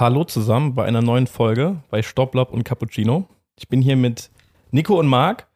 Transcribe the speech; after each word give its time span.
Hallo 0.00 0.24
zusammen 0.24 0.74
bei 0.74 0.84
einer 0.86 1.02
neuen 1.02 1.28
Folge 1.28 1.76
bei 1.88 2.02
Stopplab 2.02 2.52
und 2.52 2.64
Cappuccino. 2.64 3.28
Ich 3.56 3.68
bin 3.68 3.80
hier 3.80 3.94
mit 3.94 4.28
Nico 4.72 4.98
und 4.98 5.06
Marc. 5.06 5.46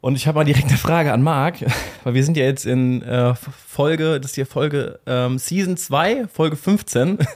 Und 0.00 0.14
ich 0.14 0.26
habe 0.26 0.36
mal 0.36 0.44
direkt 0.44 0.68
eine 0.68 0.78
Frage 0.78 1.12
an 1.12 1.22
Marc, 1.22 1.56
weil 2.04 2.14
wir 2.14 2.24
sind 2.24 2.38
ja 2.38 2.44
jetzt 2.44 2.64
in 2.64 3.02
äh, 3.02 3.34
Folge, 3.34 4.18
das 4.18 4.30
ist 4.30 4.34
hier 4.36 4.46
Folge 4.46 4.98
ähm, 5.04 5.38
Season 5.38 5.76
2, 5.76 6.28
Folge 6.28 6.56
15. 6.56 7.18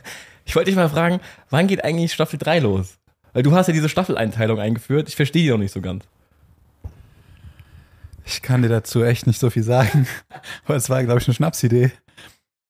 Ich 0.45 0.57
wollte 0.57 0.71
dich 0.71 0.77
mal 0.77 0.89
fragen, 0.89 1.21
wann 1.51 1.67
geht 1.67 1.85
eigentlich 1.85 2.13
Staffel 2.13 2.39
3 2.39 2.61
los? 2.61 2.99
Weil 3.35 3.43
du 3.43 3.53
hast 3.53 3.67
ja 3.67 3.75
diese 3.75 3.89
Staffeleinteilung 3.91 4.59
eingeführt. 4.59 5.09
Ich 5.09 5.17
verstehe 5.17 5.45
die 5.45 5.51
noch 5.51 5.59
nicht 5.59 5.73
so 5.73 5.81
ganz. 5.83 6.05
Ich 8.25 8.41
kann 8.41 8.63
dir 8.63 8.69
dazu 8.69 9.05
echt 9.05 9.27
nicht 9.27 9.39
so 9.39 9.51
viel 9.51 9.63
sagen, 9.63 10.09
weil 10.67 10.79
es 10.79 10.89
war, 10.89 11.05
glaube 11.05 11.21
ich, 11.21 11.29
eine 11.29 11.35
Schnapsidee. 11.35 11.93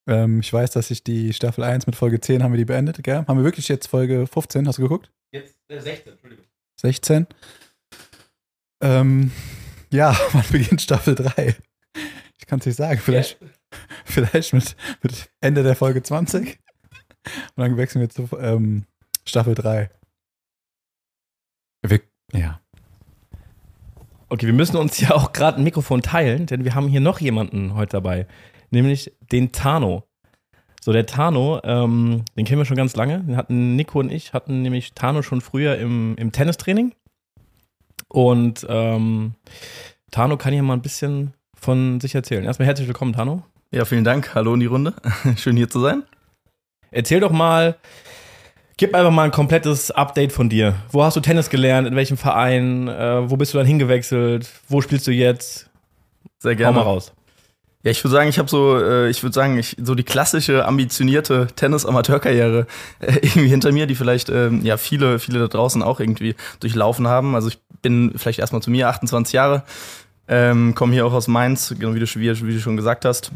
Ähm, 0.07 0.41
ich 0.41 0.53
weiß, 0.53 0.73
dass 0.73 0.91
ich 0.91 1.05
die 1.05 1.33
Staffel 1.33 1.65
1 1.65 1.87
mit 1.87 1.97
Folge 1.97 2.21
10 2.21 2.43
haben 2.43 2.53
wir 2.53 2.59
die 2.59 2.65
beendet, 2.65 3.03
gell? 3.03 3.25
Haben 3.27 3.39
wir 3.39 3.45
wirklich 3.45 3.69
jetzt 3.69 3.87
Folge 3.87 4.27
15, 4.27 4.67
hast 4.67 4.79
du 4.79 4.83
geguckt? 4.83 5.11
Jetzt 5.33 5.59
äh, 5.69 5.81
16, 5.81 6.13
Entschuldigung. 6.13 6.45
16? 6.81 7.27
Ähm, 8.83 9.31
ja, 9.91 10.17
wann 10.33 10.45
beginnt 10.51 10.83
Staffel 10.83 11.15
3? 11.15 11.57
Ich 12.39 12.47
kann 12.47 12.59
es 12.59 12.67
nicht 12.67 12.77
sagen. 12.77 12.99
Vielleicht, 12.99 13.39
vielleicht 14.05 14.53
mit, 14.53 14.77
mit 15.03 15.31
Ende 15.41 15.63
der 15.63 15.77
Folge 15.77 16.03
20. 16.03 16.59
Und 17.25 17.29
dann 17.57 17.77
wechseln 17.77 18.01
wir 18.01 18.11
zu 18.11 18.29
ähm, 18.39 18.87
Staffel 19.25 19.55
3. 19.55 19.91
Wir, 21.83 22.01
ja. 22.33 22.61
Okay, 24.29 24.47
wir 24.47 24.55
müssen 24.55 24.77
uns 24.77 24.99
ja 24.99 25.13
auch 25.13 25.33
gerade 25.33 25.59
ein 25.59 25.65
Mikrofon 25.65 26.03
teilen, 26.03 26.47
denn 26.47 26.65
wir 26.65 26.75
haben 26.75 26.89
hier 26.89 27.01
noch 27.01 27.21
jemanden 27.21 27.75
heute 27.75 27.93
dabei, 27.93 28.27
nämlich 28.73 29.13
den 29.31 29.53
Tano. 29.53 30.05
So, 30.81 30.93
der 30.93 31.07
Tano, 31.07 31.61
ähm, 31.63 32.25
den 32.37 32.45
kennen 32.45 32.61
wir 32.61 32.65
schon 32.65 32.77
ganz 32.77 32.97
lange. 32.97 33.21
Den 33.21 33.37
hatten 33.37 33.77
Nico 33.77 34.01
und 34.01 34.11
ich, 34.11 34.33
hatten 34.33 34.63
nämlich 34.63 34.95
Tano 34.95 35.23
schon 35.23 35.41
früher 35.41 35.79
im, 35.79 36.17
im 36.17 36.33
Tennistraining. 36.33 36.93
Und 38.09 38.67
ähm, 38.69 39.35
Tano 40.11 40.37
kann 40.37 40.53
hier 40.53 40.63
mal 40.63 40.75
ein 40.75 40.83
bisschen 40.83 41.35
von 41.55 42.01
sich 42.01 42.15
erzählen. 42.15 42.45
Erstmal 42.45 42.67
herzlich 42.67 42.89
willkommen, 42.89 43.13
Tano. 43.13 43.45
Ja, 43.71 43.85
vielen 43.85 44.05
Dank. 44.05 44.35
Hallo 44.35 44.55
in 44.55 44.61
die 44.61 44.67
Runde. 44.67 44.95
Schön 45.37 45.57
hier 45.57 45.71
zu 45.71 45.81
sein. 45.81 46.03
Erzähl 46.91 47.21
doch 47.21 47.31
mal, 47.31 47.77
gib 48.77 48.95
einfach 48.95 49.13
mal 49.13 49.23
ein 49.23 49.31
komplettes 49.31 49.91
Update 49.93 50.33
von 50.33 50.51
dir. 50.51 50.75
Wo 50.91 51.05
hast 51.05 51.17
du 51.17 51.21
Tennis 51.21 51.49
gelernt? 51.49 51.87
In 51.87 51.97
welchem 51.97 52.17
Verein? 52.17 52.89
Äh, 52.89 53.31
wo 53.31 53.37
bist 53.37 53.55
du 53.55 53.59
dann 53.59 53.67
hingewechselt? 53.67 54.51
Wo 54.69 54.81
spielst 54.81 55.07
du 55.07 55.13
jetzt? 55.13 55.71
Sehr 56.39 56.57
gerne. 56.57 56.77
Hau 56.77 56.85
mal 56.85 56.91
raus. 56.91 57.15
Ja, 57.85 57.91
ich 57.91 58.03
würde 58.05 58.13
sagen, 58.13 58.29
ich 58.29 58.39
habe 58.39 58.49
so, 58.49 58.79
äh, 58.79 59.09
ich 59.11 59.23
würde 59.23 59.35
sagen, 59.35 59.59
ich, 59.59 59.77
so 59.83 59.95
die 59.95 60.05
klassische 60.05 60.65
ambitionierte 60.67 61.49
Tennis-Amateurkarriere 61.57 62.67
äh, 63.01 63.13
irgendwie 63.23 63.49
hinter 63.49 63.73
mir, 63.73 63.87
die 63.87 63.97
vielleicht 63.97 64.29
ähm, 64.29 64.65
ja 64.65 64.77
viele, 64.77 65.19
viele 65.19 65.41
da 65.41 65.49
draußen 65.49 65.83
auch 65.83 65.99
irgendwie 65.99 66.37
durchlaufen 66.61 67.09
haben. 67.09 67.35
Also 67.35 67.49
ich 67.49 67.59
bin 67.83 68.13
vielleicht 68.17 68.39
erstmal 68.39 68.63
zu 68.63 68.71
mir 68.71 68.89
28 68.89 69.33
Jahre, 69.33 69.65
ähm, 70.29 70.75
komme 70.77 70.93
hier 70.93 71.07
auch 71.07 71.13
aus 71.13 71.27
Mainz, 71.27 71.75
genau 71.77 71.95
wie 71.95 72.01
du, 72.01 72.07
wie, 72.07 72.47
wie 72.47 72.55
du 72.55 72.61
schon 72.61 72.77
gesagt 72.77 73.05
hast. 73.05 73.33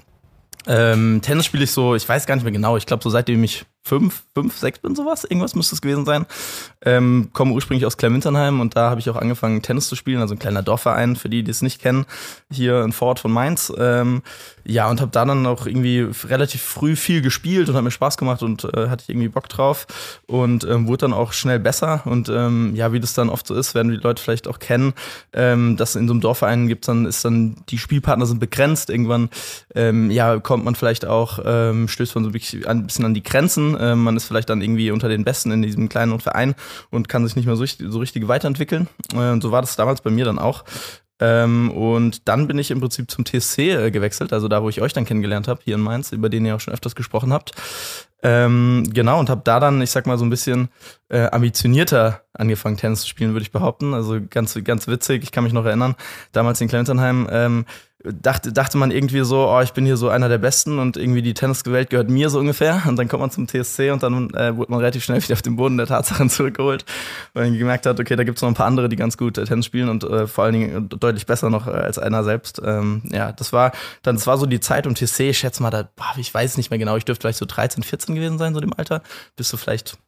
Ähm, 0.68 1.20
Tennis 1.22 1.46
spiele 1.46 1.64
ich 1.64 1.72
so, 1.72 1.94
ich 1.94 2.08
weiß 2.08 2.26
gar 2.26 2.36
nicht 2.36 2.44
mehr 2.44 2.52
genau, 2.52 2.76
ich 2.76 2.86
glaube 2.86 3.02
so 3.02 3.10
seitdem 3.10 3.42
ich 3.42 3.66
fünf, 3.86 4.24
fünf, 4.34 4.56
sechs 4.58 4.80
bin 4.80 4.96
sowas, 4.96 5.22
irgendwas 5.22 5.54
müsste 5.54 5.76
es 5.76 5.80
gewesen 5.80 6.04
sein. 6.04 6.26
Ähm, 6.84 7.30
komme 7.32 7.52
ursprünglich 7.52 7.86
aus 7.86 7.96
Kleinwinternheim 7.96 8.60
und 8.60 8.74
da 8.74 8.90
habe 8.90 8.98
ich 8.98 9.08
auch 9.08 9.16
angefangen 9.16 9.62
Tennis 9.62 9.88
zu 9.88 9.94
spielen, 9.94 10.20
also 10.20 10.34
ein 10.34 10.40
kleiner 10.40 10.62
Dorfverein, 10.62 11.14
für 11.14 11.28
die, 11.28 11.44
die 11.44 11.50
es 11.52 11.62
nicht 11.62 11.80
kennen, 11.80 12.04
hier 12.50 12.82
in 12.82 12.92
Fort 12.92 13.20
von 13.20 13.30
Mainz. 13.30 13.72
Ähm, 13.78 14.22
ja, 14.64 14.90
und 14.90 15.00
habe 15.00 15.12
da 15.12 15.24
dann 15.24 15.46
auch 15.46 15.66
irgendwie 15.66 16.08
relativ 16.28 16.62
früh 16.62 16.96
viel 16.96 17.22
gespielt 17.22 17.68
und 17.68 17.76
hat 17.76 17.84
mir 17.84 17.92
Spaß 17.92 18.16
gemacht 18.18 18.42
und 18.42 18.64
äh, 18.64 18.88
hatte 18.88 19.04
ich 19.04 19.10
irgendwie 19.10 19.28
Bock 19.28 19.48
drauf 19.48 19.86
und 20.26 20.64
ähm, 20.64 20.88
wurde 20.88 21.02
dann 21.02 21.12
auch 21.12 21.32
schnell 21.32 21.60
besser 21.60 22.02
und 22.04 22.28
ähm, 22.28 22.74
ja, 22.74 22.92
wie 22.92 22.98
das 22.98 23.14
dann 23.14 23.28
oft 23.28 23.46
so 23.46 23.54
ist, 23.54 23.76
werden 23.76 23.92
die 23.92 23.98
Leute 23.98 24.20
vielleicht 24.20 24.48
auch 24.48 24.58
kennen, 24.58 24.94
ähm, 25.32 25.76
dass 25.76 25.94
in 25.94 26.08
so 26.08 26.14
einem 26.14 26.20
Dorfverein 26.20 26.66
gibt 26.66 26.88
dann 26.88 27.06
ist 27.06 27.24
dann 27.24 27.62
die 27.68 27.78
Spielpartner 27.78 28.26
sind 28.26 28.40
begrenzt, 28.40 28.90
irgendwann 28.90 29.30
ähm, 29.76 30.10
ja 30.10 30.40
kommt 30.40 30.64
man 30.64 30.74
vielleicht 30.74 31.06
auch 31.06 31.36
stößt 31.36 32.14
man 32.14 32.24
so 32.24 32.30
ein 32.30 32.86
bisschen 32.86 33.04
an 33.04 33.14
die 33.14 33.22
Grenzen, 33.22 33.75
ähm, 33.80 34.02
man 34.02 34.16
ist 34.16 34.26
vielleicht 34.26 34.50
dann 34.50 34.62
irgendwie 34.62 34.90
unter 34.90 35.08
den 35.08 35.24
Besten 35.24 35.50
in 35.50 35.62
diesem 35.62 35.88
kleinen 35.88 36.18
Verein 36.20 36.54
und 36.90 37.08
kann 37.08 37.26
sich 37.26 37.36
nicht 37.36 37.46
mehr 37.46 37.56
so, 37.56 37.64
so 37.64 37.98
richtig 37.98 38.28
weiterentwickeln 38.28 38.88
äh, 39.12 39.30
und 39.30 39.42
so 39.42 39.52
war 39.52 39.60
das 39.60 39.76
damals 39.76 40.00
bei 40.00 40.10
mir 40.10 40.24
dann 40.24 40.38
auch 40.38 40.64
ähm, 41.18 41.70
und 41.70 42.28
dann 42.28 42.46
bin 42.46 42.58
ich 42.58 42.70
im 42.70 42.80
Prinzip 42.80 43.10
zum 43.10 43.24
TSC 43.24 43.70
äh, 43.70 43.90
gewechselt, 43.90 44.32
also 44.32 44.48
da, 44.48 44.62
wo 44.62 44.68
ich 44.68 44.82
euch 44.82 44.92
dann 44.92 45.06
kennengelernt 45.06 45.48
habe, 45.48 45.60
hier 45.64 45.76
in 45.76 45.80
Mainz, 45.80 46.12
über 46.12 46.28
den 46.28 46.44
ihr 46.44 46.54
auch 46.54 46.60
schon 46.60 46.74
öfters 46.74 46.94
gesprochen 46.94 47.32
habt. 47.32 47.52
Ähm, 48.22 48.84
genau, 48.92 49.18
und 49.18 49.30
habe 49.30 49.40
da 49.44 49.60
dann, 49.60 49.80
ich 49.80 49.90
sag 49.90 50.06
mal, 50.06 50.18
so 50.18 50.24
ein 50.24 50.30
bisschen 50.30 50.68
äh, 51.08 51.26
ambitionierter 51.26 52.22
angefangen, 52.34 52.76
Tennis 52.76 53.02
zu 53.02 53.08
spielen, 53.08 53.32
würde 53.32 53.44
ich 53.44 53.52
behaupten. 53.52 53.94
Also 53.94 54.18
ganz, 54.28 54.58
ganz 54.64 54.88
witzig, 54.88 55.22
ich 55.22 55.32
kann 55.32 55.44
mich 55.44 55.52
noch 55.52 55.64
erinnern, 55.64 55.94
damals 56.32 56.60
in 56.60 56.68
Clementine 56.68 57.26
ähm, 57.30 57.64
dachte, 58.04 58.52
dachte 58.52 58.76
man 58.76 58.90
irgendwie 58.90 59.24
so, 59.24 59.48
oh, 59.48 59.60
ich 59.60 59.72
bin 59.72 59.86
hier 59.86 59.96
so 59.96 60.08
einer 60.08 60.28
der 60.28 60.38
Besten 60.38 60.78
und 60.78 60.96
irgendwie 60.96 61.22
die 61.22 61.34
Tenniswelt 61.34 61.90
gehört 61.90 62.10
mir 62.10 62.30
so 62.30 62.38
ungefähr. 62.38 62.82
Und 62.86 62.96
dann 62.96 63.08
kommt 63.08 63.22
man 63.22 63.30
zum 63.30 63.48
TSC 63.48 63.90
und 63.90 64.02
dann 64.02 64.30
äh, 64.34 64.56
wurde 64.56 64.70
man 64.70 64.80
relativ 64.80 65.04
schnell 65.04 65.22
wieder 65.22 65.32
auf 65.32 65.42
den 65.42 65.56
Boden 65.56 65.76
der 65.76 65.86
Tatsachen 65.86 66.28
zurückgeholt, 66.30 66.84
weil 67.32 67.50
man 67.50 67.58
gemerkt 67.58 67.86
hat, 67.86 67.98
okay, 67.98 68.16
da 68.16 68.24
gibt 68.24 68.38
es 68.38 68.42
noch 68.42 68.48
ein 68.48 68.54
paar 68.54 68.66
andere, 68.66 68.88
die 68.88 68.96
ganz 68.96 69.16
gut 69.16 69.38
äh, 69.38 69.44
Tennis 69.44 69.66
spielen 69.66 69.88
und 69.88 70.04
äh, 70.04 70.26
vor 70.26 70.44
allen 70.44 70.52
Dingen 70.52 70.88
deutlich 70.88 71.26
besser 71.26 71.50
noch 71.50 71.66
äh, 71.66 71.70
als 71.70 71.98
einer 71.98 72.22
selbst. 72.22 72.60
Ähm, 72.64 73.02
ja, 73.10 73.32
das 73.32 73.52
war 73.52 73.72
dann, 74.02 74.16
das 74.16 74.26
war 74.26 74.38
so 74.38 74.46
die 74.46 74.60
Zeit 74.60 74.86
um 74.86 74.94
TSC, 74.94 75.30
ich 75.30 75.38
schätze 75.38 75.62
mal, 75.62 75.70
da, 75.70 75.88
boah, 75.96 76.14
ich 76.16 76.32
weiß 76.32 76.56
nicht 76.56 76.70
mehr 76.70 76.78
genau, 76.78 76.96
ich 76.96 77.04
dürfte 77.04 77.22
vielleicht 77.22 77.38
so 77.38 77.46
13, 77.46 77.82
14 77.82 78.14
gewesen 78.14 78.38
sein, 78.38 78.54
so 78.54 78.60
dem 78.60 78.74
Alter. 78.74 79.02
Bist 79.36 79.52
du 79.52 79.56
vielleicht 79.56 79.98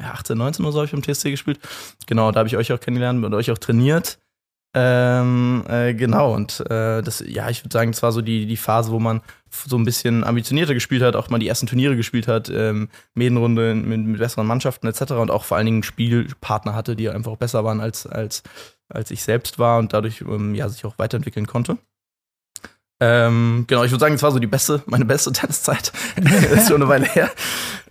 ja, 0.00 0.12
18, 0.12 0.36
19 0.36 0.64
oder 0.64 0.72
so 0.72 0.78
habe 0.78 0.86
ich 0.86 0.92
im 0.92 1.02
TSC 1.02 1.30
gespielt. 1.30 1.60
Genau, 2.06 2.32
da 2.32 2.38
habe 2.38 2.48
ich 2.48 2.56
euch 2.56 2.72
auch 2.72 2.80
kennengelernt 2.80 3.24
und 3.24 3.34
euch 3.34 3.50
auch 3.50 3.58
trainiert. 3.58 4.18
Ähm, 4.72 5.64
äh, 5.68 5.94
genau, 5.94 6.32
und 6.32 6.60
äh, 6.70 7.02
das, 7.02 7.24
ja, 7.26 7.50
ich 7.50 7.64
würde 7.64 7.72
sagen, 7.72 7.90
das 7.90 8.04
war 8.04 8.12
so 8.12 8.22
die, 8.22 8.46
die 8.46 8.56
Phase, 8.56 8.92
wo 8.92 9.00
man 9.00 9.20
so 9.50 9.76
ein 9.76 9.84
bisschen 9.84 10.22
ambitionierter 10.22 10.74
gespielt 10.74 11.02
hat, 11.02 11.16
auch 11.16 11.28
mal 11.28 11.38
die 11.38 11.48
ersten 11.48 11.66
Turniere 11.66 11.96
gespielt 11.96 12.28
hat, 12.28 12.48
ähm, 12.50 12.88
Medenrunde 13.14 13.74
mit, 13.74 14.00
mit 14.00 14.18
besseren 14.18 14.46
Mannschaften 14.46 14.86
etc. 14.86 15.12
und 15.12 15.32
auch 15.32 15.42
vor 15.42 15.56
allen 15.56 15.66
Dingen 15.66 15.82
Spielpartner 15.82 16.74
hatte, 16.74 16.94
die 16.94 17.08
einfach 17.08 17.34
besser 17.36 17.64
waren 17.64 17.80
als, 17.80 18.06
als, 18.06 18.44
als 18.88 19.10
ich 19.10 19.24
selbst 19.24 19.58
war 19.58 19.80
und 19.80 19.92
dadurch 19.92 20.20
ähm, 20.20 20.54
ja, 20.54 20.68
sich 20.68 20.84
auch 20.84 20.98
weiterentwickeln 20.98 21.48
konnte. 21.48 21.78
Ähm, 23.02 23.64
genau, 23.66 23.82
ich 23.82 23.90
würde 23.90 24.00
sagen, 24.00 24.14
es 24.14 24.22
war 24.22 24.30
so 24.30 24.38
die 24.38 24.46
beste, 24.46 24.82
meine 24.86 25.06
beste 25.06 25.32
Tenniszeit. 25.32 25.90
ist 26.52 26.68
schon 26.68 26.82
eine 26.82 26.88
Weile 26.88 27.06
her. 27.06 27.30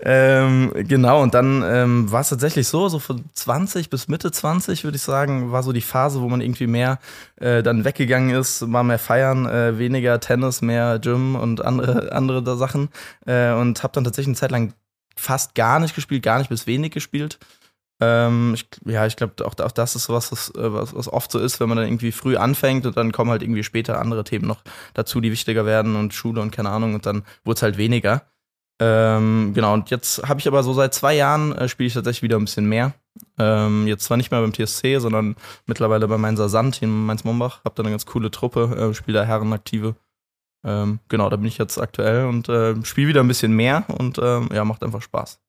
Ähm, 0.02 0.72
genau, 0.88 1.22
und 1.24 1.34
dann 1.34 1.64
ähm, 1.66 2.12
war 2.12 2.22
es 2.22 2.30
tatsächlich 2.30 2.68
so, 2.68 2.88
so 2.90 3.00
von 3.00 3.26
20 3.34 3.90
bis 3.90 4.08
Mitte 4.08 4.32
20, 4.32 4.84
würde 4.84 4.98
ich 4.98 5.02
sagen, 5.02 5.52
war 5.52 5.64
so 5.64 5.74
die 5.74 5.82
Phase, 5.82 6.22
wo 6.22 6.30
man 6.30 6.42
irgendwie 6.42 6.68
mehr 6.68 7.00
äh, 7.38 7.64
dann 7.64 7.86
weggegangen 7.86 8.30
ist, 8.30 8.62
mal 8.62 8.84
mehr 8.84 9.00
feiern, 9.00 9.48
äh, 9.48 9.80
weniger 9.80 10.20
Tennis, 10.20 10.62
mehr 10.62 11.00
Gym 11.00 11.36
und 11.36 11.66
andere, 11.66 12.12
andere 12.12 12.44
da 12.44 12.56
Sachen. 12.56 12.90
Äh, 13.26 13.54
und 13.54 13.82
habe 13.82 13.94
dann 13.94 14.04
tatsächlich 14.04 14.30
eine 14.30 14.38
Zeit 14.38 14.52
lang 14.52 14.74
fast 15.16 15.56
gar 15.56 15.80
nicht 15.80 15.96
gespielt, 15.96 16.24
gar 16.24 16.38
nicht 16.38 16.50
bis 16.50 16.68
wenig 16.68 16.92
gespielt. 16.92 17.40
Ähm, 18.02 18.54
ich, 18.54 18.68
ja, 18.86 19.06
ich 19.06 19.18
glaube, 19.18 19.46
auch, 19.46 19.58
auch, 19.60 19.72
das 19.72 19.96
ist 19.96 20.06
sowas, 20.06 20.32
was, 20.32 20.50
äh, 20.56 20.74
was, 20.74 20.96
was 20.96 21.12
oft 21.12 21.32
so 21.32 21.40
ist, 21.40 21.60
wenn 21.60 21.68
man 21.68 21.78
dann 21.78 21.88
irgendwie 21.88 22.14
früh 22.14 22.38
anfängt 22.38 22.86
und 22.86 22.96
dann 22.96 23.12
kommen 23.12 23.30
halt 23.30 23.44
irgendwie 23.44 23.64
später 23.64 24.00
andere 24.00 24.24
Themen 24.24 24.48
noch 24.48 24.62
dazu, 24.94 25.20
die 25.20 25.32
wichtiger 25.32 25.66
werden 25.66 25.96
und 25.96 26.14
Schule 26.14 26.42
und 26.42 26.52
keine 26.52 26.70
Ahnung 26.70 26.94
und 26.96 27.06
dann 27.06 27.24
wurde 27.44 27.58
es 27.58 27.62
halt 27.62 27.78
weniger. 27.78 28.24
Ähm, 28.82 29.52
genau, 29.54 29.74
und 29.74 29.90
jetzt 29.90 30.26
habe 30.26 30.40
ich 30.40 30.48
aber 30.48 30.64
so 30.64 30.72
seit 30.72 30.94
zwei 30.94 31.14
Jahren 31.14 31.52
äh, 31.52 31.68
spiele 31.68 31.88
ich 31.88 31.94
tatsächlich 31.94 32.24
wieder 32.24 32.38
ein 32.38 32.46
bisschen 32.46 32.70
mehr. 32.70 32.94
Ähm, 33.38 33.86
jetzt 33.88 34.06
zwar 34.06 34.16
nicht 34.16 34.32
mehr 34.32 34.40
beim 34.40 34.54
TSC, 34.54 35.00
sondern 35.00 35.36
mittlerweile 35.66 36.08
bei 36.08 36.18
Mainzer 36.18 36.48
Sand 36.48 36.82
in 36.82 37.06
Mainz-Mombach. 37.06 37.60
Hab 37.66 37.76
da 37.76 37.84
eine 37.84 37.90
ganz 37.90 38.06
coole 38.06 38.32
Truppe, 38.32 38.92
äh, 38.92 38.94
spiele 38.94 39.20
da 39.20 39.26
Herrenaktive. 39.26 39.96
Ähm, 40.64 41.00
genau, 41.10 41.30
da 41.30 41.36
bin 41.36 41.48
ich 41.48 41.58
jetzt 41.58 41.78
aktuell 41.78 42.26
und 42.28 42.48
äh, 42.48 42.76
spiele 42.86 43.10
wieder 43.10 43.20
ein 43.20 43.28
bisschen 43.28 43.52
mehr 43.52 43.84
und 43.90 44.18
ähm, 44.22 44.48
ja, 44.54 44.64
macht 44.64 44.84
einfach 44.84 45.02
Spaß. 45.02 45.42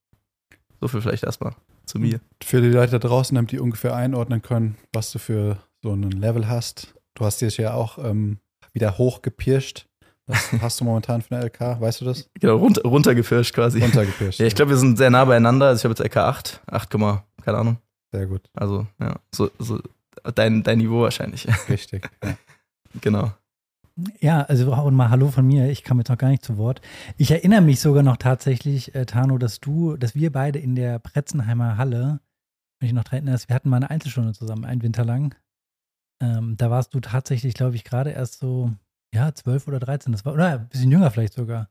So 0.80 0.88
viel 0.88 1.00
vielleicht 1.00 1.22
erstmal 1.22 1.54
zu 1.90 1.98
mir. 1.98 2.20
Für 2.42 2.60
die 2.60 2.68
Leute 2.68 2.92
da 2.92 2.98
draußen, 2.98 3.34
damit 3.34 3.52
die 3.52 3.58
ungefähr 3.58 3.94
einordnen 3.94 4.42
können, 4.42 4.76
was 4.92 5.12
du 5.12 5.18
für 5.18 5.58
so 5.82 5.92
ein 5.92 6.10
Level 6.10 6.48
hast. 6.48 6.94
Du 7.14 7.24
hast 7.24 7.40
dich 7.40 7.56
ja 7.56 7.74
auch 7.74 7.98
ähm, 7.98 8.38
wieder 8.72 8.98
hochgepirscht. 8.98 9.86
Was 10.26 10.52
hast 10.62 10.80
du 10.80 10.84
momentan 10.84 11.22
für 11.22 11.34
eine 11.34 11.46
LK? 11.46 11.80
Weißt 11.80 12.00
du 12.00 12.04
das? 12.04 12.30
Genau, 12.34 12.56
runter, 12.56 12.82
runtergepirscht 12.82 13.54
quasi. 13.54 13.80
Runtergepirscht. 13.80 14.40
ja, 14.40 14.46
ich 14.46 14.54
glaube, 14.54 14.70
wir 14.70 14.76
sind 14.76 14.96
sehr 14.96 15.10
nah 15.10 15.24
beieinander. 15.24 15.66
Also 15.66 15.80
ich 15.80 15.84
habe 15.84 15.92
jetzt 15.92 16.04
LK 16.04 16.16
8, 16.16 16.62
8, 16.66 16.90
keine 16.90 17.58
Ahnung. 17.58 17.78
Sehr 18.12 18.26
gut. 18.26 18.48
Also, 18.54 18.86
ja, 19.00 19.16
so, 19.34 19.50
so 19.58 19.80
dein, 20.34 20.62
dein 20.62 20.78
Niveau 20.78 21.02
wahrscheinlich. 21.02 21.46
Richtig. 21.68 22.08
Ja. 22.24 22.36
genau. 23.00 23.32
Ja, 24.20 24.42
also 24.42 24.74
und 24.74 24.94
mal 24.94 25.10
Hallo 25.10 25.30
von 25.30 25.46
mir. 25.46 25.70
Ich 25.70 25.84
kam 25.84 25.98
jetzt 25.98 26.08
noch 26.08 26.18
gar 26.18 26.28
nicht 26.28 26.44
zu 26.44 26.56
Wort. 26.56 26.80
Ich 27.16 27.30
erinnere 27.30 27.60
mich 27.60 27.80
sogar 27.80 28.02
noch 28.02 28.16
tatsächlich, 28.16 28.94
äh, 28.94 29.04
Tano, 29.06 29.38
dass 29.38 29.60
du, 29.60 29.96
dass 29.96 30.14
wir 30.14 30.32
beide 30.32 30.58
in 30.58 30.74
der 30.74 30.98
Pretzenheimer 30.98 31.76
Halle, 31.76 32.20
wenn 32.78 32.88
ich 32.88 32.92
noch 32.94 33.04
dran 33.04 33.26
erinnere, 33.26 33.38
wir 33.46 33.54
hatten 33.54 33.68
mal 33.68 33.76
eine 33.76 33.90
Einzelstunde 33.90 34.32
zusammen, 34.32 34.64
einen 34.64 34.82
Winter 34.82 35.04
lang. 35.04 35.34
Ähm, 36.22 36.56
da 36.56 36.70
warst 36.70 36.94
du 36.94 37.00
tatsächlich, 37.00 37.54
glaube 37.54 37.76
ich, 37.76 37.84
gerade 37.84 38.10
erst 38.10 38.38
so, 38.38 38.72
ja, 39.14 39.34
zwölf 39.34 39.66
oder 39.68 39.80
dreizehn. 39.80 40.12
Das 40.12 40.24
war, 40.24 40.32
oder 40.34 40.46
ein 40.60 40.68
bisschen 40.68 40.90
jünger 40.90 41.10
vielleicht 41.10 41.34
sogar. 41.34 41.68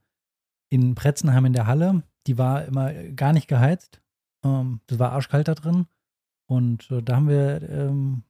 In 0.72 0.96
Pretzenheim 0.96 1.46
in 1.46 1.54
der 1.54 1.68
Halle. 1.68 2.04
die 2.28 2.38
war 2.38 2.66
immer 2.66 2.94
gar 2.94 3.34
nicht 3.34 3.48
geheizt. 3.48 4.02
Ähm, 4.46 4.82
das 4.88 5.00
war 5.00 5.12
arschkalt 5.14 5.48
da 5.48 5.56
drin. 5.56 5.88
Und 6.48 6.90
äh, 6.92 7.02
da 7.02 7.16
haben 7.16 7.28
wir 7.28 7.68
ähm, 7.70 8.24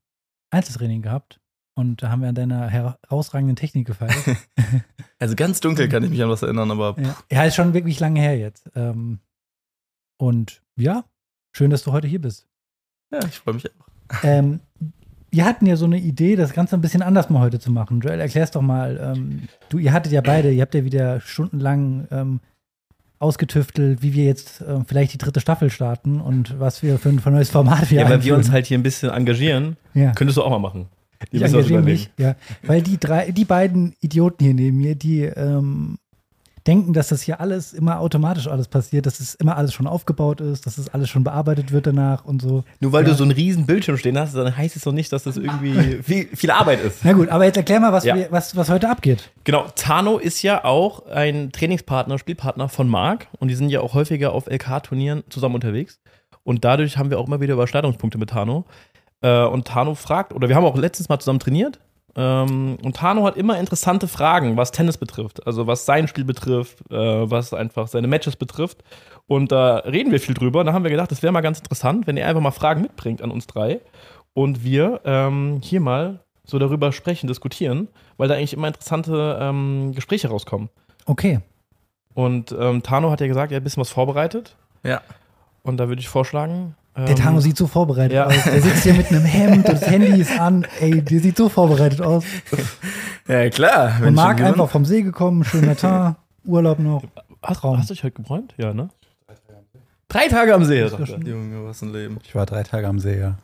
Einzeltraining 0.51 1.01
gehabt. 1.01 1.42
Und 1.79 2.03
da 2.03 2.09
haben 2.09 2.21
wir 2.21 2.27
an 2.27 2.35
deiner 2.35 2.67
herausragenden 2.67 3.55
Technik 3.55 3.87
gefeiert. 3.87 4.15
Also 5.21 5.35
ganz 5.35 5.59
dunkel 5.59 5.89
kann 5.89 6.01
ich 6.05 6.11
mich 6.11 6.23
an 6.23 6.29
was 6.29 6.43
erinnern, 6.43 6.71
aber 6.71 6.95
ja. 6.97 7.13
ja, 7.29 7.43
ist 7.43 7.55
schon 7.55 7.73
wirklich 7.73 7.99
lange 7.99 8.21
her 8.21 8.37
jetzt. 8.37 8.71
Ähm, 8.73 9.19
und 10.17 10.61
ja, 10.77 11.03
schön, 11.51 11.71
dass 11.71 11.83
du 11.83 11.91
heute 11.91 12.07
hier 12.07 12.21
bist. 12.21 12.47
ja, 13.11 13.19
ich 13.27 13.37
freue 13.39 13.55
mich 13.55 13.65
auch. 13.65 14.23
Ähm, 14.23 14.61
wir 15.29 15.43
hatten 15.43 15.65
ja 15.65 15.75
so 15.75 15.83
eine 15.83 15.97
Idee, 15.97 16.37
das 16.37 16.53
Ganze 16.53 16.77
ein 16.77 16.81
bisschen 16.81 17.01
anders 17.01 17.29
mal 17.29 17.41
heute 17.41 17.59
zu 17.59 17.69
machen. 17.69 17.99
Joel, 17.99 18.21
erklär's 18.21 18.51
doch 18.51 18.61
mal. 18.61 19.13
Ähm, 19.13 19.49
du, 19.67 19.77
ihr 19.77 19.91
hattet 19.91 20.13
ja 20.13 20.21
beide, 20.21 20.53
ihr 20.53 20.61
habt 20.61 20.73
ja 20.73 20.85
wieder 20.85 21.19
stundenlang 21.19 22.07
ähm, 22.11 22.39
ausgetüftelt, 23.19 24.01
wie 24.01 24.13
wir 24.13 24.23
jetzt 24.23 24.63
ähm, 24.65 24.85
vielleicht 24.85 25.11
die 25.11 25.17
dritte 25.17 25.41
Staffel 25.41 25.69
starten 25.69 26.21
und 26.21 26.57
was 26.61 26.81
wir 26.81 26.97
für 26.97 27.09
ein, 27.09 27.19
für 27.19 27.29
ein 27.29 27.33
neues 27.33 27.49
Format 27.49 27.91
wir 27.91 27.99
Ja, 27.99 28.09
weil 28.09 28.23
wir 28.23 28.35
uns 28.35 28.51
halt 28.51 28.67
hier 28.67 28.77
ein 28.77 28.83
bisschen 28.83 29.09
engagieren, 29.09 29.75
ja. 29.93 30.13
könntest 30.13 30.37
du 30.37 30.43
auch 30.43 30.49
mal 30.49 30.59
machen. 30.59 30.87
Die 31.31 31.38
Ich 31.38 31.44
engagiere 31.44 31.81
mich, 31.81 32.10
ja. 32.18 32.36
Weil 32.63 32.81
die 32.81 32.98
drei, 32.98 33.31
die 33.31 33.45
beiden 33.45 33.94
Idioten 34.01 34.44
hier 34.44 34.54
neben 34.54 34.77
mir, 34.77 34.95
die 34.95 35.24
ähm, 35.24 35.98
denken, 36.68 36.94
dass 36.94 37.07
das 37.10 37.21
hier 37.21 37.39
alles 37.39 37.74
immer 37.74 38.00
automatisch 38.00 38.48
alles 38.48 38.68
passiert, 38.68 39.06
dass 39.06 39.19
es 39.19 39.33
immer 39.36 39.57
alles 39.57 39.74
schon 39.74 39.88
aufgebaut 39.88 40.39
ist, 40.42 40.66
dass 40.66 40.77
es 40.77 40.89
alles 40.94 41.10
schon 41.10 41.24
bearbeitet 41.24 41.71
wird 41.71 41.88
danach 41.88 42.25
und 42.25 42.42
so. 42.42 42.63
Nur 42.80 42.92
weil 42.94 43.04
Ja. 43.04 43.10
du 43.10 43.16
so 43.16 43.24
einen 43.24 43.31
riesen 43.31 43.66
Bildschirm 43.66 43.98
stehen 43.98 44.18
hast, 44.19 44.36
dann 44.36 44.56
heißt 44.56 44.75
es 44.75 44.83
doch 44.83 44.92
nicht, 44.92 45.12
dass 45.12 45.24
das 45.24 45.38
irgendwie 45.38 45.74
viel, 46.04 46.27
viel 46.36 46.51
Arbeit 46.51 46.81
ist. 46.83 47.00
Na 47.04 47.13
gut, 47.13 47.30
aber 47.30 47.45
jetzt 47.45 47.57
erklär 47.57 47.80
mal, 47.80 47.92
was, 47.94 48.04
Ja. 48.06 48.16
wir, 48.16 48.27
was, 48.31 48.56
was 48.56 48.69
heute 48.69 48.89
abgeht. 48.89 49.31
Genau, 49.45 49.66
Tano 49.75 50.18
ist 50.19 50.42
ja 50.42 50.63
auch 50.63 51.06
ein 51.07 51.51
Trainingspartner, 51.51 52.18
Spielpartner 52.19 52.69
von 52.69 52.88
Marc 52.88 53.27
und 53.39 53.48
die 53.48 53.56
sind 53.56 53.69
ja 53.69 53.81
auch 53.81 53.94
häufiger 53.94 54.33
auf 54.33 54.48
LK-Turnieren 54.48 55.24
zusammen 55.30 55.56
unterwegs. 55.56 56.00
Und 56.44 56.66
dadurch 56.66 56.98
haben 56.98 57.10
wir 57.10 57.19
auch 57.19 57.27
immer 57.27 57.42
wieder 57.42 57.54
Überschneidungspunkte 57.54 58.18
mit 58.18 58.30
Tano. 58.31 58.66
Äh, 59.21 59.45
und 59.45 59.68
Tano 59.68 59.95
fragt, 59.95 60.33
oder 60.33 60.50
wir 60.50 60.56
haben 60.56 60.66
auch 60.66 60.77
letztens 60.77 61.10
mal 61.10 61.19
zusammen 61.19 61.39
trainiert. 61.39 61.80
Ähm, 62.16 62.77
und 62.83 62.95
Tano 62.95 63.25
hat 63.25 63.38
immer 63.38 63.60
interessante 63.60 64.07
Fragen, 64.07 64.57
was 64.57 64.71
Tennis 64.71 64.98
betrifft, 64.98 65.45
also 65.45 65.68
was 65.68 65.86
sein 65.86 66.07
Spiel 66.07 66.25
betrifft, 66.25 66.80
äh, 66.92 66.95
was 67.30 67.54
einfach 67.54 67.88
seine 67.88 68.07
Matches 68.07 68.36
betrifft. 68.36 68.83
Und 69.27 69.51
da 69.51 69.77
reden 69.77 70.12
wir 70.12 70.19
viel 70.19 70.33
drüber. 70.33 70.62
Und 70.62 70.66
da 70.66 70.74
haben 70.74 70.83
wir 70.83 70.92
gedacht, 70.92 71.12
das 71.12 71.21
wäre 71.21 71.31
mal 71.31 71.42
ganz 71.42 71.60
interessant, 71.60 72.07
wenn 72.07 72.18
er 72.18 72.27
einfach 72.27 72.42
mal 72.42 72.51
Fragen 72.51 72.81
mitbringt 72.81 73.21
an 73.21 73.31
uns 73.31 73.48
drei 73.48 73.80
und 74.33 74.63
wir 74.63 75.01
ähm, 75.06 75.62
hier 75.63 75.81
mal 75.81 76.19
so 76.45 76.57
darüber 76.57 76.92
sprechen, 76.92 77.27
diskutieren, 77.27 77.89
weil 78.18 78.27
da 78.27 78.36
eigentlich 78.36 78.54
immer 78.54 78.68
interessante 78.68 79.38
ähm, 79.39 79.94
Gespräche 79.94 80.30
rauskommen. 80.30 80.69
Okay. 81.06 81.42
Und 82.16 82.51
ähm, 82.57 82.81
Tano 82.81 83.12
hat 83.12 83.21
ja 83.21 83.27
gesagt, 83.27 83.51
er 83.51 83.57
hat 83.57 83.62
ein 83.62 83.63
bisschen 83.63 83.81
was 83.81 83.92
vorbereitet. 83.92 84.56
Ja. 84.83 85.01
Und 85.62 85.77
da 85.77 85.88
würde 85.88 86.00
ich 86.00 86.10
vorschlagen. 86.10 86.75
Ähm, 86.99 87.05
Der 87.05 87.15
Tano 87.15 87.39
sieht 87.39 87.57
so 87.57 87.67
vorbereitet 87.67 88.13
ja. 88.13 88.25
aus. 88.25 88.43
Der 88.43 88.61
sitzt 88.61 88.83
hier 88.83 88.93
mit 88.93 89.09
einem 89.09 89.23
Hemd 89.25 89.67
und 89.67 89.73
das 89.73 89.87
Handy 89.89 90.19
ist 90.21 90.39
an. 90.39 90.65
Ey, 90.79 91.01
der 91.01 91.19
sieht 91.19 91.37
so 91.37 91.49
vorbereitet 91.49 92.01
aus. 92.01 92.23
Ja, 93.27 93.49
klar. 93.49 93.93
Und 94.05 94.15
Marc 94.15 94.41
einfach 94.41 94.69
vom 94.69 94.85
See 94.85 95.01
gekommen, 95.01 95.43
schöner 95.43 95.75
Tag, 95.77 96.15
Urlaub 96.45 96.79
noch. 96.79 97.03
Hast, 97.41 97.61
Traum. 97.61 97.77
hast 97.77 97.89
du 97.89 97.93
dich 97.93 98.03
heute 98.03 98.15
gebräunt? 98.15 98.53
Ja, 98.57 98.73
ne? 98.73 98.89
Drei 100.09 100.27
Tage 100.27 100.53
am 100.55 100.65
See. 100.65 100.81
Sagt 100.81 100.93
war 100.93 100.99
er. 101.01 101.05
schon- 101.07 101.25
Junge, 101.25 101.65
was 101.65 101.81
ein 101.83 101.93
Leben. 101.93 102.17
Ich 102.23 102.33
war 102.35 102.45
drei 102.47 102.63
Tage 102.63 102.87
am 102.87 102.99
See, 102.99 103.19
ja. 103.19 103.35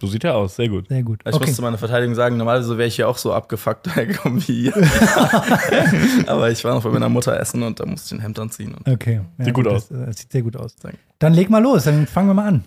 So 0.00 0.06
sieht 0.06 0.24
er 0.24 0.36
aus, 0.36 0.56
sehr 0.56 0.68
gut. 0.68 0.88
Sehr 0.88 1.02
gut. 1.02 1.20
Ich 1.26 1.34
Okay. 1.34 1.46
muss 1.46 1.56
zu 1.56 1.62
meiner 1.62 1.78
Verteidigung 1.78 2.14
sagen, 2.14 2.36
normalerweise 2.36 2.76
wäre 2.78 2.88
ich 2.88 2.96
hier 2.96 3.08
auch 3.08 3.18
so 3.18 3.32
abgefuckt 3.32 3.86
hergekommen 3.96 4.46
wie 4.46 4.64
ihr. 4.66 4.74
Aber 6.26 6.50
ich 6.50 6.62
war 6.64 6.74
noch 6.74 6.82
bei 6.82 6.90
meiner 6.90 7.08
Mutter 7.08 7.38
essen 7.38 7.62
und 7.62 7.80
da 7.80 7.86
musste 7.86 8.14
ich 8.14 8.20
ein 8.20 8.22
Hemd 8.22 8.38
anziehen. 8.38 8.74
Und 8.74 8.88
Okay. 8.92 9.20
Ja, 9.38 9.44
Sieht 9.44 9.54
gut 9.54 9.66
aus. 9.68 9.88
Das, 9.88 9.98
das 10.06 10.18
sieht 10.18 10.32
sehr 10.32 10.42
gut 10.42 10.56
aus. 10.56 10.76
Danke. 10.76 10.98
Dann 11.18 11.32
leg 11.34 11.50
mal 11.50 11.62
los, 11.62 11.84
dann 11.84 12.06
fangen 12.06 12.28
wir 12.28 12.34
mal 12.34 12.48
an. 12.48 12.64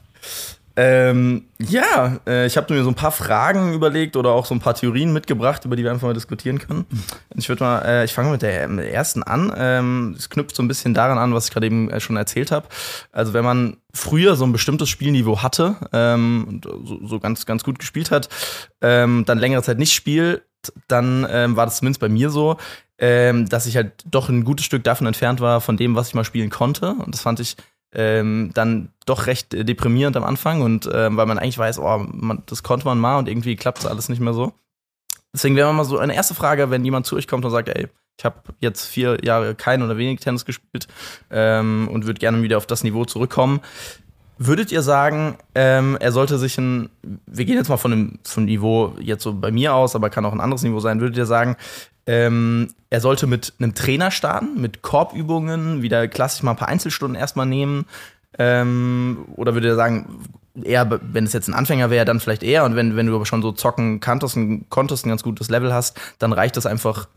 Ähm, 0.81 1.43
ja, 1.57 2.19
äh, 2.25 2.45
ich 2.45 2.55
habe 2.55 2.73
mir 2.73 2.83
so 2.83 2.89
ein 2.89 2.95
paar 2.95 3.11
Fragen 3.11 3.73
überlegt 3.73 4.15
oder 4.15 4.29
auch 4.29 4.45
so 4.45 4.55
ein 4.55 4.61
paar 4.61 4.75
Theorien 4.75 5.11
mitgebracht, 5.11 5.65
über 5.65 5.75
die 5.75 5.83
wir 5.83 5.91
einfach 5.91 6.07
mal 6.07 6.13
diskutieren 6.13 6.57
können. 6.57 6.85
Ich 7.35 7.49
würde 7.49 7.65
mal, 7.65 7.81
äh, 7.81 8.05
ich 8.05 8.13
fange 8.13 8.31
mit 8.31 8.41
der, 8.43 8.61
ersten 8.61 9.21
an. 9.21 9.51
Ähm, 9.57 10.15
Es 10.17 10.29
knüpft 10.29 10.55
so 10.55 10.63
ein 10.63 10.69
bisschen 10.69 10.93
daran 10.93 11.17
an, 11.17 11.33
was 11.33 11.47
ich 11.47 11.51
gerade 11.51 11.65
eben 11.65 11.89
äh, 11.89 11.99
schon 11.99 12.15
erzählt 12.15 12.51
habe. 12.51 12.69
Also 13.11 13.33
wenn 13.33 13.43
man 13.43 13.75
früher 13.93 14.37
so 14.37 14.45
ein 14.45 14.53
bestimmtes 14.53 14.87
Spielniveau 14.87 15.41
hatte 15.41 15.75
ähm, 15.91 16.45
und 16.47 16.65
so, 16.87 17.05
so 17.05 17.19
ganz, 17.19 17.45
ganz 17.45 17.65
gut 17.65 17.77
gespielt 17.77 18.09
hat, 18.09 18.29
ähm, 18.79 19.25
dann 19.25 19.37
längere 19.37 19.63
Zeit 19.63 19.79
nicht 19.79 19.91
spielt, 19.91 20.43
dann 20.87 21.27
ähm, 21.29 21.57
war 21.57 21.65
das 21.65 21.79
zumindest 21.79 21.99
bei 21.99 22.07
mir 22.07 22.29
so, 22.29 22.55
ähm, 22.99 23.49
dass 23.49 23.65
ich 23.65 23.75
halt 23.75 24.05
doch 24.09 24.29
ein 24.29 24.45
gutes 24.45 24.65
Stück 24.65 24.85
davon 24.85 25.07
entfernt 25.07 25.41
war, 25.41 25.59
von 25.59 25.75
dem, 25.75 25.95
was 25.95 26.07
ich 26.07 26.13
mal 26.13 26.23
spielen 26.23 26.49
konnte. 26.49 26.91
Und 26.91 27.13
das 27.13 27.19
fand 27.21 27.41
ich 27.41 27.57
ähm, 27.93 28.51
dann 28.53 28.89
doch 29.05 29.27
recht 29.27 29.53
äh, 29.53 29.65
deprimierend 29.65 30.15
am 30.15 30.23
Anfang 30.23 30.61
und 30.61 30.89
ähm, 30.93 31.17
weil 31.17 31.25
man 31.25 31.39
eigentlich 31.39 31.57
weiß, 31.57 31.79
oh, 31.79 32.05
man, 32.11 32.43
das 32.45 32.63
konnte 32.63 32.85
man 32.85 32.99
mal 32.99 33.17
und 33.17 33.27
irgendwie 33.27 33.55
klappt 33.55 33.79
es 33.79 33.85
alles 33.85 34.09
nicht 34.09 34.19
mehr 34.19 34.33
so. 34.33 34.53
Deswegen 35.33 35.55
wäre 35.55 35.73
mal 35.73 35.83
so 35.83 35.97
eine 35.97 36.15
erste 36.15 36.33
Frage, 36.33 36.69
wenn 36.71 36.85
jemand 36.85 37.05
zu 37.05 37.15
euch 37.15 37.27
kommt 37.27 37.45
und 37.45 37.51
sagt, 37.51 37.69
ey, 37.69 37.87
ich 38.17 38.25
habe 38.25 38.41
jetzt 38.59 38.85
vier 38.85 39.17
Jahre 39.23 39.55
kein 39.55 39.81
oder 39.81 39.97
wenig 39.97 40.19
Tennis 40.19 40.45
gespielt 40.45 40.87
ähm, 41.31 41.87
und 41.91 42.05
würde 42.05 42.19
gerne 42.19 42.41
wieder 42.41 42.57
auf 42.57 42.65
das 42.65 42.83
Niveau 42.83 43.05
zurückkommen. 43.05 43.61
Würdet 44.37 44.71
ihr 44.71 44.81
sagen, 44.81 45.37
ähm, 45.53 45.97
er 45.99 46.11
sollte 46.11 46.37
sich 46.37 46.57
ein, 46.57 46.89
wir 47.01 47.45
gehen 47.45 47.57
jetzt 47.57 47.69
mal 47.69 47.77
von 47.77 47.91
dem 47.91 48.19
vom 48.23 48.45
Niveau 48.45 48.93
jetzt 48.99 49.23
so 49.23 49.33
bei 49.33 49.51
mir 49.51 49.73
aus, 49.73 49.95
aber 49.95 50.09
kann 50.09 50.25
auch 50.25 50.33
ein 50.33 50.41
anderes 50.41 50.63
Niveau 50.63 50.79
sein, 50.79 51.01
würdet 51.01 51.17
ihr 51.17 51.25
sagen, 51.25 51.57
ähm, 52.09 52.69
er 52.89 53.01
sollte 53.01 53.27
mit 53.27 53.53
einem 53.59 53.75
Trainer 53.75 54.09
starten, 54.09 54.59
mit 54.59 54.81
Korbübungen, 54.81 55.83
wieder 55.83 56.07
klassisch 56.07 56.41
mal 56.41 56.51
ein 56.51 56.57
paar 56.57 56.67
Einzelstunden 56.67 57.15
erstmal 57.15 57.45
nehmen? 57.45 57.85
Ähm, 58.39 59.25
oder 59.35 59.53
würdet 59.53 59.73
ihr 59.73 59.75
sagen, 59.75 60.23
eher, 60.63 60.99
wenn 61.03 61.25
es 61.25 61.33
jetzt 61.33 61.47
ein 61.47 61.53
Anfänger 61.53 61.91
wäre, 61.91 62.05
dann 62.05 62.19
vielleicht 62.19 62.41
eher 62.41 62.65
und 62.65 62.75
wenn, 62.75 62.95
wenn 62.95 63.05
du 63.05 63.15
aber 63.15 63.27
schon 63.27 63.43
so 63.43 63.51
zocken 63.51 63.99
kanntest 63.99 64.37
und 64.37 64.71
konntest, 64.71 65.05
ein 65.05 65.09
ganz 65.09 65.21
gutes 65.21 65.51
Level 65.51 65.71
hast, 65.71 65.99
dann 66.17 66.33
reicht 66.33 66.57
es 66.57 66.65
einfach, 66.65 67.07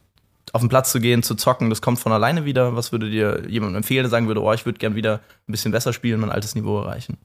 auf 0.52 0.60
den 0.60 0.68
Platz 0.68 0.92
zu 0.92 1.00
gehen, 1.00 1.22
zu 1.22 1.36
zocken, 1.36 1.70
das 1.70 1.80
kommt 1.80 1.98
von 1.98 2.12
alleine 2.12 2.44
wieder. 2.44 2.76
Was 2.76 2.92
würdet 2.92 3.14
ihr 3.14 3.48
jemandem 3.48 3.76
empfehlen, 3.76 4.02
der 4.02 4.10
sagen 4.10 4.26
würde, 4.26 4.42
oh, 4.42 4.52
ich 4.52 4.66
würde 4.66 4.78
gern 4.78 4.94
wieder 4.94 5.20
ein 5.48 5.52
bisschen 5.52 5.72
besser 5.72 5.94
spielen, 5.94 6.20
mein 6.20 6.30
altes 6.30 6.54
Niveau 6.54 6.78
erreichen? 6.78 7.16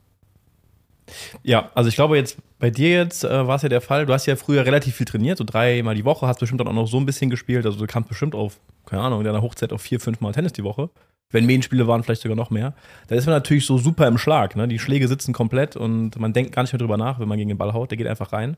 Ja, 1.42 1.70
also 1.74 1.88
ich 1.88 1.94
glaube 1.94 2.16
jetzt, 2.16 2.38
bei 2.58 2.70
dir 2.70 2.90
jetzt 2.90 3.24
äh, 3.24 3.46
war 3.46 3.56
es 3.56 3.62
ja 3.62 3.68
der 3.68 3.80
Fall, 3.80 4.06
du 4.06 4.12
hast 4.12 4.26
ja 4.26 4.36
früher 4.36 4.64
relativ 4.64 4.96
viel 4.96 5.06
trainiert, 5.06 5.38
so 5.38 5.44
dreimal 5.44 5.94
die 5.94 6.04
Woche, 6.04 6.26
hast 6.26 6.40
bestimmt 6.40 6.60
dann 6.60 6.68
auch 6.68 6.72
noch 6.72 6.86
so 6.86 6.98
ein 6.98 7.06
bisschen 7.06 7.30
gespielt, 7.30 7.66
also 7.66 7.78
du 7.78 7.86
kamst 7.86 8.08
bestimmt 8.08 8.34
auf, 8.34 8.60
keine 8.86 9.02
Ahnung, 9.02 9.20
in 9.20 9.24
deiner 9.24 9.42
Hochzeit 9.42 9.72
auf 9.72 9.82
vier, 9.82 10.00
fünf 10.00 10.20
Mal 10.20 10.32
Tennis 10.32 10.52
die 10.52 10.64
Woche. 10.64 10.90
Wenn 11.30 11.44
Medienspiele 11.44 11.86
waren, 11.86 12.02
vielleicht 12.02 12.22
sogar 12.22 12.36
noch 12.36 12.48
mehr. 12.48 12.74
Da 13.08 13.14
ist 13.14 13.26
man 13.26 13.34
natürlich 13.34 13.66
so 13.66 13.76
super 13.76 14.06
im 14.06 14.16
Schlag, 14.16 14.56
ne? 14.56 14.66
Die 14.66 14.78
Schläge 14.78 15.08
sitzen 15.08 15.34
komplett 15.34 15.76
und 15.76 16.18
man 16.18 16.32
denkt 16.32 16.52
gar 16.52 16.62
nicht 16.62 16.72
mehr 16.72 16.78
drüber 16.78 16.96
nach, 16.96 17.20
wenn 17.20 17.28
man 17.28 17.36
gegen 17.36 17.50
den 17.50 17.58
Ball 17.58 17.74
haut, 17.74 17.90
der 17.90 17.98
geht 17.98 18.06
einfach 18.06 18.32
rein. 18.32 18.56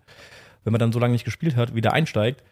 Wenn 0.63 0.73
man 0.73 0.79
dann 0.79 0.93
so 0.93 1.01
lange 1.01 1.13
nicht 1.13 1.25
gespielt 1.25 1.57
hat, 1.57 1.75
wieder 1.75 1.93
einsteigt, 1.93 2.45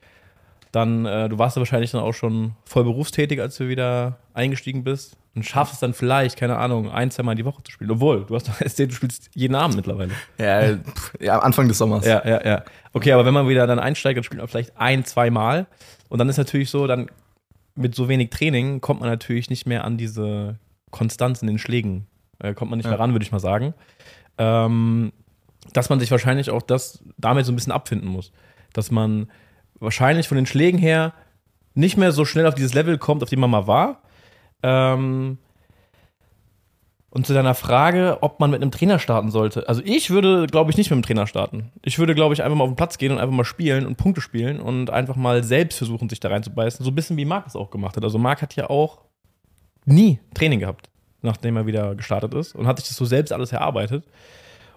dann, 0.72 1.06
äh, 1.06 1.28
du 1.28 1.38
warst 1.38 1.56
ja 1.56 1.60
wahrscheinlich 1.60 1.92
dann 1.92 2.00
auch 2.00 2.14
schon 2.14 2.56
voll 2.64 2.82
berufstätig, 2.82 3.40
als 3.40 3.56
du 3.56 3.68
wieder 3.68 4.18
eingestiegen 4.34 4.82
bist 4.82 5.16
und 5.38 5.44
schaffst 5.44 5.74
es 5.74 5.80
dann 5.80 5.94
vielleicht, 5.94 6.36
keine 6.36 6.56
Ahnung, 6.56 6.90
ein, 6.90 7.10
zwei 7.12 7.22
Mal 7.22 7.36
die 7.36 7.44
Woche 7.44 7.62
zu 7.62 7.70
spielen. 7.70 7.90
Obwohl, 7.92 8.24
du 8.24 8.34
hast 8.34 8.48
doch 8.48 8.60
erzählt, 8.60 8.90
du 8.90 8.94
spielst 8.96 9.30
jeden 9.34 9.54
Abend 9.54 9.76
mittlerweile. 9.76 10.10
Ja, 10.36 10.76
pff, 10.76 11.14
ja 11.20 11.38
Anfang 11.38 11.68
des 11.68 11.78
Sommers. 11.78 12.04
Ja, 12.04 12.26
ja, 12.26 12.44
ja. 12.44 12.64
Okay, 12.92 13.12
aber 13.12 13.24
wenn 13.24 13.34
man 13.34 13.48
wieder 13.48 13.66
dann 13.68 13.78
einsteigt, 13.78 14.16
dann 14.16 14.24
spielt 14.24 14.40
man 14.40 14.48
vielleicht 14.48 14.76
ein, 14.76 15.04
zwei 15.04 15.30
Mal. 15.30 15.66
Und 16.08 16.18
dann 16.18 16.28
ist 16.28 16.36
natürlich 16.38 16.70
so, 16.70 16.86
dann 16.88 17.08
mit 17.76 17.94
so 17.94 18.08
wenig 18.08 18.30
Training 18.30 18.80
kommt 18.80 19.00
man 19.00 19.08
natürlich 19.08 19.48
nicht 19.50 19.66
mehr 19.66 19.84
an 19.84 19.96
diese 19.96 20.58
Konstanz 20.90 21.40
in 21.42 21.46
den 21.48 21.58
Schlägen. 21.58 22.06
Äh, 22.40 22.54
kommt 22.54 22.70
man 22.70 22.78
nicht 22.78 22.86
Ja. 22.86 22.90
mehr 22.90 22.98
ran, 22.98 23.12
würde 23.12 23.24
ich 23.24 23.30
mal 23.32 23.38
sagen. 23.38 23.74
Ähm, 24.38 25.12
dass 25.72 25.88
man 25.88 26.00
sich 26.00 26.10
wahrscheinlich 26.10 26.50
auch 26.50 26.62
das 26.62 27.04
damit 27.16 27.46
so 27.46 27.52
ein 27.52 27.56
bisschen 27.56 27.72
abfinden 27.72 28.08
muss. 28.08 28.32
Dass 28.72 28.90
man 28.90 29.30
wahrscheinlich 29.78 30.26
von 30.26 30.36
den 30.36 30.46
Schlägen 30.46 30.78
her 30.78 31.12
nicht 31.74 31.96
mehr 31.96 32.10
so 32.10 32.24
schnell 32.24 32.46
auf 32.46 32.54
dieses 32.56 32.74
Level 32.74 32.98
kommt, 32.98 33.22
auf 33.22 33.28
dem 33.30 33.38
man 33.40 33.50
mal 33.50 33.66
war. 33.68 34.02
Ähm, 34.62 35.38
und 37.10 37.26
zu 37.26 37.32
deiner 37.32 37.54
Frage, 37.54 38.18
ob 38.20 38.38
man 38.38 38.50
mit 38.50 38.60
einem 38.60 38.70
Trainer 38.70 38.98
starten 38.98 39.30
sollte. 39.30 39.66
Also 39.68 39.80
ich 39.84 40.10
würde, 40.10 40.46
glaube 40.46 40.70
ich, 40.70 40.76
nicht 40.76 40.90
mit 40.90 40.96
einem 40.96 41.02
Trainer 41.02 41.26
starten. 41.26 41.72
Ich 41.82 41.98
würde, 41.98 42.14
glaube 42.14 42.34
ich, 42.34 42.42
einfach 42.42 42.56
mal 42.56 42.64
auf 42.64 42.70
den 42.70 42.76
Platz 42.76 42.98
gehen 42.98 43.12
und 43.12 43.18
einfach 43.18 43.34
mal 43.34 43.44
spielen 43.44 43.86
und 43.86 43.96
Punkte 43.96 44.20
spielen 44.20 44.60
und 44.60 44.90
einfach 44.90 45.16
mal 45.16 45.42
selbst 45.42 45.78
versuchen, 45.78 46.08
sich 46.08 46.20
da 46.20 46.28
reinzubeißen. 46.28 46.84
So 46.84 46.90
ein 46.90 46.94
bisschen 46.94 47.16
wie 47.16 47.24
Marc 47.24 47.46
es 47.46 47.56
auch 47.56 47.70
gemacht 47.70 47.96
hat. 47.96 48.04
Also 48.04 48.18
Marc 48.18 48.42
hat 48.42 48.56
ja 48.56 48.68
auch 48.68 48.98
nie 49.86 50.20
Training 50.34 50.60
gehabt, 50.60 50.90
nachdem 51.22 51.56
er 51.56 51.66
wieder 51.66 51.94
gestartet 51.94 52.34
ist 52.34 52.54
und 52.54 52.66
hat 52.66 52.78
sich 52.78 52.88
das 52.88 52.96
so 52.96 53.06
selbst 53.06 53.32
alles 53.32 53.52
erarbeitet. 53.52 54.04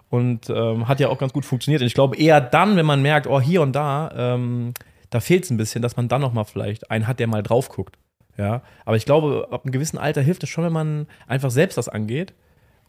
Und 0.09 0.49
ähm, 0.49 0.87
hat 0.87 0.99
ja 0.99 1.07
auch 1.07 1.17
ganz 1.17 1.31
gut 1.31 1.45
funktioniert. 1.45 1.81
Und 1.81 1.87
ich 1.87 1.93
glaube 1.93 2.17
eher 2.17 2.41
dann, 2.41 2.75
wenn 2.75 2.85
man 2.85 3.01
merkt, 3.01 3.27
oh, 3.27 3.39
hier 3.39 3.61
und 3.61 3.73
da, 3.73 4.11
ähm, 4.15 4.73
da 5.09 5.19
fehlt 5.19 5.45
es 5.45 5.51
ein 5.51 5.57
bisschen, 5.57 5.81
dass 5.81 5.95
man 5.95 6.07
dann 6.07 6.21
noch 6.21 6.33
mal 6.33 6.43
vielleicht 6.43 6.91
einen 6.91 7.07
hat, 7.07 7.19
der 7.19 7.27
mal 7.27 7.43
drauf 7.43 7.69
guckt. 7.69 7.97
Ja, 8.37 8.61
aber 8.85 8.95
ich 8.95 9.05
glaube, 9.05 9.47
ab 9.51 9.65
einem 9.65 9.71
gewissen 9.71 9.97
Alter 9.97 10.21
hilft 10.21 10.43
es 10.43 10.49
schon, 10.49 10.63
wenn 10.63 10.73
man 10.73 11.07
einfach 11.27 11.51
selbst 11.51 11.77
das 11.77 11.89
angeht 11.89 12.33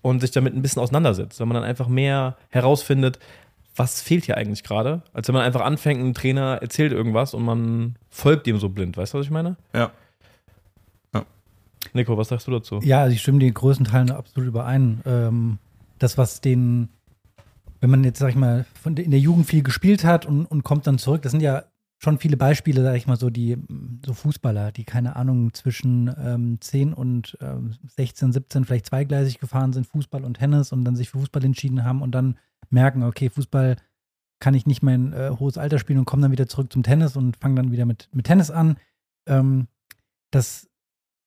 und 0.00 0.20
sich 0.20 0.30
damit 0.30 0.54
ein 0.54 0.62
bisschen 0.62 0.82
auseinandersetzt, 0.82 1.40
wenn 1.40 1.49
man 1.49 1.56
dann 1.56 1.64
einfach 1.64 1.88
mehr 1.88 2.37
herausfindet, 2.50 3.18
was 3.75 4.02
fehlt 4.02 4.25
hier 4.26 4.37
eigentlich 4.37 4.62
gerade, 4.62 5.02
als 5.12 5.28
wenn 5.28 5.34
man 5.34 5.44
einfach 5.44 5.62
anfängt, 5.62 6.00
ein 6.00 6.14
Trainer 6.14 6.58
erzählt 6.61 6.92
irgendwas 6.92 7.34
und 7.34 7.44
man 7.44 7.96
folgt 8.11 8.46
dem 8.46 8.58
so 8.58 8.68
blind. 8.68 8.96
Weißt 8.96 9.14
du, 9.14 9.18
was 9.18 9.26
ich 9.26 9.30
meine? 9.30 9.56
Ja. 9.75 9.92
Nico, 11.92 12.16
was 12.16 12.28
sagst 12.28 12.46
du 12.46 12.52
dazu? 12.52 12.80
Ja, 12.82 13.02
also 13.02 13.14
ich 13.14 13.20
stimme 13.20 13.38
dir 13.38 13.50
größten 13.52 13.87
Teilen 13.87 14.11
absolut 14.11 14.49
überein. 14.49 15.00
Ähm, 15.04 15.58
das, 15.99 16.16
was 16.16 16.40
den, 16.40 16.88
wenn 17.80 17.90
man 17.90 18.04
jetzt, 18.04 18.18
sag 18.18 18.30
ich 18.30 18.37
mal, 18.37 18.64
in 18.84 19.11
der 19.11 19.20
Jugend 19.20 19.46
viel 19.46 19.62
gespielt 19.62 20.04
hat 20.04 20.25
und, 20.25 20.46
und 20.46 20.62
kommt 20.62 20.87
dann 20.87 20.99
zurück, 20.99 21.22
das 21.22 21.32
sind 21.32 21.42
ja 21.42 21.64
schon 22.02 22.18
viele 22.18 22.37
Beispiele, 22.37 22.82
sag 22.82 22.97
ich 22.97 23.06
mal 23.06 23.16
so, 23.16 23.30
die 23.30 23.56
so 24.04 24.12
Fußballer, 24.12 24.73
die 24.73 24.85
keine 24.85 25.14
Ahnung 25.14 25.54
zwischen 25.54 26.12
ähm, 26.18 26.61
10 26.61 26.92
und 26.92 27.38
ähm, 27.40 27.75
16, 27.97 28.32
17 28.32 28.64
vielleicht 28.64 28.87
zweigleisig 28.87 29.38
gefahren 29.38 29.73
sind, 29.73 29.87
Fußball 29.87 30.25
und 30.25 30.35
Tennis 30.35 30.73
und 30.73 30.85
dann 30.85 30.97
sich 30.97 31.11
für 31.11 31.18
Fußball 31.18 31.44
entschieden 31.44 31.85
haben 31.85 32.02
und 32.02 32.12
dann 32.12 32.38
merken, 32.71 33.04
okay, 33.04 33.30
Fußball 33.30 33.76
kann 34.40 34.54
ich 34.54 34.66
nicht 34.66 34.82
mein 34.82 35.12
äh, 35.12 35.30
hohes 35.38 35.59
Alter 35.59 35.78
spielen 35.78 36.00
und 36.00 36.04
kommen 36.04 36.23
dann 36.23 36.32
wieder 36.32 36.49
zurück 36.49 36.73
zum 36.73 36.82
Tennis 36.82 37.16
und 37.16 37.37
fangen 37.37 37.54
dann 37.54 37.71
wieder 37.71 37.87
mit, 37.87 38.09
mit 38.12 38.26
Tennis 38.26 38.50
an. 38.50 38.76
Ähm, 39.28 39.68
dass 40.32 40.68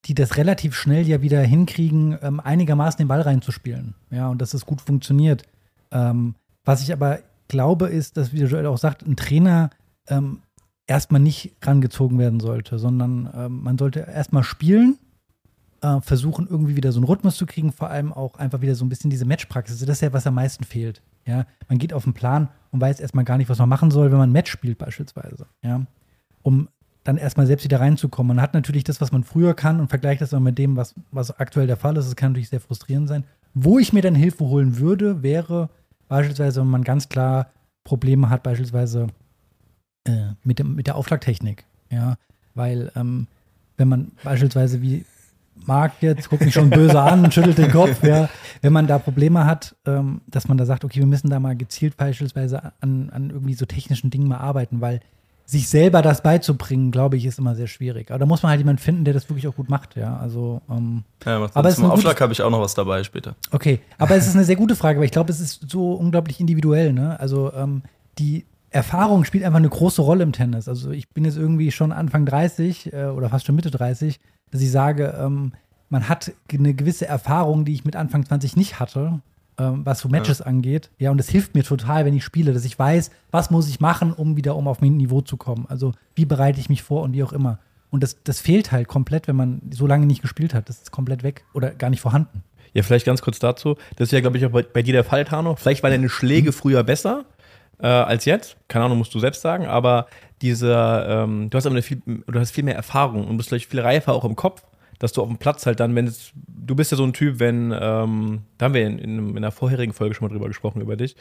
die 0.05 0.13
das 0.13 0.35
relativ 0.35 0.75
schnell 0.75 1.07
ja 1.07 1.21
wieder 1.21 1.41
hinkriegen, 1.41 2.17
ähm, 2.21 2.39
einigermaßen 2.39 2.97
den 2.97 3.07
Ball 3.07 3.21
reinzuspielen. 3.21 3.95
Ja, 4.11 4.27
und 4.27 4.41
dass 4.41 4.53
es 4.53 4.65
gut 4.65 4.81
funktioniert. 4.81 5.43
Ähm, 5.91 6.35
was 6.65 6.81
ich 6.81 6.91
aber 6.91 7.19
glaube, 7.47 7.87
ist, 7.87 8.17
dass, 8.17 8.33
wie 8.33 8.39
der 8.39 8.49
Joel 8.49 8.65
auch 8.65 8.77
sagt, 8.77 9.03
ein 9.03 9.15
Trainer 9.15 9.69
ähm, 10.07 10.41
erstmal 10.87 11.21
nicht 11.21 11.55
rangezogen 11.61 12.19
werden 12.19 12.39
sollte, 12.39 12.79
sondern 12.79 13.29
ähm, 13.35 13.63
man 13.63 13.77
sollte 13.77 14.01
erstmal 14.01 14.43
spielen, 14.43 14.97
äh, 15.81 15.99
versuchen, 16.01 16.47
irgendwie 16.49 16.75
wieder 16.75 16.91
so 16.91 16.99
einen 16.99 17.07
Rhythmus 17.07 17.37
zu 17.37 17.45
kriegen, 17.45 17.71
vor 17.71 17.89
allem 17.89 18.13
auch 18.13 18.35
einfach 18.35 18.61
wieder 18.61 18.75
so 18.75 18.85
ein 18.85 18.89
bisschen 18.89 19.09
diese 19.09 19.25
Matchpraxis. 19.25 19.79
Das 19.79 19.89
ist 19.89 20.01
ja, 20.01 20.13
was 20.13 20.27
am 20.27 20.35
meisten 20.35 20.63
fehlt. 20.63 21.01
Ja, 21.25 21.45
man 21.67 21.79
geht 21.79 21.93
auf 21.93 22.03
den 22.03 22.13
Plan 22.13 22.49
und 22.71 22.81
weiß 22.81 22.99
erstmal 22.99 23.25
gar 23.25 23.37
nicht, 23.37 23.49
was 23.49 23.57
man 23.57 23.69
machen 23.69 23.89
soll, 23.89 24.11
wenn 24.11 24.17
man 24.17 24.29
ein 24.29 24.33
Match 24.33 24.51
spielt, 24.51 24.77
beispielsweise. 24.77 25.47
Ja, 25.63 25.81
um 26.43 26.69
dann 27.03 27.17
erstmal 27.17 27.45
selbst 27.45 27.63
wieder 27.63 27.79
reinzukommen. 27.79 28.35
Man 28.35 28.41
hat 28.41 28.53
natürlich 28.53 28.83
das, 28.83 28.99
was 28.99 29.11
man 29.11 29.23
früher 29.23 29.53
kann 29.53 29.79
und 29.79 29.89
vergleicht 29.89 30.21
das 30.21 30.31
dann 30.31 30.43
mit 30.43 30.57
dem, 30.57 30.75
was, 30.75 30.95
was 31.11 31.39
aktuell 31.39 31.67
der 31.67 31.77
Fall 31.77 31.95
ist. 31.97 32.07
Das 32.07 32.15
kann 32.15 32.31
natürlich 32.31 32.49
sehr 32.49 32.59
frustrierend 32.59 33.07
sein. 33.07 33.23
Wo 33.53 33.79
ich 33.79 33.93
mir 33.93 34.01
dann 34.01 34.15
Hilfe 34.15 34.45
holen 34.45 34.79
würde, 34.79 35.21
wäre 35.23 35.69
beispielsweise, 36.07 36.61
wenn 36.61 36.67
man 36.67 36.83
ganz 36.83 37.07
klar 37.07 37.51
Probleme 37.83 38.29
hat, 38.29 38.43
beispielsweise 38.43 39.07
äh, 40.05 40.33
mit, 40.43 40.59
dem, 40.59 40.75
mit 40.75 40.87
der 40.87 40.95
Aufschlagtechnik. 40.95 41.63
Ja, 41.89 42.15
weil 42.55 42.91
ähm, 42.95 43.27
wenn 43.77 43.87
man 43.87 44.11
beispielsweise 44.23 44.81
wie 44.81 45.05
Marc 45.65 45.93
jetzt, 46.01 46.29
guckt 46.29 46.43
mich 46.43 46.53
schon 46.53 46.69
böse 46.69 46.99
an 46.99 47.23
und 47.23 47.33
schüttelt 47.33 47.57
den 47.57 47.71
Kopf, 47.71 48.03
ja, 48.03 48.29
wenn 48.61 48.73
man 48.73 48.87
da 48.87 48.99
Probleme 48.99 49.45
hat, 49.45 49.75
ähm, 49.85 50.21
dass 50.27 50.47
man 50.47 50.57
da 50.57 50.65
sagt, 50.65 50.83
okay, 50.83 50.99
wir 50.99 51.05
müssen 51.05 51.29
da 51.29 51.39
mal 51.39 51.55
gezielt 51.55 51.97
beispielsweise 51.97 52.73
an, 52.81 53.09
an 53.11 53.29
irgendwie 53.29 53.53
so 53.53 53.65
technischen 53.65 54.09
Dingen 54.09 54.27
mal 54.27 54.37
arbeiten, 54.37 54.81
weil 54.81 54.99
sich 55.47 55.69
selber 55.69 56.01
das 56.01 56.23
beizubringen, 56.23 56.91
glaube 56.91 57.17
ich, 57.17 57.25
ist 57.25 57.37
immer 57.37 57.53
sehr 57.55 57.67
schwierig. 57.67 58.09
Aber 58.09 58.19
da 58.19 58.25
muss 58.25 58.41
man 58.41 58.49
halt 58.49 58.59
jemanden 58.59 58.81
finden, 58.81 59.05
der 59.05 59.13
das 59.13 59.29
wirklich 59.29 59.47
auch 59.47 59.55
gut 59.55 59.69
macht, 59.69 59.95
ja. 59.95 60.17
Also, 60.17 60.61
ähm, 60.69 61.03
Ja, 61.23 61.39
macht 61.39 61.55
Aber 61.55 61.69
zum 61.69 61.85
Aufschlag 61.85 62.19
habe 62.19 62.33
ich 62.33 62.41
auch 62.41 62.49
noch 62.49 62.61
was 62.61 62.73
dabei 62.73 63.03
später. 63.03 63.35
Okay, 63.51 63.79
aber 63.99 64.15
es 64.15 64.25
ist 64.27 64.35
eine 64.35 64.43
sehr 64.43 64.55
gute 64.55 64.75
Frage, 64.75 64.97
weil 64.97 65.05
ich 65.05 65.11
glaube, 65.11 65.31
es 65.31 65.39
ist 65.39 65.69
so 65.69 65.93
unglaublich 65.93 66.39
individuell. 66.39 66.93
Ne? 66.93 67.19
Also 67.19 67.53
ähm, 67.53 67.83
die 68.17 68.45
Erfahrung 68.75 69.23
spielt 69.23 69.45
einfach 69.45 69.57
eine 69.57 69.69
große 69.69 70.01
Rolle 70.01 70.23
im 70.23 70.33
Tennis. 70.33 70.67
Also 70.67 70.91
ich 70.91 71.09
bin 71.09 71.23
jetzt 71.23 71.37
irgendwie 71.37 71.71
schon 71.71 71.93
Anfang 71.93 72.25
30 72.25 72.91
äh, 72.91 73.05
oder 73.05 73.29
fast 73.29 73.45
schon 73.45 73.55
Mitte 73.55 73.71
30, 73.71 74.19
dass 74.51 74.61
ich 74.61 74.69
sage, 74.69 75.15
ähm, 75.17 75.53
man 75.89 76.09
hat 76.09 76.33
eine 76.51 76.73
gewisse 76.73 77.07
Erfahrung, 77.07 77.63
die 77.63 77.73
ich 77.73 77.85
mit 77.85 77.95
Anfang 77.95 78.25
20 78.25 78.57
nicht 78.57 78.77
hatte, 78.77 79.21
ähm, 79.57 79.85
was 79.85 79.99
so 79.99 80.09
Matches 80.09 80.41
angeht. 80.41 80.91
Ja, 80.99 81.11
und 81.11 81.17
das 81.17 81.29
hilft 81.29 81.55
mir 81.55 81.63
total, 81.63 82.03
wenn 82.03 82.13
ich 82.13 82.25
spiele, 82.25 82.51
dass 82.51 82.65
ich 82.65 82.77
weiß, 82.77 83.11
was 83.31 83.49
muss 83.49 83.69
ich 83.69 83.79
machen, 83.79 84.11
um 84.11 84.35
wieder 84.35 84.57
um 84.57 84.67
auf 84.67 84.81
mein 84.81 84.97
Niveau 84.97 85.21
zu 85.21 85.37
kommen. 85.37 85.65
Also 85.69 85.93
wie 86.13 86.25
bereite 86.25 86.59
ich 86.59 86.67
mich 86.67 86.83
vor 86.83 87.01
und 87.03 87.13
wie 87.13 87.23
auch 87.23 87.31
immer. 87.31 87.59
Und 87.91 88.03
das, 88.03 88.23
das 88.25 88.41
fehlt 88.41 88.73
halt 88.73 88.89
komplett, 88.89 89.29
wenn 89.29 89.37
man 89.37 89.61
so 89.71 89.87
lange 89.87 90.05
nicht 90.05 90.21
gespielt 90.21 90.53
hat. 90.53 90.67
Das 90.67 90.79
ist 90.79 90.91
komplett 90.91 91.23
weg 91.23 91.45
oder 91.53 91.71
gar 91.71 91.89
nicht 91.89 92.01
vorhanden. 92.01 92.43
Ja, 92.73 92.83
vielleicht 92.83 93.05
ganz 93.05 93.21
kurz 93.21 93.39
dazu. 93.39 93.77
Das 93.95 94.09
ist 94.09 94.11
ja, 94.11 94.19
glaube 94.19 94.37
ich, 94.37 94.45
auch 94.45 94.51
bei, 94.51 94.63
bei 94.63 94.81
dir 94.81 94.91
der 94.91 95.05
Fall, 95.05 95.23
Tano. 95.23 95.55
Vielleicht 95.55 95.81
waren 95.81 95.91
deine 95.91 96.09
Schläge 96.09 96.51
früher 96.51 96.83
besser 96.83 97.23
äh, 97.79 97.87
als 97.87 98.25
jetzt. 98.25 98.57
Keine 98.67 98.85
Ahnung, 98.85 98.97
musst 98.97 99.13
du 99.13 99.19
selbst 99.19 99.41
sagen. 99.41 99.65
Aber 99.65 100.07
dieser, 100.41 101.23
ähm, 101.23 101.49
du 101.49 101.57
hast 101.57 101.65
aber 101.65 101.81
viel, 101.81 102.01
du 102.05 102.39
hast 102.39 102.51
viel 102.51 102.63
mehr 102.63 102.75
Erfahrung 102.75 103.27
und 103.27 103.37
bist 103.37 103.49
vielleicht 103.49 103.69
viel 103.69 103.81
reifer 103.81 104.13
auch 104.13 104.25
im 104.25 104.35
Kopf, 104.35 104.63
dass 104.99 105.13
du 105.13 105.21
auf 105.21 105.27
dem 105.27 105.37
Platz 105.37 105.65
halt 105.65 105.79
dann, 105.79 105.95
wenn 105.95 106.07
es, 106.07 106.31
du 106.47 106.75
bist 106.75 106.91
ja 106.91 106.97
so 106.97 107.03
ein 107.03 107.13
Typ, 107.13 107.39
wenn, 107.39 107.73
ähm, 107.77 108.41
da 108.57 108.65
haben 108.65 108.73
wir 108.73 108.85
in, 108.85 108.99
in, 108.99 109.29
in 109.29 109.37
einer 109.37 109.51
vorherigen 109.51 109.93
Folge 109.93 110.15
schon 110.15 110.27
mal 110.27 110.33
drüber 110.33 110.47
gesprochen, 110.47 110.81
über 110.81 110.95
dich. 110.95 111.15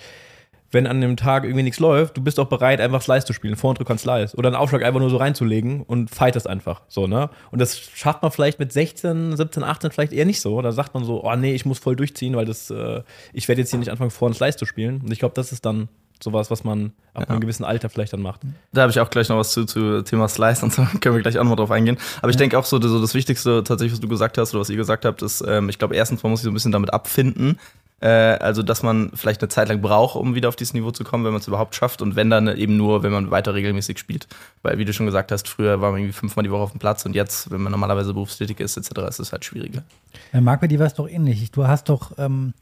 Wenn 0.71 0.89
an 0.89 1.01
dem 1.01 1.17
Tag 1.17 1.45
irgendwie 1.45 1.63
nichts 1.63 1.79
läuft, 1.79 2.17
du 2.17 2.21
bist 2.21 2.41
auch 2.41 2.49
bereit, 2.49 2.81
einfach 2.81 3.01
Slice 3.01 3.27
zu 3.27 3.33
spielen, 3.33 3.55
Vor- 3.55 3.71
und 3.71 3.81
Rückhand 3.81 4.01
Slice. 4.01 4.35
Oder 4.37 4.49
einen 4.49 4.57
Aufschlag 4.57 4.83
einfach 4.83 4.99
nur 4.99 5.11
so 5.11 5.19
reinzulegen 5.19 5.83
und 5.83 6.11
fightest 6.11 6.49
einfach. 6.49 6.83
So, 6.89 7.07
ne? 7.07 7.31
Und 7.53 7.61
das 7.61 7.79
schafft 7.79 8.23
man 8.23 8.33
vielleicht 8.33 8.59
mit 8.59 8.73
16, 8.73 9.37
17, 9.37 9.63
18 9.63 9.93
vielleicht 9.93 10.13
eher 10.13 10.25
nicht 10.25 10.41
so. 10.41 10.61
Da 10.63 10.73
sagt 10.73 10.95
man 10.95 11.05
so, 11.05 11.23
oh 11.23 11.37
nee, 11.37 11.55
ich 11.55 11.65
muss 11.65 11.79
voll 11.79 11.95
durchziehen, 11.95 12.35
weil 12.35 12.47
das, 12.47 12.71
äh, 12.71 13.03
ich 13.33 13.47
werde 13.47 13.61
jetzt 13.61 13.71
hier 13.71 13.79
nicht 13.79 13.91
anfangen, 13.91 14.11
Vor- 14.11 14.27
und 14.27 14.35
Slice 14.35 14.57
zu 14.57 14.67
spielen. 14.67 15.01
Und 15.01 15.13
ich 15.13 15.21
glaube, 15.21 15.35
das 15.37 15.53
ist 15.53 15.65
dann 15.65 15.89
sowas, 16.25 16.51
was 16.51 16.65
man 16.65 16.93
ab 17.13 17.31
einem 17.31 17.41
gewissen 17.41 17.65
Alter 17.65 17.89
vielleicht 17.89 18.13
dann 18.13 18.23
macht. 18.23 18.41
Da 18.73 18.83
habe 18.83 18.91
ich 18.91 18.99
auch 18.99 19.11
gleich 19.11 19.29
noch 19.29 19.37
was 19.37 19.53
zu, 19.53 19.65
zu 19.65 20.03
Thema 20.03 20.29
Slice 20.29 20.65
und 20.65 20.73
so, 20.73 20.83
können 21.01 21.15
wir 21.15 21.23
gleich 21.23 21.39
auch 21.39 21.45
noch 21.45 21.57
drauf 21.57 21.71
eingehen. 21.71 21.99
Aber 22.21 22.31
ich 22.31 22.37
denke 22.37 22.59
auch 22.59 22.65
so, 22.65 22.81
so 22.81 23.01
das 23.01 23.15
Wichtigste 23.15 23.63
tatsächlich, 23.63 23.93
was 23.93 24.01
du 24.01 24.09
gesagt 24.09 24.39
hast 24.39 24.53
oder 24.53 24.61
was 24.61 24.71
ihr 24.71 24.77
gesagt 24.77 25.05
habt, 25.05 25.23
ist, 25.23 25.45
ähm, 25.47 25.69
ich 25.69 25.79
glaube, 25.79 25.95
erstens, 25.95 26.23
man 26.23 26.31
muss 26.31 26.41
sich 26.41 26.45
so 26.45 26.51
ein 26.51 26.55
bisschen 26.55 26.73
damit 26.73 26.93
abfinden. 26.93 27.59
Äh, 28.01 28.09
also, 28.09 28.63
dass 28.63 28.83
man 28.83 29.13
vielleicht 29.15 29.41
eine 29.41 29.49
Zeit 29.49 29.69
lang 29.69 29.81
braucht, 29.81 30.17
um 30.17 30.35
wieder 30.35 30.49
auf 30.49 30.57
dieses 30.57 30.75
Niveau 30.75 30.91
zu 30.91 31.05
kommen, 31.05 31.25
wenn 31.25 31.33
man 31.33 31.41
es 31.41 31.49
überhaupt 31.49 31.75
schafft. 31.75 32.03
Und 32.03 32.17
wenn 32.17 32.29
dann 32.29 32.49
eben 32.57 32.77
nur, 32.77 33.03
wenn 33.03 33.13
man 33.13 33.31
weiter 33.31 33.55
regelmäßig 33.55 33.99
spielt. 33.99 34.27
Weil, 34.63 34.79
wie 34.79 34.85
du 34.85 34.93
schon 34.93 35.07
gesagt 35.07 35.33
hast, 35.33 35.49
früher 35.49 35.81
war 35.81 35.91
man 35.91 36.01
irgendwie 36.01 36.13
fünfmal 36.13 36.43
die 36.43 36.51
Woche 36.51 36.63
auf 36.63 36.71
dem 36.73 36.81
Platz 36.81 37.07
und 37.07 37.15
jetzt, 37.15 37.51
wenn 37.51 37.63
man 37.63 37.71
normalerweise 37.71 38.13
berufstätig 38.13 38.61
ist, 38.61 38.77
etc., 38.77 38.91
ist 39.09 39.21
es 39.21 39.33
halt 39.33 39.45
schwieriger. 39.45 39.83
Ja, 40.33 40.41
Marc, 40.41 40.61
bei 40.61 40.67
dir 40.67 40.79
war 40.79 40.87
es 40.87 40.95
doch 40.95 41.09
ähnlich. 41.09 41.51
Du 41.51 41.67
hast 41.67 41.89
doch, 41.89 42.13
ähm, 42.19 42.53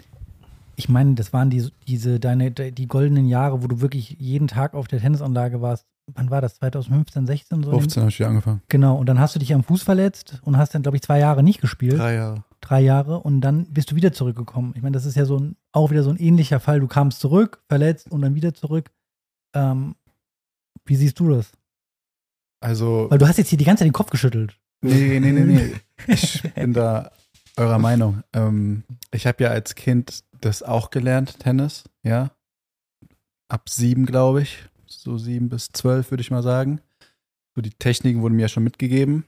ich 0.77 0.89
meine, 0.89 1.15
das 1.15 1.33
waren 1.33 1.51
die, 1.51 1.69
diese, 1.87 2.19
deine, 2.21 2.51
de- 2.51 2.71
die 2.71 2.87
goldenen 2.89 3.27
Jahre, 3.27 3.63
wo 3.63 3.67
du 3.67 3.81
wirklich 3.81 4.17
jeden 4.19 4.49
Tag 4.49 4.75
auf 4.75 4.89
der 4.89 5.01
Tennisanlage 5.01 5.61
warst. 5.61 5.87
Wann 6.15 6.31
war 6.31 6.41
das? 6.41 6.57
2015, 6.57 7.27
16? 7.27 7.63
So 7.63 7.71
15 7.71 8.01
habe 8.03 8.11
ich 8.11 8.19
wieder 8.19 8.29
angefangen. 8.31 8.61
Genau, 8.69 8.97
und 8.97 9.07
dann 9.07 9.21
hast 9.21 9.35
du 9.35 9.39
dich 9.39 9.55
am 9.55 9.63
Fuß 9.63 9.83
verletzt 9.83 10.41
und 10.43 10.57
hast 10.57 10.75
dann, 10.75 10.83
glaube 10.83 10.97
ich, 10.97 11.03
zwei 11.03 11.19
Jahre 11.21 11.43
nicht 11.43 11.61
gespielt. 11.61 11.99
Drei 11.99 12.15
Jahre. 12.15 12.45
Drei 12.61 12.81
Jahre 12.81 13.21
und 13.21 13.41
dann 13.41 13.67
bist 13.67 13.91
du 13.91 13.95
wieder 13.97 14.13
zurückgekommen. 14.13 14.73
Ich 14.77 14.83
meine, 14.83 14.95
das 14.95 15.05
ist 15.07 15.17
ja 15.17 15.25
so 15.27 15.37
ein, 15.39 15.57
auch 15.73 15.91
wieder 15.91 16.03
so 16.03 16.11
ein 16.11 16.17
ähnlicher 16.19 16.59
Fall. 16.61 16.81
Du 16.81 16.87
kamst 16.89 17.21
zurück, 17.21 17.63
verletzt 17.69 18.11
und 18.11 18.21
dann 18.23 18.35
wieder 18.35 18.53
zurück. 18.55 18.91
Ähm, 19.55 19.95
wie 20.85 20.97
siehst 20.97 21.19
du 21.21 21.29
das? 21.31 21.53
Also, 22.61 23.07
Weil 23.11 23.19
du 23.19 23.27
hast 23.29 23.39
jetzt 23.39 23.49
hier 23.49 23.59
die 23.59 23.65
ganze 23.65 23.81
Zeit 23.81 23.89
den 23.89 23.93
Kopf 23.93 24.11
geschüttelt. 24.11 24.57
nee, 24.83 25.19
nee, 25.21 25.33
nee, 25.33 25.41
nee. 25.45 25.73
Ich 26.09 26.43
bin 26.55 26.73
da 26.73 27.11
eurer 27.57 27.79
Meinung. 27.79 28.23
Ähm, 28.33 28.83
ich 29.13 29.27
habe 29.27 29.45
ja 29.45 29.51
als 29.51 29.75
Kind 29.75 30.25
das 30.45 30.63
auch 30.63 30.91
gelernt, 30.91 31.39
Tennis, 31.41 31.85
ja. 32.03 32.31
Ab 33.49 33.69
sieben, 33.69 34.07
glaube 34.07 34.43
ich. 34.43 34.65
So 34.87 35.19
sieben 35.19 35.49
bis 35.49 35.69
zwölf, 35.73 36.11
würde 36.11 36.23
ich 36.23 36.31
mal 36.31 36.43
sagen. 36.43 36.81
So 37.55 37.63
die 37.63 37.71
Techniken 37.71 38.23
wurden 38.23 38.37
mir 38.37 38.43
ja 38.43 38.49
schon 38.49 38.65
mitgegeben. 38.65 39.25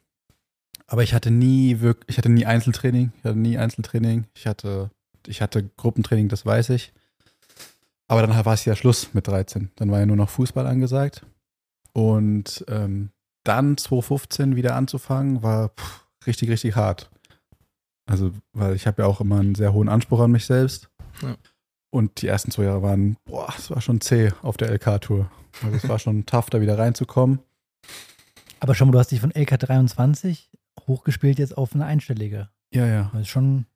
Aber 0.86 1.02
ich 1.02 1.14
hatte 1.14 1.30
nie 1.30 1.80
wirklich, 1.80 2.10
ich 2.10 2.18
hatte 2.18 2.28
nie 2.28 2.46
Einzeltraining. 2.46 3.12
Ich 3.18 3.24
hatte 3.24 3.38
nie 3.38 3.58
Einzeltraining. 3.58 4.26
Ich 4.34 4.46
hatte, 4.46 4.90
ich 5.26 5.40
hatte 5.40 5.68
Gruppentraining, 5.76 6.28
das 6.28 6.44
weiß 6.44 6.70
ich. 6.70 6.92
Aber 8.06 8.26
dann 8.26 8.44
war 8.44 8.54
es 8.54 8.64
ja 8.64 8.76
Schluss 8.76 9.14
mit 9.14 9.26
13. 9.26 9.70
Dann 9.76 9.90
war 9.90 10.00
ja 10.00 10.06
nur 10.06 10.16
noch 10.16 10.30
Fußball 10.30 10.66
angesagt. 10.66 11.24
Und 11.92 12.64
ähm, 12.68 13.10
dann 13.44 13.76
2015 13.76 14.56
wieder 14.56 14.74
anzufangen, 14.74 15.42
war 15.42 15.70
pff, 15.70 16.06
richtig, 16.26 16.50
richtig 16.50 16.76
hart. 16.76 17.10
Also, 18.06 18.32
weil 18.52 18.74
ich 18.74 18.86
habe 18.86 19.02
ja 19.02 19.08
auch 19.08 19.20
immer 19.20 19.40
einen 19.40 19.54
sehr 19.54 19.72
hohen 19.72 19.88
Anspruch 19.88 20.20
an 20.20 20.32
mich 20.32 20.44
selbst. 20.44 20.90
Ja. 21.22 21.36
Und 21.90 22.22
die 22.22 22.26
ersten 22.26 22.50
zwei 22.50 22.64
Jahre 22.64 22.82
waren, 22.82 23.16
boah, 23.24 23.52
es 23.56 23.70
war 23.70 23.80
schon 23.80 24.00
zäh 24.00 24.32
auf 24.42 24.56
der 24.56 24.70
LK-Tour. 24.72 25.30
Also 25.62 25.76
es 25.76 25.88
war 25.88 25.98
schon 25.98 26.26
tough, 26.26 26.50
da 26.50 26.60
wieder 26.60 26.78
reinzukommen. 26.78 27.38
Aber 28.60 28.74
schon 28.74 28.88
mal, 28.88 28.92
du 28.92 28.98
hast 28.98 29.10
dich 29.12 29.20
von 29.20 29.32
LK23 29.32 30.48
hochgespielt 30.88 31.38
jetzt 31.38 31.56
auf 31.56 31.74
eine 31.74 31.84
einstellige. 31.84 32.48
Ja, 32.72 32.86
ja. 32.86 33.10
Das 33.12 33.22
ist 33.22 33.28
schon, 33.28 33.66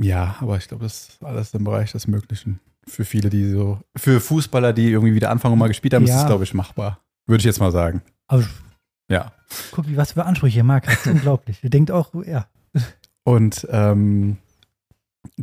Ja, 0.00 0.36
aber 0.40 0.56
ich 0.56 0.66
glaube, 0.68 0.84
das 0.84 1.08
ist 1.10 1.22
alles 1.24 1.54
im 1.54 1.64
Bereich 1.64 1.92
des 1.92 2.06
Möglichen. 2.08 2.60
Für 2.88 3.04
viele, 3.04 3.30
die 3.30 3.48
so, 3.48 3.78
für 3.96 4.20
Fußballer, 4.20 4.72
die 4.72 4.90
irgendwie 4.90 5.14
wieder 5.14 5.30
anfangen 5.30 5.52
und 5.52 5.58
mal 5.60 5.68
gespielt 5.68 5.94
haben, 5.94 6.04
ist 6.04 6.10
Ja. 6.10 6.22
es, 6.22 6.26
glaube 6.26 6.42
ich, 6.44 6.54
machbar. 6.54 6.98
Würde 7.26 7.40
ich 7.40 7.44
jetzt 7.44 7.60
mal 7.60 7.70
sagen. 7.70 8.02
aber 8.26 8.44
Ja. 9.08 9.32
guck, 9.70 9.86
wie 9.88 9.96
was 9.96 10.12
für 10.12 10.24
Ansprüche 10.24 10.64
Marc 10.64 10.86
hat. 10.88 10.94
Das 10.96 11.06
ist 11.06 11.12
unglaublich. 11.12 11.60
Der 11.60 11.70
denkt 11.70 11.90
auch, 11.92 12.12
ja. 12.24 12.48
Und 13.24 13.66
ähm, 13.70 14.38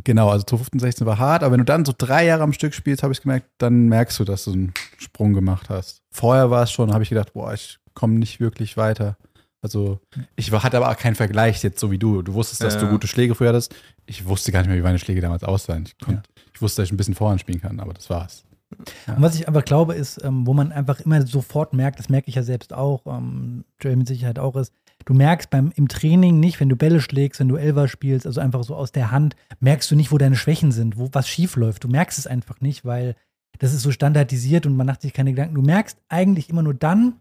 genau, 0.04 0.28
also 0.30 0.44
2015, 0.44 0.80
16 0.80 1.06
war 1.06 1.18
hart, 1.18 1.42
aber 1.42 1.52
wenn 1.52 1.58
du 1.58 1.64
dann 1.64 1.84
so 1.84 1.92
drei 1.96 2.26
Jahre 2.26 2.42
am 2.42 2.52
Stück 2.52 2.74
spielst, 2.74 3.02
habe 3.02 3.12
ich 3.12 3.22
gemerkt, 3.22 3.46
dann 3.58 3.88
merkst 3.88 4.18
du, 4.18 4.24
dass 4.24 4.44
du 4.44 4.52
einen 4.52 4.74
Sprung 4.98 5.32
gemacht 5.32 5.68
hast. 5.70 6.02
Vorher 6.10 6.50
war 6.50 6.62
es 6.64 6.72
schon, 6.72 6.92
habe 6.92 7.02
ich 7.02 7.08
gedacht, 7.08 7.32
boah, 7.32 7.52
ich 7.54 7.78
komme 7.94 8.14
nicht 8.14 8.40
wirklich 8.40 8.76
weiter. 8.76 9.16
Also 9.62 10.00
ich 10.36 10.52
war, 10.52 10.62
hatte 10.62 10.78
aber 10.78 10.88
auch 10.90 10.96
keinen 10.96 11.16
Vergleich 11.16 11.62
jetzt 11.62 11.80
so 11.80 11.90
wie 11.90 11.98
du. 11.98 12.22
Du 12.22 12.32
wusstest, 12.32 12.62
dass 12.62 12.74
Ja. 12.74 12.80
du 12.80 12.88
gute 12.88 13.06
Schläge 13.06 13.34
früher 13.34 13.50
hattest. 13.50 13.74
Ich 14.06 14.24
wusste 14.26 14.52
gar 14.52 14.60
nicht 14.60 14.68
mehr, 14.68 14.78
wie 14.78 14.82
meine 14.82 14.98
Schläge 14.98 15.20
damals 15.20 15.44
aussahen. 15.44 15.84
Ich, 15.86 15.98
konnt, 15.98 16.26
ich 16.54 16.62
wusste, 16.62 16.80
dass 16.80 16.88
ich 16.88 16.92
ein 16.92 16.96
bisschen 16.96 17.14
Vorhand 17.14 17.40
spielen 17.42 17.60
kann, 17.60 17.78
aber 17.78 17.92
das 17.92 18.08
war's. 18.08 18.44
Und 18.78 19.20
was 19.20 19.34
ich 19.34 19.48
einfach 19.48 19.64
glaube, 19.64 19.94
ist, 19.94 20.22
ähm, 20.24 20.46
wo 20.46 20.54
man 20.54 20.72
einfach 20.72 21.00
immer 21.00 21.26
sofort 21.26 21.74
merkt, 21.74 21.98
das 21.98 22.08
merke 22.08 22.28
ich 22.28 22.36
ja 22.36 22.42
selbst 22.42 22.72
auch, 22.72 23.04
ähm, 23.06 23.64
Joel 23.82 23.96
mit 23.96 24.06
Sicherheit 24.08 24.38
auch 24.38 24.56
ist, 24.56 24.72
du 25.04 25.14
merkst 25.14 25.50
beim, 25.50 25.72
im 25.76 25.88
Training 25.88 26.40
nicht, 26.40 26.60
wenn 26.60 26.68
du 26.68 26.76
Bälle 26.76 27.00
schlägst, 27.00 27.40
wenn 27.40 27.48
du 27.48 27.56
Elver 27.56 27.88
spielst, 27.88 28.26
also 28.26 28.40
einfach 28.40 28.62
so 28.64 28.74
aus 28.74 28.92
der 28.92 29.10
Hand, 29.10 29.36
merkst 29.60 29.90
du 29.90 29.96
nicht, 29.96 30.12
wo 30.12 30.18
deine 30.18 30.36
Schwächen 30.36 30.72
sind, 30.72 30.98
wo 30.98 31.08
was 31.12 31.28
schief 31.28 31.56
läuft. 31.56 31.84
Du 31.84 31.88
merkst 31.88 32.18
es 32.18 32.26
einfach 32.26 32.60
nicht, 32.60 32.84
weil 32.84 33.16
das 33.58 33.72
ist 33.72 33.82
so 33.82 33.90
standardisiert 33.90 34.66
und 34.66 34.76
man 34.76 34.86
macht 34.86 35.02
sich 35.02 35.12
keine 35.12 35.30
Gedanken. 35.30 35.54
Du 35.54 35.62
merkst 35.62 35.98
eigentlich 36.08 36.48
immer 36.48 36.62
nur 36.62 36.74
dann 36.74 37.20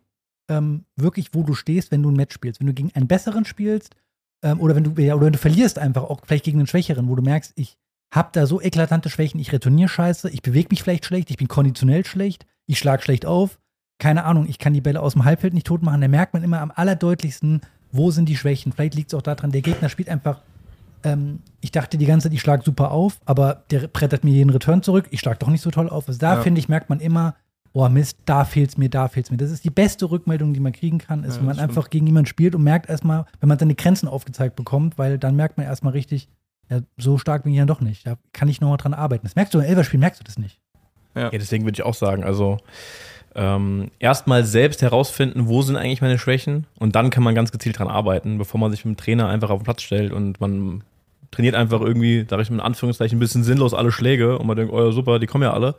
ähm, 0.50 0.86
wirklich, 0.96 1.34
wo 1.34 1.44
du 1.44 1.54
stehst, 1.54 1.92
wenn 1.92 2.04
du 2.04 2.10
ein 2.10 2.16
Match 2.16 2.34
spielst. 2.34 2.60
Wenn 2.60 2.68
du 2.68 2.74
gegen 2.74 2.92
einen 2.96 3.08
besseren 3.08 3.46
spielst 3.46 3.96
ähm, 4.44 4.60
oder, 4.60 4.76
wenn 4.76 4.84
du, 4.84 5.02
ja, 5.02 5.16
oder 5.16 5.26
wenn 5.26 5.34
du 5.34 5.40
verlierst 5.40 5.80
einfach, 5.80 6.04
auch 6.04 6.22
vielleicht 6.26 6.46
gegen 6.46 6.60
einen 6.60 6.68
schwächeren, 6.68 7.08
wo 7.08 7.16
du 7.16 7.22
merkst, 7.22 7.54
ich 7.56 7.78
habe 8.14 8.30
da 8.34 8.46
so 8.46 8.60
eklatante 8.62 9.10
Schwächen, 9.10 9.40
ich 9.40 9.52
retourniere 9.52 9.90
scheiße, 9.90 10.30
ich 10.30 10.42
bewege 10.42 10.70
mich 10.72 10.82
vielleicht 10.82 11.06
schlecht, 11.06 11.30
ich 11.30 11.38
bin 11.38 11.48
konditionell 11.48 12.06
schlecht, 12.06 12.46
ich 12.66 12.80
schlage 12.80 13.04
schlecht 13.04 13.26
auf, 13.26 13.60
keine 14.00 14.24
Ahnung, 14.26 14.48
ich 14.50 14.58
kann 14.60 14.74
die 14.74 14.82
Bälle 14.82 15.02
aus 15.02 15.14
dem 15.14 15.26
Halbfeld 15.26 15.54
nicht 15.54 15.68
tot 15.68 15.84
machen. 15.84 16.02
Da 16.02 16.08
merkt 16.08 16.34
man 16.34 16.44
immer 16.44 16.62
am 16.62 16.72
allerdeutlichsten, 16.74 17.62
wo 17.92 18.12
sind 18.12 18.28
die 18.30 18.36
Schwächen. 18.38 18.72
Vielleicht 18.72 18.96
liegt 18.96 19.12
es 19.14 19.18
auch 19.18 19.22
daran, 19.22 19.52
der 19.52 19.62
Gegner 19.62 19.90
spielt 19.90 20.10
einfach. 20.10 20.42
Ähm, 21.04 21.40
ich 21.62 21.72
dachte 21.72 21.98
die 21.98 22.06
ganze 22.06 22.26
Zeit, 22.28 22.34
ich 22.34 22.42
schlage 22.42 22.64
super 22.64 22.92
auf, 22.92 23.20
aber 23.26 23.64
der 23.72 23.88
brettert 23.88 24.24
mir 24.24 24.32
jeden 24.32 24.50
Return 24.50 24.84
zurück. 24.84 25.08
Ich 25.12 25.20
schlage 25.22 25.40
doch 25.40 25.50
nicht 25.50 25.62
so 25.62 25.72
toll 25.72 25.90
auf. 25.90 26.08
Also 26.08 26.20
da 26.20 26.36
Ja. 26.36 26.42
finde 26.42 26.60
ich, 26.60 26.68
merkt 26.70 26.90
man 26.90 27.00
immer, 27.00 27.36
oh 27.74 27.88
Mist, 27.88 28.18
da 28.26 28.46
fehlt's 28.46 28.78
mir, 28.78 28.90
da 28.90 29.08
fehlt's 29.08 29.32
mir. 29.32 29.38
Das 29.38 29.52
ist 29.52 29.64
die 29.64 29.70
beste 29.70 30.10
Rückmeldung, 30.12 30.54
die 30.54 30.60
man 30.60 30.72
kriegen 30.74 30.98
kann, 30.98 31.24
ist, 31.24 31.36
Ja, 31.36 31.40
wenn 31.40 31.46
man 31.46 31.56
stimmt. 31.56 31.70
einfach 31.70 31.90
gegen 31.90 32.06
jemanden 32.08 32.28
spielt 32.28 32.56
und 32.56 32.64
merkt 32.64 32.90
erstmal, 32.90 33.26
wenn 33.40 33.48
man 33.50 33.60
seine 33.60 33.76
Grenzen 33.76 34.08
aufgezeigt 34.10 34.56
bekommt, 34.56 34.98
weil 34.98 35.18
dann 35.18 35.36
merkt 35.36 35.58
man 35.58 35.66
erstmal 35.66 35.94
richtig, 35.94 36.28
ja, 36.70 36.80
so 36.98 37.18
stark 37.18 37.44
bin 37.44 37.54
ich 37.54 37.58
ja 37.60 37.66
doch 37.66 37.80
nicht. 37.82 38.06
Da 38.06 38.16
kann 38.34 38.48
ich 38.50 38.60
noch 38.62 38.70
mal 38.70 38.78
dran 38.78 38.94
arbeiten. 38.94 39.26
Das 39.26 39.36
merkst 39.36 39.54
du 39.54 39.60
im 39.60 39.66
Elverspiel, 39.66 40.00
merkst 40.00 40.20
du 40.20 40.24
das 40.24 40.38
nicht. 40.38 40.60
Ja, 41.16 41.30
deswegen 41.30 41.64
würde 41.66 41.76
ich 41.76 41.84
auch 41.84 41.96
sagen, 41.96 42.24
also 42.24 42.58
ähm, 43.40 43.90
erstmal 44.00 44.44
selbst 44.44 44.82
herausfinden, 44.82 45.48
wo 45.48 45.62
sind 45.62 45.78
eigentlich 45.78 46.02
meine 46.02 46.20
Schwächen 46.20 46.68
und 46.78 46.96
dann 46.96 47.10
kann 47.10 47.24
man 47.24 47.36
ganz 47.36 47.52
gezielt 47.52 47.80
dran 47.80 47.88
arbeiten, 47.88 48.38
bevor 48.38 48.60
man 48.60 48.70
sich 48.72 48.84
mit 48.86 48.98
dem 48.98 49.02
Trainer 49.02 49.30
einfach 49.30 49.50
auf 49.50 49.62
den 49.62 49.64
Platz 49.64 49.82
stellt 49.82 50.12
und 50.12 50.42
man 50.42 50.84
trainiert 51.32 51.56
einfach 51.56 51.80
irgendwie, 51.80 52.26
sag 52.30 52.40
ich 52.42 52.50
mal 52.50 52.56
in 52.58 52.62
Anführungszeichen, 52.62 53.18
ein 53.18 53.20
bisschen 53.20 53.44
sinnlos 53.44 53.74
alle 53.74 53.92
Schläge 53.92 54.38
und 54.38 54.48
man 54.48 54.58
denkt, 54.58 54.74
oh 54.74 54.84
ja, 54.84 54.92
super, 54.92 55.20
die 55.20 55.28
kommen 55.28 55.44
ja 55.44 55.54
alle. 55.54 55.76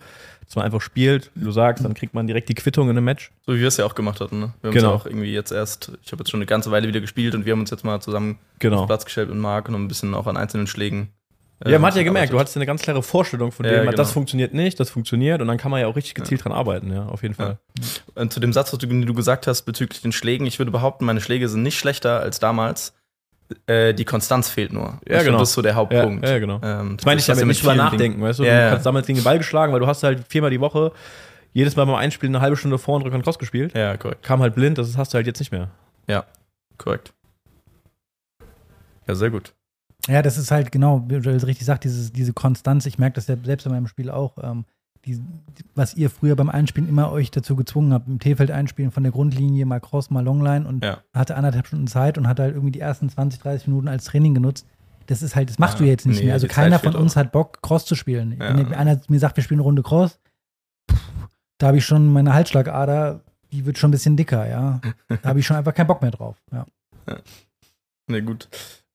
Dass 0.46 0.56
man 0.56 0.64
einfach 0.64 0.80
spielt, 0.80 1.30
wie 1.36 1.44
du 1.44 1.52
sagst, 1.52 1.84
dann 1.84 1.94
kriegt 1.94 2.12
man 2.14 2.26
direkt 2.26 2.48
die 2.48 2.54
Quittung 2.54 2.86
in 2.88 2.96
einem 2.96 3.04
Match. 3.04 3.30
So 3.46 3.54
wie 3.54 3.60
wir 3.60 3.68
es 3.68 3.76
ja 3.76 3.84
auch 3.84 3.94
gemacht 3.94 4.20
hatten, 4.20 4.40
ne? 4.40 4.52
Wir 4.62 4.68
haben 4.70 4.74
Genau. 4.74 4.94
auch 4.94 5.06
irgendwie 5.06 5.32
jetzt 5.32 5.52
erst, 5.52 5.92
ich 6.02 6.10
habe 6.10 6.22
jetzt 6.22 6.30
schon 6.30 6.38
eine 6.38 6.46
ganze 6.46 6.70
Weile 6.72 6.88
wieder 6.88 7.00
gespielt 7.00 7.34
und 7.36 7.44
wir 7.46 7.52
haben 7.52 7.60
uns 7.60 7.70
jetzt 7.70 7.84
mal 7.84 8.00
zusammen 8.00 8.38
Genau. 8.58 8.80
auf 8.80 8.86
Platz 8.86 9.04
gestellt 9.04 9.28
mit 9.28 9.38
Marc 9.38 9.68
und 9.68 9.74
ein 9.76 9.86
bisschen 9.86 10.14
auch 10.14 10.26
an 10.26 10.36
einzelnen 10.36 10.66
Schlägen. 10.66 11.10
Ja, 11.66 11.78
man 11.78 11.90
hat 11.90 11.96
ja 11.98 12.02
gemerkt, 12.04 12.32
du 12.32 12.38
hattest 12.38 12.56
eine 12.56 12.64
ganz 12.66 12.80
klare 12.82 13.02
Vorstellung 13.02 13.52
von 13.52 13.66
Ja, 13.66 13.72
dem, 13.72 13.80
genau. 13.84 13.92
das 13.96 14.12
funktioniert 14.12 14.54
nicht, 14.54 14.80
das 14.80 14.88
funktioniert 14.88 15.42
und 15.42 15.48
dann 15.48 15.58
kann 15.58 15.70
man 15.70 15.80
ja 15.80 15.88
auch 15.88 15.96
richtig 15.96 16.14
gezielt 16.14 16.42
dran 16.44 16.52
arbeiten, 16.52 16.90
ja, 16.92 17.04
auf 17.06 17.22
jeden 17.22 17.34
Fall. 17.34 17.58
Und 18.14 18.32
zu 18.32 18.40
dem 18.40 18.52
Satz, 18.54 18.72
was 18.72 18.78
du, 18.78 18.86
den 18.86 19.04
du 19.04 19.12
gesagt 19.12 19.46
hast 19.46 19.62
bezüglich 19.62 20.00
den 20.00 20.12
Schlägen, 20.12 20.46
ich 20.46 20.58
würde 20.58 20.70
behaupten, 20.70 21.04
meine 21.04 21.20
Schläge 21.20 21.48
sind 21.50 21.62
nicht 21.62 21.78
schlechter 21.78 22.20
als 22.20 22.38
damals. 22.38 22.94
Äh, 23.66 23.92
die 23.94 24.04
Konstanz 24.04 24.48
fehlt 24.48 24.72
nur. 24.72 25.00
Ja, 25.06 25.18
ich 25.18 25.24
genau. 25.24 25.38
Das 25.40 25.48
ist 25.50 25.54
so 25.56 25.60
der 25.62 25.72
Ja, 25.72 25.76
Hauptpunkt. 25.76 26.26
ja, 26.26 26.38
genau. 26.38 26.60
Ähm, 26.62 26.96
Das 26.96 27.04
meine 27.04 27.18
ich 27.20 27.26
damit 27.26 27.40
ja 27.40 27.46
mit 27.46 27.48
nicht 27.56 27.62
drüber 27.62 27.74
nachdenken, 27.74 28.22
weißt 28.22 28.38
du? 28.38 28.44
Ja, 28.44 28.50
Du 28.50 28.56
ja. 28.66 28.70
hast 28.76 28.86
damals 28.86 29.06
gegen 29.08 29.18
den 29.18 29.24
Ball 29.24 29.38
geschlagen, 29.38 29.72
weil 29.72 29.80
du 29.80 29.86
hast 29.88 30.02
halt 30.04 30.24
viermal 30.28 30.50
die 30.50 30.60
Woche 30.60 30.92
jedes 31.52 31.74
Mal 31.76 31.84
beim 31.84 31.96
Einspielen 31.96 32.34
eine 32.34 32.42
halbe 32.42 32.56
Stunde 32.56 32.78
vor 32.78 32.94
und 32.96 33.02
Rück 33.02 33.12
und 33.12 33.22
Cross 33.22 33.38
gespielt. 33.40 33.76
Ja, 33.76 33.96
korrekt. 33.96 34.22
Kam 34.22 34.40
halt 34.40 34.54
blind, 34.54 34.78
das 34.78 34.96
hast 34.96 35.12
du 35.12 35.16
halt 35.16 35.26
jetzt 35.26 35.40
nicht 35.40 35.50
mehr. 35.52 35.68
Korrekt. 36.78 37.12
Ja, 39.06 39.14
sehr 39.14 39.30
gut. 39.30 39.52
Ja, 40.08 40.22
das 40.22 40.38
ist 40.38 40.50
halt 40.50 40.72
genau, 40.72 41.04
wie 41.08 41.14
Joel 41.16 41.36
richtig 41.38 41.66
sagt, 41.66 41.84
dieses, 41.84 42.12
diese 42.12 42.32
Konstanz. 42.32 42.86
Ich 42.86 42.98
merke 42.98 43.14
das 43.14 43.26
ja 43.26 43.36
selbst 43.42 43.66
in 43.66 43.72
meinem 43.72 43.86
Spiel 43.86 44.10
auch. 44.10 44.38
Ähm, 44.42 44.64
die, 45.06 45.16
die, 45.18 45.64
was 45.74 45.94
ihr 45.94 46.10
früher 46.10 46.36
beim 46.36 46.50
Einspielen 46.50 46.88
immer 46.88 47.10
euch 47.10 47.30
dazu 47.30 47.56
gezwungen 47.56 47.92
habt, 47.92 48.06
im 48.08 48.18
T-Feld 48.18 48.50
einspielen, 48.50 48.90
von 48.90 49.02
der 49.02 49.12
Grundlinie 49.12 49.64
mal 49.66 49.80
Cross, 49.80 50.10
mal 50.10 50.22
Longline 50.24 50.66
und 50.66 50.84
Ja. 50.84 50.98
hatte 51.14 51.36
anderthalb 51.36 51.66
Stunden 51.66 51.86
Zeit 51.86 52.18
und 52.18 52.28
hat 52.28 52.38
halt 52.38 52.54
irgendwie 52.54 52.72
die 52.72 52.80
ersten 52.80 53.08
20, 53.08 53.40
30 53.40 53.68
Minuten 53.68 53.88
als 53.88 54.04
Training 54.04 54.34
genutzt. 54.34 54.66
Das 55.06 55.22
ist 55.22 55.34
halt, 55.36 55.48
das 55.50 55.58
machst 55.58 55.74
Ja, 55.80 55.84
du 55.86 55.90
jetzt 55.90 56.06
nicht 56.06 56.18
nee, 56.20 56.26
mehr. 56.26 56.34
Also 56.34 56.46
Zeit 56.46 56.54
keiner 56.56 56.78
von 56.78 56.92
fehlt 56.92 57.02
uns 57.02 57.12
auch. 57.12 57.16
hat 57.16 57.32
Bock, 57.32 57.62
Cross 57.62 57.86
zu 57.86 57.94
spielen. 57.94 58.32
Ja. 58.38 58.56
Wenn 58.56 58.74
einer 58.74 59.00
mir 59.08 59.18
sagt, 59.18 59.36
wir 59.36 59.42
spielen 59.44 59.60
eine 59.60 59.64
Runde 59.64 59.82
Cross, 59.82 60.18
pff, 60.90 61.00
da 61.58 61.68
habe 61.68 61.78
ich 61.78 61.84
schon 61.86 62.12
meine 62.12 62.34
Halsschlagader, 62.34 63.20
die 63.52 63.64
wird 63.66 63.78
schon 63.78 63.88
ein 63.88 63.92
bisschen 63.92 64.16
dicker, 64.16 64.46
ja. 64.48 64.80
Da 65.08 65.30
habe 65.30 65.40
ich 65.40 65.46
schon 65.46 65.56
einfach 65.56 65.74
keinen 65.74 65.86
Bock 65.88 66.02
mehr 66.02 66.10
drauf. 66.12 66.36
Ja. 66.52 66.66
Ne, 68.08 68.22
gut. 68.24 68.48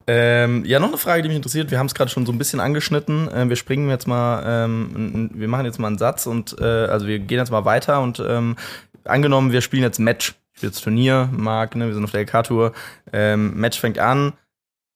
Ähm, 0.08 0.64
ja, 0.66 0.80
noch 0.80 0.90
eine 0.90 0.98
Frage, 0.98 1.24
die 1.24 1.30
mich 1.30 1.38
interessiert. 1.38 1.72
Wir 1.72 1.80
haben 1.80 1.88
es 1.88 1.96
gerade 1.96 2.12
schon 2.12 2.26
so 2.26 2.32
ein 2.32 2.38
bisschen 2.38 2.60
angeschnitten. 2.60 3.30
Ähm, 3.34 3.50
wir 3.50 3.56
springen 3.56 3.90
jetzt 3.90 4.08
mal, 4.08 4.44
ähm, 4.46 5.32
wir 5.34 5.48
machen 5.48 5.66
jetzt 5.66 5.80
mal 5.80 5.88
einen 5.88 5.98
Satz 5.98 6.28
und 6.28 6.56
äh, 6.60 6.64
also 6.64 7.08
wir 7.08 7.20
gehen 7.20 7.40
jetzt 7.40 7.52
mal 7.52 7.66
weiter 7.66 8.02
und 8.02 8.20
ähm, 8.20 8.56
angenommen, 9.04 9.52
wir 9.52 9.62
spielen 9.62 9.84
jetzt 9.84 10.00
Match. 10.00 10.36
Ich 10.54 10.60
spiele 10.60 10.72
jetzt 10.72 10.84
Turnier, 10.84 11.30
Marc, 11.32 11.76
ne, 11.76 11.88
wir 11.88 11.94
sind 11.94 12.04
auf 12.04 12.12
der 12.12 12.22
LK-Tour. 12.22 12.74
Ähm, 13.12 13.56
Match 13.56 13.80
fängt 13.80 14.00
an. 14.00 14.34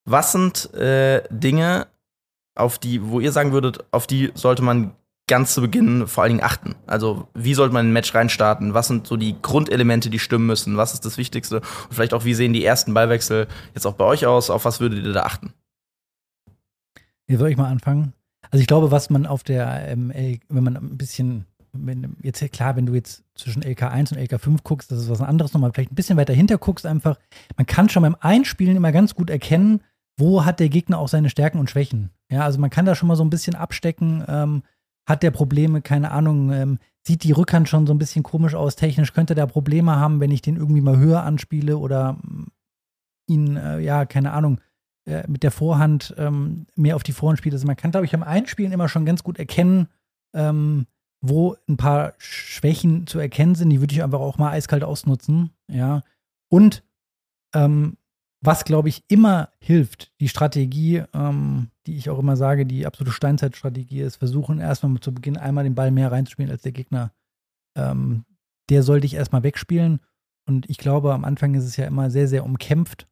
Was 0.04 0.32
sind 0.32 0.72
äh, 0.74 1.22
Dinge, 1.30 1.86
auf 2.54 2.78
die, 2.78 3.02
wo 3.08 3.20
ihr 3.20 3.32
sagen 3.32 3.52
würdet, 3.52 3.84
auf 3.90 4.06
die 4.06 4.30
sollte 4.34 4.62
man 4.62 4.92
ganz 5.30 5.54
zu 5.54 5.62
Beginn 5.62 6.06
vor 6.06 6.22
allen 6.22 6.32
Dingen 6.32 6.44
achten? 6.44 6.74
Also, 6.86 7.28
wie 7.32 7.54
sollte 7.54 7.72
man 7.72 7.86
in 7.86 7.90
ein 7.90 7.94
Match 7.94 8.14
reinstarten? 8.14 8.74
Was 8.74 8.88
sind 8.88 9.06
so 9.06 9.16
die 9.16 9.40
Grundelemente, 9.40 10.10
die 10.10 10.18
stimmen 10.18 10.46
müssen? 10.46 10.76
Was 10.76 10.92
ist 10.92 11.06
das 11.06 11.16
Wichtigste? 11.16 11.60
Und 11.60 11.94
vielleicht 11.94 12.12
auch, 12.12 12.26
wie 12.26 12.34
sehen 12.34 12.52
die 12.52 12.64
ersten 12.64 12.92
Ballwechsel 12.92 13.46
jetzt 13.74 13.86
auch 13.86 13.94
bei 13.94 14.04
euch 14.04 14.26
aus? 14.26 14.50
Auf 14.50 14.66
was 14.66 14.80
würdet 14.80 15.04
ihr 15.04 15.12
da 15.12 15.22
achten? 15.22 15.54
Hier 17.26 17.38
soll 17.38 17.48
ich 17.48 17.56
mal 17.56 17.70
anfangen? 17.70 18.12
Also 18.50 18.60
ich 18.60 18.66
glaube, 18.66 18.90
was 18.90 19.10
man 19.10 19.26
auf 19.26 19.42
der, 19.44 19.88
ähm, 19.88 20.10
L- 20.10 20.40
wenn 20.48 20.64
man 20.64 20.76
ein 20.76 20.98
bisschen, 20.98 21.46
wenn, 21.72 22.16
jetzt 22.22 22.44
klar, 22.52 22.74
wenn 22.74 22.86
du 22.86 22.94
jetzt 22.94 23.22
zwischen 23.36 23.62
LK1 23.62 24.12
und 24.12 24.18
LK5 24.18 24.58
guckst, 24.64 24.90
das 24.90 24.98
ist 24.98 25.10
was 25.10 25.20
anderes 25.20 25.52
nochmal, 25.52 25.70
vielleicht 25.72 25.92
ein 25.92 25.94
bisschen 25.94 26.16
weiter 26.16 26.32
hinter 26.32 26.58
guckst 26.58 26.86
einfach, 26.86 27.18
man 27.56 27.66
kann 27.66 27.88
schon 27.88 28.02
beim 28.02 28.16
Einspielen 28.18 28.76
immer 28.76 28.90
ganz 28.90 29.14
gut 29.14 29.30
erkennen, 29.30 29.80
wo 30.18 30.44
hat 30.44 30.58
der 30.58 30.68
Gegner 30.68 30.98
auch 30.98 31.08
seine 31.08 31.30
Stärken 31.30 31.58
und 31.58 31.70
Schwächen. 31.70 32.10
Ja, 32.30 32.40
also 32.42 32.58
man 32.58 32.70
kann 32.70 32.84
da 32.84 32.94
schon 32.94 33.08
mal 33.08 33.16
so 33.16 33.24
ein 33.24 33.30
bisschen 33.30 33.54
abstecken, 33.54 34.24
ähm, 34.26 34.62
hat 35.06 35.22
der 35.22 35.30
Probleme, 35.30 35.82
keine 35.82 36.10
Ahnung, 36.10 36.52
ähm, 36.52 36.78
sieht 37.02 37.24
die 37.24 37.32
Rückhand 37.32 37.68
schon 37.68 37.86
so 37.86 37.94
ein 37.94 37.98
bisschen 37.98 38.22
komisch 38.22 38.54
aus, 38.54 38.76
technisch 38.76 39.12
könnte 39.12 39.34
der 39.34 39.46
Probleme 39.46 39.96
haben, 39.96 40.20
wenn 40.20 40.30
ich 40.30 40.42
den 40.42 40.56
irgendwie 40.56 40.82
mal 40.82 40.98
höher 40.98 41.22
anspiele 41.22 41.78
oder 41.78 42.14
mm, 42.14 42.46
ihn, 43.26 43.56
äh, 43.56 43.80
ja, 43.80 44.04
keine 44.04 44.32
Ahnung, 44.32 44.60
äh, 45.06 45.24
mit 45.28 45.42
der 45.42 45.50
Vorhand 45.50 46.14
ähm, 46.18 46.66
mehr 46.76 46.96
auf 46.96 47.02
die 47.02 47.12
Vorhand 47.12 47.38
spielt. 47.38 47.54
Also 47.54 47.66
man 47.66 47.76
kann, 47.76 47.90
glaube 47.90 48.04
ich, 48.04 48.12
beim 48.12 48.22
Einspielen 48.22 48.72
immer 48.72 48.88
schon 48.88 49.06
ganz 49.06 49.24
gut 49.24 49.38
erkennen, 49.38 49.88
ähm, 50.34 50.86
wo 51.22 51.56
ein 51.68 51.76
paar 51.76 52.14
Schwächen 52.18 53.06
zu 53.06 53.18
erkennen 53.18 53.54
sind. 53.54 53.70
Die 53.70 53.80
würde 53.80 53.94
ich 53.94 54.02
einfach 54.02 54.20
auch 54.20 54.38
mal 54.38 54.52
eiskalt 54.52 54.84
ausnutzen. 54.84 55.50
Ja. 55.68 56.02
Und 56.48 56.82
ähm, 57.54 57.96
was, 58.42 58.64
glaube 58.64 58.88
ich, 58.88 59.04
immer 59.08 59.50
hilft, 59.60 60.12
die 60.20 60.28
Strategie, 60.28 61.02
ähm, 61.12 61.70
die 61.86 61.96
ich 61.96 62.08
auch 62.08 62.18
immer 62.18 62.36
sage, 62.36 62.64
die 62.64 62.86
absolute 62.86 63.12
Steinzeitstrategie 63.12 64.00
ist, 64.00 64.16
versuchen 64.16 64.58
erstmal 64.58 64.98
zu 65.00 65.12
Beginn 65.12 65.36
einmal 65.36 65.64
den 65.64 65.74
Ball 65.74 65.90
mehr 65.90 66.10
reinzuspielen 66.10 66.50
als 66.50 66.62
der 66.62 66.72
Gegner. 66.72 67.12
Ähm, 67.76 68.24
der 68.70 68.82
sollte 68.82 69.06
ich 69.06 69.14
erstmal 69.14 69.42
wegspielen. 69.42 70.00
Und 70.46 70.70
ich 70.70 70.78
glaube, 70.78 71.12
am 71.12 71.24
Anfang 71.24 71.54
ist 71.54 71.64
es 71.64 71.76
ja 71.76 71.86
immer 71.86 72.10
sehr, 72.10 72.28
sehr 72.28 72.44
umkämpft 72.44 73.08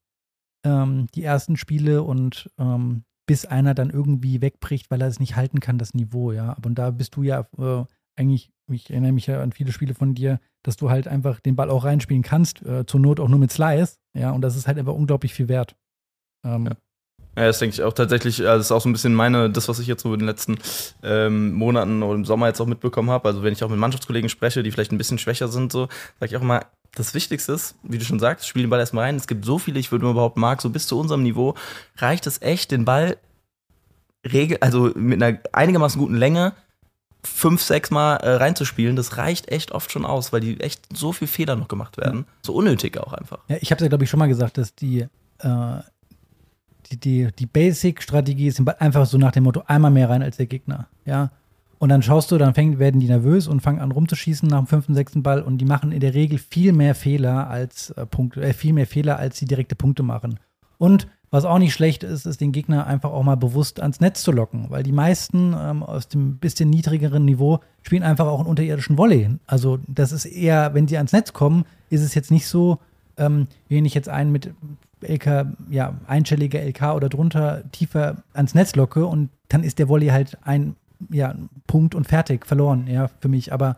ähm, 0.64 1.09
die 1.14 1.25
ersten 1.25 1.57
Spiele 1.57 2.03
und 2.03 2.51
ähm, 2.59 3.05
bis 3.27 3.45
einer 3.45 3.75
dann 3.75 3.91
irgendwie 3.91 4.41
wegbricht, 4.41 4.91
weil 4.91 5.03
er 5.03 5.09
es 5.09 5.21
nicht 5.21 5.37
halten 5.37 5.61
kann, 5.61 5.79
das 5.79 5.93
Niveau, 5.93 6.33
ja. 6.33 6.57
Und 6.64 6.77
da 6.77 6.91
bist 6.91 7.14
du 7.17 7.23
ja 7.23 7.47
äh, 7.59 7.85
eigentlich, 8.17 8.51
ich 8.71 8.91
erinnere 8.91 9.12
mich 9.12 9.27
ja 9.27 9.43
an 9.43 9.53
viele 9.53 9.73
Spiele 9.73 9.95
von 9.95 10.14
dir, 10.14 10.41
dass 10.62 10.77
du 10.77 10.90
halt 10.90 11.09
einfach 11.09 11.40
den 11.40 11.57
Ball 11.57 11.71
auch 11.71 11.85
reinspielen 11.85 12.23
kannst, 12.23 12.64
äh, 12.64 12.85
zur 12.87 13.01
Not 13.01 13.21
auch 13.21 13.29
nur 13.29 13.38
mit 13.38 13.53
Slice, 13.53 13.99
ja, 14.14 14.31
und 14.33 14.42
das 14.42 14.57
ist 14.57 14.66
halt 14.66 14.79
einfach 14.79 14.94
unglaublich 14.94 15.35
viel 15.35 15.49
wert. 15.49 15.77
Ähm, 16.44 16.66
Ja. 16.66 16.73
Ja, 17.37 17.44
das 17.44 17.61
denke 17.61 17.75
ich 17.75 17.85
auch 17.85 17.92
tatsächlich, 17.92 18.40
also 18.40 18.59
das 18.59 18.66
ist 18.66 18.73
auch 18.73 18.81
so 18.81 18.88
ein 18.88 18.92
bisschen 18.92 19.14
meine, 19.14 19.49
das, 19.49 19.68
was 19.68 19.79
ich 19.79 19.87
jetzt 19.87 20.03
so 20.03 20.12
in 20.12 20.18
den 20.18 20.27
letzten 20.27 20.59
ähm, 21.05 21.53
Monaten 21.53 22.03
oder 22.03 22.16
im 22.16 22.25
Sommer 22.25 22.49
jetzt 22.49 22.61
auch 22.61 22.66
mitbekommen 22.66 23.11
habe. 23.11 23.29
Also 23.29 23.44
wenn 23.44 23.53
ich 23.53 23.62
auch 23.62 23.68
mit 23.68 23.79
Mannschaftskollegen 23.79 24.29
spreche, 24.29 24.64
die 24.64 24.73
vielleicht 24.73 24.90
ein 24.90 24.99
bisschen 24.99 25.18
schwächer 25.18 25.47
sind, 25.47 25.71
so, 25.71 25.87
sage 26.18 26.33
ich 26.33 26.37
auch 26.37 26.42
immer, 26.42 26.66
das 26.97 27.14
Wichtigste 27.14 27.53
ist, 27.53 27.77
wie 27.85 27.99
du 27.99 28.05
schon 28.05 28.18
sagst, 28.18 28.49
spiel 28.49 28.62
den 28.62 28.71
Ball 28.71 28.81
erstmal 28.81 29.05
rein. 29.05 29.14
Es 29.14 29.29
gibt 29.29 29.44
so 29.44 29.61
viele, 29.61 29.79
ich 29.79 29.92
würde 29.92 30.05
mal 30.05 30.14
behaupten, 30.14 30.40
Marc, 30.40 30.61
so 30.61 30.71
bis 30.71 30.88
zu 30.88 30.99
unserem 30.99 31.23
Niveau 31.23 31.55
reicht 31.99 32.27
es 32.27 32.42
echt, 32.42 32.73
den 32.73 32.85
Ball 32.85 33.16
regel, 34.27 34.59
also 34.61 34.90
mit 34.97 35.23
einer 35.23 35.38
einigermaßen 35.53 36.01
guten 36.01 36.16
Länge 36.16 36.55
fünf, 37.24 37.62
sechs 37.62 37.90
Mal 37.90 38.16
äh, 38.16 38.35
reinzuspielen. 38.35 38.96
Das 38.96 39.16
reicht 39.16 39.48
echt 39.48 39.72
oft 39.72 39.90
schon 39.90 40.04
aus, 40.04 40.33
weil 40.33 40.40
die 40.40 40.61
echt 40.61 40.83
so 40.94 41.12
viel 41.12 41.28
Fehler 41.28 41.57
noch 41.57 41.68
gemacht 41.68 41.96
werden. 41.96 42.26
So 42.42 42.54
unnötig 42.54 42.98
auch 42.98 43.12
einfach. 43.12 43.38
Ja, 43.48 43.57
ich 43.61 43.70
habe 43.70 43.83
ja, 43.83 43.88
glaube 43.88 44.04
ich, 44.04 44.11
schon 44.11 44.18
mal 44.18 44.28
gesagt, 44.28 44.59
dass 44.59 44.74
die, 44.74 45.07
äh, 45.38 45.76
die, 46.90 46.96
die, 46.98 47.28
die 47.38 47.46
Basic-Strategie 47.46 48.46
ist 48.46 48.66
einfach 48.81 49.07
so 49.07 49.18
nach 49.18 49.33
dem 49.33 49.44
Motto, 49.44 49.62
einmal 49.66 49.90
mehr 49.90 50.09
rein 50.09 50.22
als 50.22 50.37
der 50.37 50.46
Gegner. 50.46 50.88
Ja. 51.04 51.31
Und 51.78 51.90
dann 51.90 52.02
schaust 52.02 52.31
du, 52.31 52.38
dann 52.38 52.54
fängt, 52.54 52.78
werden 52.78 53.00
die 53.00 53.07
nervös 53.07 53.46
und 53.46 53.61
fangen 53.61 53.78
an 53.81 53.92
rumzuschießen 53.92 54.48
nach 54.48 54.59
dem 54.59 54.66
fünften, 54.66 54.94
sechsten 54.94 55.22
Ball 55.22 55.42
und 55.42 55.59
die 55.59 55.64
machen 55.64 55.92
in 55.92 56.00
der 56.00 56.14
Regel 56.14 56.38
viel 56.38 56.72
mehr 56.72 56.94
Fehler 56.94 57.48
als 57.48 57.90
äh, 57.90 58.04
Punkte, 58.04 58.42
äh, 58.42 58.52
viel 58.52 58.72
mehr 58.72 58.87
Fehler, 58.87 59.18
als 59.18 59.38
sie 59.38 59.46
direkte 59.46 59.76
Punkte 59.76 60.02
machen. 60.02 60.40
Und 60.78 61.07
was 61.31 61.45
auch 61.45 61.59
nicht 61.59 61.75
schlecht 61.75 62.05
ist, 62.05 62.27
ist 62.27 62.41
den 62.41 62.53
Gegner 62.53 62.87
einfach 62.87 63.11
auch 63.11 63.23
mal 63.23 63.37
bewusst 63.37 63.81
ans 63.81 64.01
Netz 64.01 64.23
zu 64.23 64.33
locken, 64.33 64.67
weil 64.71 64.83
die 64.83 64.93
meisten 64.93 65.55
ähm, 65.59 65.83
aus 65.83 66.09
dem 66.09 66.38
bisschen 66.38 66.71
niedrigeren 66.71 67.25
Niveau 67.25 67.61
spielen 67.83 68.03
einfach 68.03 68.27
auch 68.27 68.41
einen 68.41 68.49
unterirdischen 68.49 68.97
Volley. 68.97 69.29
Also 69.47 69.79
das 69.87 70.12
ist 70.12 70.25
eher, 70.25 70.75
wenn 70.75 70.88
sie 70.88 70.97
ans 70.97 71.12
Netz 71.12 71.33
kommen, 71.33 71.64
ist 71.91 72.03
es 72.03 72.14
jetzt 72.14 72.31
nicht 72.31 72.47
so, 72.47 72.79
ähm, 73.17 73.47
wenn 73.69 73.85
ich 73.85 73.95
jetzt 73.95 74.09
einen 74.09 74.33
mit 74.33 74.53
LK, 75.03 75.47
ja, 75.71 75.95
einstellige 76.07 76.61
LK 76.61 76.95
oder 76.95 77.09
drunter 77.09 77.62
tiefer 77.73 78.17
ans 78.33 78.55
Netz 78.55 78.75
locke 78.75 79.07
und 79.07 79.31
dann 79.49 79.62
ist 79.62 79.79
der 79.79 79.88
Volley 79.88 80.09
halt 80.09 80.38
ein 80.43 80.77
ja, 81.11 81.35
Punkt 81.67 81.95
und 81.95 82.09
fertig, 82.09 82.47
verloren, 82.47 82.87
ja, 82.88 83.09
für 83.21 83.29
mich. 83.29 83.53
Aber 83.53 83.77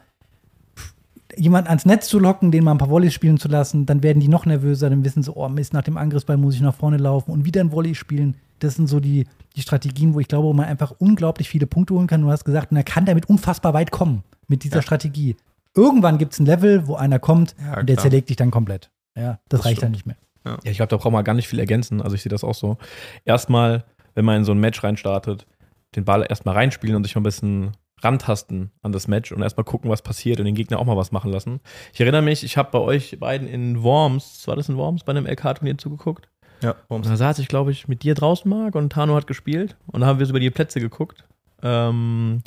jemand 1.37 1.69
ans 1.69 1.85
Netz 1.87 2.09
zu 2.09 2.19
locken, 2.19 2.51
den 2.51 2.64
mal 2.64 2.73
ein 2.73 2.79
paar 2.79 2.90
Volleys 2.90 3.14
spielen 3.14 3.38
zu 3.38 3.49
lassen, 3.49 3.87
dann 3.87 4.03
werden 4.03 4.21
die 4.21 4.29
noch 4.29 4.47
nervöser, 4.47 4.90
dann 4.90 5.05
wissen 5.05 5.23
sie, 5.23 5.33
oh 5.35 5.49
Mist, 5.49 5.73
nach 5.73 5.83
dem 5.83 5.97
Angriffsball 5.97 6.37
muss 6.37 6.55
ich 6.55 6.61
nach 6.61 6.75
vorne 6.75 6.97
laufen 6.97 7.31
und 7.31 7.45
wieder 7.45 7.61
ein 7.61 7.73
Volley 7.73 7.95
spielen. 7.95 8.37
Das 8.59 8.75
sind 8.75 8.88
so 8.88 9.01
die, 9.01 9.27
die 9.57 9.62
Strategien, 9.62 10.14
wo 10.14 10.21
ich 10.21 10.29
glaube, 10.29 10.49
wo 10.49 10.53
man 10.53 10.66
einfach 10.66 10.93
unglaublich 10.99 11.49
viele 11.49 11.66
Punkte 11.66 11.95
holen 11.95 12.07
kann. 12.07 12.21
Du 12.23 12.31
hast 12.31 12.45
gesagt, 12.45 12.71
und 12.73 12.77
er 12.77 12.85
kann 12.85 13.05
damit 13.07 13.29
unfassbar 13.29 13.73
weit 13.75 13.90
kommen 13.90 14.23
mit 14.49 14.64
dieser 14.64 14.77
Ja. 14.77 14.83
Strategie. 14.83 15.37
Irgendwann 15.75 16.19
gibt 16.19 16.33
es 16.33 16.40
ein 16.40 16.47
Level, 16.47 16.87
wo 16.87 16.95
einer 16.97 17.19
kommt 17.19 17.55
Ja, 17.64 17.79
und 17.81 17.88
der 17.88 17.97
klar. 17.97 18.03
zerlegt 18.05 18.29
dich 18.29 18.37
dann 18.37 18.51
komplett. 18.51 18.90
Ja, 19.16 19.38
das, 19.49 19.61
Das 19.61 19.64
reicht 19.66 19.83
dann 19.83 19.95
stimmt. 19.95 20.07
nicht 20.07 20.07
mehr. 20.07 20.16
Ja, 20.45 20.59
ich 20.71 20.77
glaube, 20.79 20.88
da 20.90 20.97
braucht 20.97 21.12
man 21.12 21.23
gar 21.25 21.35
nicht 21.35 21.49
viel 21.49 21.59
ergänzen. 21.59 22.01
Also 22.03 22.16
ich 22.16 22.23
sehe 22.23 22.31
das 22.31 22.45
auch 22.45 22.55
so. 22.55 22.77
Erstmal, 23.25 23.85
wenn 24.14 24.25
man 24.25 24.38
in 24.38 24.45
so 24.45 24.53
ein 24.53 24.59
Match 24.59 24.83
reinstartet, 24.83 25.47
den 25.97 26.05
Ball 26.05 26.25
erstmal 26.29 26.55
reinspielen 26.55 26.97
und 26.97 27.05
sich 27.05 27.14
mal 27.14 27.21
ein 27.21 27.25
bisschen 27.25 27.71
rantasten 28.03 28.71
an 28.83 28.93
das 28.93 29.09
Match 29.09 29.33
und 29.33 29.43
erstmal 29.43 29.65
gucken, 29.65 29.91
was 29.91 30.03
passiert 30.03 30.39
und 30.39 30.47
den 30.47 30.55
Gegner 30.55 30.79
auch 30.79 30.85
mal 30.85 30.97
was 30.97 31.13
machen 31.13 31.31
lassen. 31.31 31.61
Ich 31.93 32.01
erinnere 32.01 32.23
mich, 32.23 32.45
ich 32.45 32.57
habe 32.57 32.71
bei 32.73 32.79
euch 32.79 33.19
beiden 33.19 33.49
in 33.49 33.83
Worms, 33.83 34.47
war 34.47 34.57
das 34.57 34.69
in 34.69 34.77
Worms, 34.77 35.05
bei 35.05 35.11
einem 35.11 35.27
LK-Turnier 35.27 35.79
zugeguckt? 35.79 36.29
Ja, 36.63 36.75
Und 36.89 37.07
da 37.07 37.17
saß 37.17 37.39
ich, 37.39 37.49
glaube 37.49 37.71
ich, 37.71 37.89
mit 37.89 38.03
dir 38.03 38.15
draußen, 38.15 38.49
Marc, 38.49 38.75
und 38.75 38.93
Tano 38.93 39.15
hat 39.15 39.27
gespielt. 39.27 39.77
Und 39.87 40.01
da 40.01 40.07
haben 40.07 40.19
wir 40.19 40.27
so 40.27 40.31
über 40.31 40.41
die 40.41 40.51
Plätze 40.51 40.79
geguckt. 40.79 41.25
Ähm, 41.63 42.43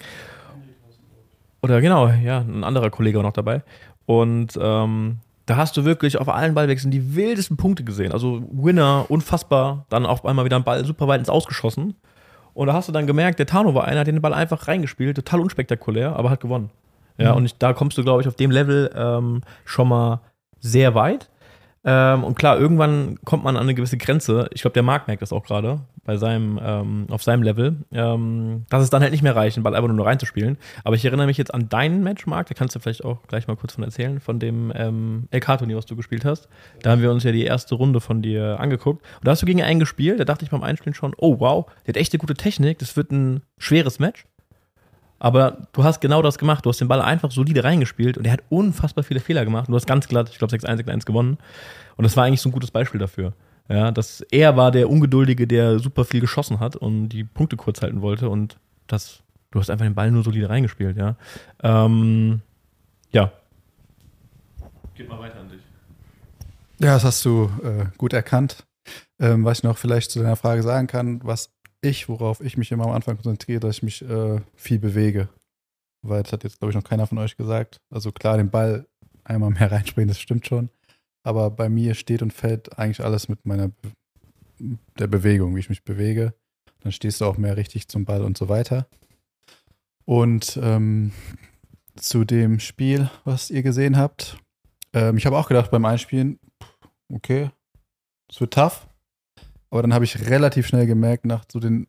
oder 1.62 1.82
genau, 1.82 2.10
ja, 2.10 2.40
ein 2.40 2.64
anderer 2.64 2.90
Kollege 2.90 3.18
war 3.18 3.24
noch 3.24 3.34
dabei. 3.34 3.64
Und 4.06 4.58
ähm, 4.62 5.18
da 5.46 5.58
hast 5.58 5.76
du 5.78 5.86
wirklich 5.86 6.18
auf 6.20 6.30
allen 6.30 6.54
Ballwechseln 6.54 6.92
die 6.92 7.16
wildesten 7.16 7.58
Punkte 7.58 7.84
gesehen. 7.84 8.12
Also 8.12 8.44
Winner, 8.52 9.06
unfassbar. 9.10 9.86
Dann 9.90 10.06
auf 10.06 10.26
einmal 10.26 10.46
wieder 10.46 10.58
ein 10.58 10.64
Ball 10.64 10.86
super 10.86 11.08
weit 11.08 11.20
ins 11.20 11.30
Ausgeschossen. 11.30 11.96
Und 12.54 12.68
da 12.68 12.74
hast 12.74 12.88
du 12.88 12.92
dann 12.92 13.08
gemerkt, 13.08 13.40
der 13.40 13.46
Tano 13.48 13.74
war 13.74 13.86
einer, 13.86 14.04
der 14.04 14.14
den 14.14 14.22
Ball 14.22 14.34
einfach 14.34 14.68
reingespielt, 14.68 15.16
total 15.16 15.40
unspektakulär, 15.40 16.16
aber 16.16 16.30
hat 16.30 16.40
gewonnen. 16.42 16.70
Ja, 17.18 17.32
Mhm. 17.32 17.38
und 17.38 17.46
ich, 17.46 17.58
da 17.58 17.74
kommst 17.74 17.98
du, 17.98 18.04
glaube 18.04 18.22
ich, 18.22 18.28
auf 18.28 18.36
dem 18.36 18.52
Level 18.52 18.92
ähm, 18.96 19.42
schon 19.66 19.88
mal 19.88 20.20
sehr 20.60 20.96
weit. 20.96 21.30
Ähm, 21.86 22.24
und 22.24 22.36
klar, 22.36 22.58
irgendwann 22.58 23.20
kommt 23.26 23.44
man 23.44 23.58
an 23.58 23.64
eine 23.64 23.74
gewisse 23.74 23.98
Grenze. 23.98 24.50
Ich 24.54 24.62
glaube, 24.62 24.74
der 24.74 24.84
Marc 24.84 25.08
merkt 25.08 25.22
das 25.22 25.34
auch 25.34 25.44
gerade 25.44 25.82
bei 26.06 26.18
seinem, 26.18 26.60
ähm, 26.64 27.08
auf 27.10 27.24
seinem 27.24 27.44
Level, 27.44 27.78
ähm, 27.92 28.66
dass 28.70 28.84
es 28.84 28.90
dann 28.90 29.02
halt 29.02 29.12
nicht 29.12 29.22
mehr 29.22 29.36
reicht, 29.36 29.58
den 29.58 29.64
Ball 29.64 29.76
einfach 29.76 29.90
nur 29.90 30.06
reinzuspielen. 30.06 30.58
Aber 30.84 30.96
ich 30.96 31.04
erinnere 31.04 31.28
mich 31.28 31.38
jetzt 31.38 31.54
an 31.54 31.70
deinen 31.70 32.04
Match, 32.04 32.26
Marc, 32.26 32.48
da 32.48 32.54
kannst 32.54 32.76
du 32.76 32.80
vielleicht 32.80 33.04
auch 33.04 33.26
gleich 33.28 33.48
mal 33.48 33.56
kurz 33.56 33.74
von 33.74 33.84
erzählen, 33.84 34.20
von 34.20 34.40
dem 34.40 34.72
ähm, 34.76 35.28
LK-Turnier, 35.32 35.76
was 35.76 35.86
du 35.86 35.96
gespielt 35.96 36.24
hast. 36.26 36.48
Da 36.82 36.92
haben 36.92 37.02
wir 37.02 37.12
uns 37.12 37.24
ja 37.24 37.32
die 37.32 37.44
erste 37.44 37.76
Runde 37.76 38.00
von 38.00 38.22
dir 38.22 38.60
angeguckt. 38.60 39.02
Und 39.20 39.28
da 39.28 39.32
hast 39.32 39.42
du 39.42 39.46
gegen 39.46 39.62
einen 39.62 39.80
gespielt, 39.80 40.20
da 40.20 40.26
dachte 40.26 40.46
ich 40.46 40.52
beim 40.52 40.64
Einspielen 40.64 40.94
schon, 40.94 41.14
oh 41.18 41.40
wow, 41.40 41.66
der 41.86 41.94
hat 41.94 41.98
echt 41.98 42.14
eine 42.14 42.20
gute 42.20 42.36
Technik, 42.36 42.80
das 42.80 42.96
wird 42.96 43.12
ein 43.12 43.42
schweres 43.58 44.00
Match. 44.00 44.26
Aber 45.24 45.70
du 45.72 45.86
hast 45.86 46.02
genau 46.02 46.22
das 46.22 46.38
gemacht. 46.38 46.66
Du 46.66 46.70
hast 46.70 46.82
den 46.82 46.90
Ball 46.90 47.02
einfach 47.02 47.32
solide 47.32 47.64
reingespielt 47.64 48.18
und 48.18 48.26
er 48.26 48.34
hat 48.34 48.44
unfassbar 48.50 49.06
viele 49.06 49.22
Fehler 49.22 49.46
gemacht. 49.46 49.70
Und 49.70 49.72
du 49.72 49.78
hast 49.78 49.88
ganz 49.88 50.10
glatt, 50.10 50.28
ich 50.30 50.38
glaube, 50.38 50.54
6-1, 50.54 50.84
6-1 50.84 51.06
gewonnen. 51.06 51.38
Und 51.96 52.04
das 52.04 52.18
war 52.18 52.26
eigentlich 52.26 52.42
so 52.42 52.50
ein 52.50 52.52
gutes 52.52 52.72
Beispiel 52.72 53.00
dafür. 53.00 53.32
Ja, 53.70 53.92
dass 53.92 54.20
er 54.32 54.58
war 54.58 54.70
der 54.72 54.90
Ungeduldige, 54.90 55.48
der 55.48 55.80
super 55.80 56.04
viel 56.04 56.20
geschossen 56.20 56.60
hat 56.60 56.76
und 56.76 57.08
die 57.08 57.24
Punkte 57.24 57.56
kurz 57.56 57.82
halten 57.82 58.02
wollte. 58.02 58.28
Und 58.28 58.58
das, 58.88 59.24
du 59.52 59.62
hast 59.62 59.70
einfach 59.70 59.86
den 59.86 59.96
Ball 59.96 60.12
nur 60.12 60.26
solide 60.26 60.50
reingespielt, 60.50 60.98
ja. 60.98 61.16
Ähm, 61.64 62.42
ja. 63.14 63.32
Geht 64.94 65.08
mal 65.08 65.20
weiter 65.20 65.40
an 65.40 65.48
dich. 65.48 65.62
Ja, 66.80 66.96
das 66.96 67.06
hast 67.06 67.24
du 67.24 67.50
äh, 67.64 67.86
gut 67.98 68.12
erkannt. 68.12 68.66
Ähm, 69.22 69.46
was 69.46 69.60
ich 69.60 69.64
noch 69.64 69.78
vielleicht 69.78 70.12
zu 70.12 70.20
deiner 70.20 70.36
Frage 70.36 70.64
sagen 70.64 70.88
kann, 70.88 71.22
was 71.24 71.53
ich, 71.84 72.10
worauf 72.10 72.42
ich 72.42 72.58
mich 72.58 72.72
immer 72.72 72.86
am 72.86 72.92
Anfang 72.92 73.16
konzentriere, 73.16 73.60
dass 73.60 73.78
ich 73.78 73.84
mich 73.84 74.02
äh, 74.02 74.42
viel 74.56 74.80
bewege. 74.80 75.30
Weil 76.02 76.24
das 76.24 76.34
hat 76.34 76.44
jetzt, 76.44 76.60
glaube 76.60 76.72
ich, 76.72 76.76
noch 76.76 76.84
keiner 76.84 77.08
von 77.08 77.18
euch 77.18 77.38
gesagt. 77.38 77.82
Also 77.90 78.12
klar, 78.12 78.38
den 78.38 78.50
Ball 78.50 78.88
einmal 79.24 79.52
mehr 79.52 79.72
reinspringen, 79.72 80.08
das 80.08 80.20
stimmt 80.20 80.48
schon. 80.48 80.70
Aber 81.24 81.50
bei 81.50 81.70
mir 81.70 81.94
steht 81.96 82.22
und 82.22 82.34
fällt 82.34 82.78
eigentlich 82.78 83.04
alles 83.04 83.30
mit 83.30 83.46
meiner 83.46 83.72
der 84.98 85.08
Bewegung, 85.08 85.56
wie 85.56 85.60
ich 85.60 85.70
mich 85.70 85.84
bewege. 85.84 86.34
Dann 86.82 86.92
stehst 86.92 87.22
du 87.22 87.26
auch 87.26 87.38
mehr 87.38 87.58
richtig 87.58 87.88
zum 87.88 88.06
Ball 88.06 88.24
und 88.24 88.38
so 88.38 88.50
weiter. 88.50 88.88
Und 90.06 90.60
ähm, 90.62 91.12
zu 91.96 92.26
dem 92.26 92.60
Spiel, 92.60 93.10
was 93.24 93.50
ihr 93.50 93.64
gesehen 93.64 93.98
habt, 93.98 94.38
ähm, 94.94 95.18
ich 95.18 95.26
habe 95.26 95.38
auch 95.38 95.48
gedacht 95.48 95.72
beim 95.72 95.86
Einspielen, 95.86 96.40
okay, 97.12 97.52
es 98.30 98.40
wird 98.42 98.54
tough. 98.54 98.88
Aber 99.74 99.82
dann 99.82 99.96
habe 99.96 100.06
ich 100.06 100.30
relativ 100.30 100.68
schnell 100.68 100.86
gemerkt, 100.86 101.26
nach 101.26 101.46
so 101.52 101.60
den, 101.60 101.88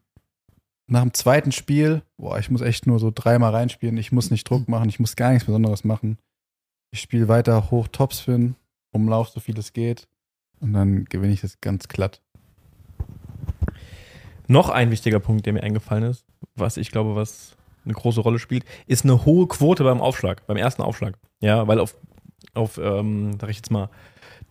nach 0.86 1.02
dem 1.02 1.12
zweiten 1.12 1.52
Spiel, 1.52 2.00
boah, 2.16 2.38
ich 2.38 2.50
muss 2.50 2.62
echt 2.62 2.86
nur 2.86 2.98
so 2.98 3.12
dreimal 3.14 3.50
reinspielen, 3.54 3.98
ich 3.98 4.10
muss 4.10 4.30
nicht 4.30 4.48
Druck 4.48 4.68
machen, 4.68 4.88
ich 4.88 5.00
muss 5.00 5.16
gar 5.16 5.32
nichts 5.32 5.44
Besonderes 5.44 5.84
machen. 5.84 6.16
Ich 6.92 7.00
spiele 7.00 7.28
weiter 7.28 7.70
hoch 7.70 7.86
Topspin, 7.88 8.56
umlauf 8.90 9.28
so 9.28 9.38
viel 9.38 9.58
es 9.58 9.74
geht 9.74 10.08
und 10.60 10.72
dann 10.72 11.04
gewinne 11.04 11.34
ich 11.34 11.42
das 11.42 11.60
ganz 11.60 11.86
glatt. 11.86 12.22
Noch 14.46 14.70
ein 14.70 14.90
wichtiger 14.90 15.20
Punkt, 15.20 15.44
der 15.44 15.52
mir 15.52 15.62
eingefallen 15.62 16.04
ist, 16.04 16.24
was 16.54 16.78
ich 16.78 16.90
glaube, 16.90 17.14
was 17.16 17.54
eine 17.84 17.92
große 17.92 18.22
Rolle 18.22 18.38
spielt, 18.38 18.64
ist 18.86 19.04
eine 19.04 19.26
hohe 19.26 19.46
Quote 19.46 19.84
beim 19.84 20.00
Aufschlag, 20.00 20.46
beim 20.46 20.56
ersten 20.56 20.80
Aufschlag. 20.80 21.18
Ja, 21.40 21.68
weil 21.68 21.78
auf, 21.78 21.98
auf 22.54 22.78
ähm, 22.78 23.36
sag 23.38 23.50
ich 23.50 23.56
jetzt 23.56 23.70
mal, 23.70 23.90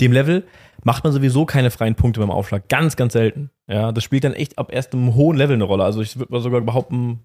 dem 0.01 0.11
Level 0.11 0.43
macht 0.83 1.03
man 1.03 1.13
sowieso 1.13 1.45
keine 1.45 1.71
freien 1.71 1.95
Punkte 1.95 2.19
beim 2.19 2.31
Aufschlag. 2.31 2.67
Ganz, 2.67 2.95
ganz 2.95 3.13
selten. 3.13 3.49
Ja, 3.67 3.91
das 3.91 4.03
spielt 4.03 4.23
dann 4.23 4.33
echt 4.33 4.57
ab 4.57 4.69
erst 4.71 4.93
einem 4.93 5.15
hohen 5.15 5.37
Level 5.37 5.55
eine 5.55 5.63
Rolle. 5.63 5.83
Also 5.83 6.01
ich 6.01 6.17
würde 6.17 6.31
mal 6.33 6.41
sogar 6.41 6.61
behaupten, 6.61 7.19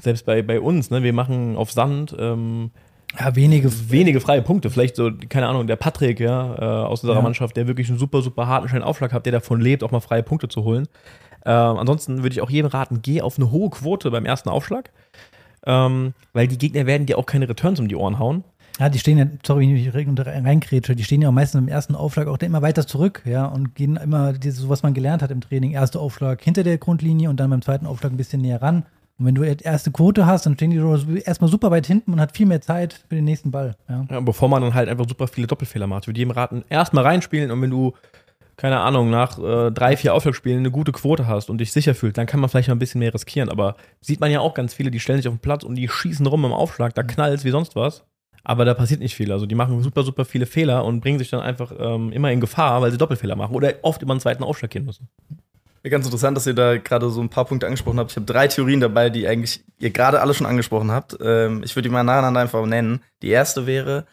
selbst 0.00 0.26
bei, 0.26 0.42
bei 0.42 0.60
uns, 0.60 0.90
ne, 0.90 1.02
wir 1.02 1.12
machen 1.12 1.56
auf 1.56 1.70
Sand 1.70 2.16
ähm, 2.18 2.70
Ja, 3.18 3.36
wenige. 3.36 3.70
wenige 3.90 4.20
freie 4.20 4.42
Punkte. 4.42 4.70
Vielleicht 4.70 4.96
so, 4.96 5.10
keine 5.28 5.46
Ahnung, 5.46 5.66
der 5.68 5.76
Patrick, 5.76 6.18
ja, 6.18 6.54
äh, 6.56 6.86
aus 6.86 7.02
unserer 7.04 7.18
Ja. 7.18 7.22
Mannschaft, 7.22 7.56
der 7.56 7.68
wirklich 7.68 7.88
einen 7.88 7.98
super, 7.98 8.22
super 8.22 8.48
harten, 8.48 8.68
schnellen 8.68 8.84
Aufschlag 8.84 9.12
hat, 9.12 9.24
der 9.26 9.32
davon 9.32 9.60
lebt, 9.60 9.84
auch 9.84 9.92
mal 9.92 10.00
freie 10.00 10.24
Punkte 10.24 10.48
zu 10.48 10.64
holen. 10.64 10.88
Ähm, 11.44 11.76
ansonsten 11.78 12.24
würde 12.24 12.30
ich 12.34 12.40
auch 12.40 12.50
jedem 12.50 12.68
raten, 12.70 13.00
geh 13.02 13.22
auf 13.22 13.38
eine 13.38 13.52
hohe 13.52 13.70
Quote 13.70 14.10
beim 14.10 14.26
ersten 14.26 14.48
Aufschlag. 14.48 14.90
Ähm, 15.64 16.14
weil 16.32 16.48
die 16.48 16.58
Gegner 16.58 16.86
werden 16.86 17.06
dir 17.06 17.18
auch 17.18 17.26
keine 17.26 17.48
Returns 17.48 17.78
um 17.80 17.86
die 17.88 17.96
Ohren 17.96 18.18
hauen. 18.18 18.42
Ja, 18.78 18.90
die 18.90 18.98
stehen 18.98 19.16
ja, 19.18 19.26
sorry, 19.44 19.68
wenn 19.68 19.76
ich 19.76 19.94
rein- 19.94 20.44
reinkrätsche, 20.44 20.94
die 20.94 21.04
stehen 21.04 21.22
ja 21.22 21.28
auch 21.30 21.32
meistens 21.32 21.60
im 21.60 21.68
ersten 21.68 21.94
Aufschlag 21.94 22.28
auch 22.28 22.38
immer 22.38 22.60
weiter 22.60 22.86
zurück, 22.86 23.22
ja, 23.24 23.46
und 23.46 23.74
gehen 23.74 23.96
immer, 23.96 24.34
so 24.50 24.68
was 24.68 24.82
man 24.82 24.92
gelernt 24.92 25.22
hat 25.22 25.30
im 25.30 25.40
Training, 25.40 25.72
erster 25.72 26.00
Aufschlag 26.00 26.42
hinter 26.42 26.62
der 26.62 26.76
Grundlinie 26.76 27.30
und 27.30 27.40
dann 27.40 27.48
beim 27.50 27.62
zweiten 27.62 27.86
Aufschlag 27.86 28.12
ein 28.12 28.18
bisschen 28.18 28.42
näher 28.42 28.60
ran. 28.60 28.84
Und 29.18 29.24
wenn 29.24 29.34
du 29.34 29.44
erste 29.44 29.90
Quote 29.90 30.26
hast, 30.26 30.44
dann 30.44 30.56
stehen 30.56 30.70
die 30.70 31.20
erstmal 31.20 31.48
super 31.48 31.70
weit 31.70 31.86
hinten 31.86 32.12
und 32.12 32.20
hat 32.20 32.36
viel 32.36 32.44
mehr 32.44 32.60
Zeit 32.60 33.02
für 33.08 33.14
den 33.14 33.24
nächsten 33.24 33.50
Ball. 33.50 33.74
Ja. 33.88 34.04
Ja, 34.10 34.20
bevor 34.20 34.50
man 34.50 34.60
dann 34.60 34.74
halt 34.74 34.90
einfach 34.90 35.08
super 35.08 35.26
viele 35.26 35.46
Doppelfehler 35.46 35.86
macht. 35.86 36.02
Ich 36.04 36.08
würde 36.08 36.18
jedem 36.18 36.32
raten, 36.32 36.64
erstmal 36.68 37.04
reinspielen 37.04 37.50
und 37.50 37.62
wenn 37.62 37.70
du, 37.70 37.94
keine 38.58 38.80
Ahnung, 38.80 39.08
nach 39.08 39.38
äh, 39.38 39.70
drei, 39.70 39.96
vier 39.96 40.12
Aufschlagspielen 40.12 40.58
eine 40.58 40.70
gute 40.70 40.92
Quote 40.92 41.26
hast 41.26 41.48
und 41.48 41.58
dich 41.62 41.72
sicher 41.72 41.94
fühlst, 41.94 42.18
dann 42.18 42.26
kann 42.26 42.40
man 42.40 42.50
vielleicht 42.50 42.68
mal 42.68 42.74
ein 42.74 42.78
bisschen 42.78 42.98
mehr 42.98 43.14
riskieren. 43.14 43.48
Aber 43.48 43.76
sieht 44.02 44.20
man 44.20 44.30
ja 44.30 44.40
auch 44.40 44.52
ganz 44.52 44.74
viele, 44.74 44.90
die 44.90 45.00
stellen 45.00 45.16
sich 45.18 45.28
auf 45.28 45.34
den 45.34 45.40
Platz 45.40 45.64
und 45.64 45.76
die 45.76 45.88
schießen 45.88 46.26
rum 46.26 46.44
im 46.44 46.52
Aufschlag, 46.52 46.94
da 46.94 47.02
knallt 47.02 47.42
wie 47.42 47.50
sonst 47.50 47.74
was. 47.74 48.04
Aber 48.48 48.64
da 48.64 48.74
passiert 48.74 49.00
nicht 49.00 49.16
viel. 49.16 49.32
Also 49.32 49.44
die 49.44 49.56
machen 49.56 49.82
super, 49.82 50.04
super 50.04 50.24
viele 50.24 50.46
Fehler 50.46 50.84
und 50.84 51.00
bringen 51.00 51.18
sich 51.18 51.30
dann 51.30 51.40
einfach 51.40 51.72
ähm, 51.76 52.12
immer 52.12 52.30
in 52.30 52.40
Gefahr, 52.40 52.80
weil 52.80 52.92
sie 52.92 52.96
Doppelfehler 52.96 53.34
machen 53.34 53.56
oder 53.56 53.74
oft 53.82 54.02
über 54.02 54.12
einen 54.12 54.20
zweiten 54.20 54.44
Aufschlag 54.44 54.70
gehen 54.70 54.84
müssen. 54.84 55.08
Ja, 55.82 55.90
Ganz 55.90 56.04
interessant, 56.04 56.36
dass 56.36 56.46
ihr 56.46 56.54
da 56.54 56.76
gerade 56.76 57.10
so 57.10 57.20
ein 57.20 57.28
paar 57.28 57.44
Punkte 57.44 57.66
angesprochen 57.66 57.98
habt. 57.98 58.12
Ich 58.12 58.16
habe 58.16 58.24
drei 58.24 58.46
Theorien 58.46 58.78
dabei, 58.78 59.10
die 59.10 59.26
eigentlich 59.26 59.64
ihr 59.80 59.90
gerade 59.90 60.20
alle 60.20 60.32
schon 60.32 60.46
angesprochen 60.46 60.92
habt. 60.92 61.18
Ähm, 61.20 61.64
ich 61.64 61.74
würde 61.74 61.88
die 61.88 61.92
mal 61.92 62.04
nacheinander 62.04 62.38
einfach 62.38 62.64
nennen. 62.66 63.00
Die 63.20 63.30
erste 63.30 63.66
wäre, 63.66 64.06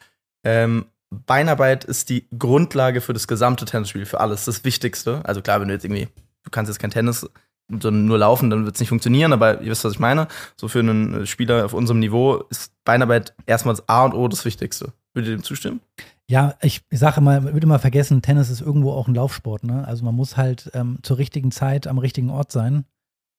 ähm, 0.43 0.85
Beinarbeit 1.11 1.83
ist 1.83 2.09
die 2.09 2.27
Grundlage 2.35 3.01
für 3.01 3.13
das 3.13 3.27
gesamte 3.27 3.65
Tennisspiel, 3.65 4.07
für 4.07 4.19
alles, 4.19 4.45
das 4.45 4.63
Wichtigste. 4.63 5.21
Also 5.25 5.43
klar, 5.43 5.61
wenn 5.61 5.67
du 5.67 5.75
jetzt 5.75 5.85
irgendwie, 5.85 6.07
du 6.43 6.49
kannst 6.49 6.71
jetzt 6.71 6.79
kein 6.79 6.89
Tennis, 6.89 7.29
sondern 7.69 8.05
nur 8.05 8.17
laufen, 8.17 8.49
dann 8.49 8.65
wird 8.65 8.75
es 8.75 8.79
nicht 8.79 8.89
funktionieren, 8.89 9.33
aber 9.33 9.61
ihr 9.61 9.71
wisst, 9.71 9.83
was 9.83 9.93
ich 9.93 9.99
meine. 9.99 10.27
So 10.55 10.67
für 10.67 10.79
einen 10.79 11.25
Spieler 11.25 11.65
auf 11.65 11.73
unserem 11.73 11.99
Niveau 11.99 12.43
ist 12.49 12.73
Beinarbeit 12.83 13.33
erstmal 13.45 13.75
das 13.75 13.87
A 13.87 14.05
und 14.05 14.13
O 14.13 14.27
das 14.27 14.45
Wichtigste. 14.45 14.93
Würdet 15.13 15.31
ihr 15.31 15.37
dem 15.37 15.43
zustimmen? 15.43 15.81
Ja, 16.29 16.55
ich, 16.61 16.81
sage 16.91 17.17
immer, 17.17 17.41
man 17.41 17.53
wird 17.53 17.63
immer 17.63 17.79
vergessen, 17.79 18.21
Tennis 18.21 18.49
ist 18.49 18.61
irgendwo 18.61 18.91
auch 18.91 19.07
ein 19.07 19.15
Laufsport. 19.15 19.63
Ne? 19.63 19.85
Also 19.87 20.05
man 20.05 20.15
muss 20.15 20.37
halt 20.37 20.71
ähm, 20.73 20.99
zur 21.03 21.17
richtigen 21.17 21.51
Zeit 21.51 21.87
am 21.87 21.97
richtigen 21.97 22.29
Ort 22.29 22.51
sein. 22.51 22.85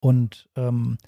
Und 0.01 0.49
ähm, 0.55 0.99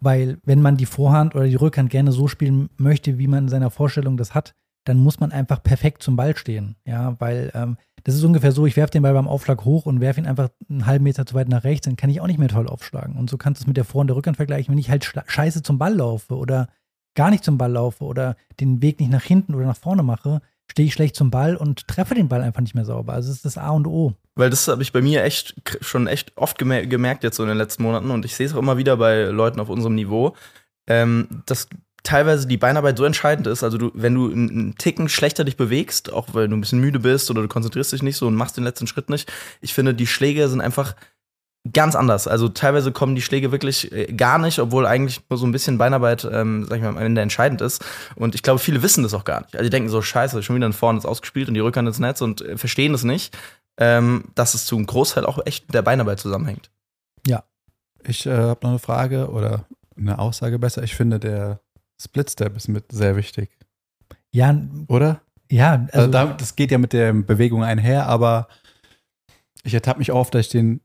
weil, 0.00 0.38
wenn 0.44 0.62
man 0.62 0.76
die 0.76 0.86
Vorhand 0.86 1.34
oder 1.34 1.46
die 1.46 1.56
Rückhand 1.56 1.90
gerne 1.90 2.10
so 2.10 2.26
spielen 2.26 2.70
möchte, 2.78 3.18
wie 3.18 3.26
man 3.26 3.44
in 3.44 3.48
seiner 3.48 3.70
Vorstellung 3.70 4.16
das 4.16 4.34
hat, 4.34 4.54
dann 4.84 4.98
muss 4.98 5.20
man 5.20 5.30
einfach 5.30 5.62
perfekt 5.62 6.02
zum 6.02 6.16
Ball 6.16 6.36
stehen. 6.36 6.76
Ja, 6.86 7.16
weil 7.20 7.50
ähm, 7.54 7.76
das 8.04 8.14
ist 8.14 8.24
ungefähr 8.24 8.52
so, 8.52 8.66
ich 8.66 8.76
werfe 8.76 8.92
den 8.92 9.02
Ball 9.02 9.12
beim 9.12 9.28
Aufschlag 9.28 9.64
hoch 9.64 9.86
und 9.86 10.00
werfe 10.00 10.20
ihn 10.20 10.26
einfach 10.26 10.48
einen 10.68 10.86
halben 10.86 11.04
Meter 11.04 11.26
zu 11.26 11.34
weit 11.34 11.48
nach 11.48 11.64
rechts, 11.64 11.84
dann 11.86 11.96
kann 11.96 12.10
ich 12.10 12.20
auch 12.20 12.26
nicht 12.26 12.38
mehr 12.38 12.48
toll 12.48 12.68
aufschlagen. 12.68 13.16
Und 13.16 13.30
so 13.30 13.36
kannst 13.36 13.60
du 13.60 13.64
es 13.64 13.66
mit 13.66 13.76
der 13.76 13.84
Vor- 13.84 14.00
und 14.00 14.08
der 14.08 14.16
Rückhand 14.16 14.36
vergleichen. 14.36 14.72
Wenn 14.72 14.78
ich 14.78 14.90
halt 14.90 15.04
scheiße 15.26 15.62
zum 15.62 15.78
Ball 15.78 15.94
laufe 15.94 16.36
oder 16.36 16.68
gar 17.14 17.30
nicht 17.30 17.44
zum 17.44 17.58
Ball 17.58 17.72
laufe 17.72 18.04
oder 18.04 18.36
den 18.60 18.82
Weg 18.82 19.00
nicht 19.00 19.10
nach 19.10 19.22
hinten 19.22 19.54
oder 19.54 19.66
nach 19.66 19.76
vorne 19.76 20.02
mache, 20.02 20.40
stehe 20.70 20.86
ich 20.86 20.94
schlecht 20.94 21.16
zum 21.16 21.30
Ball 21.30 21.56
und 21.56 21.88
treffe 21.88 22.14
den 22.14 22.28
Ball 22.28 22.42
einfach 22.42 22.60
nicht 22.60 22.74
mehr 22.74 22.84
sauber. 22.84 23.12
Also 23.12 23.30
es 23.30 23.36
ist 23.36 23.44
das 23.44 23.58
A 23.58 23.70
und 23.70 23.86
O. 23.86 24.14
Weil 24.36 24.50
das 24.50 24.68
habe 24.68 24.82
ich 24.82 24.92
bei 24.92 25.02
mir 25.02 25.24
echt 25.24 25.60
schon 25.80 26.06
echt 26.06 26.36
oft 26.36 26.58
gemer 26.58 26.86
gemerkt 26.86 27.24
jetzt 27.24 27.36
so 27.36 27.42
in 27.42 27.48
den 27.48 27.58
letzten 27.58 27.82
Monaten 27.82 28.10
und 28.10 28.24
ich 28.24 28.36
sehe 28.36 28.46
es 28.46 28.54
auch 28.54 28.58
immer 28.58 28.78
wieder 28.78 28.96
bei 28.96 29.24
Leuten 29.24 29.60
auf 29.60 29.68
unserem 29.68 29.96
Niveau, 29.96 30.34
ähm, 30.86 31.42
dass 31.46 31.68
teilweise 32.02 32.46
die 32.46 32.56
Beinarbeit 32.56 32.98
so 32.98 33.04
entscheidend 33.04 33.46
ist. 33.46 33.62
Also 33.62 33.78
du, 33.78 33.90
wenn 33.94 34.14
du 34.14 34.30
einen 34.30 34.74
Ticken 34.76 35.08
schlechter 35.08 35.44
dich 35.44 35.56
bewegst, 35.56 36.12
auch 36.12 36.28
weil 36.32 36.48
du 36.48 36.56
ein 36.56 36.60
bisschen 36.60 36.80
müde 36.80 37.00
bist 37.00 37.30
oder 37.30 37.42
du 37.42 37.48
konzentrierst 37.48 37.92
dich 37.92 38.02
nicht 38.02 38.16
so 38.16 38.26
und 38.26 38.34
machst 38.34 38.56
den 38.56 38.64
letzten 38.64 38.86
Schritt 38.86 39.10
nicht, 39.10 39.30
ich 39.60 39.74
finde, 39.74 39.94
die 39.94 40.06
Schläge 40.06 40.48
sind 40.48 40.60
einfach 40.60 40.94
ganz 41.72 41.94
anders. 41.94 42.26
Also 42.26 42.48
teilweise 42.48 42.90
kommen 42.90 43.14
die 43.14 43.22
Schläge 43.22 43.52
wirklich 43.52 43.92
äh, 43.92 44.12
gar 44.12 44.38
nicht, 44.38 44.58
obwohl 44.58 44.86
eigentlich 44.86 45.20
nur 45.28 45.38
so 45.38 45.46
ein 45.46 45.52
bisschen 45.52 45.78
Beinarbeit, 45.78 46.26
ähm, 46.30 46.64
sag 46.68 46.76
ich 46.76 46.82
mal, 46.82 46.88
am 46.88 46.98
Ende 46.98 47.20
entscheidend 47.20 47.60
ist. 47.60 47.84
Und 48.16 48.34
ich 48.34 48.42
glaube, 48.42 48.58
viele 48.58 48.82
wissen 48.82 49.02
das 49.02 49.14
auch 49.14 49.24
gar 49.24 49.42
nicht. 49.42 49.54
Also 49.54 49.64
die 49.64 49.70
denken 49.70 49.90
so, 49.90 50.00
scheiße, 50.00 50.42
schon 50.42 50.56
wieder 50.56 50.68
ein 50.68 50.72
Vorhand 50.72 51.00
ist 51.00 51.06
ausgespielt 51.06 51.48
und 51.48 51.54
die 51.54 51.60
Rückhand 51.60 51.86
ins 51.86 51.98
Netz 51.98 52.22
und 52.22 52.40
äh, 52.40 52.56
verstehen 52.56 52.94
es 52.94 53.04
nicht, 53.04 53.36
ähm, 53.76 54.24
dass 54.34 54.54
es 54.54 54.64
zu 54.64 54.76
einem 54.76 54.86
Großteil 54.86 55.26
auch 55.26 55.44
echt 55.44 55.68
mit 55.68 55.74
der 55.74 55.82
Beinarbeit 55.82 56.18
zusammenhängt. 56.18 56.70
Ich 58.06 58.24
äh, 58.24 58.34
habe 58.34 58.60
noch 58.62 58.70
eine 58.70 58.78
Frage 58.78 59.28
oder 59.28 59.66
eine 59.96 60.18
Aussage 60.18 60.58
besser. 60.58 60.82
Ich 60.82 60.96
finde, 60.96 61.20
der 61.20 61.60
Split 62.00 62.30
Step 62.30 62.56
ist 62.56 62.68
mit 62.68 62.90
sehr 62.92 63.16
wichtig, 63.16 63.50
Ja, 64.32 64.58
oder? 64.88 65.20
ja, 65.50 65.86
Also, 65.92 65.98
also, 65.98 66.10
da, 66.10 66.26
das 66.32 66.56
geht 66.56 66.70
ja 66.70 66.78
mit 66.78 66.92
der 66.92 67.12
Bewegung 67.12 67.62
einher, 67.64 68.06
aber 68.06 68.48
ich 69.64 69.74
ertappe 69.74 69.98
mich 69.98 70.12
oft, 70.12 70.34
dass 70.34 70.46
ich 70.46 70.48
den 70.52 70.80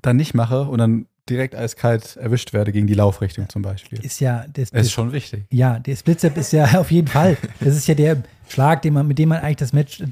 dann 0.00 0.16
nicht 0.16 0.34
mache 0.34 0.62
und 0.64 0.78
dann 0.78 1.06
direkt 1.28 1.54
eiskalt 1.54 2.16
erwischt 2.16 2.52
werde 2.54 2.72
gegen 2.72 2.86
die 2.86 2.94
Laufrichtung 2.94 3.48
zum 3.50 3.60
Beispiel. 3.62 4.02
ist 4.02 4.18
ja 4.20 4.46
das, 4.52 4.70
Es 4.72 4.86
ist 4.86 4.92
schon 4.92 5.12
wichtig. 5.12 5.44
Ja, 5.50 5.78
der 5.78 5.94
Splitstep 5.94 6.36
ist 6.38 6.52
ja 6.52 6.64
auf 6.80 6.90
jeden 6.90 7.08
Fall. 7.08 7.36
Das 7.60 7.76
ist 7.76 7.86
ja 7.86 7.94
der 7.94 8.22
Schlag, 8.48 8.80
den 8.82 8.94
man, 8.94 9.06
mit 9.06 9.18
dem 9.18 9.28
man 9.28 9.40
eigentlich 9.40 9.56
das 9.56 9.72
Match 9.74 10.02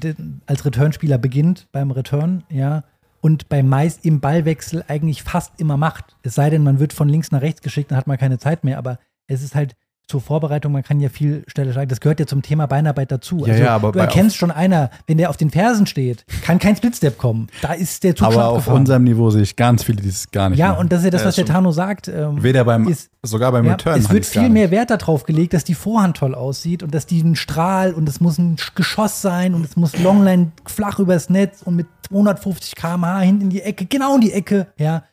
als 0.45 0.63
Returnspieler 0.63 1.17
beginnt 1.17 1.67
beim 1.71 1.91
Return, 1.91 2.43
ja. 2.49 2.83
Und 3.19 3.49
beim 3.49 3.67
meist 3.67 4.05
im 4.05 4.19
Ballwechsel 4.21 4.85
eigentlich 4.87 5.23
fast 5.23 5.59
immer 5.59 5.75
macht. 5.75 6.15
Es 6.21 6.35
sei 6.35 6.51
denn, 6.51 6.63
man 6.63 6.79
wird 6.79 6.93
von 6.93 7.09
links 7.09 7.31
nach 7.31 7.41
rechts 7.41 7.61
geschickt, 7.63 7.89
dann 7.89 7.97
hat 7.97 8.05
man 8.05 8.17
keine 8.19 8.37
Zeit 8.37 8.63
mehr. 8.63 8.77
Aber 8.77 8.99
es 9.25 9.41
ist 9.41 9.55
halt 9.55 9.75
zur 10.07 10.21
Vorbereitung, 10.21 10.71
man 10.71 10.83
kann 10.83 11.01
ja 11.01 11.09
viel 11.09 11.43
schneller 11.47 11.73
schlagen. 11.73 11.89
Das 11.89 11.99
gehört 11.99 12.21
ja 12.21 12.25
zum 12.25 12.41
Thema 12.41 12.65
Beinarbeit 12.65 13.11
dazu. 13.11 13.39
Also 13.39 13.47
Ja, 13.51 13.57
ja, 13.57 13.75
aber 13.75 13.91
du 13.91 13.99
erkennst 13.99 14.37
schon 14.37 14.51
einer, 14.51 14.89
wenn 15.05 15.17
der 15.17 15.29
auf 15.29 15.35
den 15.35 15.49
Fersen 15.49 15.85
steht, 15.85 16.25
kann 16.43 16.59
kein 16.59 16.77
Splitstep 16.77 17.17
kommen. 17.17 17.47
Da 17.61 17.73
ist 17.73 18.05
der 18.05 18.15
Zug 18.15 18.31
schon 18.31 18.39
Aber 18.41 18.49
auf 18.49 18.67
unserem 18.67 19.03
Niveau 19.03 19.29
sehe 19.31 19.41
ich 19.41 19.57
ganz 19.57 19.83
viele, 19.83 20.01
die 20.01 20.07
es 20.07 20.31
gar 20.31 20.49
nicht 20.49 20.59
Ja, 20.59 20.69
machen. 20.69 20.79
und 20.79 20.91
das 20.93 20.99
ist 20.99 21.05
ja 21.05 21.11
das, 21.11 21.21
Ja, 21.21 21.27
was 21.27 21.35
der. 21.35 21.45
Tano 21.45 21.71
sagt. 21.73 22.07
Ähm, 22.07 22.41
Weder 22.41 22.63
beim, 22.63 22.87
ist- 22.87 23.09
sogar 23.21 23.51
beim 23.51 23.65
ja, 23.65 23.73
Return. 23.73 23.99
es 23.99 24.09
wird 24.09 24.25
viel 24.25 24.43
mehr 24.49 24.63
nicht. 24.63 24.71
Wert 24.71 24.91
darauf 24.91 25.25
gelegt, 25.25 25.53
dass 25.53 25.65
die 25.65 25.73
Vorhand 25.75 26.15
toll 26.17 26.35
aussieht 26.35 26.83
und 26.83 26.95
dass 26.95 27.05
die 27.05 27.21
ein 27.21 27.35
Strahl 27.35 27.93
und 27.93 28.07
es 28.07 28.21
muss 28.21 28.37
ein 28.37 28.55
Sch- 28.55 28.75
Geschoss 28.75 29.21
sein 29.21 29.53
und 29.53 29.65
es 29.65 29.75
muss 29.75 29.97
Longline 29.99 30.51
flach 30.65 30.99
übers 30.99 31.29
Netz 31.29 31.61
und 31.63 31.75
mit 31.75 31.87
250 32.07 32.75
km/h 32.75 33.19
hinten 33.19 33.41
in 33.43 33.49
die 33.49 33.61
Ecke, 33.61 33.85
genau 33.85 34.15
in 34.15 34.21
die 34.21 34.31
Ecke, 34.31 34.67
ja. 34.77 35.03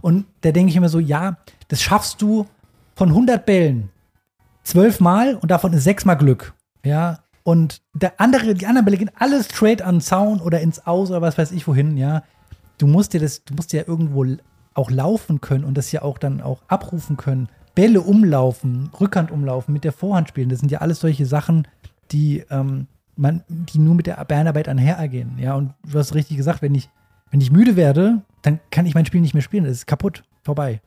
Und 0.00 0.26
da 0.42 0.52
denke 0.52 0.70
ich 0.70 0.76
immer 0.76 0.88
so, 0.88 1.00
ja, 1.00 1.38
das 1.66 1.82
schaffst 1.82 2.22
du 2.22 2.46
von 2.94 3.08
100 3.08 3.44
Bällen 3.44 3.90
zwölfmal 4.64 5.36
und 5.36 5.50
davon 5.50 5.72
ist 5.72 5.84
sechsmal 5.84 6.16
Glück, 6.16 6.54
ja. 6.84 7.20
Und 7.44 7.82
der 7.92 8.20
andere, 8.20 8.54
die 8.54 8.66
anderen 8.66 8.86
Bälle 8.86 8.96
gehen 8.96 9.10
alles 9.18 9.46
straight 9.46 9.82
an 9.82 9.96
den 9.96 10.00
Zaun 10.00 10.40
oder 10.40 10.60
ins 10.60 10.86
Aus 10.86 11.10
oder 11.10 11.20
was 11.20 11.38
weiß 11.38 11.52
ich 11.52 11.68
wohin, 11.68 11.96
ja. 11.96 12.24
Du 12.78 12.86
musst 12.86 13.12
dir 13.12 13.20
das, 13.20 13.44
du 13.44 13.54
musst 13.54 13.72
ja 13.72 13.82
irgendwo 13.86 14.26
auch 14.74 14.90
laufen 14.90 15.40
können 15.40 15.64
und 15.64 15.76
das 15.76 15.92
ja 15.92 16.02
auch 16.02 16.18
dann 16.18 16.40
auch 16.40 16.62
abrufen 16.66 17.16
können. 17.16 17.48
Bälle 17.74 18.00
umlaufen, 18.00 18.90
Rückhand 18.98 19.30
umlaufen, 19.30 19.72
mit 19.72 19.84
der 19.84 19.92
Vorhand 19.92 20.28
spielen. 20.28 20.48
Das 20.48 20.60
sind 20.60 20.70
ja 20.70 20.78
alles 20.80 21.00
solche 21.00 21.26
Sachen, 21.26 21.68
die 22.10 22.44
ähm, 22.50 22.86
man, 23.16 23.42
die 23.48 23.78
nur 23.78 23.94
mit 23.94 24.06
der 24.06 24.24
Beinarbeit 24.24 24.68
einhergehen. 24.68 25.38
Ja, 25.38 25.54
und 25.54 25.74
du 25.84 25.98
hast 25.98 26.14
richtig 26.14 26.36
gesagt, 26.36 26.62
wenn 26.62 26.74
ich, 26.74 26.88
wenn 27.30 27.40
ich 27.40 27.52
müde 27.52 27.76
werde, 27.76 28.22
dann 28.42 28.60
kann 28.70 28.86
ich 28.86 28.94
mein 28.94 29.06
Spiel 29.06 29.20
nicht 29.20 29.34
mehr 29.34 29.42
spielen. 29.42 29.64
Das 29.64 29.72
ist 29.72 29.86
kaputt, 29.86 30.24
vorbei. 30.42 30.80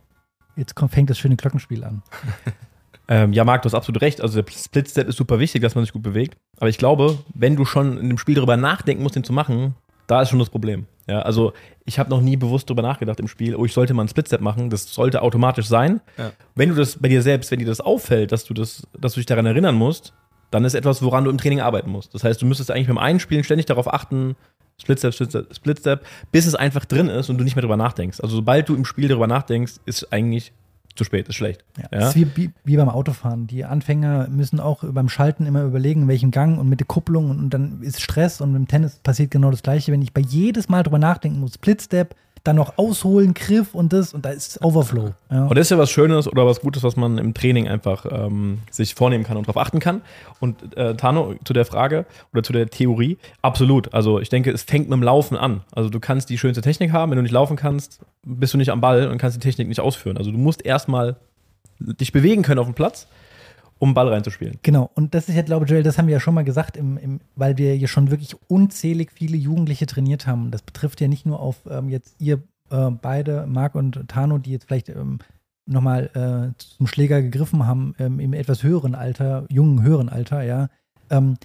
Jetzt 0.56 0.76
kommt, 0.76 0.92
fängt 0.92 1.10
das 1.10 1.20
schöne 1.20 1.36
Glockenspiel 1.36 1.84
an. 1.84 2.04
Ähm, 3.10 3.32
ja, 3.34 3.43
Marc, 3.46 3.62
du 3.62 3.67
hast 3.67 3.74
absolut 3.74 4.02
recht. 4.02 4.22
Also 4.22 4.41
der 4.41 4.52
Split-Step 4.52 5.08
ist 5.08 5.17
super 5.17 5.39
wichtig, 5.39 5.62
dass 5.62 5.76
man 5.76 5.84
sich 5.84 5.93
gut 5.93 6.04
bewegt. 6.04 6.38
Aber 6.58 6.70
ich 6.70 6.78
glaube, 6.78 7.17
wenn 7.34 7.56
du 7.56 7.65
schon 7.65 7.98
in 7.98 8.10
dem 8.10 8.17
Spiel 8.17 8.36
darüber 8.36 8.58
nachdenken 8.58 9.04
musst, 9.04 9.15
den 9.15 9.24
zu 9.24 9.34
machen, 9.34 9.76
da 10.08 10.22
ist 10.22 10.30
schon 10.30 10.39
das 10.39 10.50
Problem. 10.50 10.86
Ja, 11.08 11.22
also 11.22 11.54
ich 11.86 12.00
habe 12.00 12.10
noch 12.10 12.22
nie 12.22 12.36
bewusst 12.36 12.70
darüber 12.70 12.82
nachgedacht 12.82 13.20
im 13.20 13.30
Spiel, 13.30 13.56
oh, 13.56 13.63
ich 13.63 13.74
sollte 13.74 13.93
mal 13.93 14.02
einen 14.02 14.10
Split-Step 14.10 14.41
machen. 14.41 14.70
Das 14.70 14.93
sollte 14.93 15.22
automatisch 15.22 15.67
sein. 15.67 16.02
Ja. 16.17 16.32
Wenn 16.56 16.70
du 16.70 16.76
das 16.76 16.98
bei 16.98 17.08
dir 17.08 17.22
selbst, 17.22 17.50
wenn 17.52 17.60
dir 17.60 17.65
das 17.65 17.80
auffällt, 17.80 18.32
dass 18.32 18.43
du 18.43 18.54
das, 18.54 18.86
dass 19.00 19.13
du 19.13 19.20
dich 19.22 19.26
daran 19.26 19.46
erinnern 19.46 19.76
musst, 19.76 20.13
dann 20.52 20.65
ist 20.65 20.74
etwas, 20.74 21.02
woran 21.02 21.24
du 21.24 21.30
im 21.30 21.38
Training 21.38 21.62
arbeiten 21.62 21.89
musst. 21.89 22.13
Das 22.13 22.24
heißt, 22.24 22.41
du 22.41 22.46
müsstest 22.46 22.72
eigentlich 22.72 22.88
beim 22.88 22.98
Einspielen 22.98 23.43
ständig 23.43 23.65
darauf 23.65 23.93
achten, 23.93 24.36
Split-Step, 24.82 25.13
Split-Step, 25.13 25.56
Split-Step, 25.56 26.06
bis 26.32 26.46
es 26.46 26.56
einfach 26.56 26.86
drin 26.86 27.08
ist 27.08 27.30
und 27.30 27.38
du 27.38 27.43
nicht 27.43 27.56
mehr 27.56 27.63
darüber 27.63 27.78
nachdenkst. 27.78 28.22
Also 28.22 28.36
sobald 28.36 28.70
du 28.70 28.76
im 28.76 28.86
Spiel 28.86 29.08
darüber 29.08 29.28
nachdenkst, 29.28 29.76
ist 29.86 30.13
eigentlich 30.13 30.54
zu 30.97 31.03
spät, 31.03 31.27
ist 31.27 31.36
schlecht. 31.36 31.63
Ja, 31.77 31.83
Ja? 31.91 31.99
Das 31.99 32.15
ist 32.15 32.38
wie, 32.38 32.51
wie, 32.63 32.77
beim 32.77 32.89
Autofahren. 32.89 33.47
Die 33.47 33.65
Anfänger 33.65 34.27
müssen 34.29 34.60
auch 34.60 34.83
beim 34.83 35.10
Schalten 35.10 35.45
immer 35.45 35.63
überlegen, 35.63 36.03
in 36.03 36.07
welchem 36.07 36.31
Gang 36.31 36.60
und 36.60 36.69
mit 36.69 36.79
der 36.79 36.88
Kupplung 36.88 37.29
und, 37.29 37.39
und 37.39 37.49
dann 37.53 37.81
ist 37.81 38.01
Stress 38.01 38.41
und 38.41 38.55
im 38.55 38.67
Tennis 38.67 38.99
passiert 38.99 39.31
genau 39.31 39.51
das 39.51 39.63
Gleiche. 39.63 39.91
Wenn 39.91 40.01
ich 40.01 40.13
bei 40.13 40.21
jedes 40.21 40.69
Mal 40.69 40.83
drüber 40.83 40.99
nachdenken 40.99 41.39
muss, 41.39 41.55
Splitstep, 41.55 42.15
dann 42.47 42.55
noch 42.55 42.77
ausholen, 42.77 43.33
Griff 43.33 43.75
und 43.75 43.91
das 43.93 44.13
und 44.13 44.25
da 44.25 44.29
ist 44.29 44.63
Overflow. 44.63 45.13
Ja. 45.29 45.45
Und 45.45 45.57
das 45.57 45.67
ist 45.67 45.71
ja 45.71 45.77
was 45.77 45.91
Schönes 45.91 46.27
oder 46.27 46.45
was 46.45 46.62
Gutes, 46.62 46.83
was 46.83 46.95
man 46.95 47.17
im 47.17 47.33
Training 47.33 47.67
einfach 47.67 48.05
ähm, 48.10 48.60
sich 48.71 48.95
vornehmen 48.95 49.23
kann 49.23 49.38
und 49.38 49.47
darauf 49.47 49.62
achten 49.62 49.79
kann. 49.79 50.01
Und 50.39 50.75
äh, 50.77 50.95
Tano, 50.95 51.36
zu 51.43 51.53
der 51.53 51.65
Frage 51.65 52.05
oder 52.31 52.43
zu 52.43 52.53
der 52.53 52.67
Theorie, 52.67 53.17
absolut. 53.41 53.93
Also 53.93 54.19
ich 54.19 54.29
denke, 54.29 54.51
es 54.51 54.63
fängt 54.63 54.89
mit 54.89 54.97
dem 54.97 55.03
Laufen 55.03 55.36
an. 55.36 55.62
Also 55.73 55.89
du 55.89 55.99
kannst 55.99 56.29
die 56.29 56.38
schönste 56.38 56.62
Technik 56.62 56.93
haben, 56.93 57.12
wenn 57.12 57.17
du 57.17 57.23
nicht 57.23 57.31
laufen 57.31 57.57
kannst, 57.57 57.99
bist 58.23 58.53
du 58.53 58.57
nicht 58.57 58.71
am 58.71 58.81
Ball 58.81 59.07
und 59.07 59.17
kannst 59.17 59.36
die 59.36 59.41
Technik 59.41 59.67
nicht 59.67 59.81
ausführen. 59.81 60.17
Also 60.17 60.31
du 60.31 60.38
musst 60.38 60.65
erstmal 60.65 61.17
dich 61.79 62.12
bewegen 62.12 62.43
können 62.43 62.60
auf 62.60 62.67
dem 62.67 62.73
Platz, 62.73 63.07
um 63.80 63.94
Ball 63.94 64.08
reinzuspielen. 64.10 64.58
Genau, 64.63 64.90
und 64.96 65.13
das 65.13 65.30
ist 65.30 65.36
ja, 65.36 65.42
glaube 65.42 65.66
ich, 65.66 65.72
Joel, 65.72 65.84
das 65.84 65.98
haben 65.98 66.08
wir 66.08 66.13
ja 66.13 66.20
schon 66.20 66.34
mal 66.34 66.44
gesagt, 66.44 66.78
im, 66.78 66.98
im, 66.98 67.20
weil 67.36 67.58
wir 67.58 67.74
hier 67.74 67.88
schon 67.88 68.12
wirklich 68.12 68.36
unzählig 68.50 69.12
viele 69.12 69.38
Jugendliche 69.38 69.86
trainiert 69.86 70.28
haben. 70.28 70.52
Das 70.52 70.62
betrifft 70.62 71.02
ja 71.02 71.08
nicht 71.08 71.26
nur 71.26 71.40
auf 71.40 71.58
ähm, 71.70 71.90
jetzt 71.90 72.16
ihr 72.20 72.44
äh, 72.70 72.92
beide, 72.92 73.46
Marc 73.48 73.76
und 73.76 74.08
Tano, 74.08 74.38
die 74.38 74.52
jetzt 74.52 74.66
vielleicht 74.66 74.90
ähm, 74.90 75.20
nochmal 75.68 76.54
äh, 76.56 76.58
zum 76.58 76.88
Schläger 76.88 77.22
gegriffen 77.22 77.68
haben, 77.68 77.94
ähm, 78.00 78.20
im 78.20 78.34
etwas 78.34 78.63
höheren 78.63 78.96
Alter, 78.96 79.46
jungen, 79.50 79.84
höheren 79.84 80.10
Alter, 80.10 80.42
ja. 80.44 80.70
Ähm, 81.10 81.36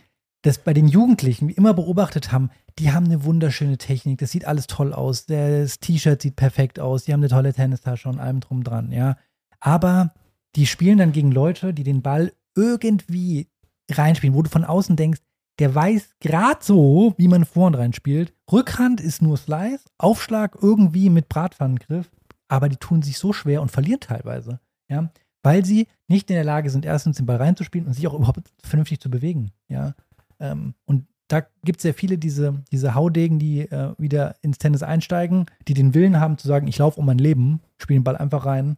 das 0.43 0.59
bei 0.59 0.73
den 0.73 0.89
Jugendlichen, 0.89 1.49
wie 1.49 1.53
immer 1.53 1.73
beobachtet 1.73 2.33
haben, 2.33 2.51
die 2.79 2.93
haben 2.93 3.07
eine 3.07 3.25
wunderschöne 3.25 3.79
Technik, 3.79 4.19
das 4.19 4.33
sieht 4.33 4.45
alles 4.45 4.67
toll 4.67 4.93
aus, 4.93 5.27
das 5.27 5.79
T-Shirt 5.79 6.21
sieht 6.21 6.37
perfekt 6.37 6.81
aus, 6.81 7.05
die 7.05 7.13
haben 7.13 7.21
eine 7.21 7.29
tolle 7.29 7.53
Tennistasche 7.53 8.09
und 8.09 8.19
allem 8.19 8.41
drum 8.41 8.65
dran, 8.65 8.91
ja. 8.91 9.17
Aber 9.61 10.13
die 10.57 10.67
spielen 10.67 10.99
dann 10.99 11.13
gegen 11.13 11.33
Leute, 11.33 11.73
die 11.73 11.85
den 11.85 12.03
Ball 12.03 12.33
irgendwie 12.55 13.49
reinspielen, 13.91 14.35
wo 14.35 14.43
du 14.43 14.51
von 14.51 14.65
außen 14.65 14.97
denkst, 14.97 15.21
der 15.59 15.75
weiß 15.75 16.15
gerade 16.21 16.61
so, 16.63 17.15
wie 17.19 17.29
man 17.29 17.45
Vorhand 17.45 17.77
reinspielt. 17.77 18.33
Rückhand 18.51 19.01
ist 19.01 19.23
nur 19.23 19.37
Slice, 19.37 19.85
Aufschlag 19.99 20.57
irgendwie 20.61 21.11
mit 21.11 21.29
Bratpfannengriff, 21.29 22.11
aber 22.49 22.69
die 22.69 22.77
tun 22.77 23.03
sich 23.03 23.19
so 23.19 23.33
schwer 23.33 23.63
und 23.63 23.71
verlieren 23.71 24.01
teilweise, 24.01 24.61
ja, 24.89 25.11
weil 25.43 25.65
sie 25.65 25.89
nicht 26.09 26.31
in 26.31 26.37
der 26.37 26.45
Lage 26.45 26.71
sind, 26.71 26.85
erstens 26.85 27.17
den 27.17 27.27
Ball 27.27 27.37
reinzuspielen 27.37 27.87
und 27.87 27.95
sich 27.95 28.07
auch 28.07 28.15
überhaupt 28.15 28.53
vernünftig 28.63 29.01
zu 29.01 29.11
bewegen, 29.11 29.53
ja. 29.69 29.95
Ähm, 30.41 30.75
und 30.85 31.07
da 31.29 31.47
gibt 31.65 31.79
es 31.79 31.85
ja 31.85 31.93
viele 31.93 32.19
diese, 32.19 32.63
diese 32.73 32.95
Haudegen, 32.95 33.39
die 33.39 33.61
äh, 33.61 33.95
wieder 33.97 34.35
ins 34.43 34.59
Tennis 34.59 34.83
einsteigen, 34.83 35.47
die 35.67 35.75
den 35.75 35.95
Willen 35.95 36.21
haben 36.21 36.37
zu 36.37 36.47
sagen, 36.47 36.67
ich 36.67 36.79
laufe 36.79 37.01
um 37.01 37.07
mein 37.07 37.19
Leben, 37.19 37.61
spiele 37.79 38.01
den 38.01 38.05
Ball 38.05 38.17
einfach 38.17 38.45
rein 38.45 38.77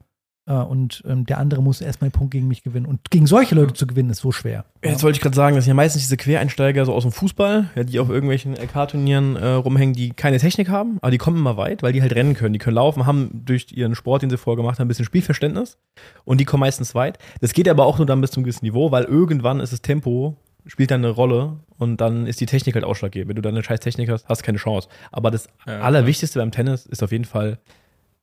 und 0.52 1.02
ähm, 1.06 1.24
der 1.24 1.38
andere 1.38 1.62
muss 1.62 1.80
erstmal 1.80 2.10
den 2.10 2.12
Punkt 2.12 2.32
gegen 2.32 2.46
mich 2.46 2.62
gewinnen. 2.62 2.84
Und 2.84 3.10
gegen 3.10 3.26
solche 3.26 3.54
Leute 3.54 3.72
zu 3.72 3.86
gewinnen, 3.86 4.10
ist 4.10 4.20
so 4.20 4.30
schwer. 4.30 4.66
Jetzt 4.82 5.02
wollte 5.02 5.16
ich 5.16 5.22
gerade 5.22 5.34
sagen, 5.34 5.56
das 5.56 5.64
sind 5.64 5.70
ja 5.70 5.74
meistens 5.74 6.02
diese 6.02 6.18
Quereinsteiger 6.18 6.84
so 6.84 6.92
aus 6.92 7.04
dem 7.04 7.12
Fußball, 7.12 7.70
ja, 7.74 7.84
die 7.84 7.98
auf 7.98 8.10
irgendwelchen 8.10 8.54
LK-Turnieren 8.54 9.36
äh, 9.36 9.46
rumhängen, 9.48 9.94
die 9.94 10.10
keine 10.10 10.38
Technik 10.38 10.68
haben, 10.68 10.98
aber 11.00 11.10
die 11.10 11.18
kommen 11.18 11.38
immer 11.38 11.56
weit, 11.56 11.82
weil 11.82 11.94
die 11.94 12.02
halt 12.02 12.14
rennen 12.14 12.34
können. 12.34 12.52
Die 12.52 12.58
können 12.58 12.76
laufen, 12.76 13.06
haben 13.06 13.30
durch 13.32 13.72
ihren 13.72 13.94
Sport, 13.94 14.22
den 14.22 14.30
sie 14.30 14.36
vorher 14.36 14.56
gemacht 14.56 14.78
haben, 14.78 14.84
ein 14.84 14.88
bisschen 14.88 15.06
Spielverständnis 15.06 15.78
und 16.24 16.40
die 16.40 16.44
kommen 16.44 16.60
meistens 16.60 16.94
weit. 16.94 17.18
Das 17.40 17.54
geht 17.54 17.68
aber 17.68 17.86
auch 17.86 17.96
nur 17.96 18.06
dann 18.06 18.20
bis 18.20 18.30
zum 18.30 18.42
gewissen 18.44 18.66
Niveau, 18.66 18.90
weil 18.90 19.04
irgendwann 19.04 19.60
ist 19.60 19.72
das 19.72 19.80
Tempo, 19.80 20.36
spielt 20.66 20.90
dann 20.90 21.04
eine 21.04 21.12
Rolle 21.14 21.58
und 21.78 22.00
dann 22.00 22.26
ist 22.26 22.40
die 22.40 22.46
Technik 22.46 22.74
halt 22.74 22.84
ausschlaggebend. 22.84 23.28
Wenn 23.28 23.36
du 23.36 23.42
dann 23.42 23.54
eine 23.54 23.64
scheiß 23.64 23.80
Technik 23.80 24.10
hast, 24.10 24.28
hast 24.28 24.42
du 24.42 24.46
keine 24.46 24.58
Chance. 24.58 24.88
Aber 25.10 25.30
das 25.30 25.48
Ja, 25.66 25.80
Allerwichtigste 25.80 26.38
beim 26.38 26.50
Tennis 26.50 26.86
ist 26.86 27.02
auf 27.02 27.12
jeden 27.12 27.24
Fall 27.24 27.58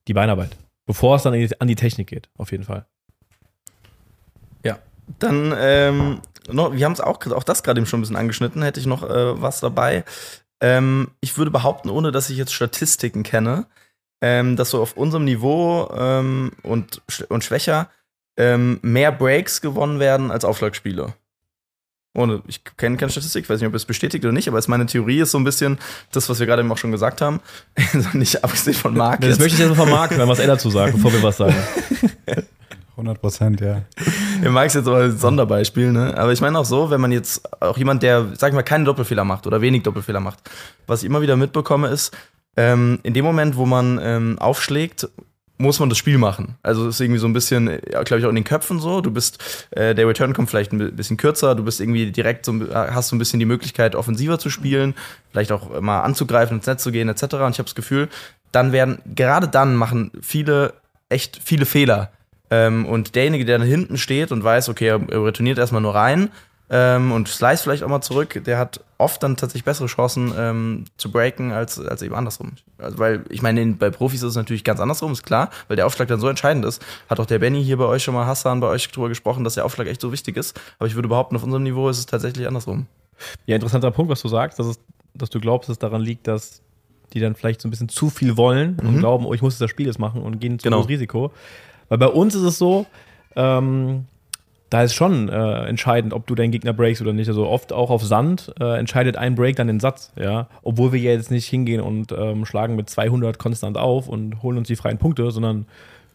die 0.08 0.14
Beinarbeit. 0.14 0.58
Bevor 0.86 1.16
es 1.16 1.24
dann 1.24 1.34
an 1.34 1.68
die, 1.68 1.76
Technik 1.76 2.08
geht, 2.08 2.30
auf 2.38 2.52
jeden 2.52 2.64
Fall. 2.64 2.86
Dann, 5.20 5.54
ähm, 5.58 6.22
noch, 6.50 6.74
wir 6.74 6.86
haben 6.86 6.94
es 6.94 7.02
auch, 7.02 7.26
auch 7.28 7.44
das 7.44 7.64
gerade 7.64 7.80
eben 7.80 7.88
schon 7.88 8.00
ein 8.00 8.02
bisschen 8.02 8.16
angeschnitten, 8.16 8.62
hätte 8.62 8.80
ich 8.80 8.86
noch 8.86 9.04
äh, 9.04 9.42
was 9.42 9.60
dabei. 9.60 10.04
Ähm, 10.62 11.12
ich 11.22 11.38
würde 11.38 11.52
behaupten, 11.52 11.90
ohne 11.90 12.12
dass 12.12 12.30
ich 12.30 12.38
jetzt 12.38 12.54
Statistiken 12.54 13.24
kenne, 13.24 13.66
ähm, 14.22 14.56
dass 14.56 14.70
so 14.70 14.82
auf 14.82 14.98
unserem 14.98 15.26
Niveau 15.26 15.92
ähm, 15.96 16.52
und, 16.64 17.02
und 17.30 17.44
schwächer 17.44 17.90
ähm, 18.38 18.80
mehr 18.82 19.12
Breaks 19.12 19.62
gewonnen 19.62 20.00
werden 20.00 20.32
als 20.32 20.46
Aufschlagspiele. 20.46 21.14
Ohne, 22.14 22.42
ich 22.48 22.62
kenne 22.78 22.98
keine 22.98 23.12
Statistik, 23.12 23.50
weiß 23.50 23.60
nicht, 23.62 23.68
ob 23.68 23.76
es 23.76 23.86
bestätigt 23.86 24.26
oder 24.26 24.34
nicht, 24.34 24.48
aber 24.48 24.58
es 24.58 24.68
meine 24.68 24.86
Theorie 24.86 25.22
ist 25.22 25.32
so 25.32 25.38
ein 25.38 25.44
bisschen 25.44 25.78
das, 26.12 26.30
was 26.30 26.40
wir 26.40 26.46
gerade 26.46 26.62
eben 26.62 26.72
auch 26.72 26.78
schon 26.78 26.92
gesagt 26.92 27.22
haben. 27.22 27.40
nicht 28.14 28.44
abgesehen 28.44 28.76
von 28.76 28.94
Marc. 28.94 29.22
Das 29.22 29.30
jetzt. 29.32 29.40
möchte 29.40 29.62
ich 29.62 29.68
jetzt 29.68 29.78
von 29.78 29.90
Marc 29.90 30.12
hören, 30.12 30.28
was 30.28 30.40
er 30.40 30.48
dazu 30.48 30.70
sagt, 30.70 30.94
bevor 30.94 31.14
wir 31.14 31.24
was 31.24 31.38
sagen. 31.38 31.56
100 32.92 33.22
Prozent, 33.22 33.62
ja. 33.62 33.84
Ihr 34.44 34.52
mag 34.52 34.68
es 34.68 34.74
jetzt 34.74 34.88
aber 34.88 34.98
als 34.98 35.22
Sonderbeispiel, 35.22 35.92
ne? 35.92 36.16
Aber 36.18 36.34
ich 36.34 36.42
meine 36.42 36.60
auch 36.60 36.66
so, 36.66 36.92
wenn 36.92 37.02
man 37.02 37.12
jetzt 37.12 37.42
auch 37.62 37.78
jemand, 37.78 38.04
der, 38.04 38.28
sag 38.36 38.50
ich 38.50 38.56
mal, 38.56 38.64
keine 38.64 38.84
Doppelfehler 38.84 39.24
macht 39.24 39.48
oder 39.48 39.62
wenig 39.62 39.84
Doppelfehler 39.84 40.20
macht, 40.20 40.40
was 40.88 41.02
ich 41.02 41.08
immer 41.08 41.22
wieder 41.22 41.36
mitbekomme, 41.36 41.88
ist, 41.88 42.16
ähm, 42.58 43.00
in 43.04 43.14
dem 43.14 43.24
Moment, 43.26 43.56
wo 43.56 43.66
man 43.66 44.00
ähm, 44.04 44.38
aufschlägt, 44.40 45.10
muss 45.62 45.80
man 45.80 45.90
das 45.90 45.98
Spiel 45.98 46.18
machen. 46.18 46.56
Also 46.64 46.88
ist 46.88 47.00
irgendwie 47.00 47.20
so 47.20 47.28
ein 47.28 47.34
bisschen, 47.34 47.68
ja, 47.68 48.04
glaube 48.04 48.20
ich, 48.20 48.26
auch 48.26 48.30
in 48.30 48.36
den 48.36 48.44
Köpfen 48.44 48.80
so. 48.80 49.02
Du 49.02 49.12
bist, 49.12 49.68
äh, 49.72 49.96
der 49.96 50.08
Return 50.08 50.34
kommt 50.34 50.50
vielleicht 50.50 50.72
ein 50.74 50.96
bisschen 50.96 51.18
kürzer, 51.18 51.56
du 51.56 51.64
bist 51.64 51.80
irgendwie 51.80 52.12
direkt 52.12 52.46
so, 52.46 52.54
hast 52.74 53.10
so 53.10 53.16
ein 53.16 53.20
bisschen 53.20 53.40
die 53.40 53.46
Möglichkeit, 53.46 53.96
offensiver 53.96 54.40
zu 54.40 54.50
spielen, 54.50 54.96
vielleicht 55.32 55.52
auch 55.52 55.80
mal 55.82 56.02
anzugreifen, 56.02 56.58
ins 56.58 56.68
Netz 56.68 56.84
zu 56.84 56.92
gehen, 56.92 57.10
etc. 57.10 57.24
Und 57.24 57.52
ich 57.52 57.60
habe 57.60 57.64
das 57.64 57.76
Gefühl, 57.76 58.10
dann 58.52 58.72
werden, 58.72 59.00
gerade 59.16 59.48
dann 59.48 59.76
machen 59.76 60.12
viele 60.22 60.74
echt 61.10 61.40
viele 61.44 61.66
Fehler. 61.66 62.12
Ähm, 62.50 62.86
und 62.86 63.16
derjenige, 63.16 63.46
der 63.46 63.60
da 63.60 63.64
hinten 63.64 63.98
steht 63.98 64.32
und 64.32 64.44
weiß, 64.44 64.70
okay, 64.70 64.88
er 64.88 65.02
er 65.10 65.24
retourniert 65.24 65.58
erstmal 65.58 65.82
nur 65.82 65.96
rein 65.96 66.30
ähm, 66.74 67.12
und 67.12 67.28
slice 67.28 67.62
vielleicht 67.64 67.84
auch 67.84 67.90
mal 67.90 68.02
zurück, 68.02 68.42
der 68.46 68.58
hat 68.58 68.80
oft 68.98 69.22
dann 69.22 69.36
tatsächlich 69.36 69.66
bessere 69.66 69.88
Chancen 69.88 70.34
ähm, 70.38 70.86
zu 70.96 71.12
breaken 71.12 71.52
als, 71.52 71.78
als 71.80 72.02
eben 72.02 72.16
andersrum. 72.16 72.54
Also, 72.78 72.98
weil 72.98 73.26
ich 73.30 73.42
meine, 73.42 73.62
in- 73.62 73.78
bei 73.78 73.90
Profis 73.90 74.22
ist 74.24 74.30
es 74.30 74.36
natürlich 74.36 74.64
ganz 74.64 74.80
andersrum, 74.80 75.12
ist 75.12 75.24
klar, 75.24 75.50
weil 75.68 75.76
der 75.76 75.86
Aufschlag 75.86 76.08
dann 76.08 76.20
so 76.22 76.30
entscheidend 76.30 76.64
ist. 76.66 76.82
Hat 77.10 77.20
auch 77.20 77.26
der 77.26 77.40
Benny 77.40 77.64
hier 77.64 77.78
bei 77.78 77.86
euch 77.86 78.04
schon 78.04 78.14
mal, 78.14 78.26
Hassan 78.26 78.62
bei 78.62 78.68
euch 78.68 78.88
drüber 78.90 79.10
gesprochen, 79.10 79.44
dass 79.44 79.56
der 79.56 79.66
Aufschlag 79.66 79.88
echt 79.88 80.00
so 80.02 80.12
wichtig 80.14 80.38
ist. 80.38 80.60
Aber 80.80 80.88
ich 80.88 80.96
würde 80.96 81.10
behaupten, 81.10 81.36
auf 81.36 81.44
unserem 81.44 81.64
Niveau 81.64 81.90
ist 81.90 81.98
es 81.98 82.06
tatsächlich 82.06 82.48
andersrum. 82.48 82.86
Ja, 83.46 83.56
interessanter 83.56 83.92
Punkt, 83.92 84.10
was 84.12 84.22
du 84.22 84.30
sagst, 84.30 84.58
dass, 84.58 84.68
es, 84.68 84.80
dass 85.14 85.30
du 85.30 85.40
glaubst, 85.42 85.68
dass 85.70 85.74
es 85.76 85.80
daran 85.80 86.02
liegt, 86.02 86.28
dass 86.28 86.62
die 87.14 87.20
dann 87.20 87.36
vielleicht 87.36 87.60
so 87.62 87.68
ein 87.68 87.72
bisschen 87.72 87.90
zu 87.90 88.10
viel 88.10 88.38
wollen 88.38 88.80
und 88.80 88.94
Mhm. 88.96 89.00
glauben, 89.00 89.26
oh, 89.26 89.34
ich 89.34 89.42
muss 89.42 89.58
das 89.58 89.70
Spiel 89.70 89.88
jetzt 89.88 90.00
machen 90.00 90.22
und 90.22 90.40
gehen 90.40 90.58
zu 90.58 90.64
Genau. 90.64 90.78
großes 90.78 90.90
Risiko. 90.90 91.34
Weil 91.90 91.98
bei 91.98 92.08
uns 92.08 92.34
ist 92.36 92.44
es 92.44 92.58
so, 92.58 92.86
ähm, 93.36 94.06
da 94.72 94.84
ist 94.84 94.94
schon 94.96 95.28
äh, 95.28 95.66
entscheidend, 95.66 96.14
ob 96.14 96.26
du 96.28 96.34
deinen 96.34 96.52
Gegner 96.52 96.72
breakst 96.72 97.02
oder 97.02 97.12
nicht. 97.12 97.28
Also 97.28 97.46
oft 97.46 97.74
auch 97.74 97.90
auf 97.90 98.04
Sand 98.04 98.54
äh, 98.60 98.80
entscheidet 98.80 99.18
ein 99.18 99.36
Break 99.36 99.58
dann 99.58 99.68
den 99.68 99.82
Satz, 99.82 100.14
ja. 100.16 100.48
Obwohl 100.64 100.94
wir 100.94 101.00
ja 101.00 101.12
jetzt 101.12 101.30
nicht 101.30 101.46
hingehen 101.48 101.82
und 101.82 102.14
ähm, 102.14 102.46
schlagen 102.46 102.78
mit 102.78 102.90
200 102.90 103.38
konstant 103.38 103.78
auf 103.78 104.08
und 104.08 104.42
holen 104.42 104.58
uns 104.58 104.70
die 104.70 104.78
freien 104.78 104.98
Punkte, 104.98 105.30
sondern 105.32 105.66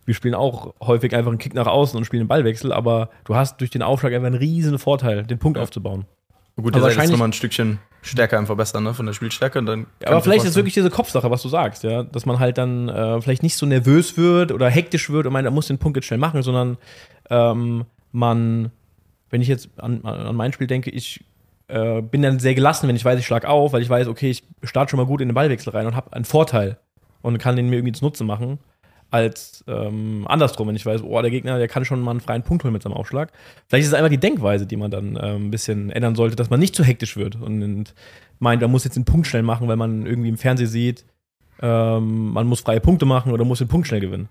wir 0.07 0.15
spielen 0.15 0.35
auch 0.35 0.73
häufig 0.81 1.15
einfach 1.15 1.31
einen 1.31 1.39
Kick 1.39 1.53
nach 1.53 1.67
außen 1.67 1.99
und 1.99 2.07
spielen 2.07 2.23
einen 2.23 2.29
Ballwechsel, 2.29 2.73
aber 2.73 3.11
du 3.25 3.35
hast 3.37 3.61
durch 3.61 3.71
den 3.71 3.83
Aufschlag 3.83 4.15
einfach 4.15 4.29
einen 4.29 4.37
riesen 4.37 4.79
Vorteil, 4.79 5.25
den 5.25 5.39
Punkt 5.39 5.59
Ja. 5.59 5.63
aufzubauen. 5.63 6.07
Gut, 6.57 6.75
ihr 6.75 6.81
seid 6.81 6.97
jetzt 6.97 7.11
nochmal 7.11 7.29
ein 7.29 7.35
Stückchen 7.35 7.79
stärker 8.01 8.39
im 8.39 8.47
Verbessern, 8.47 8.85
ne, 8.85 8.95
von 8.95 9.05
der 9.05 9.13
Spielstärke. 9.13 9.59
Und 9.59 9.67
dann 9.67 9.87
kann 10.01 10.15
Aber 10.15 10.23
vielleicht 10.23 10.45
ist 10.45 10.51
es 10.53 10.57
wirklich 10.57 10.73
diese 10.73 10.89
Kopfsache, 10.89 11.31
was 11.31 11.43
du 11.43 11.51
sagst, 11.51 11.83
ja, 11.83 12.05
dass 12.05 12.25
man 12.25 12.39
halt 12.39 12.57
dann 12.57 12.89
äh, 12.89 13.21
vielleicht 13.21 13.43
nicht 13.43 13.57
so 13.57 13.67
nervös 13.67 14.17
wird 14.17 14.53
oder 14.53 14.71
hektisch 14.71 15.11
wird 15.11 15.27
und 15.27 15.35
meint, 15.35 15.45
er 15.45 15.51
muss 15.51 15.67
den 15.67 15.77
Punkt 15.77 15.99
jetzt 15.99 16.07
schnell 16.07 16.21
machen, 16.21 16.41
sondern 16.43 16.79
ähm, 17.29 17.85
man, 18.17 18.73
wenn 19.31 19.43
ich 19.43 19.49
jetzt 19.49 19.69
an, 19.79 20.05
an 20.05 20.35
mein 20.35 20.53
Spiel 20.53 20.67
denke, 20.67 20.91
ich 20.91 21.25
äh, 21.69 22.01
bin 22.01 22.23
dann 22.23 22.39
sehr 22.39 22.55
gelassen, 22.55 22.89
wenn 22.89 22.97
ich 22.97 23.05
weiß, 23.05 23.19
ich 23.19 23.27
schlag 23.27 23.45
auf, 23.45 23.73
weil 23.73 23.83
ich 23.83 23.91
weiß, 23.91 24.09
okay, 24.09 24.31
ich 24.31 24.43
starte 24.63 24.91
schon 24.91 24.99
mal 24.99 25.07
gut 25.07 25.21
in 25.21 25.29
den 25.29 25.35
Ballwechsel 25.35 25.73
rein 25.73 25.87
und 25.87 25.95
habe 25.95 26.13
einen 26.13 26.25
Vorteil 26.25 26.79
und 27.23 27.39
kann 27.39 27.57
den 27.57 27.69
mir 27.69 27.77
irgendwie 27.77 27.93
zunutze 27.93 28.25
machen, 28.25 28.59
als 29.11 29.65
ähm, 29.69 30.25
andersrum, 30.29 30.69
wenn 30.69 30.77
ich 30.77 30.87
weiß, 30.87 31.03
oh, 31.03 31.21
der 31.21 31.31
Gegner, 31.31 31.59
der 31.59 31.69
kann 31.69 31.85
schon 31.85 32.01
mal 32.01 32.13
einen 32.13 32.21
freien 32.21 32.43
Punkt 32.43 32.65
holen 32.65 32.73
mit 32.73 32.83
seinem 32.83 32.95
Aufschlag. 32.95 33.33
Vielleicht 33.69 33.83
ist 33.83 33.89
es 33.89 33.95
einfach 33.95 34.11
die 34.11 34.19
Denkweise, 34.19 34.67
die 34.67 34.77
man 34.77 34.91
dann 34.91 35.19
ähm, 35.21 35.47
ein 35.47 35.51
bisschen 35.51 35.91
ändern 35.91 36.15
sollte, 36.15 36.37
dass 36.37 36.51
man 36.51 36.59
nicht 36.59 36.75
zu 36.75 36.85
hektisch 36.85 37.17
wird 37.17 37.37
und, 37.37 37.63
und 37.63 37.95
meint, 38.39 38.63
man 38.63 38.71
muss 38.71 38.85
jetzt 38.85 38.97
den 38.97 39.05
Punkt 39.05 39.27
schnell 39.27 39.43
machen, 39.43 39.69
weil 39.69 39.77
man 39.77 40.07
irgendwie 40.07 40.29
im 40.29 40.39
Fernsehen 40.39 40.69
sieht, 40.69 41.05
ähm, 41.61 42.33
man 42.33 42.47
muss 42.47 42.61
freie 42.61 42.81
Punkte 42.81 43.07
machen 43.07 43.33
oder 43.33 43.45
muss 43.45 43.59
den 43.59 43.69
Punkt 43.69 43.87
schnell 43.87 44.01
gewinnen. 44.01 44.29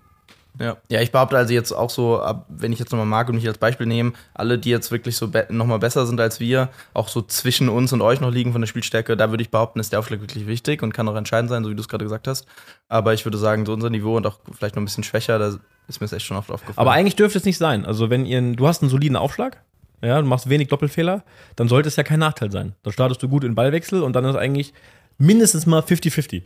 Ja. 0.58 0.76
ja, 0.88 1.00
ich 1.02 1.12
behaupte 1.12 1.36
also 1.36 1.52
jetzt 1.52 1.72
auch 1.72 1.90
so, 1.90 2.22
wenn 2.48 2.72
ich 2.72 2.78
jetzt 2.78 2.90
nochmal 2.90 3.06
Marc 3.06 3.28
und 3.28 3.34
mich 3.34 3.46
als 3.46 3.58
Beispiel 3.58 3.86
nehme, 3.86 4.12
alle, 4.32 4.58
die 4.58 4.70
jetzt 4.70 4.90
wirklich 4.90 5.16
so 5.16 5.28
be 5.28 5.46
nochmal 5.50 5.78
besser 5.78 6.06
sind 6.06 6.20
als 6.20 6.40
wir, 6.40 6.70
auch 6.94 7.08
so 7.08 7.22
zwischen 7.22 7.68
uns 7.68 7.92
und 7.92 8.00
euch 8.00 8.20
noch 8.20 8.30
liegen 8.30 8.52
von 8.52 8.62
der 8.62 8.66
Spielstärke, 8.68 9.16
da 9.16 9.30
würde 9.30 9.42
ich 9.42 9.50
behaupten, 9.50 9.80
ist 9.80 9.92
der 9.92 9.98
Aufschlag 9.98 10.20
wirklich 10.20 10.46
wichtig 10.46 10.82
und 10.82 10.94
kann 10.94 11.08
auch 11.08 11.16
entscheidend 11.16 11.50
sein, 11.50 11.62
so 11.62 11.70
wie 11.70 11.74
du 11.74 11.80
es 11.80 11.88
gerade 11.88 12.04
gesagt 12.04 12.26
hast. 12.26 12.46
Aber 12.88 13.12
ich 13.12 13.24
würde 13.24 13.38
sagen, 13.38 13.66
so 13.66 13.72
unser 13.72 13.90
Niveau 13.90 14.16
und 14.16 14.26
auch 14.26 14.38
vielleicht 14.52 14.76
noch 14.76 14.82
ein 14.82 14.86
bisschen 14.86 15.04
schwächer, 15.04 15.38
da 15.38 15.48
ist 15.88 16.00
mir 16.00 16.06
das 16.06 16.12
echt 16.12 16.26
schon 16.26 16.36
oft 16.36 16.50
aufgefallen. 16.50 16.78
Aber 16.78 16.92
eigentlich 16.92 17.16
dürfte 17.16 17.38
es 17.38 17.44
nicht 17.44 17.58
sein. 17.58 17.84
Also, 17.84 18.10
wenn 18.10 18.26
ihr, 18.26 18.40
du 18.54 18.66
hast 18.66 18.82
einen 18.82 18.90
soliden 18.90 19.16
Aufschlag, 19.16 19.62
ja, 20.02 20.20
du 20.20 20.26
machst 20.26 20.48
wenig 20.48 20.68
Doppelfehler, 20.68 21.22
dann 21.56 21.68
sollte 21.68 21.88
es 21.88 21.96
ja 21.96 22.02
kein 22.02 22.18
Nachteil 22.18 22.50
sein. 22.50 22.74
Dann 22.82 22.92
startest 22.92 23.22
du 23.22 23.28
gut 23.28 23.44
in 23.44 23.50
den 23.50 23.54
Ballwechsel 23.54 24.02
und 24.02 24.14
dann 24.14 24.24
ist 24.24 24.36
eigentlich 24.36 24.72
mindestens 25.18 25.66
mal 25.66 25.80
50-50. 25.80 26.42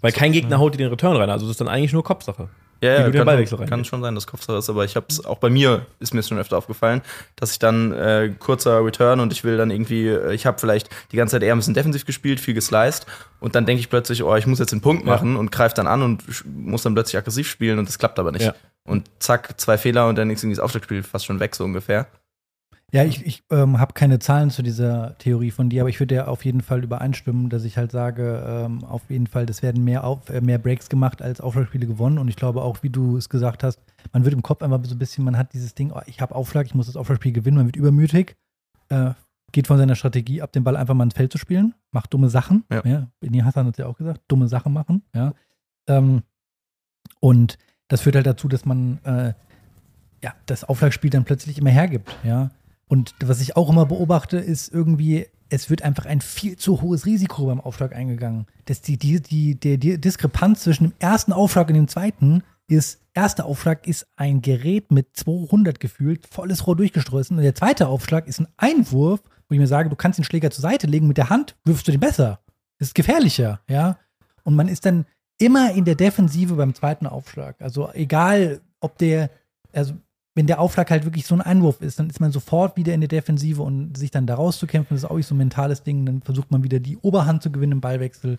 Weil 0.00 0.12
kein 0.12 0.32
Gegner 0.32 0.58
haut 0.58 0.74
dir 0.74 0.78
den 0.78 0.88
Return 0.88 1.16
rein. 1.16 1.30
Also, 1.30 1.46
das 1.46 1.52
ist 1.52 1.60
dann 1.60 1.68
eigentlich 1.68 1.92
nur 1.92 2.04
Kopfsache. 2.04 2.48
Ja, 2.82 2.92
ja, 3.00 3.10
kann, 3.10 3.24
Ballwechsel 3.24 3.58
kann 3.66 3.84
schon 3.84 4.02
sein, 4.02 4.14
dass 4.14 4.26
Kopfsache 4.26 4.58
ist, 4.58 4.68
aber 4.68 4.84
ich 4.84 4.96
habe 4.96 5.06
es 5.08 5.24
auch 5.24 5.38
bei 5.38 5.48
mir 5.50 5.86
ist 5.98 6.14
mir 6.14 6.22
schon 6.22 6.38
öfter 6.38 6.58
aufgefallen, 6.58 7.02
dass 7.36 7.52
ich 7.52 7.58
dann 7.58 7.92
äh, 7.92 8.32
kurzer 8.38 8.84
Return 8.84 9.20
und 9.20 9.32
ich 9.32 9.44
will 9.44 9.56
dann 9.56 9.70
irgendwie, 9.70 10.08
äh, 10.08 10.34
ich 10.34 10.46
habe 10.46 10.58
vielleicht 10.58 10.90
die 11.12 11.16
ganze 11.16 11.32
Zeit 11.32 11.42
eher 11.42 11.54
ein 11.54 11.58
bisschen 11.58 11.74
defensiv 11.74 12.04
gespielt, 12.04 12.40
viel 12.40 12.54
gesliced 12.54 13.06
und 13.40 13.54
dann 13.54 13.66
denke 13.66 13.80
ich 13.80 13.88
plötzlich, 13.90 14.22
oh, 14.22 14.34
ich 14.36 14.46
muss 14.46 14.58
jetzt 14.58 14.72
den 14.72 14.80
Punkt 14.80 15.04
Ja. 15.06 15.12
machen 15.12 15.36
und 15.36 15.50
greife 15.52 15.74
dann 15.74 15.86
an 15.86 16.02
und 16.02 16.24
muss 16.44 16.82
dann 16.82 16.94
plötzlich 16.94 17.16
aggressiv 17.18 17.48
spielen 17.48 17.78
und 17.78 17.88
das 17.88 17.98
klappt 17.98 18.18
aber 18.18 18.32
nicht. 18.32 18.44
Ja. 18.44 18.54
Und 18.84 19.10
zack, 19.18 19.58
zwei 19.60 19.78
Fehler 19.78 20.06
und 20.08 20.16
dann 20.16 20.30
ist 20.30 20.42
irgendwie 20.42 20.56
das 20.56 20.64
Aufschlagspiel 20.64 21.02
fast 21.02 21.26
schon 21.26 21.40
weg, 21.40 21.56
so 21.56 21.64
ungefähr. 21.64 22.06
Ja, 22.92 23.02
ich, 23.04 23.26
ich 23.26 23.42
ähm, 23.50 23.80
habe 23.80 23.94
keine 23.94 24.20
Zahlen 24.20 24.50
zu 24.50 24.62
dieser 24.62 25.18
Theorie 25.18 25.50
von 25.50 25.68
dir, 25.68 25.82
aber 25.82 25.90
ich 25.90 25.98
würde 25.98 26.14
ja 26.14 26.28
auf 26.28 26.44
jeden 26.44 26.60
Fall 26.60 26.84
übereinstimmen, 26.84 27.50
dass 27.50 27.64
ich 27.64 27.76
halt 27.76 27.90
sage, 27.90 28.44
ähm, 28.46 28.84
auf 28.84 29.10
jeden 29.10 29.26
Fall, 29.26 29.44
es 29.50 29.60
werden 29.60 29.82
mehr, 29.82 30.04
auf, 30.04 30.30
äh, 30.30 30.40
mehr 30.40 30.58
Breaks 30.58 30.88
gemacht 30.88 31.20
als 31.20 31.40
Aufschlagspiele 31.40 31.86
gewonnen. 31.86 32.18
Und 32.18 32.28
ich 32.28 32.36
glaube 32.36 32.62
auch, 32.62 32.84
wie 32.84 32.90
du 32.90 33.16
es 33.16 33.28
gesagt 33.28 33.64
hast, 33.64 33.80
man 34.12 34.24
wird 34.24 34.34
im 34.34 34.42
Kopf 34.42 34.62
einfach 34.62 34.80
so 34.84 34.94
ein 34.94 34.98
bisschen, 34.98 35.24
man 35.24 35.36
hat 35.36 35.52
dieses 35.52 35.74
Ding, 35.74 35.90
oh, 35.92 36.00
ich 36.06 36.20
habe 36.20 36.34
Aufschlag, 36.34 36.66
ich 36.66 36.74
muss 36.74 36.86
das 36.86 36.96
Aufschlagspiel 36.96 37.32
gewinnen, 37.32 37.56
man 37.56 37.66
wird 37.66 37.76
übermütig, 37.76 38.36
äh, 38.88 39.10
geht 39.50 39.66
von 39.66 39.78
seiner 39.78 39.96
Strategie 39.96 40.40
ab, 40.40 40.52
den 40.52 40.62
Ball 40.62 40.76
einfach 40.76 40.94
mal 40.94 41.04
ins 41.04 41.14
Feld 41.14 41.32
zu 41.32 41.38
spielen, 41.38 41.74
macht 41.90 42.14
dumme 42.14 42.30
Sachen. 42.30 42.64
Ja. 42.70 42.82
Ja. 42.84 43.08
Benny 43.18 43.38
Hassan 43.40 43.66
hat 43.66 43.74
es 43.74 43.78
ja 43.78 43.86
auch 43.86 43.98
gesagt, 43.98 44.20
dumme 44.28 44.46
Sachen 44.46 44.72
machen. 44.72 45.02
Ja. 45.12 45.34
Ähm, 45.88 46.22
und 47.18 47.58
das 47.88 48.02
führt 48.02 48.14
halt 48.14 48.26
dazu, 48.26 48.46
dass 48.46 48.64
man 48.64 48.98
äh, 49.04 49.34
ja, 50.22 50.34
das 50.46 50.62
Aufschlagspiel 50.64 51.10
dann 51.10 51.24
plötzlich 51.24 51.58
immer 51.58 51.70
hergibt, 51.70 52.16
ja. 52.22 52.50
Und 52.88 53.14
was 53.24 53.40
ich 53.40 53.56
auch 53.56 53.68
immer 53.70 53.86
beobachte, 53.86 54.38
ist 54.38 54.72
irgendwie, 54.72 55.26
es 55.48 55.70
wird 55.70 55.82
einfach 55.82 56.06
ein 56.06 56.20
viel 56.20 56.56
zu 56.56 56.82
hohes 56.82 57.06
Risiko 57.06 57.46
beim 57.46 57.60
Aufschlag 57.60 57.94
eingegangen. 57.94 58.46
Das 58.66 58.80
die, 58.80 58.96
die, 58.96 59.20
die, 59.20 59.58
die, 59.58 59.78
die 59.78 60.00
Diskrepanz 60.00 60.62
zwischen 60.62 60.84
dem 60.84 60.94
ersten 60.98 61.32
Aufschlag 61.32 61.68
und 61.68 61.74
dem 61.74 61.88
zweiten 61.88 62.42
ist, 62.68 63.00
erster 63.14 63.46
Aufschlag 63.46 63.86
ist 63.86 64.06
ein 64.16 64.42
Gerät 64.42 64.90
mit 64.90 65.16
200 65.16 65.80
gefühlt, 65.80 66.26
volles 66.26 66.66
Rohr 66.66 66.76
durchgestreut. 66.76 67.30
Und 67.30 67.38
der 67.38 67.54
zweite 67.54 67.88
Aufschlag 67.88 68.26
ist 68.26 68.40
ein 68.40 68.48
Einwurf, 68.56 69.20
wo 69.48 69.54
ich 69.54 69.60
mir 69.60 69.66
sage, 69.66 69.88
du 69.88 69.96
kannst 69.96 70.18
den 70.18 70.24
Schläger 70.24 70.50
zur 70.50 70.62
Seite 70.62 70.86
legen, 70.86 71.06
mit 71.06 71.16
der 71.16 71.30
Hand 71.30 71.56
wirfst 71.64 71.86
du 71.86 71.92
den 71.92 72.00
besser. 72.00 72.40
Das 72.78 72.88
ist 72.88 72.94
gefährlicher, 72.94 73.60
ja. 73.68 73.98
Und 74.42 74.54
man 74.54 74.68
ist 74.68 74.84
dann 74.84 75.06
immer 75.38 75.72
in 75.72 75.84
der 75.84 75.94
Defensive 75.94 76.54
beim 76.54 76.74
zweiten 76.74 77.06
Aufschlag. 77.06 77.60
Also 77.60 77.90
egal, 77.92 78.60
ob 78.80 78.98
der, 78.98 79.30
also 79.72 79.94
wenn 80.36 80.46
der 80.46 80.60
Aufschlag 80.60 80.90
halt 80.90 81.04
wirklich 81.04 81.26
so 81.26 81.34
ein 81.34 81.40
Einwurf 81.40 81.80
ist, 81.80 81.98
dann 81.98 82.10
ist 82.10 82.20
man 82.20 82.30
sofort 82.30 82.76
wieder 82.76 82.92
in 82.92 83.00
der 83.00 83.08
Defensive 83.08 83.62
und 83.62 83.96
sich 83.96 84.10
dann 84.10 84.26
da 84.26 84.34
rauszukämpfen, 84.34 84.94
das 84.94 85.02
ist 85.02 85.10
auch 85.10 85.16
nicht 85.16 85.26
so 85.26 85.34
ein 85.34 85.38
mentales 85.38 85.82
Ding. 85.82 86.04
Dann 86.04 86.20
versucht 86.20 86.50
man 86.50 86.62
wieder 86.62 86.78
die 86.78 86.98
Oberhand 86.98 87.42
zu 87.42 87.50
gewinnen 87.50 87.72
im 87.72 87.80
Ballwechsel. 87.80 88.38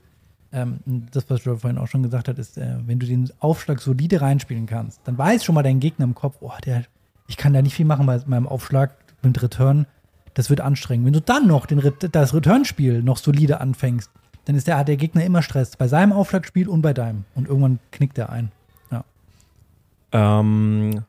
Ähm, 0.54 0.80
das, 1.12 1.28
was 1.30 1.44
Joe 1.44 1.58
vorhin 1.58 1.80
auch 1.80 1.88
schon 1.88 2.04
gesagt 2.04 2.28
hat, 2.28 2.38
ist, 2.38 2.60
äh, 2.60 2.76
wenn 2.86 3.00
du 3.00 3.08
den 3.08 3.30
Aufschlag 3.40 3.82
solide 3.82 4.22
reinspielen 4.22 4.68
kannst, 4.68 5.02
dann 5.06 5.18
weiß 5.18 5.44
schon 5.44 5.56
mal 5.56 5.64
dein 5.64 5.80
Gegner 5.80 6.06
im 6.06 6.14
Kopf, 6.14 6.38
oh, 6.40 6.52
der, 6.64 6.84
ich 7.28 7.36
kann 7.36 7.54
da 7.54 7.64
nicht 7.64 7.74
viel 7.74 7.86
machen 7.86 8.06
bei 8.06 8.22
meinem 8.28 8.48
Aufschlag 8.48 8.96
mit 9.24 9.42
Return. 9.42 9.88
Das 10.36 10.52
wird 10.52 10.62
anstrengend. 10.62 11.08
Wenn 11.08 11.14
du 11.14 11.22
dann 11.22 11.48
noch 11.48 11.66
den, 11.66 11.82
das 12.12 12.34
Returnspiel 12.34 13.02
noch 13.02 13.18
solide 13.18 13.60
anfängst, 13.60 14.12
dann 14.46 14.56
ist 14.56 14.68
der, 14.68 14.84
der 14.84 14.98
Gegner 14.98 15.26
immer 15.26 15.42
Stress. 15.42 15.76
Bei 15.76 15.88
seinem 15.88 16.14
Aufschlagspiel 16.14 16.70
und 16.70 16.84
bei 16.84 16.94
deinem. 16.94 17.26
Und 17.34 17.48
irgendwann 17.48 17.80
knickt 17.92 18.20
er 18.20 18.30
ein. 18.30 18.52
Ähm, 20.12 21.04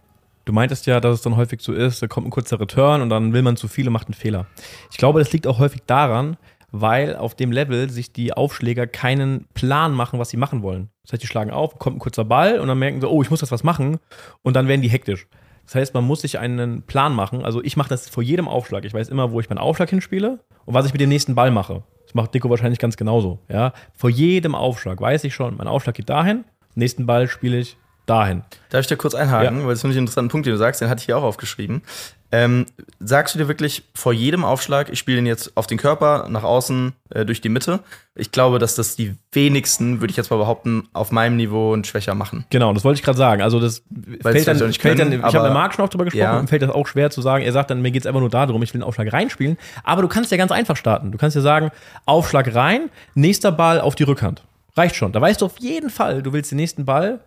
du 0.48 0.52
meintest 0.54 0.86
ja, 0.86 0.98
dass 0.98 1.16
es 1.16 1.22
dann 1.22 1.36
häufig 1.36 1.60
so 1.60 1.74
ist, 1.74 2.02
da 2.02 2.06
kommt 2.06 2.26
ein 2.26 2.30
kurzer 2.30 2.58
Return 2.58 3.02
und 3.02 3.10
dann 3.10 3.34
will 3.34 3.42
man 3.42 3.56
zu 3.56 3.68
viel 3.68 3.86
und 3.86 3.92
macht 3.92 4.06
einen 4.06 4.14
Fehler. 4.14 4.46
Ich 4.90 4.96
glaube, 4.96 5.18
das 5.18 5.30
liegt 5.32 5.46
auch 5.46 5.58
häufig 5.58 5.82
daran, 5.86 6.38
weil 6.70 7.16
auf 7.16 7.34
dem 7.34 7.52
Level 7.52 7.90
sich 7.90 8.12
die 8.12 8.32
Aufschläger 8.32 8.86
keinen 8.86 9.46
Plan 9.52 9.92
machen, 9.92 10.18
was 10.18 10.30
sie 10.30 10.38
machen 10.38 10.62
wollen. 10.62 10.88
Das 11.02 11.12
heißt, 11.12 11.22
die 11.22 11.26
schlagen 11.26 11.50
auf, 11.50 11.78
kommt 11.78 11.96
ein 11.96 12.00
kurzer 12.00 12.24
Ball 12.24 12.60
und 12.60 12.68
dann 12.68 12.78
merken 12.78 13.00
sie, 13.00 13.08
oh, 13.08 13.22
ich 13.22 13.30
muss 13.30 13.40
das 13.40 13.52
was 13.52 13.62
machen 13.62 13.98
und 14.42 14.56
dann 14.56 14.68
werden 14.68 14.80
die 14.80 14.88
hektisch. 14.88 15.26
Das 15.66 15.74
heißt, 15.74 15.92
man 15.92 16.04
muss 16.04 16.22
sich 16.22 16.38
einen 16.38 16.82
Plan 16.82 17.14
machen. 17.14 17.44
Also 17.44 17.62
ich 17.62 17.76
mache 17.76 17.90
das 17.90 18.08
vor 18.08 18.22
jedem 18.22 18.48
Aufschlag. 18.48 18.86
Ich 18.86 18.94
weiß 18.94 19.10
immer, 19.10 19.32
wo 19.32 19.40
ich 19.40 19.50
meinen 19.50 19.58
Aufschlag 19.58 19.90
hinspiele 19.90 20.40
und 20.64 20.72
was 20.72 20.86
ich 20.86 20.92
mit 20.92 21.02
dem 21.02 21.10
nächsten 21.10 21.34
Ball 21.34 21.50
mache. 21.50 21.82
Das 22.06 22.14
macht 22.14 22.32
Nico 22.32 22.48
wahrscheinlich 22.48 22.78
ganz 22.78 22.96
genauso. 22.96 23.40
Ja? 23.50 23.74
Vor 23.92 24.08
jedem 24.08 24.54
Aufschlag 24.54 24.98
weiß 24.98 25.24
ich 25.24 25.34
schon, 25.34 25.58
mein 25.58 25.68
Aufschlag 25.68 25.94
geht 25.94 26.08
dahin, 26.08 26.44
nächsten 26.74 27.04
Ball 27.04 27.28
spiele 27.28 27.58
ich 27.58 27.76
dahin. 28.08 28.42
Darf 28.70 28.80
ich 28.82 28.86
dir 28.86 28.96
kurz 28.96 29.14
einhaken, 29.14 29.62
weil 29.64 29.70
das 29.70 29.80
finde 29.80 29.92
ich 29.92 29.98
einen 29.98 30.06
interessanten 30.06 30.30
Punkt, 30.30 30.46
den 30.46 30.52
du 30.52 30.58
sagst, 30.58 30.80
den 30.80 30.88
hatte 30.88 31.00
ich 31.00 31.06
hier 31.06 31.16
auch 31.16 31.22
aufgeschrieben. 31.22 31.82
Ähm, 32.30 32.66
sagst 33.00 33.34
du 33.34 33.38
dir 33.38 33.48
wirklich 33.48 33.84
vor 33.94 34.12
jedem 34.12 34.44
Aufschlag, 34.44 34.90
ich 34.90 34.98
spiele 34.98 35.16
den 35.16 35.24
jetzt 35.24 35.56
auf 35.56 35.66
den 35.66 35.78
Körper, 35.78 36.26
nach 36.28 36.42
außen, 36.42 36.92
äh, 37.08 37.24
durch 37.24 37.40
die 37.40 37.48
Mitte? 37.48 37.80
Ich 38.14 38.32
glaube, 38.32 38.58
dass 38.58 38.74
das 38.74 38.96
die 38.96 39.14
wenigsten, 39.32 40.00
würde 40.02 40.10
ich 40.10 40.18
jetzt 40.18 40.30
mal 40.30 40.36
behaupten, 40.36 40.88
auf 40.92 41.10
meinem 41.10 41.36
Niveau 41.36 41.72
und 41.72 41.86
schwächer 41.86 42.14
machen. 42.14 42.44
Genau, 42.50 42.70
das 42.74 42.84
wollte 42.84 42.98
ich 42.98 43.02
gerade 43.02 43.16
sagen. 43.16 43.40
Also 43.40 43.60
das 43.60 43.82
Weil 43.88 44.34
fällt 44.34 44.46
dann, 44.46 44.58
nicht 44.66 44.82
fällt 44.82 44.98
dann, 44.98 45.08
können, 45.10 45.24
ich 45.26 45.34
habe 45.34 45.44
mit 45.46 45.54
Marc 45.54 45.72
schon 45.72 45.86
auch 45.86 45.88
drüber 45.88 46.04
gesprochen, 46.04 46.22
Ja. 46.22 46.46
fällt 46.46 46.60
das 46.60 46.70
auch 46.70 46.86
schwer 46.86 47.08
zu 47.10 47.22
sagen. 47.22 47.44
Er 47.44 47.52
sagt 47.52 47.70
dann, 47.70 47.80
mir 47.80 47.92
geht 47.92 48.02
es 48.02 48.06
einfach 48.06 48.20
nur 48.20 48.28
darum, 48.28 48.62
ich 48.62 48.74
will 48.74 48.80
den 48.80 48.86
Aufschlag 48.86 49.10
reinspielen. 49.10 49.56
Aber 49.82 50.02
du 50.02 50.08
kannst 50.08 50.30
ja 50.30 50.36
ganz 50.36 50.52
einfach 50.52 50.76
starten. 50.76 51.12
Du 51.12 51.16
kannst 51.16 51.34
ja 51.34 51.40
sagen, 51.40 51.70
Aufschlag 52.04 52.54
rein, 52.54 52.90
nächster 53.14 53.52
Ball 53.52 53.80
auf 53.80 53.94
die 53.94 54.02
Rückhand. 54.02 54.44
Reicht 54.76 54.96
schon. 54.96 55.12
Da 55.12 55.20
weißt 55.22 55.40
du 55.40 55.46
auf 55.46 55.58
jeden 55.60 55.88
Fall, 55.88 56.22
du 56.22 56.34
willst 56.34 56.50
den 56.50 56.56
nächsten 56.56 56.84
Ball 56.84 57.20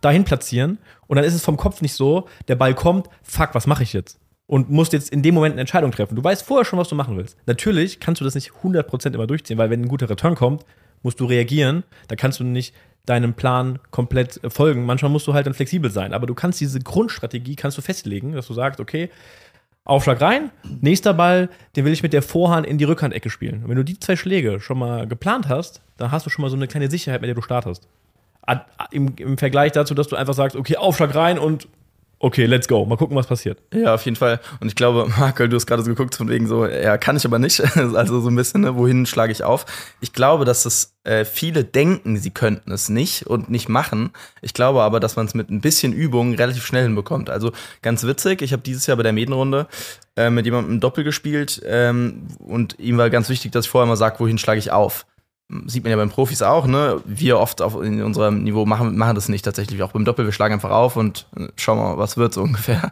dahin 0.00 0.24
platzieren 0.24 0.78
und 1.06 1.16
dann 1.16 1.24
ist 1.24 1.34
es 1.34 1.44
vom 1.44 1.56
Kopf 1.56 1.82
nicht 1.82 1.94
so, 1.94 2.28
der 2.48 2.56
Ball 2.56 2.74
kommt, 2.74 3.08
fuck, 3.22 3.50
was 3.54 3.66
mache 3.66 3.82
ich 3.82 3.92
jetzt? 3.92 4.18
Und 4.46 4.70
musst 4.70 4.92
jetzt 4.92 5.10
in 5.10 5.22
dem 5.22 5.34
Moment 5.34 5.54
eine 5.54 5.62
Entscheidung 5.62 5.90
treffen. 5.90 6.16
Du 6.16 6.22
weißt 6.22 6.42
vorher 6.44 6.66
schon, 6.66 6.78
was 6.78 6.88
du 6.88 6.94
machen 6.94 7.16
willst. 7.16 7.38
Natürlich 7.46 7.98
kannst 7.98 8.20
du 8.20 8.24
das 8.24 8.34
nicht 8.34 8.52
100% 8.62 9.14
immer 9.14 9.26
durchziehen, 9.26 9.56
weil 9.56 9.70
wenn 9.70 9.80
ein 9.80 9.88
guter 9.88 10.10
Return 10.10 10.34
kommt, 10.34 10.66
musst 11.02 11.18
du 11.20 11.24
reagieren. 11.24 11.82
Da 12.08 12.16
kannst 12.16 12.40
du 12.40 12.44
nicht 12.44 12.74
deinem 13.06 13.34
Plan 13.34 13.78
komplett 13.90 14.42
äh, 14.42 14.50
folgen. 14.50 14.86
Manchmal 14.86 15.10
musst 15.10 15.26
du 15.26 15.34
halt 15.34 15.46
dann 15.46 15.54
flexibel 15.54 15.90
sein. 15.90 16.12
Aber 16.12 16.26
du 16.26 16.34
kannst 16.34 16.60
diese 16.60 16.80
Grundstrategie 16.80 17.56
kannst 17.56 17.78
du 17.78 17.82
festlegen, 17.82 18.32
dass 18.32 18.46
du 18.46 18.54
sagst, 18.54 18.80
okay, 18.80 19.10
Aufschlag 19.86 20.22
rein, 20.22 20.50
nächster 20.80 21.12
Ball, 21.12 21.50
den 21.76 21.84
will 21.84 21.92
ich 21.92 22.02
mit 22.02 22.14
der 22.14 22.22
Vorhand 22.22 22.66
in 22.66 22.78
die 22.78 22.84
Rückhandecke 22.84 23.28
spielen. 23.28 23.62
Und 23.62 23.68
wenn 23.68 23.76
du 23.76 23.84
die 23.84 24.00
zwei 24.00 24.16
Schläge 24.16 24.58
schon 24.58 24.78
mal 24.78 25.06
geplant 25.06 25.48
hast, 25.48 25.82
dann 25.98 26.10
hast 26.10 26.24
du 26.24 26.30
schon 26.30 26.42
mal 26.42 26.48
so 26.48 26.56
eine 26.56 26.66
kleine 26.66 26.90
Sicherheit, 26.90 27.20
mit 27.20 27.28
der 27.28 27.34
du 27.34 27.42
startest. 27.42 27.86
Im, 28.90 29.14
Im 29.16 29.38
Vergleich 29.38 29.72
dazu, 29.72 29.94
dass 29.94 30.08
du 30.08 30.16
einfach 30.16 30.34
sagst, 30.34 30.56
okay, 30.56 30.76
Aufschlag 30.76 31.14
rein 31.14 31.38
und 31.38 31.68
okay, 32.24 32.46
let's 32.46 32.68
go. 32.68 32.86
Mal 32.86 32.96
gucken, 32.96 33.16
was 33.16 33.26
passiert. 33.26 33.58
Ja, 33.72 33.94
auf 33.94 34.04
jeden 34.06 34.16
Fall. 34.16 34.40
Und 34.60 34.68
ich 34.68 34.74
glaube, 34.74 35.06
Markel, 35.18 35.48
du 35.48 35.56
hast 35.56 35.66
gerade 35.66 35.82
so 35.82 35.90
geguckt, 35.90 36.14
von 36.14 36.28
wegen 36.28 36.46
so, 36.46 36.66
ja, 36.66 36.96
kann 36.96 37.16
ich 37.16 37.24
aber 37.24 37.38
nicht. 37.38 37.62
Also 37.94 38.20
so 38.20 38.30
ein 38.30 38.36
bisschen, 38.36 38.62
ne, 38.62 38.76
wohin 38.76 39.04
schlage 39.04 39.30
ich 39.30 39.44
auf? 39.44 39.66
Ich 40.00 40.12
glaube, 40.12 40.44
dass 40.44 40.64
es 40.64 40.94
äh, 41.04 41.24
viele 41.24 41.64
denken, 41.64 42.16
sie 42.16 42.30
könnten 42.30 42.72
es 42.72 42.88
nicht 42.88 43.26
und 43.26 43.50
nicht 43.50 43.68
machen. 43.68 44.10
Ich 44.40 44.54
glaube 44.54 44.82
aber, 44.82 45.00
dass 45.00 45.16
man 45.16 45.26
es 45.26 45.34
mit 45.34 45.50
ein 45.50 45.60
bisschen 45.60 45.92
Übung 45.92 46.34
relativ 46.34 46.64
schnell 46.64 46.84
hinbekommt. 46.84 47.30
Also 47.30 47.52
ganz 47.82 48.04
witzig, 48.04 48.42
ich 48.42 48.52
habe 48.52 48.62
dieses 48.62 48.86
Jahr 48.86 48.96
bei 48.96 49.02
der 49.02 49.12
Medenrunde 49.12 49.66
äh, 50.16 50.30
mit 50.30 50.46
jemandem 50.46 50.80
Doppel 50.80 51.04
gespielt 51.04 51.62
ähm, 51.66 52.26
und 52.38 52.78
ihm 52.78 52.96
war 52.96 53.10
ganz 53.10 53.28
wichtig, 53.28 53.52
dass 53.52 53.66
ich 53.66 53.70
vorher 53.70 53.86
mal 53.86 53.96
sage, 53.96 54.18
wohin 54.18 54.38
schlage 54.38 54.58
ich 54.58 54.72
auf. 54.72 55.04
Sieht 55.66 55.84
man 55.84 55.90
ja 55.90 55.96
beim 55.96 56.08
Profis 56.08 56.40
auch, 56.40 56.66
ne? 56.66 57.02
Wir 57.04 57.38
oft 57.38 57.60
auf, 57.60 57.80
in 57.82 58.02
unserem 58.02 58.42
Niveau 58.42 58.64
machen, 58.64 58.96
machen 58.96 59.14
das 59.14 59.28
nicht 59.28 59.44
tatsächlich. 59.44 59.82
Auch 59.82 59.92
beim 59.92 60.06
Doppel, 60.06 60.24
wir 60.24 60.32
schlagen 60.32 60.54
einfach 60.54 60.70
auf 60.70 60.96
und 60.96 61.26
äh, 61.36 61.48
schauen 61.56 61.78
mal, 61.78 61.98
was 61.98 62.16
wird 62.16 62.32
so 62.32 62.42
ungefähr. 62.42 62.90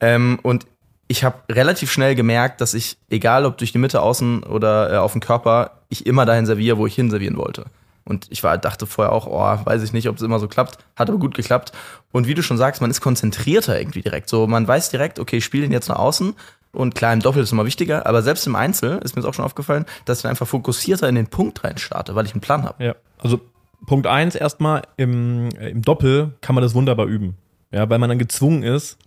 Ähm, 0.00 0.38
und 0.42 0.66
ich 1.06 1.24
habe 1.24 1.36
relativ 1.50 1.92
schnell 1.92 2.14
gemerkt, 2.14 2.60
dass 2.60 2.74
ich, 2.74 2.96
egal 3.08 3.44
ob 3.44 3.58
durch 3.58 3.72
die 3.72 3.78
Mitte, 3.78 4.02
außen 4.02 4.42
oder 4.42 4.92
äh, 4.92 4.96
auf 4.96 5.12
den 5.12 5.20
Körper, 5.20 5.82
ich 5.90 6.06
immer 6.06 6.26
dahin 6.26 6.46
serviere, 6.46 6.78
wo 6.78 6.86
ich 6.86 6.94
hin 6.94 7.10
servieren 7.10 7.36
wollte. 7.36 7.66
Und 8.04 8.26
ich 8.30 8.42
war, 8.42 8.58
dachte 8.58 8.86
vorher 8.86 9.12
auch, 9.12 9.26
oh, 9.26 9.64
weiß 9.66 9.82
ich 9.82 9.92
nicht, 9.92 10.08
ob 10.08 10.16
es 10.16 10.22
immer 10.22 10.38
so 10.38 10.48
klappt. 10.48 10.78
Hat 10.96 11.08
aber 11.08 11.18
gut 11.18 11.34
geklappt. 11.34 11.72
Und 12.10 12.26
wie 12.26 12.34
du 12.34 12.42
schon 12.42 12.58
sagst, 12.58 12.80
man 12.80 12.90
ist 12.90 13.00
konzentrierter 13.00 13.78
irgendwie 13.78 14.02
direkt. 14.02 14.28
So, 14.28 14.46
man 14.46 14.66
weiß 14.66 14.90
direkt, 14.90 15.20
okay, 15.20 15.36
ich 15.36 15.44
spiele 15.44 15.64
den 15.64 15.72
jetzt 15.72 15.88
nach 15.88 15.98
außen. 15.98 16.34
Und 16.72 16.94
klar, 16.94 17.12
im 17.12 17.20
Doppel 17.20 17.42
ist 17.42 17.48
es 17.48 17.52
immer 17.52 17.66
wichtiger, 17.66 18.06
aber 18.06 18.22
selbst 18.22 18.46
im 18.46 18.56
Einzel 18.56 18.98
ist 19.04 19.14
mir 19.14 19.22
jetzt 19.22 19.28
auch 19.28 19.34
schon 19.34 19.44
aufgefallen, 19.44 19.84
dass 20.06 20.20
ich 20.20 20.26
einfach 20.26 20.46
fokussierter 20.46 21.08
in 21.08 21.14
den 21.14 21.26
Punkt 21.26 21.64
rein 21.64 21.76
starte, 21.76 22.14
weil 22.14 22.24
ich 22.24 22.32
einen 22.32 22.40
Plan 22.40 22.64
habe. 22.64 22.82
Ja. 22.82 22.94
Also 23.18 23.40
Punkt 23.86 24.06
eins 24.06 24.34
erstmal, 24.34 24.82
im, 24.96 25.50
äh, 25.58 25.70
im 25.70 25.82
Doppel 25.82 26.32
kann 26.40 26.54
man 26.54 26.62
das 26.62 26.74
wunderbar 26.74 27.06
üben. 27.06 27.36
Ja, 27.72 27.88
weil 27.88 27.98
man 27.98 28.08
dann 28.08 28.18
gezwungen 28.18 28.62
ist, 28.62 28.98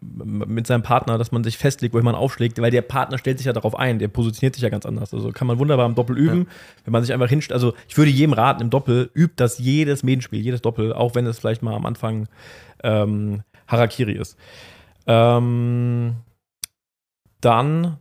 mit 0.00 0.66
seinem 0.66 0.82
Partner, 0.82 1.18
dass 1.18 1.32
man 1.32 1.44
sich 1.44 1.58
festlegt, 1.58 1.94
wo 1.94 2.00
man 2.00 2.14
aufschlägt, 2.14 2.60
weil 2.60 2.70
der 2.70 2.82
Partner 2.82 3.18
stellt 3.18 3.38
sich 3.38 3.46
ja 3.46 3.52
darauf 3.52 3.78
ein, 3.78 3.98
der 3.98 4.08
positioniert 4.08 4.54
sich 4.54 4.62
ja 4.62 4.68
ganz 4.68 4.86
anders. 4.86 5.12
Also 5.14 5.30
kann 5.30 5.46
man 5.46 5.58
wunderbar 5.58 5.86
im 5.86 5.94
Doppel 5.94 6.18
üben, 6.18 6.48
wenn 6.84 6.92
man 6.92 7.02
sich 7.02 7.12
einfach 7.12 7.28
hinstellt. 7.28 7.54
Also 7.54 7.74
ich 7.88 7.96
würde 7.96 8.10
jedem 8.10 8.32
raten, 8.32 8.62
im 8.62 8.70
Doppel 8.70 9.10
übt 9.14 9.34
das 9.36 9.58
jedes 9.58 10.02
Medenspiel, 10.02 10.40
jedes 10.40 10.62
Doppel, 10.62 10.92
auch 10.92 11.14
wenn 11.14 11.26
es 11.26 11.38
vielleicht 11.38 11.62
mal 11.62 11.74
am 11.74 11.86
Anfang 11.86 12.28
ähm, 12.82 13.42
Harakiri 13.68 14.12
ist. 14.12 14.36
Ähm, 15.06 16.16
dann, 17.44 17.98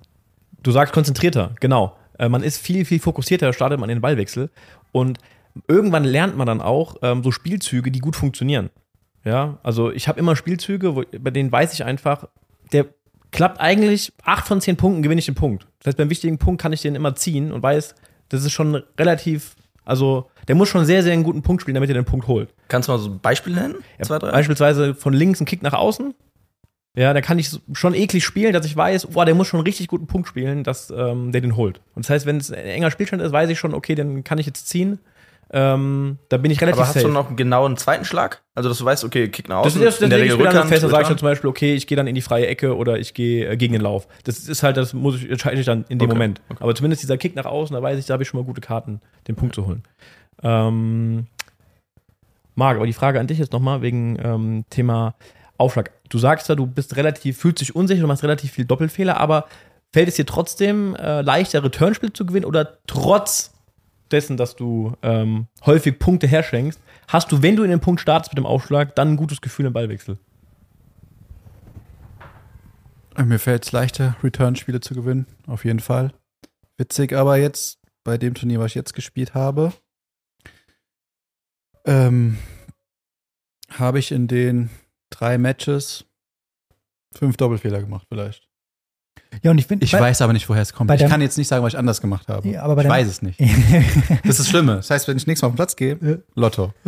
du 0.61 0.71
sagst 0.71 0.93
konzentrierter, 0.93 1.51
genau. 1.59 1.95
Äh, 2.17 2.29
man 2.29 2.43
ist 2.43 2.57
viel, 2.57 2.85
viel 2.85 2.99
fokussierter, 2.99 3.53
startet 3.53 3.79
man 3.79 3.89
in 3.89 3.97
den 3.97 4.01
Ballwechsel 4.01 4.49
und 4.91 5.19
irgendwann 5.67 6.03
lernt 6.03 6.37
man 6.37 6.47
dann 6.47 6.61
auch 6.61 6.95
ähm, 7.01 7.23
so 7.23 7.31
Spielzüge, 7.31 7.91
die 7.91 7.99
gut 7.99 8.15
funktionieren. 8.15 8.69
Ja, 9.23 9.59
also 9.63 9.91
ich 9.91 10.07
habe 10.07 10.19
immer 10.19 10.35
Spielzüge, 10.35 10.95
wo, 10.95 11.03
bei 11.19 11.31
denen 11.31 11.51
weiß 11.51 11.73
ich 11.73 11.83
einfach, 11.83 12.27
der 12.71 12.87
klappt 13.31 13.59
eigentlich, 13.59 14.13
acht 14.23 14.47
von 14.47 14.61
zehn 14.61 14.75
Punkten 14.77 15.01
gewinne 15.01 15.19
ich 15.19 15.25
den 15.25 15.35
Punkt. 15.35 15.65
Das 15.79 15.87
heißt, 15.87 15.97
beim 15.97 16.09
wichtigen 16.09 16.37
Punkt 16.37 16.61
kann 16.61 16.73
ich 16.73 16.81
den 16.81 16.95
immer 16.95 17.15
ziehen 17.15 17.51
und 17.51 17.63
weiß, 17.63 17.95
das 18.29 18.43
ist 18.43 18.51
schon 18.51 18.83
relativ, 18.97 19.55
also 19.85 20.29
der 20.47 20.55
muss 20.55 20.69
schon 20.69 20.85
sehr, 20.85 21.03
sehr 21.03 21.13
einen 21.13 21.23
guten 21.23 21.41
Punkt 21.41 21.61
spielen, 21.61 21.75
damit 21.75 21.89
er 21.89 21.95
den 21.95 22.05
Punkt 22.05 22.27
holt. 22.27 22.53
Kannst 22.67 22.89
du 22.89 22.93
mal 22.93 22.99
so 22.99 23.09
ein 23.09 23.19
Beispiel 23.19 23.53
nennen? 23.53 23.75
Ja, 23.97 24.05
Zwei, 24.05 24.19
drei? 24.19 24.31
Beispielsweise 24.31 24.95
von 24.95 25.13
links 25.13 25.39
ein 25.39 25.45
Kick 25.45 25.63
nach 25.63 25.73
außen. 25.73 26.13
Ja, 26.95 27.11
da 27.13 27.21
kann 27.21 27.39
ich 27.39 27.49
schon 27.73 27.95
eklig 27.95 28.23
spielen, 28.23 28.53
dass 28.53 28.67
ich 28.67 28.75
weiß, 28.77 29.07
boah, 29.07 29.25
der 29.25 29.33
muss 29.33 29.47
schon 29.47 29.59
einen 29.59 29.65
richtig 29.65 29.87
guten 29.87 30.05
Punkt 30.05 30.27
spielen, 30.27 30.63
dass 30.63 30.91
ähm, 30.91 31.31
der 31.31 31.41
den 31.41 31.55
holt. 31.55 31.81
Und 31.95 32.05
das 32.05 32.11
heißt, 32.11 32.25
wenn 32.27 32.37
es 32.37 32.51
ein 32.51 32.59
enger 32.59 32.91
Spielstand 32.91 33.23
ist, 33.23 33.31
weiß 33.31 33.49
ich 33.49 33.57
schon, 33.57 33.73
okay, 33.73 33.95
den 33.95 34.23
kann 34.23 34.37
ich 34.37 34.45
jetzt 34.45 34.69
ziehen. 34.69 34.99
Ähm, 35.55 36.17
da 36.29 36.37
bin 36.37 36.51
ich 36.51 36.61
relativ 36.61 36.79
Aber 36.79 36.87
hast 36.87 36.93
safe. 36.93 37.05
du 37.05 37.11
noch 37.11 37.27
einen 37.27 37.35
genauen 37.35 37.77
zweiten 37.77 38.05
Schlag? 38.05 38.41
Also, 38.55 38.69
dass 38.69 38.77
du 38.77 38.85
weißt, 38.85 39.03
okay, 39.03 39.27
Kick 39.29 39.49
nach 39.49 39.63
das 39.63 39.73
außen, 39.73 39.81
ist 39.81 39.85
das, 39.85 39.95
das 39.95 40.03
in 40.03 40.09
der 40.11 40.19
lege 40.19 40.33
ich 40.35 40.49
dann 40.49 40.67
fest, 40.67 40.83
da 40.83 40.89
sage 40.89 41.03
ich 41.03 41.07
dann 41.09 41.17
zum 41.17 41.27
Beispiel, 41.27 41.49
okay, 41.49 41.75
ich 41.75 41.85
gehe 41.87 41.95
dann 41.95 42.07
in 42.07 42.15
die 42.15 42.21
freie 42.21 42.47
Ecke 42.47 42.75
oder 42.75 42.97
ich 42.99 43.13
gehe 43.13 43.47
äh, 43.47 43.57
gegen 43.57 43.73
den 43.73 43.81
Lauf. 43.81 44.07
Das 44.23 44.39
ist 44.47 44.63
halt, 44.63 44.77
das 44.77 44.93
muss 44.93 45.17
ich, 45.17 45.29
entscheide 45.29 45.59
ich 45.59 45.65
dann 45.65 45.85
in 45.89 45.99
dem 45.99 46.09
Okay, 46.09 46.15
Moment. 46.15 46.41
Aber 46.59 46.73
zumindest 46.75 47.03
dieser 47.03 47.17
Kick 47.17 47.35
nach 47.35 47.45
außen, 47.45 47.75
da 47.75 47.81
weiß 47.81 47.99
ich, 47.99 48.05
da 48.05 48.13
habe 48.13 48.23
ich 48.23 48.29
schon 48.29 48.39
mal 48.39 48.45
gute 48.45 48.61
Karten, 48.61 48.99
den 49.27 49.35
Punkt 49.35 49.53
zu 49.55 49.65
holen. 49.65 49.83
Ähm, 50.41 51.27
Marc, 52.55 52.77
aber 52.77 52.87
die 52.87 52.93
Frage 52.93 53.19
an 53.19 53.27
dich 53.27 53.39
ist 53.39 53.51
nochmal 53.51 53.81
wegen 53.81 54.17
ähm, 54.23 54.65
Thema 54.69 55.15
Aufschlag. 55.57 55.91
Du 56.09 56.17
sagst 56.17 56.49
ja, 56.49 56.55
du 56.55 56.65
bist 56.65 56.95
relativ, 56.95 57.37
fühlst 57.37 57.61
dich 57.61 57.75
unsicher, 57.75 58.01
du 58.01 58.07
machst 58.07 58.23
relativ 58.23 58.51
viel 58.51 58.65
Doppelfehler, 58.65 59.17
aber 59.17 59.47
fällt 59.91 60.07
es 60.07 60.15
dir 60.15 60.25
trotzdem 60.25 60.95
äh, 60.95 61.21
leichter, 61.21 61.63
Returnspiel 61.63 62.11
zu 62.11 62.25
gewinnen 62.25 62.45
oder 62.45 62.79
trotz 62.87 63.53
dessen, 64.11 64.37
dass 64.37 64.55
du 64.55 64.93
ähm, 65.01 65.47
häufig 65.65 65.99
Punkte 65.99 66.27
herschenkst, 66.27 66.79
hast 67.07 67.31
du, 67.31 67.41
wenn 67.41 67.55
du 67.55 67.63
in 67.63 67.69
den 67.69 67.79
Punkt 67.79 68.01
startest 68.01 68.31
mit 68.31 68.37
dem 68.37 68.45
Aufschlag, 68.45 68.95
dann 68.95 69.09
ein 69.13 69.17
gutes 69.17 69.41
Gefühl 69.41 69.65
im 69.65 69.73
Ballwechsel? 69.73 70.17
Mir 73.17 73.39
fällt 73.39 73.65
es 73.65 73.71
leichter, 73.71 74.15
Return-Spiele 74.23 74.79
zu 74.79 74.95
gewinnen, 74.95 75.27
auf 75.45 75.65
jeden 75.65 75.79
Fall. 75.79 76.13
Witzig, 76.77 77.13
aber 77.13 77.37
jetzt 77.37 77.79
bei 78.03 78.17
dem 78.17 78.33
Turnier, 78.33 78.59
was 78.59 78.71
ich 78.71 78.75
jetzt 78.75 78.93
gespielt 78.93 79.35
habe, 79.35 79.71
ähm, 81.85 82.37
habe 83.69 83.99
ich 83.99 84.11
in 84.11 84.27
den 84.27 84.69
drei 85.19 85.37
Matches 85.37 86.05
fünf 87.15 87.37
Doppelfehler 87.37 87.79
gemacht, 87.81 88.05
vielleicht. 88.09 88.47
Ja, 89.43 89.51
und 89.51 89.57
ich 89.57 89.67
finde, 89.67 89.85
Ich 89.85 89.93
weiß 89.93 90.21
aber 90.21 90.33
nicht, 90.33 90.47
woher 90.49 90.61
es 90.61 90.73
kommt. 90.73 90.87
bei 90.87 90.95
Ich 90.95 91.05
kann 91.07 91.21
jetzt 91.21 91.37
nicht 91.37 91.47
sagen, 91.47 91.63
was 91.63 91.73
ich 91.73 91.79
anders 91.79 92.01
gemacht 92.01 92.27
habe. 92.27 92.47
Ja, 92.47 92.63
aber 92.63 92.75
bei 92.75 92.83
ich 92.83 92.89
weiß 92.89 93.07
es 93.07 93.21
nicht. 93.21 93.39
Das 94.23 94.31
ist 94.31 94.39
das 94.39 94.49
Schlimme. 94.49 94.75
Das 94.77 94.89
heißt, 94.89 95.07
wenn 95.07 95.17
ich 95.17 95.27
nächstes 95.27 95.41
Mal 95.43 95.47
auf 95.49 95.53
den 95.53 95.57
Platz 95.57 95.75
gehe, 95.75 96.23
Lotto. 96.35 96.73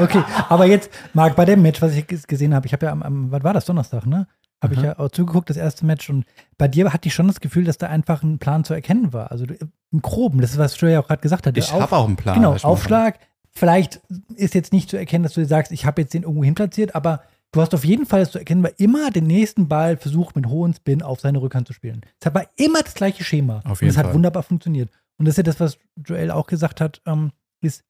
okay, 0.00 0.22
aber 0.48 0.66
jetzt, 0.66 0.90
Marc, 1.14 1.36
bei 1.36 1.44
dem 1.44 1.62
Match, 1.62 1.80
was 1.82 1.94
ich 1.94 2.04
ges- 2.04 2.26
gesehen 2.26 2.54
habe, 2.54 2.66
ich 2.66 2.72
habe 2.72 2.86
ja 2.86 2.92
am, 2.92 3.02
am, 3.02 3.30
was 3.32 3.42
war 3.44 3.54
das, 3.54 3.64
Donnerstag, 3.64 4.06
ne? 4.06 4.26
Habe 4.62 4.74
ich 4.74 4.80
Aha. 4.80 4.86
ja 4.88 4.98
auch 4.98 5.08
zugeguckt, 5.10 5.48
das 5.48 5.56
erste 5.56 5.86
Match. 5.86 6.10
Und 6.10 6.26
bei 6.58 6.68
dir 6.68 6.92
hatte 6.92 7.08
ich 7.08 7.14
schon 7.14 7.28
das 7.28 7.40
Gefühl, 7.40 7.64
dass 7.64 7.78
da 7.78 7.86
einfach 7.86 8.22
ein 8.22 8.38
Plan 8.38 8.62
zu 8.64 8.74
erkennen 8.74 9.12
war. 9.12 9.30
Also 9.30 9.46
im 9.46 10.02
Groben, 10.02 10.40
das 10.42 10.50
ist, 10.52 10.58
was 10.58 10.76
Stuer 10.76 10.90
ja 10.90 11.00
auch 11.00 11.06
gerade 11.06 11.22
gesagt 11.22 11.46
hat. 11.46 11.56
Ich 11.56 11.72
habe 11.72 11.96
auch 11.96 12.06
einen 12.06 12.16
Plan. 12.16 12.34
Genau. 12.36 12.56
Aufschlag. 12.62 13.18
Vielleicht 13.52 14.00
ist 14.36 14.54
jetzt 14.54 14.72
nicht 14.72 14.90
zu 14.90 14.96
erkennen, 14.98 15.22
dass 15.24 15.32
du 15.32 15.44
sagst, 15.46 15.72
ich 15.72 15.86
habe 15.86 16.02
jetzt 16.02 16.12
den 16.14 16.22
irgendwo 16.24 16.44
hinplatziert, 16.44 16.94
aber 16.94 17.22
du 17.52 17.60
hast 17.60 17.74
auf 17.74 17.84
jeden 17.84 18.06
Fall 18.06 18.20
das 18.20 18.32
zu 18.32 18.38
erkennen, 18.38 18.62
weil 18.62 18.74
immer 18.78 19.10
den 19.10 19.26
nächsten 19.26 19.68
Ball 19.68 19.96
versucht 19.96 20.36
mit 20.36 20.46
hohen 20.46 20.74
Spin 20.74 21.02
auf 21.02 21.20
seine 21.20 21.40
Rückhand 21.40 21.66
zu 21.66 21.72
spielen. 21.72 22.02
Es 22.20 22.26
hat 22.26 22.36
aber 22.36 22.48
immer 22.56 22.82
das 22.82 22.94
gleiche 22.94 23.24
Schema. 23.24 23.58
Auf 23.64 23.80
und 23.80 23.80
jeden 23.80 23.90
es 23.90 23.96
hat 23.96 24.14
wunderbar 24.14 24.42
funktioniert. 24.42 24.90
Und 25.18 25.26
das 25.26 25.32
ist 25.32 25.36
ja 25.38 25.42
das, 25.42 25.60
was 25.60 25.78
Joel 25.96 26.30
auch 26.30 26.46
gesagt 26.46 26.80
hat, 26.80 27.02
ähm, 27.06 27.32
ist, 27.60 27.84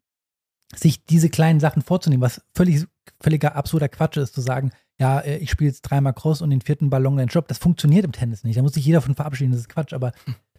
sich 0.74 1.04
diese 1.04 1.28
kleinen 1.28 1.60
Sachen 1.60 1.82
vorzunehmen, 1.82 2.22
was 2.22 2.42
völlig, 2.54 2.84
völliger 3.20 3.56
absurder 3.56 3.88
Quatsch 3.88 4.16
ist, 4.16 4.34
zu 4.34 4.40
sagen, 4.40 4.70
ja, 4.98 5.18
äh, 5.20 5.38
ich 5.38 5.50
spiele 5.50 5.70
jetzt 5.70 5.82
dreimal 5.82 6.12
Cross 6.12 6.42
und 6.42 6.50
den 6.50 6.60
vierten 6.60 6.90
Ballon 6.90 7.18
in 7.18 7.28
Job. 7.28 7.48
Das 7.48 7.58
funktioniert 7.58 8.04
im 8.04 8.12
Tennis 8.12 8.44
nicht. 8.44 8.56
Da 8.56 8.62
muss 8.62 8.74
sich 8.74 8.84
jeder 8.84 9.00
von 9.00 9.14
verabschieden, 9.14 9.52
das 9.52 9.60
ist 9.60 9.68
Quatsch. 9.68 9.92
Aber 9.92 10.12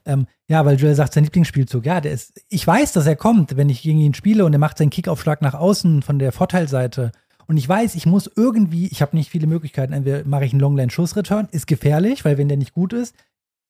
ähm, 0.05 0.27
ja, 0.47 0.65
weil 0.65 0.79
Joel 0.79 0.95
sagt, 0.95 1.13
sein 1.13 1.23
Lieblingsspielzug, 1.23 1.85
ja, 1.85 2.01
der 2.01 2.11
ist, 2.11 2.41
ich 2.49 2.65
weiß, 2.65 2.93
dass 2.93 3.05
er 3.05 3.15
kommt, 3.15 3.55
wenn 3.55 3.69
ich 3.69 3.81
gegen 3.81 3.99
ihn 3.99 4.13
spiele 4.13 4.45
und 4.45 4.53
er 4.53 4.59
macht 4.59 4.77
seinen 4.77 4.89
Kickaufschlag 4.89 5.41
nach 5.41 5.53
außen 5.53 6.01
von 6.01 6.19
der 6.19 6.31
Vorteilseite. 6.31 7.11
Und 7.47 7.57
ich 7.57 7.67
weiß, 7.67 7.95
ich 7.95 8.05
muss 8.05 8.29
irgendwie, 8.35 8.87
ich 8.87 9.01
habe 9.01 9.15
nicht 9.15 9.29
viele 9.29 9.47
Möglichkeiten, 9.47 9.93
entweder 9.93 10.25
mache 10.25 10.45
ich 10.45 10.53
einen 10.53 10.61
Longline-Schuss-Return, 10.61 11.47
ist 11.51 11.67
gefährlich, 11.67 12.25
weil 12.25 12.37
wenn 12.37 12.47
der 12.47 12.57
nicht 12.57 12.73
gut 12.73 12.93
ist, 12.93 13.15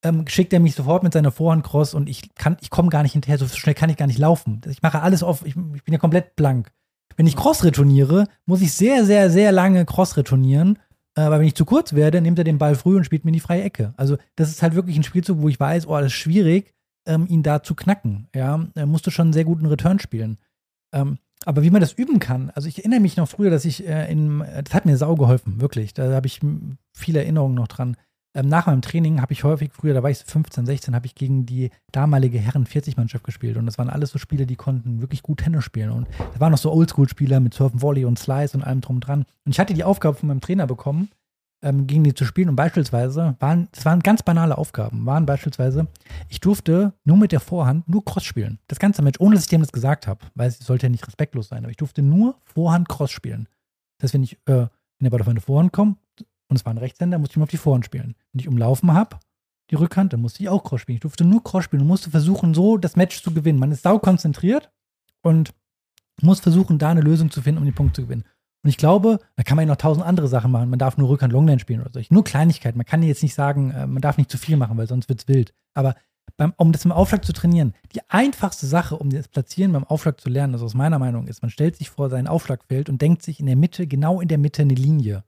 ähm, 0.04 0.26
schickt 0.28 0.54
er 0.54 0.60
mich 0.60 0.76
sofort 0.76 1.04
mit 1.04 1.14
seiner 1.14 1.32
Vorhand 1.32 1.64
cross 1.64 1.94
und 1.94 2.10
ich 2.10 2.34
kann, 2.36 2.58
ich 2.62 2.70
komme 2.70 2.90
gar 2.90 3.04
nicht 3.04 3.14
hinterher, 3.14 3.38
so 3.38 3.48
schnell 3.48 3.76
kann 3.76 3.90
ich 3.90 3.98
gar 3.98 4.08
nicht 4.08 4.20
laufen. 4.20 4.62
Ich 4.68 4.82
mache 4.82 5.02
alles 5.02 5.24
auf, 5.24 5.46
ich, 5.46 5.56
ich 5.76 5.84
bin 5.84 5.94
ja 5.94 6.00
komplett 6.00 6.36
blank. 6.36 6.72
Wenn 7.18 7.28
ich 7.28 7.36
Cross 7.36 7.64
retourniere, 7.64 8.28
muss 8.46 8.62
ich 8.62 8.74
sehr, 8.74 9.06
sehr, 9.06 9.30
sehr 9.30 9.52
lange 9.52 9.86
Cross 9.86 10.18
retournieren. 10.18 10.80
Äh, 11.16 11.22
aber 11.22 11.40
wenn 11.40 11.48
ich 11.48 11.56
zu 11.56 11.66
kurz 11.66 11.94
werde, 11.94 12.22
nimmt 12.22 12.38
er 12.40 12.44
den 12.44 12.58
Ball 12.58 12.76
früh 12.76 12.96
und 12.96 13.04
spielt 13.04 13.26
mir 13.26 13.30
in 13.30 13.36
die 13.36 13.40
freie 13.40 13.64
Ecke. 13.64 13.94
Also, 13.98 14.18
das 14.36 14.50
ist 14.50 14.62
halt 14.62 14.76
wirklich 14.76 14.98
ein 14.98 15.04
Spielzug, 15.04 15.42
wo 15.42 15.50
ich 15.50 15.60
weiß, 15.60 15.88
oh, 15.88 15.98
das 15.98 16.08
ist 16.08 16.14
schwierig, 16.14 16.74
ähm, 17.06 17.28
ihn 17.28 17.44
da 17.44 17.64
zu 17.64 17.76
knacken. 17.76 18.28
Ja, 18.34 18.66
er 18.76 18.86
musste 18.86 19.12
schon 19.12 19.28
einen 19.28 19.34
sehr 19.34 19.46
guten 19.46 19.66
Return 19.66 20.00
spielen. 20.00 20.38
Ähm, 20.94 21.18
aber 21.46 21.64
wie 21.64 21.72
man 21.72 21.82
das 21.82 21.94
üben 21.94 22.20
kann, 22.20 22.52
also 22.52 22.68
ich 22.68 22.80
erinnere 22.80 23.00
mich 23.00 23.18
noch 23.18 23.28
früher, 23.28 23.50
dass 23.50 23.66
ich 23.66 23.88
äh, 23.88 24.12
in, 24.12 24.40
das 24.64 24.74
hat 24.74 24.86
mir 24.86 24.98
sau 24.98 25.16
geholfen, 25.16 25.60
wirklich. 25.60 25.94
Da 25.94 26.12
habe 26.14 26.28
ich 26.28 26.40
viele 26.94 27.20
Erinnerungen 27.20 27.56
noch 27.56 27.68
dran. 27.68 27.98
Ähm, 28.34 28.48
nach 28.48 28.68
meinem 28.68 28.82
Training 28.82 29.22
habe 29.22 29.34
ich 29.34 29.44
häufig, 29.44 29.72
früher, 29.74 29.94
da 29.94 30.04
war 30.04 30.10
ich 30.10 30.20
so 30.20 30.26
15, 30.26 30.66
16, 30.66 30.96
habe 30.96 31.06
ich 31.06 31.16
gegen 31.16 31.46
die 31.46 31.72
damalige 31.92 32.40
Herren-40-Mannschaft 32.40 33.24
gespielt. 33.24 33.58
Und 33.58 33.66
das 33.66 33.78
waren 33.78 33.90
alles 33.90 34.12
so 34.12 34.20
Spieler, 34.20 34.46
die 34.46 34.56
konnten 34.56 35.02
wirklich 35.02 35.24
gut 35.24 35.40
Tennis 35.40 35.64
spielen. 35.64 35.92
Und 35.92 36.08
das 36.32 36.40
waren 36.40 36.52
noch 36.52 36.60
so 36.60 36.72
Oldschool-Spieler 36.72 37.40
mit 37.40 37.54
Surfen, 37.54 37.82
Volley 37.82 38.06
und 38.06 38.20
Slice 38.20 38.56
und 38.56 38.64
allem 38.64 38.82
drum 38.82 39.00
dran. 39.00 39.26
Und 39.46 39.52
ich 39.52 39.60
hatte 39.60 39.74
die 39.74 39.84
Aufgabe 39.84 40.18
von 40.18 40.28
meinem 40.28 40.42
Trainer 40.42 40.68
bekommen, 40.68 41.10
ähm, 41.62 41.88
gegen 41.88 42.04
die 42.04 42.14
zu 42.14 42.26
spielen. 42.26 42.50
Und 42.50 42.56
beispielsweise 42.56 43.36
waren, 43.40 43.68
das 43.72 43.86
waren 43.86 44.02
ganz 44.02 44.24
banale 44.24 44.58
Aufgaben, 44.58 45.06
waren 45.06 45.26
beispielsweise, 45.26 45.88
ich 46.30 46.40
durfte 46.40 46.94
nur 47.04 47.18
mit 47.18 47.32
der 47.32 47.40
Vorhand 47.40 47.88
nur 47.88 48.04
Cross 48.04 48.24
spielen. 48.24 48.60
Das 48.68 48.80
ganze 48.80 49.02
Match, 49.02 49.20
ohne 49.20 49.36
dass 49.36 49.46
ich 49.46 49.50
dem 49.50 49.62
das 49.62 49.72
gesagt 49.72 50.08
habe, 50.08 50.26
weil 50.36 50.48
es 50.48 50.60
sollte 50.60 50.88
ja 50.88 50.90
nicht 50.90 51.08
respektlos 51.08 51.50
sein, 51.50 51.64
aber 51.64 51.72
ich 51.72 51.78
durfte 51.78 52.02
nur 52.02 52.36
Vorhand 52.44 52.90
Cross 52.90 53.12
spielen. 53.12 53.48
Das 53.98 54.06
heißt, 54.08 54.14
wenn 54.16 54.24
ich, 54.24 54.34
äh, 54.46 54.68
wenn 54.68 54.70
der 55.00 55.10
Ball 55.10 55.22
auf 55.22 55.28
meine 55.28 55.42
Vorhand 55.42 55.74
kommt 55.74 55.98
und 56.48 56.56
es 56.56 56.66
war 56.66 56.74
ein 56.74 56.78
Rechtshänder, 56.78 57.20
musste 57.20 57.34
ich 57.34 57.38
ihm 57.38 57.44
auf 57.44 57.50
die 57.50 57.58
Vorhand 57.58 57.86
spielen. 57.86 58.16
Wenn 58.34 58.40
ich 58.40 58.48
umlaufen 58.48 58.94
habe, 58.94 59.18
die 59.70 59.76
Rückhand, 59.76 60.14
dann 60.14 60.22
musste 60.22 60.44
ich 60.44 60.50
auch 60.50 60.64
Cross 60.64 60.82
spielen. 60.82 60.96
Ich 60.96 61.02
durfte 61.02 61.24
nur 61.24 61.44
Cross 61.44 61.66
spielen 61.66 61.82
und 61.82 61.88
musste 61.88 62.10
versuchen, 62.10 62.54
so 62.54 62.78
das 62.78 62.96
Match 62.96 63.24
zu 63.24 63.34
gewinnen. 63.34 63.60
Man 63.60 63.72
ist 63.72 63.84
sau 63.84 64.00
konzentriert 64.00 64.70
und 65.22 65.54
muss 66.22 66.40
versuchen, 66.40 66.78
da 66.78 66.90
eine 66.90 67.02
Lösung 67.02 67.32
zu 67.32 67.42
finden, 67.42 67.60
um 67.60 67.66
den 67.66 67.74
Punkt 67.74 67.96
zu 67.96 68.04
gewinnen. 68.04 68.26
Und 68.64 68.70
ich 68.70 68.78
glaube, 68.78 69.20
da 69.36 69.44
kann 69.44 69.56
man 69.56 69.68
ja 69.68 69.74
noch 69.74 69.78
tausend 69.78 70.06
andere 70.06 70.28
Sachen 70.28 70.52
machen. 70.52 70.70
Man 70.70 70.80
darf 70.80 70.98
nur 70.98 71.10
Rückhand 71.10 71.34
Longline 71.34 71.60
spielen 71.60 71.82
oder 71.82 71.92
so. 71.94 72.02
Nur 72.10 72.24
Kleinigkeiten. 72.24 72.78
Man 72.78 72.86
kann 72.86 73.02
jetzt 73.02 73.24
nicht 73.24 73.34
sagen, 73.34 73.72
äh, 73.72 73.88
man 73.88 74.02
darf 74.02 74.18
nicht 74.18 74.30
zu 74.30 74.38
viel 74.38 74.58
machen, 74.58 74.78
weil 74.78 74.88
sonst 74.88 75.10
wird's 75.10 75.28
wild. 75.28 75.54
Aber 75.74 75.96
beim, 76.38 76.54
um 76.58 76.72
das 76.72 76.86
im 76.86 76.92
Aufschlag 76.92 77.26
zu 77.26 77.34
trainieren, 77.34 77.74
die 77.94 78.02
einfachste 78.10 78.68
Sache, 78.68 78.98
um 78.98 79.10
das 79.10 79.28
Platzieren 79.28 79.74
beim 79.74 79.84
Aufschlag 79.84 80.22
zu 80.22 80.30
lernen, 80.30 80.54
also 80.54 80.66
aus 80.66 80.74
meiner 80.76 81.00
Meinung 81.00 81.28
ist, 81.28 81.42
man 81.42 81.50
stellt 81.50 81.76
sich 81.76 81.90
vor 81.90 82.10
sein 82.10 82.28
Aufschlagfeld 82.28 82.90
und 82.90 83.02
denkt 83.02 83.24
sich 83.24 83.40
in 83.40 83.48
der 83.48 83.56
Mitte, 83.56 83.88
genau 83.88 84.22
in 84.22 84.28
der 84.28 84.38
Mitte 84.38 84.62
eine 84.62 84.76
Linie. 84.76 85.24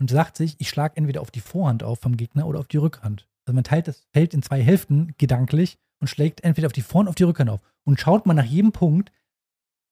Und 0.00 0.10
sagt 0.10 0.36
sich, 0.36 0.56
ich 0.58 0.68
schlage 0.68 0.96
entweder 0.96 1.20
auf 1.20 1.30
die 1.30 1.40
Vorhand 1.40 1.84
auf 1.84 2.00
vom 2.00 2.16
Gegner 2.16 2.46
oder 2.46 2.58
auf 2.58 2.66
die 2.66 2.78
Rückhand. 2.78 3.28
Also 3.44 3.54
man 3.54 3.64
teilt 3.64 3.86
das 3.86 4.04
Feld 4.12 4.34
in 4.34 4.42
zwei 4.42 4.60
Hälften 4.60 5.14
gedanklich 5.18 5.78
und 6.00 6.08
schlägt 6.08 6.42
entweder 6.42 6.66
auf 6.66 6.72
die 6.72 6.82
Vorhand 6.82 7.08
auf 7.08 7.14
die 7.14 7.22
Rückhand 7.22 7.50
auf. 7.50 7.60
Und 7.84 8.00
schaut 8.00 8.26
man 8.26 8.36
nach 8.36 8.44
jedem 8.44 8.72
Punkt 8.72 9.12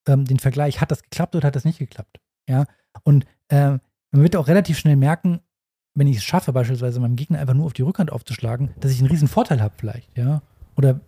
ähm, 0.09 0.24
den 0.24 0.41
Vergleich, 0.41 0.80
hat 0.80 0.91
das 0.91 1.03
geklappt 1.03 1.36
oder 1.36 1.47
hat 1.47 1.57
das 1.57 1.64
nicht 1.64 1.78
geklappt. 1.78 2.20
Ja. 2.49 2.66
Und 3.05 3.26
äh, 3.49 3.78
man 4.12 4.22
wird 4.22 4.36
auch 4.36 4.49
relativ 4.49 4.78
schnell 4.78 4.97
merken, 4.97 5.41
wenn 5.95 6.07
ich 6.07 6.18
es 6.18 6.24
schaffe, 6.24 6.53
beispielsweise 6.53 7.01
meinem 7.01 7.16
Gegner 7.16 7.38
einfach 7.38 7.55
nur 7.55 7.66
auf 7.66 7.72
die 7.72 7.82
Rückhand 7.82 8.12
aufzuschlagen, 8.12 8.70
dass 8.80 8.93
ich 8.93 9.01
einen 9.01 9.11
riesen 9.11 9.28
Vorteil 9.28 9.61
habe 9.61 9.74
vielleicht, 9.76 10.16
ja. 10.16 10.43
Oder 10.76 11.01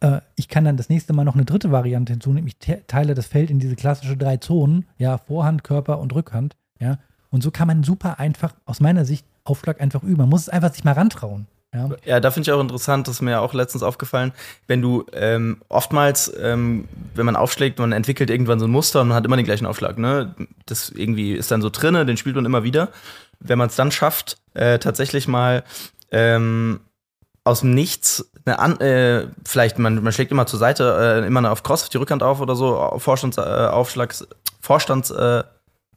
äh, 0.00 0.20
ich 0.36 0.48
kann 0.48 0.64
dann 0.64 0.76
das 0.76 0.88
nächste 0.88 1.12
Mal 1.12 1.24
noch 1.24 1.34
eine 1.34 1.44
dritte 1.44 1.70
Variante 1.70 2.12
hinzunehmen. 2.12 2.48
Ich 2.48 2.58
te 2.58 2.82
teile 2.86 3.14
das 3.14 3.26
Feld 3.26 3.50
in 3.50 3.58
diese 3.58 3.76
klassische 3.76 4.16
drei 4.16 4.38
Zonen, 4.38 4.86
ja, 4.98 5.18
Vorhand, 5.18 5.64
Körper 5.64 5.98
und 5.98 6.14
Rückhand, 6.14 6.56
ja. 6.80 6.98
Und 7.30 7.42
so 7.42 7.50
kann 7.50 7.66
man 7.66 7.82
super 7.82 8.20
einfach, 8.20 8.54
aus 8.64 8.80
meiner 8.80 9.04
Sicht, 9.04 9.26
Aufschlag 9.42 9.80
einfach 9.80 10.02
üben. 10.02 10.18
Man 10.18 10.28
muss 10.28 10.42
es 10.42 10.48
einfach 10.48 10.72
sich 10.72 10.84
mal 10.84 10.92
rantrauen. 10.92 11.46
Ja. 11.74 11.90
Ja, 12.04 12.20
da 12.20 12.30
finde 12.30 12.48
ich 12.48 12.52
auch 12.52 12.60
interessant, 12.60 13.08
das 13.08 13.16
ist 13.16 13.20
mir 13.20 13.40
auch 13.40 13.52
letztens 13.52 13.82
aufgefallen, 13.82 14.32
wenn 14.68 14.80
du 14.80 15.04
ähm, 15.12 15.60
oftmals, 15.68 16.32
ähm, 16.40 16.88
wenn 17.14 17.26
man 17.26 17.36
aufschlägt, 17.36 17.78
man 17.80 17.92
entwickelt 17.92 18.30
irgendwann 18.30 18.60
so 18.60 18.66
ein 18.66 18.70
Muster 18.70 19.00
und 19.00 19.08
man 19.08 19.16
hat 19.16 19.24
immer 19.24 19.36
den 19.36 19.44
gleichen 19.44 19.66
Aufschlag, 19.66 19.98
ne? 19.98 20.34
Das 20.66 20.90
irgendwie 20.90 21.32
ist 21.32 21.50
dann 21.50 21.62
so 21.62 21.70
drinne, 21.70 22.06
den 22.06 22.16
spielt 22.16 22.36
man 22.36 22.44
immer 22.44 22.62
wieder. 22.62 22.90
Wenn 23.40 23.58
man 23.58 23.68
es 23.68 23.76
dann 23.76 23.90
schafft, 23.90 24.38
äh, 24.54 24.78
tatsächlich 24.78 25.26
mal 25.26 25.64
ähm, 26.12 26.80
aus 27.42 27.60
dem 27.60 27.74
Nichts, 27.74 28.30
eine 28.46 28.58
an, 28.58 28.80
äh, 28.80 29.26
vielleicht, 29.44 29.78
man, 29.78 30.02
man 30.02 30.12
schlägt 30.12 30.30
immer 30.30 30.46
zur 30.46 30.60
Seite, 30.60 31.22
äh, 31.24 31.26
immer 31.26 31.50
auf 31.50 31.62
Cross 31.64 31.82
auf 31.82 31.88
die 31.88 31.98
Rückhand 31.98 32.22
auf 32.22 32.40
oder 32.40 32.54
so, 32.54 32.94
Vorstands, 32.98 33.36
äh, 33.36 34.08
Vorstands, 34.60 35.10
äh, 35.10 35.42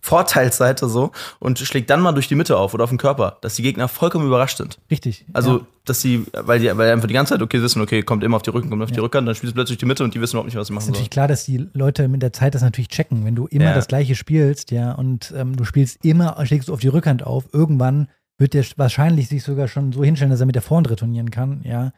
Vorteilsseite 0.01 0.87
so 0.87 1.11
und 1.39 1.59
schlägt 1.59 1.89
dann 1.89 2.01
mal 2.01 2.11
durch 2.13 2.27
die 2.27 2.35
Mitte 2.35 2.57
auf 2.57 2.73
oder 2.73 2.83
auf 2.83 2.89
den 2.89 2.97
Körper, 2.97 3.37
dass 3.41 3.55
die 3.55 3.61
Gegner 3.63 3.87
vollkommen 3.87 4.25
überrascht 4.27 4.57
sind. 4.57 4.79
Richtig. 4.89 5.25
Also, 5.33 5.59
ja. 5.59 5.65
dass 5.85 6.01
sie, 6.01 6.25
weil 6.33 6.59
die, 6.59 6.67
weil 6.77 6.87
die 6.87 6.93
einfach 6.93 7.07
die 7.07 7.13
ganze 7.13 7.33
Zeit, 7.33 7.41
okay, 7.41 7.61
wissen, 7.61 7.81
okay, 7.81 8.03
kommt 8.03 8.23
immer 8.23 8.37
auf 8.37 8.41
die 8.43 8.49
Rücken, 8.51 8.69
kommt 8.69 8.81
auf 8.83 8.89
die 8.91 8.95
Ja. 8.97 9.01
Rückhand, 9.01 9.27
dann 9.27 9.35
spielst 9.35 9.53
du 9.53 9.55
plötzlich 9.55 9.77
die 9.77 9.85
Mitte 9.85 10.03
und 10.03 10.13
die 10.13 10.21
wissen 10.21 10.35
überhaupt 10.35 10.47
nicht, 10.47 10.55
was 10.57 10.67
sie 10.67 10.73
ist 10.73 10.75
machen 10.75 10.83
sollen. 10.85 10.93
natürlich 10.93 11.09
klar, 11.09 11.27
dass 11.27 11.45
die 11.45 11.67
Leute 11.73 12.07
mit 12.07 12.21
der 12.21 12.33
Zeit 12.33 12.55
das 12.55 12.61
natürlich 12.61 12.89
checken. 12.89 13.25
Wenn 13.25 13.35
du 13.35 13.47
immer 13.47 13.65
Ja. 13.65 13.73
das 13.73 13.87
gleiche 13.87 14.15
spielst, 14.15 14.71
ja, 14.71 14.91
und 14.93 15.33
ähm, 15.35 15.55
du 15.55 15.65
spielst 15.65 16.03
immer, 16.05 16.43
schlägst 16.45 16.69
du 16.69 16.73
auf 16.73 16.79
die 16.79 16.87
Rückhand 16.87 17.23
auf, 17.25 17.45
irgendwann 17.53 18.07
wird 18.37 18.53
der 18.53 18.63
wahrscheinlich 18.75 19.27
sich 19.29 19.43
sogar 19.43 19.67
schon 19.67 19.91
so 19.91 20.03
hinstellen, 20.03 20.29
dass 20.31 20.39
er 20.39 20.45
mit 20.45 20.55
der 20.55 20.61
Vorhand 20.61 20.89
retournieren 20.89 21.31
kann, 21.31 21.61
ja. 21.63 21.91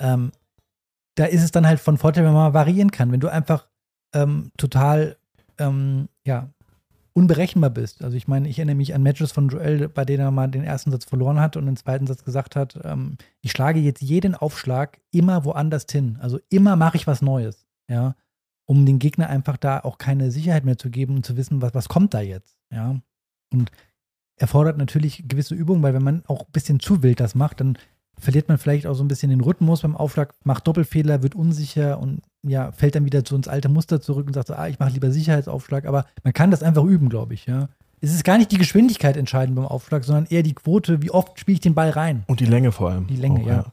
Ähm, 0.00 0.30
da 1.14 1.24
ist 1.24 1.42
es 1.42 1.50
dann 1.50 1.66
halt 1.66 1.80
von 1.80 1.96
Vorteil, 1.96 2.24
wenn 2.24 2.34
man 2.34 2.52
variieren 2.52 2.90
kann. 2.90 3.10
Wenn 3.10 3.20
du 3.20 3.28
einfach 3.28 3.66
ähm, 4.14 4.50
total, 4.58 5.16
ähm, 5.58 6.08
ja, 6.26 6.50
unberechenbar 7.16 7.70
bist. 7.70 8.04
Also 8.04 8.14
ich 8.14 8.28
meine, 8.28 8.46
ich 8.46 8.58
erinnere 8.58 8.76
mich 8.76 8.94
an 8.94 9.02
Matches 9.02 9.32
von 9.32 9.48
Joel, 9.48 9.88
bei 9.88 10.04
denen 10.04 10.20
er 10.20 10.30
mal 10.30 10.48
den 10.48 10.64
ersten 10.64 10.90
Satz 10.90 11.06
verloren 11.06 11.40
hat 11.40 11.56
und 11.56 11.64
den 11.64 11.76
zweiten 11.76 12.06
Satz 12.06 12.24
gesagt 12.24 12.54
hat, 12.56 12.78
ähm, 12.84 13.16
ich 13.40 13.52
schlage 13.52 13.80
jetzt 13.80 14.02
jeden 14.02 14.34
Aufschlag 14.34 15.00
immer 15.12 15.46
woanders 15.46 15.86
hin. 15.90 16.18
Also 16.20 16.38
immer 16.50 16.76
mache 16.76 16.98
ich 16.98 17.06
was 17.06 17.22
Neues, 17.22 17.66
ja, 17.88 18.16
um 18.66 18.84
den 18.84 18.98
Gegner 18.98 19.30
einfach 19.30 19.56
da 19.56 19.80
auch 19.80 19.96
keine 19.96 20.30
Sicherheit 20.30 20.66
mehr 20.66 20.76
zu 20.76 20.90
geben 20.90 21.16
und 21.16 21.24
zu 21.24 21.38
wissen, 21.38 21.62
was, 21.62 21.72
was 21.72 21.88
kommt 21.88 22.12
da 22.12 22.20
jetzt, 22.20 22.58
ja. 22.70 23.00
Und 23.50 23.72
erfordert 24.36 24.76
natürlich 24.76 25.26
gewisse 25.26 25.54
Übungen, 25.54 25.82
weil 25.82 25.94
wenn 25.94 26.04
man 26.04 26.22
auch 26.26 26.42
ein 26.42 26.52
bisschen 26.52 26.80
zu 26.80 27.02
wild 27.02 27.20
das 27.20 27.34
macht, 27.34 27.60
dann 27.62 27.78
verliert 28.18 28.48
man 28.48 28.58
vielleicht 28.58 28.86
auch 28.86 28.94
so 28.94 29.04
ein 29.04 29.08
bisschen 29.08 29.30
den 29.30 29.40
Rhythmus 29.40 29.82
beim 29.82 29.96
Aufschlag, 29.96 30.34
macht 30.44 30.66
Doppelfehler, 30.66 31.22
wird 31.22 31.34
unsicher 31.34 31.98
und 31.98 32.22
ja, 32.42 32.72
fällt 32.72 32.94
dann 32.94 33.04
wieder 33.04 33.24
zu 33.24 33.34
uns 33.34 33.48
alte 33.48 33.68
Muster 33.68 34.00
zurück 34.00 34.26
und 34.26 34.32
sagt 34.32 34.48
so, 34.48 34.54
ah, 34.54 34.68
ich 34.68 34.78
mache 34.78 34.92
lieber 34.92 35.10
Sicherheitsaufschlag, 35.10 35.86
aber 35.86 36.06
man 36.22 36.32
kann 36.32 36.50
das 36.50 36.62
einfach 36.62 36.84
üben, 36.84 37.08
glaube 37.08 37.34
ich, 37.34 37.46
ja. 37.46 37.68
Es 38.00 38.12
ist 38.12 38.24
gar 38.24 38.38
nicht 38.38 38.52
die 38.52 38.58
Geschwindigkeit 38.58 39.16
entscheidend 39.16 39.56
beim 39.56 39.66
Aufschlag, 39.66 40.04
sondern 40.04 40.26
eher 40.26 40.42
die 40.42 40.54
Quote, 40.54 41.02
wie 41.02 41.10
oft 41.10 41.40
spiele 41.40 41.54
ich 41.54 41.60
den 41.60 41.74
Ball 41.74 41.90
rein. 41.90 42.24
Und 42.26 42.40
die 42.40 42.44
Länge 42.44 42.70
vor 42.70 42.90
allem. 42.90 43.06
Die 43.06 43.16
Länge, 43.16 43.40
Auch, 43.40 43.46
ja. 43.46 43.64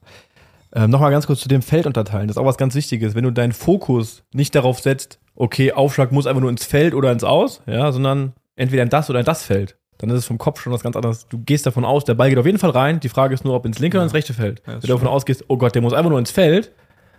Ähm, 0.75 0.89
Nochmal 0.89 1.11
ganz 1.11 1.27
kurz 1.27 1.41
zu 1.41 1.47
dem 1.47 1.61
Feld 1.61 1.85
unterteilen. 1.85 2.27
Das 2.27 2.37
ist 2.37 2.41
auch 2.41 2.45
was 2.45 2.57
ganz 2.57 2.73
Wichtiges. 2.73 3.15
Wenn 3.15 3.25
du 3.25 3.31
deinen 3.31 3.51
Fokus 3.51 4.23
nicht 4.33 4.55
darauf 4.55 4.79
setzt, 4.79 5.19
okay, 5.35 5.71
Aufschlag 5.73 6.11
muss 6.11 6.25
einfach 6.25 6.41
nur 6.41 6.49
ins 6.49 6.63
Feld 6.65 6.93
oder 6.93 7.11
ins 7.11 7.23
Aus, 7.23 7.61
ja, 7.67 7.91
sondern 7.91 8.33
entweder 8.55 8.83
in 8.83 8.89
das 8.89 9.09
oder 9.09 9.19
in 9.19 9.25
das 9.25 9.43
Feld, 9.43 9.77
dann 9.97 10.09
ist 10.09 10.17
es 10.17 10.25
vom 10.25 10.37
Kopf 10.37 10.61
schon 10.61 10.73
was 10.73 10.81
ganz 10.81 10.95
anderes. 10.95 11.27
Du 11.27 11.37
gehst 11.37 11.65
davon 11.65 11.85
aus, 11.85 12.03
der 12.05 12.13
Ball 12.13 12.29
geht 12.29 12.37
auf 12.37 12.45
jeden 12.45 12.57
Fall 12.57 12.71
rein. 12.71 12.99
Die 12.99 13.09
Frage 13.09 13.33
ist 13.33 13.45
nur, 13.45 13.53
ob 13.55 13.65
ins 13.65 13.79
linke 13.79 13.97
oder 13.97 14.03
ins 14.03 14.13
rechte 14.13 14.33
Feld. 14.33 14.61
Ja, 14.65 14.73
das 14.73 14.83
Wenn 14.83 14.87
du 14.87 14.93
davon 14.93 15.07
ausgehst, 15.07 15.45
oh 15.47 15.57
Gott, 15.57 15.75
der 15.75 15.81
muss 15.81 15.93
einfach 15.93 16.09
nur 16.09 16.19
ins 16.19 16.31
Feld, 16.31 16.71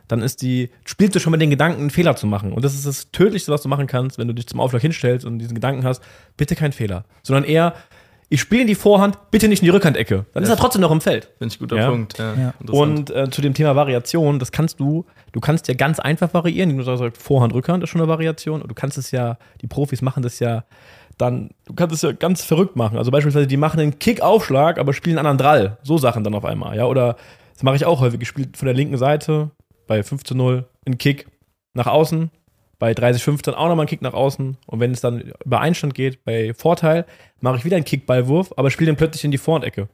dann 0.08 0.20
ist 0.20 0.42
die, 0.42 0.70
spielst 0.84 1.14
du 1.14 1.20
schon 1.20 1.30
mit 1.30 1.40
den 1.40 1.50
Gedanken, 1.50 1.80
einen 1.80 1.90
Fehler 1.90 2.16
zu 2.16 2.26
machen. 2.26 2.52
Und 2.52 2.64
das 2.64 2.74
ist 2.74 2.86
das 2.86 3.10
Tödlichste, 3.10 3.52
was 3.52 3.62
du 3.62 3.68
machen 3.68 3.86
kannst, 3.86 4.18
wenn 4.18 4.28
du 4.28 4.34
dich 4.34 4.46
zum 4.46 4.60
Aufschlag 4.60 4.82
hinstellst 4.82 5.24
und 5.24 5.38
diesen 5.38 5.54
Gedanken 5.54 5.84
hast, 5.84 6.02
bitte 6.36 6.54
kein 6.56 6.72
Fehler. 6.72 7.04
Sondern 7.22 7.44
eher, 7.44 7.74
ich 8.28 8.40
spiele 8.40 8.62
in 8.62 8.66
die 8.66 8.74
Vorhand, 8.74 9.30
bitte 9.30 9.48
nicht 9.48 9.62
in 9.62 9.66
die 9.66 9.70
Rückhandecke. 9.70 10.26
Dann 10.34 10.42
ist 10.42 10.48
er 10.48 10.56
trotzdem 10.56 10.82
noch 10.82 10.90
im 10.90 11.00
Feld. 11.00 11.30
Finde 11.38 11.54
ich 11.54 11.60
ein 11.60 11.66
guter 11.66 11.76
Ja. 11.76 11.90
Punkt. 11.90 12.18
Ja. 12.18 12.34
Ja. 12.34 12.54
Und 12.70 13.10
äh, 13.10 13.30
zu 13.30 13.40
dem 13.40 13.54
Thema 13.54 13.76
Variation, 13.76 14.38
das 14.38 14.52
kannst 14.52 14.80
du, 14.80 15.06
du 15.32 15.40
kannst 15.40 15.68
ja 15.68 15.74
ganz 15.74 16.00
einfach 16.00 16.34
variieren, 16.34 16.76
du 16.76 16.82
sagst, 16.82 17.22
Vorhand, 17.22 17.54
Rückhand 17.54 17.82
ist 17.84 17.90
schon 17.90 18.00
eine 18.00 18.08
Variation. 18.08 18.60
Und 18.60 18.68
du 18.68 18.74
kannst 18.74 18.98
es 18.98 19.10
ja, 19.10 19.38
die 19.62 19.66
Profis 19.66 20.02
machen 20.02 20.22
das 20.22 20.38
ja 20.38 20.64
dann, 21.18 21.50
du 21.66 21.74
kannst 21.74 21.94
es 21.94 22.02
ja 22.02 22.12
ganz 22.12 22.44
verrückt 22.44 22.76
machen. 22.76 22.98
Also 22.98 23.10
beispielsweise, 23.10 23.46
die 23.46 23.56
machen 23.56 23.80
einen 23.80 23.98
Kick-Aufschlag, 23.98 24.78
aber 24.78 24.92
spielen 24.92 25.18
einen 25.18 25.26
anderen 25.26 25.38
Drall. 25.38 25.78
So 25.82 25.98
Sachen 25.98 26.24
dann 26.24 26.34
auf 26.34 26.44
einmal, 26.44 26.76
ja. 26.76 26.86
Oder 26.86 27.16
das 27.52 27.62
mache 27.62 27.76
ich 27.76 27.84
auch 27.84 28.00
häufig. 28.00 28.20
Ich 28.20 28.28
spiele 28.28 28.48
von 28.54 28.66
der 28.66 28.74
linken 28.74 28.96
Seite 28.98 29.50
bei 29.86 30.02
5 30.02 30.24
zu 30.24 30.34
0 30.34 30.64
einen 30.86 30.98
Kick 30.98 31.26
nach 31.74 31.86
außen, 31.86 32.30
bei 32.78 32.94
30 32.94 33.22
15 33.22 33.54
auch 33.54 33.68
nochmal 33.68 33.80
einen 33.80 33.88
Kick 33.88 34.02
nach 34.02 34.14
außen. 34.14 34.56
Und 34.66 34.80
wenn 34.80 34.90
es 34.90 35.00
dann 35.00 35.32
über 35.44 35.60
Einstand 35.60 35.94
geht, 35.94 36.24
bei 36.24 36.52
Vorteil, 36.54 37.04
mache 37.40 37.56
ich 37.58 37.64
wieder 37.64 37.76
einen 37.76 37.84
Kickballwurf, 37.84 38.52
aber 38.56 38.70
spiele 38.70 38.90
den 38.92 38.96
plötzlich 38.96 39.24
in 39.24 39.30
die 39.30 39.38
Vorhandecke. 39.38 39.88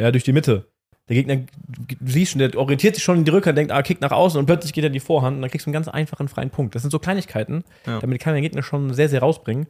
Ja, 0.00 0.10
durch 0.10 0.24
die 0.24 0.32
Mitte. 0.32 0.66
Der 1.08 1.16
Gegner, 1.16 1.36
du 1.36 1.96
siehst 2.10 2.32
schon, 2.32 2.38
der 2.38 2.56
orientiert 2.56 2.94
sich 2.94 3.04
schon 3.04 3.18
in 3.18 3.24
die 3.26 3.30
Rückhand, 3.30 3.58
denkt, 3.58 3.70
ah, 3.70 3.82
Kick 3.82 4.00
nach 4.00 4.10
außen 4.10 4.40
und 4.40 4.46
plötzlich 4.46 4.72
geht 4.72 4.84
er 4.84 4.86
in 4.86 4.94
die 4.94 5.00
Vorhand 5.00 5.36
und 5.36 5.42
dann 5.42 5.50
kriegst 5.50 5.66
du 5.66 5.68
einen 5.68 5.74
ganz 5.74 5.86
einfachen 5.86 6.28
freien 6.28 6.48
Punkt. 6.48 6.74
Das 6.74 6.80
sind 6.80 6.90
so 6.90 6.98
Kleinigkeiten, 6.98 7.62
Ja. 7.86 7.98
damit 8.00 8.20
kann 8.22 8.32
der 8.32 8.40
Gegner 8.40 8.62
schon 8.62 8.94
sehr, 8.94 9.10
sehr 9.10 9.20
rausbringen. 9.20 9.66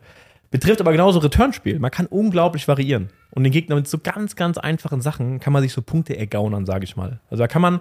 Betrifft 0.55 0.81
aber 0.81 0.93
genauso 0.93 1.19
Returnspiel. 1.19 1.81
Man 1.81 1.91
kann 1.91 2.07
unglaublich 2.07 2.69
variieren. 2.69 3.11
Und 3.33 3.43
den 3.43 3.53
Gegner 3.53 3.75
mit 3.75 3.89
so 3.89 3.99
ganz, 3.99 4.37
ganz 4.37 4.57
einfachen 4.57 5.01
Sachen 5.01 5.41
kann 5.41 5.53
man 5.53 5.65
sich 5.65 5.73
so 5.73 5.83
Punkte 5.83 6.17
ergaunern, 6.17 6.65
sage 6.65 6.85
ich 6.85 6.95
mal. 6.95 7.19
Also 7.29 7.43
da 7.43 7.49
kann 7.49 7.61
man, 7.61 7.81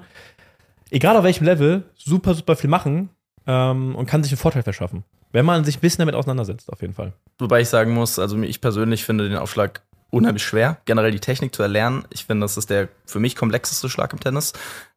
egal 0.89 1.15
auf 1.15 1.23
welchem 1.23 1.45
Level, 1.45 1.83
super, 1.93 2.33
super 2.33 2.55
viel 2.55 2.71
machen 2.71 3.09
ähm, 3.45 3.93
und 3.95 4.07
kann 4.07 4.23
sich 4.23 4.31
einen 4.31 4.39
Vorteil 4.39 4.63
verschaffen. 4.63 5.03
Wenn 5.31 5.45
man 5.45 5.63
sich 5.65 5.77
ein 5.77 5.81
bisschen 5.81 5.99
damit 5.99 6.15
auseinandersetzt, 6.15 6.73
auf 6.73 6.81
jeden 6.81 6.95
Fall. 6.95 7.13
Wobei 7.37 7.61
ich 7.61 7.69
sagen 7.69 7.93
muss, 7.93 8.17
also 8.17 8.41
ich 8.41 8.59
persönlich 8.59 9.05
finde 9.05 9.29
den 9.29 9.37
Aufschlag 9.37 9.83
unheimlich 10.09 10.43
schwer, 10.43 10.77
generell 10.85 11.11
die 11.11 11.19
Technik 11.19 11.53
zu 11.53 11.61
erlernen. 11.61 12.05
Ich 12.09 12.25
finde, 12.25 12.43
das 12.43 12.57
ist 12.57 12.71
der 12.71 12.89
für 13.05 13.19
mich 13.19 13.35
komplexeste 13.35 13.87
Schlag 13.87 14.13
im 14.13 14.19
Tennis. 14.19 14.51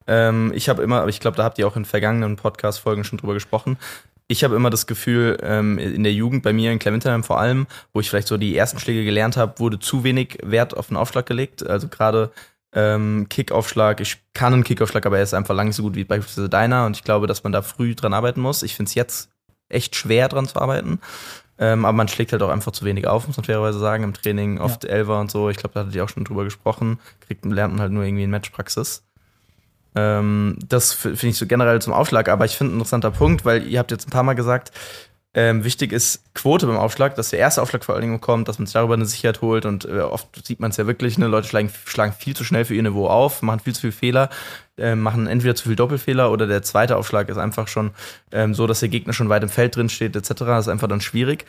Ähm, 0.06 0.50
ich 0.54 0.70
habe 0.70 0.82
immer, 0.82 1.02
aber 1.02 1.10
ich 1.10 1.20
glaube, 1.20 1.36
da 1.36 1.44
habt 1.44 1.58
ihr 1.58 1.68
auch 1.68 1.76
in 1.76 1.84
vergangenen 1.84 2.36
Podcast-Folgen 2.36 3.04
schon 3.04 3.18
drüber 3.18 3.34
gesprochen. 3.34 3.76
Ich 4.28 4.42
habe 4.42 4.56
immer 4.56 4.70
das 4.70 4.86
Gefühl, 4.86 5.38
ähm, 5.42 5.78
in 5.78 6.02
der 6.02 6.12
Jugend, 6.12 6.42
bei 6.42 6.52
mir 6.52 6.72
in 6.72 6.78
Clementheim 6.78 7.22
vor 7.22 7.38
allem, 7.38 7.66
wo 7.92 8.00
ich 8.00 8.10
vielleicht 8.10 8.28
so 8.28 8.36
die 8.36 8.56
ersten 8.56 8.78
Schläge 8.78 9.04
gelernt 9.04 9.36
habe, 9.36 9.58
wurde 9.58 9.78
zu 9.78 10.04
wenig 10.04 10.38
Wert 10.42 10.76
auf 10.76 10.88
den 10.88 10.96
Aufschlag 10.96 11.26
gelegt. 11.26 11.66
Also 11.66 11.88
gerade 11.88 12.32
ähm, 12.72 13.26
Kickaufschlag, 13.28 14.00
ich 14.00 14.18
kann 14.34 14.52
einen 14.52 14.64
Kickaufschlag, 14.64 15.06
aber 15.06 15.18
er 15.18 15.22
ist 15.22 15.34
einfach 15.34 15.54
lang 15.54 15.68
nicht 15.68 15.76
so 15.76 15.82
gut 15.84 15.94
wie 15.94 16.04
beispielsweise 16.04 16.48
deiner 16.48 16.86
und 16.86 16.96
ich 16.96 17.04
glaube, 17.04 17.26
dass 17.26 17.44
man 17.44 17.52
da 17.52 17.62
früh 17.62 17.94
dran 17.94 18.14
arbeiten 18.14 18.40
muss. 18.40 18.62
Ich 18.62 18.74
finde 18.74 18.88
es 18.88 18.94
jetzt 18.94 19.30
echt 19.68 19.94
schwer 19.96 20.28
dran 20.28 20.46
zu 20.46 20.60
arbeiten. 20.60 21.00
Ähm, 21.58 21.84
aber 21.84 21.96
man 21.96 22.08
schlägt 22.08 22.32
halt 22.32 22.42
auch 22.42 22.50
einfach 22.50 22.72
zu 22.72 22.84
wenig 22.84 23.06
auf, 23.06 23.26
muss 23.26 23.36
man 23.36 23.44
fairerweise 23.44 23.78
sagen, 23.78 24.04
im 24.04 24.12
Training, 24.12 24.60
oft 24.60 24.84
ja. 24.84 24.90
Elfer 24.90 25.20
und 25.20 25.30
so. 25.30 25.48
Ich 25.48 25.56
glaube, 25.56 25.72
da 25.72 25.80
hattet 25.80 25.94
ihr 25.94 26.04
auch 26.04 26.08
schon 26.08 26.24
drüber 26.24 26.44
gesprochen. 26.44 26.98
Kriegt, 27.20 27.44
lernt 27.46 27.72
man 27.72 27.80
halt 27.80 27.92
nur 27.92 28.04
irgendwie 28.04 28.24
in 28.24 28.30
Matchpraxis. 28.30 29.04
Ähm, 29.96 30.58
das 30.68 30.92
finde 30.92 31.28
ich 31.28 31.38
so 31.38 31.46
generell 31.46 31.80
zum 31.80 31.94
Aufschlag, 31.94 32.28
aber 32.28 32.44
ich 32.44 32.56
finde 32.56 32.74
ein 32.74 32.76
interessanter 32.76 33.10
Punkt, 33.10 33.44
weil 33.44 33.66
ihr 33.66 33.78
habt 33.78 33.90
jetzt 33.90 34.06
ein 34.06 34.10
paar 34.10 34.22
Mal 34.22 34.34
gesagt, 34.34 34.70
ähm, 35.32 35.64
wichtig 35.64 35.92
ist 35.92 36.22
Quote 36.34 36.66
beim 36.66 36.78
Aufschlag, 36.78 37.14
dass 37.14 37.30
der 37.30 37.38
erste 37.38 37.60
Aufschlag 37.60 37.84
vor 37.84 37.94
allen 37.94 38.02
Dingen 38.02 38.20
kommt, 38.20 38.48
dass 38.48 38.58
man 38.58 38.66
sich 38.66 38.72
darüber 38.72 38.94
eine 38.94 39.04
Sicherheit 39.04 39.42
holt 39.42 39.66
und 39.66 39.84
äh, 39.84 40.00
oft 40.00 40.28
sieht 40.46 40.60
man 40.60 40.70
es 40.70 40.78
ja 40.78 40.86
wirklich, 40.86 41.18
ne, 41.18 41.26
Leute 41.26 41.48
schlagen, 41.48 41.70
schlagen 41.84 42.12
viel 42.12 42.34
zu 42.34 42.44
schnell 42.44 42.64
für 42.64 42.74
ihr 42.74 42.82
Niveau 42.82 43.06
auf, 43.06 43.42
machen 43.42 43.60
viel 43.60 43.74
zu 43.74 43.82
viele 43.82 43.92
Fehler, 43.92 44.30
äh, 44.78 44.94
machen 44.94 45.26
entweder 45.26 45.54
zu 45.54 45.68
viel 45.68 45.76
Doppelfehler 45.76 46.30
oder 46.30 46.46
der 46.46 46.62
zweite 46.62 46.96
Aufschlag 46.96 47.28
ist 47.28 47.38
einfach 47.38 47.68
schon 47.68 47.92
ähm, 48.32 48.54
so, 48.54 48.66
dass 48.66 48.80
der 48.80 48.88
Gegner 48.88 49.12
schon 49.12 49.28
weit 49.28 49.42
im 49.42 49.48
Feld 49.48 49.76
drin 49.76 49.88
steht, 49.88 50.16
etc. 50.16 50.32
Das 50.38 50.66
ist 50.66 50.72
einfach 50.72 50.88
dann 50.88 51.00
schwierig. 51.00 51.46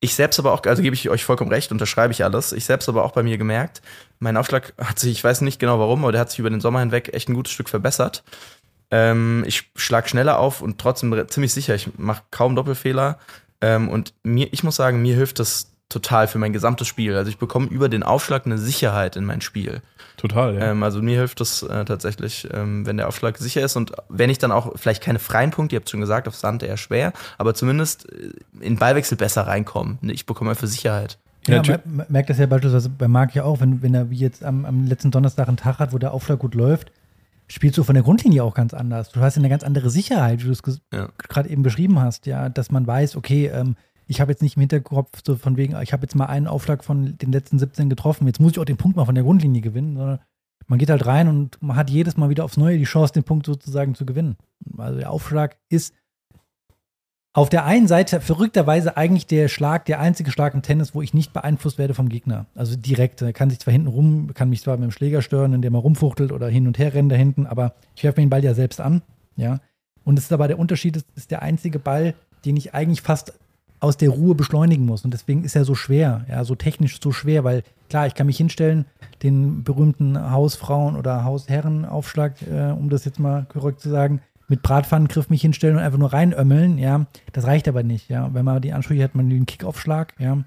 Ich 0.00 0.14
selbst 0.14 0.38
aber 0.38 0.52
auch, 0.52 0.62
also 0.64 0.82
gebe 0.82 0.94
ich 0.94 1.10
euch 1.10 1.24
vollkommen 1.24 1.50
recht, 1.50 1.72
unterschreibe 1.72 2.12
ich 2.12 2.24
alles. 2.24 2.52
Ich 2.52 2.64
selbst 2.64 2.88
aber 2.88 3.04
auch 3.04 3.12
bei 3.12 3.22
mir 3.22 3.36
gemerkt, 3.36 3.82
mein 4.20 4.36
Aufschlag 4.36 4.74
hat 4.78 4.98
sich, 4.98 5.12
ich 5.12 5.24
weiß 5.24 5.40
nicht 5.40 5.58
genau 5.58 5.78
warum, 5.78 6.04
aber 6.04 6.12
der 6.12 6.20
hat 6.20 6.30
sich 6.30 6.38
über 6.38 6.50
den 6.50 6.60
Sommer 6.60 6.80
hinweg 6.80 7.12
echt 7.12 7.28
ein 7.28 7.34
gutes 7.34 7.52
Stück 7.52 7.68
verbessert. 7.68 8.22
Ähm, 8.90 9.44
ich 9.46 9.70
schlag 9.76 10.08
schneller 10.08 10.38
auf 10.38 10.62
und 10.62 10.78
trotzdem 10.78 11.28
ziemlich 11.28 11.52
sicher, 11.52 11.74
ich 11.74 11.90
mache 11.98 12.22
kaum 12.30 12.54
Doppelfehler. 12.54 13.18
Ähm, 13.60 13.88
und 13.88 14.14
mir, 14.22 14.48
ich 14.52 14.62
muss 14.62 14.76
sagen, 14.76 15.02
mir 15.02 15.16
hilft 15.16 15.40
das 15.40 15.72
total 15.88 16.28
für 16.28 16.38
mein 16.38 16.52
gesamtes 16.52 16.86
Spiel. 16.86 17.16
Also 17.16 17.30
ich 17.30 17.38
bekomme 17.38 17.66
über 17.68 17.88
den 17.88 18.02
Aufschlag 18.02 18.46
eine 18.46 18.58
Sicherheit 18.58 19.16
in 19.16 19.24
mein 19.24 19.40
Spiel. 19.40 19.80
Total, 20.16 20.54
ja. 20.54 20.70
Ähm, 20.70 20.82
also 20.82 21.00
mir 21.00 21.16
hilft 21.16 21.40
das 21.40 21.62
äh, 21.62 21.84
tatsächlich, 21.84 22.48
ähm, 22.52 22.84
wenn 22.84 22.96
der 22.96 23.08
Aufschlag 23.08 23.38
sicher 23.38 23.62
ist 23.62 23.76
und 23.76 23.92
wenn 24.08 24.30
ich 24.30 24.38
dann 24.38 24.52
auch 24.52 24.72
vielleicht 24.76 25.02
keine 25.02 25.18
freien 25.18 25.50
Punkte, 25.50 25.76
ihr 25.76 25.80
habt 25.80 25.88
schon 25.88 26.00
gesagt, 26.00 26.28
auf 26.28 26.34
Sand 26.34 26.62
eher 26.62 26.76
schwer, 26.76 27.12
aber 27.38 27.54
zumindest 27.54 28.10
äh, 28.12 28.32
in 28.60 28.76
Ballwechsel 28.76 29.16
besser 29.16 29.46
reinkommen. 29.46 29.98
Ich 30.02 30.26
bekomme 30.26 30.50
einfach 30.50 30.66
Sicherheit. 30.66 31.18
Ja, 31.46 31.62
ja 31.62 31.78
man 31.84 32.06
merkt 32.08 32.30
das 32.30 32.38
ja 32.38 32.46
beispielsweise 32.46 32.90
bei 32.90 33.08
Marc 33.08 33.34
ja 33.34 33.44
auch, 33.44 33.60
wenn, 33.60 33.80
wenn 33.80 33.94
er 33.94 34.10
wie 34.10 34.16
jetzt 34.16 34.44
am, 34.44 34.64
am 34.64 34.86
letzten 34.86 35.10
Donnerstag 35.10 35.48
einen 35.48 35.56
Tag 35.56 35.78
hat, 35.78 35.92
wo 35.92 35.98
der 35.98 36.12
Aufschlag 36.12 36.40
gut 36.40 36.54
läuft, 36.54 36.92
spielst 37.46 37.78
du 37.78 37.84
von 37.84 37.94
der 37.94 38.04
Grundlinie 38.04 38.44
auch 38.44 38.54
ganz 38.54 38.74
anders. 38.74 39.10
Du 39.10 39.20
hast 39.20 39.38
eine 39.38 39.48
ganz 39.48 39.64
andere 39.64 39.88
Sicherheit, 39.88 40.42
wie 40.42 40.46
du 40.46 40.52
es 40.52 40.80
ja. 40.92 41.08
gerade 41.16 41.48
eben 41.48 41.62
beschrieben 41.62 42.00
hast, 42.00 42.26
ja, 42.26 42.48
dass 42.48 42.70
man 42.70 42.86
weiß, 42.86 43.16
okay, 43.16 43.46
ähm, 43.46 43.76
ich 44.08 44.20
habe 44.20 44.32
jetzt 44.32 44.42
nicht 44.42 44.56
im 44.56 44.60
Hinterkopf 44.60 45.20
so 45.24 45.36
von 45.36 45.56
wegen, 45.56 45.80
ich 45.82 45.92
habe 45.92 46.02
jetzt 46.02 46.16
mal 46.16 46.26
einen 46.26 46.46
Aufschlag 46.46 46.82
von 46.82 47.16
den 47.18 47.30
letzten 47.30 47.58
17 47.58 47.90
getroffen, 47.90 48.26
jetzt 48.26 48.40
muss 48.40 48.52
ich 48.52 48.58
auch 48.58 48.64
den 48.64 48.78
Punkt 48.78 48.96
mal 48.96 49.04
von 49.04 49.14
der 49.14 49.24
Grundlinie 49.24 49.60
gewinnen, 49.60 49.96
sondern 49.96 50.18
man 50.66 50.78
geht 50.78 50.90
halt 50.90 51.06
rein 51.06 51.28
und 51.28 51.62
man 51.62 51.76
hat 51.76 51.90
jedes 51.90 52.16
Mal 52.16 52.30
wieder 52.30 52.44
aufs 52.44 52.56
Neue 52.56 52.78
die 52.78 52.84
Chance, 52.84 53.12
den 53.12 53.24
Punkt 53.24 53.46
sozusagen 53.46 53.94
zu 53.94 54.04
gewinnen. 54.04 54.36
Also 54.76 54.98
der 54.98 55.10
Aufschlag 55.10 55.56
ist 55.68 55.94
auf 57.34 57.48
der 57.50 57.64
einen 57.64 57.86
Seite 57.86 58.20
verrückterweise 58.20 58.96
eigentlich 58.96 59.26
der 59.26 59.48
Schlag, 59.48 59.84
der 59.84 60.00
einzige 60.00 60.30
Schlag 60.30 60.54
im 60.54 60.62
Tennis, 60.62 60.94
wo 60.94 61.02
ich 61.02 61.14
nicht 61.14 61.32
beeinflusst 61.32 61.78
werde 61.78 61.94
vom 61.94 62.08
Gegner. 62.08 62.46
Also 62.54 62.76
direkt. 62.76 63.22
Er 63.22 63.32
kann 63.32 63.50
sich 63.50 63.60
zwar 63.60 63.72
hinten 63.72 63.88
rum, 63.88 64.32
kann 64.34 64.48
mich 64.48 64.62
zwar 64.62 64.76
mit 64.76 64.84
dem 64.84 64.90
Schläger 64.90 65.22
stören, 65.22 65.52
indem 65.52 65.74
er 65.74 65.80
rumfuchtelt 65.80 66.32
oder 66.32 66.48
hin 66.48 66.66
und 66.66 66.78
her 66.78 66.94
rennt 66.94 67.12
da 67.12 67.16
hinten, 67.16 67.46
aber 67.46 67.74
ich 67.94 68.02
werfe 68.02 68.20
mir 68.20 68.26
den 68.26 68.30
Ball 68.30 68.44
ja 68.44 68.54
selbst 68.54 68.80
an. 68.80 69.02
Ja. 69.36 69.60
Und 70.04 70.18
es 70.18 70.24
ist 70.24 70.32
aber 70.32 70.48
der 70.48 70.58
Unterschied, 70.58 70.96
es 70.96 71.04
ist 71.14 71.30
der 71.30 71.42
einzige 71.42 71.78
Ball, 71.78 72.14
den 72.44 72.56
ich 72.56 72.74
eigentlich 72.74 73.02
fast 73.02 73.38
aus 73.80 73.96
der 73.96 74.10
Ruhe 74.10 74.34
beschleunigen 74.34 74.86
muss. 74.86 75.04
Und 75.04 75.12
deswegen 75.12 75.44
ist 75.44 75.56
er 75.56 75.64
so 75.64 75.74
schwer, 75.74 76.24
ja, 76.28 76.44
so 76.44 76.54
technisch 76.54 77.00
so 77.02 77.12
schwer, 77.12 77.44
weil 77.44 77.62
klar, 77.88 78.06
ich 78.06 78.14
kann 78.14 78.26
mich 78.26 78.36
hinstellen, 78.36 78.84
den 79.22 79.64
berühmten 79.64 80.16
Hausfrauen- 80.18 80.96
oder 80.96 81.24
Hausherrenaufschlag, 81.24 82.42
äh, 82.42 82.72
um 82.72 82.88
das 82.90 83.04
jetzt 83.04 83.18
mal 83.18 83.46
korrekt 83.48 83.80
zu 83.80 83.90
sagen, 83.90 84.20
mit 84.48 84.62
Bratpfannengriff 84.62 85.28
mich 85.28 85.42
hinstellen 85.42 85.76
und 85.76 85.82
einfach 85.82 85.98
nur 85.98 86.12
reinömmeln, 86.12 86.78
ja, 86.78 87.06
das 87.32 87.46
reicht 87.46 87.68
aber 87.68 87.82
nicht, 87.82 88.08
ja. 88.08 88.32
Wenn 88.32 88.44
man 88.44 88.62
die 88.62 88.72
Ansprüche 88.72 89.04
hat, 89.04 89.14
man 89.14 89.28
den 89.28 89.46
Kickaufschlag, 89.46 90.14
ja, 90.18 90.38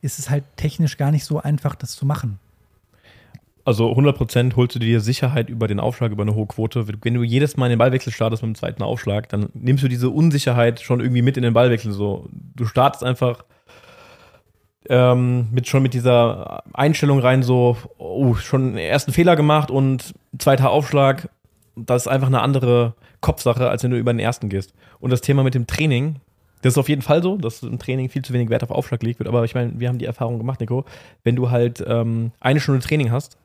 ist 0.00 0.18
es 0.18 0.28
halt 0.28 0.44
technisch 0.56 0.96
gar 0.96 1.10
nicht 1.10 1.24
so 1.24 1.40
einfach, 1.40 1.74
das 1.74 1.92
zu 1.92 2.04
machen. 2.04 2.38
Also 3.68 3.92
100% 3.92 4.56
holst 4.56 4.76
du 4.76 4.78
dir 4.78 5.02
Sicherheit 5.02 5.50
über 5.50 5.68
den 5.68 5.78
Aufschlag, 5.78 6.10
über 6.10 6.22
eine 6.22 6.34
hohe 6.34 6.46
Quote. 6.46 6.88
Wenn 6.88 7.12
du 7.12 7.22
jedes 7.22 7.58
Mal 7.58 7.66
in 7.66 7.72
den 7.72 7.78
Ballwechsel 7.78 8.10
startest 8.10 8.42
mit 8.42 8.48
dem 8.48 8.54
zweiten 8.54 8.82
Aufschlag, 8.82 9.28
dann 9.28 9.50
nimmst 9.52 9.84
du 9.84 9.88
diese 9.88 10.08
Unsicherheit 10.08 10.80
schon 10.80 11.00
irgendwie 11.00 11.20
mit 11.20 11.36
in 11.36 11.42
den 11.42 11.52
Ballwechsel. 11.52 11.92
So, 11.92 12.30
du 12.32 12.64
startest 12.64 13.04
einfach 13.04 13.44
ähm, 14.88 15.48
mit 15.52 15.68
schon 15.68 15.82
mit 15.82 15.92
dieser 15.92 16.62
Einstellung 16.72 17.18
rein, 17.18 17.42
so, 17.42 17.76
oh, 17.98 18.36
schon 18.36 18.78
ersten 18.78 19.12
Fehler 19.12 19.36
gemacht 19.36 19.70
und 19.70 20.14
zweiter 20.38 20.70
Aufschlag. 20.70 21.28
Das 21.76 22.04
ist 22.04 22.08
einfach 22.08 22.28
eine 22.28 22.40
andere 22.40 22.94
Kopfsache, 23.20 23.68
als 23.68 23.84
wenn 23.84 23.90
du 23.90 23.98
über 23.98 24.14
den 24.14 24.20
ersten 24.20 24.48
gehst. 24.48 24.72
Und 24.98 25.10
das 25.10 25.20
Thema 25.20 25.44
mit 25.44 25.54
dem 25.54 25.66
Training, 25.66 26.16
das 26.62 26.72
ist 26.72 26.78
auf 26.78 26.88
jeden 26.88 27.02
Fall 27.02 27.22
so, 27.22 27.36
dass 27.36 27.62
im 27.62 27.78
Training 27.78 28.08
viel 28.08 28.22
zu 28.22 28.32
wenig 28.32 28.48
Wert 28.48 28.62
auf 28.62 28.70
Aufschlag 28.70 29.00
gelegt 29.00 29.18
wird. 29.18 29.28
Aber 29.28 29.44
ich 29.44 29.54
meine, 29.54 29.78
wir 29.78 29.88
haben 29.88 29.98
die 29.98 30.06
Erfahrung 30.06 30.38
gemacht, 30.38 30.58
Nico, 30.58 30.86
wenn 31.22 31.36
du 31.36 31.50
halt 31.50 31.84
ähm, 31.86 32.32
eine 32.40 32.60
Stunde 32.60 32.80
Training 32.80 33.12
hast, 33.12 33.36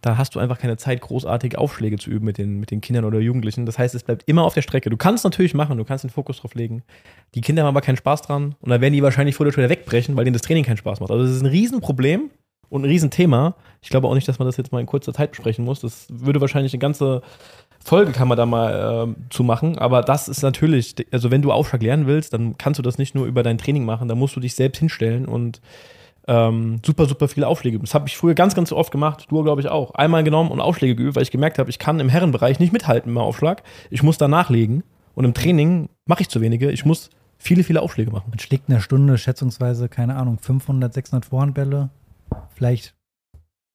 da 0.00 0.16
hast 0.16 0.34
du 0.34 0.38
einfach 0.38 0.58
keine 0.58 0.76
Zeit, 0.76 1.00
großartige 1.00 1.58
Aufschläge 1.58 1.98
zu 1.98 2.10
üben 2.10 2.24
mit 2.24 2.38
den, 2.38 2.58
mit 2.58 2.70
den 2.70 2.80
Kindern 2.80 3.04
oder 3.04 3.18
Jugendlichen. 3.20 3.66
Das 3.66 3.78
heißt, 3.78 3.94
es 3.94 4.02
bleibt 4.02 4.22
immer 4.26 4.44
auf 4.44 4.54
der 4.54 4.62
Strecke. 4.62 4.90
Du 4.90 4.96
kannst 4.96 5.24
natürlich 5.24 5.54
machen, 5.54 5.76
du 5.76 5.84
kannst 5.84 6.04
den 6.04 6.10
Fokus 6.10 6.40
drauf 6.40 6.54
legen. 6.54 6.82
Die 7.34 7.40
Kinder 7.40 7.62
haben 7.62 7.68
aber 7.68 7.82
keinen 7.82 7.96
Spaß 7.96 8.22
dran 8.22 8.54
und 8.60 8.70
dann 8.70 8.80
werden 8.80 8.94
die 8.94 9.02
wahrscheinlich 9.02 9.34
früher 9.34 9.46
oder 9.46 9.52
später 9.52 9.68
wegbrechen, 9.68 10.16
weil 10.16 10.24
denen 10.24 10.34
das 10.34 10.42
Training 10.42 10.64
keinen 10.64 10.78
Spaß 10.78 11.00
macht. 11.00 11.10
Also 11.10 11.24
das 11.24 11.34
ist 11.34 11.42
ein 11.42 11.46
Riesenproblem 11.46 12.30
und 12.70 12.82
ein 12.82 12.90
Riesenthema. 12.90 13.56
Ich 13.82 13.90
glaube 13.90 14.08
auch 14.08 14.14
nicht, 14.14 14.26
dass 14.26 14.38
man 14.38 14.46
das 14.46 14.56
jetzt 14.56 14.72
mal 14.72 14.80
in 14.80 14.86
kurzer 14.86 15.12
Zeit 15.12 15.32
besprechen 15.32 15.64
muss. 15.64 15.80
Das 15.80 16.06
würde 16.08 16.40
wahrscheinlich 16.40 16.72
eine 16.72 16.80
ganze 16.80 17.20
Folge 17.84 18.12
kann 18.12 18.28
man 18.28 18.36
da 18.36 18.46
mal 18.46 19.08
äh, 19.08 19.30
zu 19.30 19.42
machen. 19.42 19.78
Aber 19.78 20.02
das 20.02 20.28
ist 20.28 20.42
natürlich, 20.42 20.94
also 21.10 21.30
wenn 21.30 21.42
du 21.42 21.52
Aufschlag 21.52 21.82
lernen 21.82 22.06
willst, 22.06 22.32
dann 22.32 22.56
kannst 22.58 22.78
du 22.78 22.82
das 22.82 22.98
nicht 22.98 23.14
nur 23.14 23.26
über 23.26 23.42
dein 23.42 23.58
Training 23.58 23.84
machen. 23.84 24.08
Da 24.08 24.14
musst 24.14 24.36
du 24.36 24.40
dich 24.40 24.54
selbst 24.54 24.78
hinstellen 24.78 25.26
und 25.26 25.60
ähm, 26.30 26.80
super, 26.86 27.06
super 27.06 27.26
viele 27.26 27.48
Aufschläge. 27.48 27.80
Das 27.80 27.92
habe 27.92 28.06
ich 28.06 28.16
früher 28.16 28.34
ganz, 28.34 28.54
ganz 28.54 28.70
oft 28.70 28.92
gemacht. 28.92 29.26
Du, 29.30 29.42
glaube 29.42 29.60
ich, 29.60 29.68
auch. 29.68 29.90
Einmal 29.94 30.22
genommen 30.22 30.52
und 30.52 30.60
Aufschläge 30.60 30.94
geübt, 30.94 31.16
weil 31.16 31.24
ich 31.24 31.32
gemerkt 31.32 31.58
habe, 31.58 31.68
ich 31.68 31.80
kann 31.80 31.98
im 31.98 32.08
Herrenbereich 32.08 32.60
nicht 32.60 32.72
mithalten 32.72 33.12
beim 33.12 33.24
Aufschlag. 33.24 33.64
Ich 33.90 34.04
muss 34.04 34.16
da 34.16 34.28
nachlegen. 34.28 34.84
Und 35.14 35.24
im 35.24 35.34
Training 35.34 35.88
mache 36.06 36.22
ich 36.22 36.28
zu 36.28 36.40
wenige. 36.40 36.70
Ich 36.70 36.84
muss 36.84 37.10
viele, 37.36 37.64
viele 37.64 37.82
Aufschläge 37.82 38.12
machen. 38.12 38.30
Man 38.30 38.38
schlägt 38.38 38.68
in 38.68 38.74
der 38.74 38.80
Stunde 38.80 39.18
schätzungsweise, 39.18 39.88
keine 39.88 40.14
Ahnung, 40.14 40.38
500, 40.38 40.94
600 40.94 41.26
Vorhandbälle. 41.26 41.90
Vielleicht, 42.54 42.94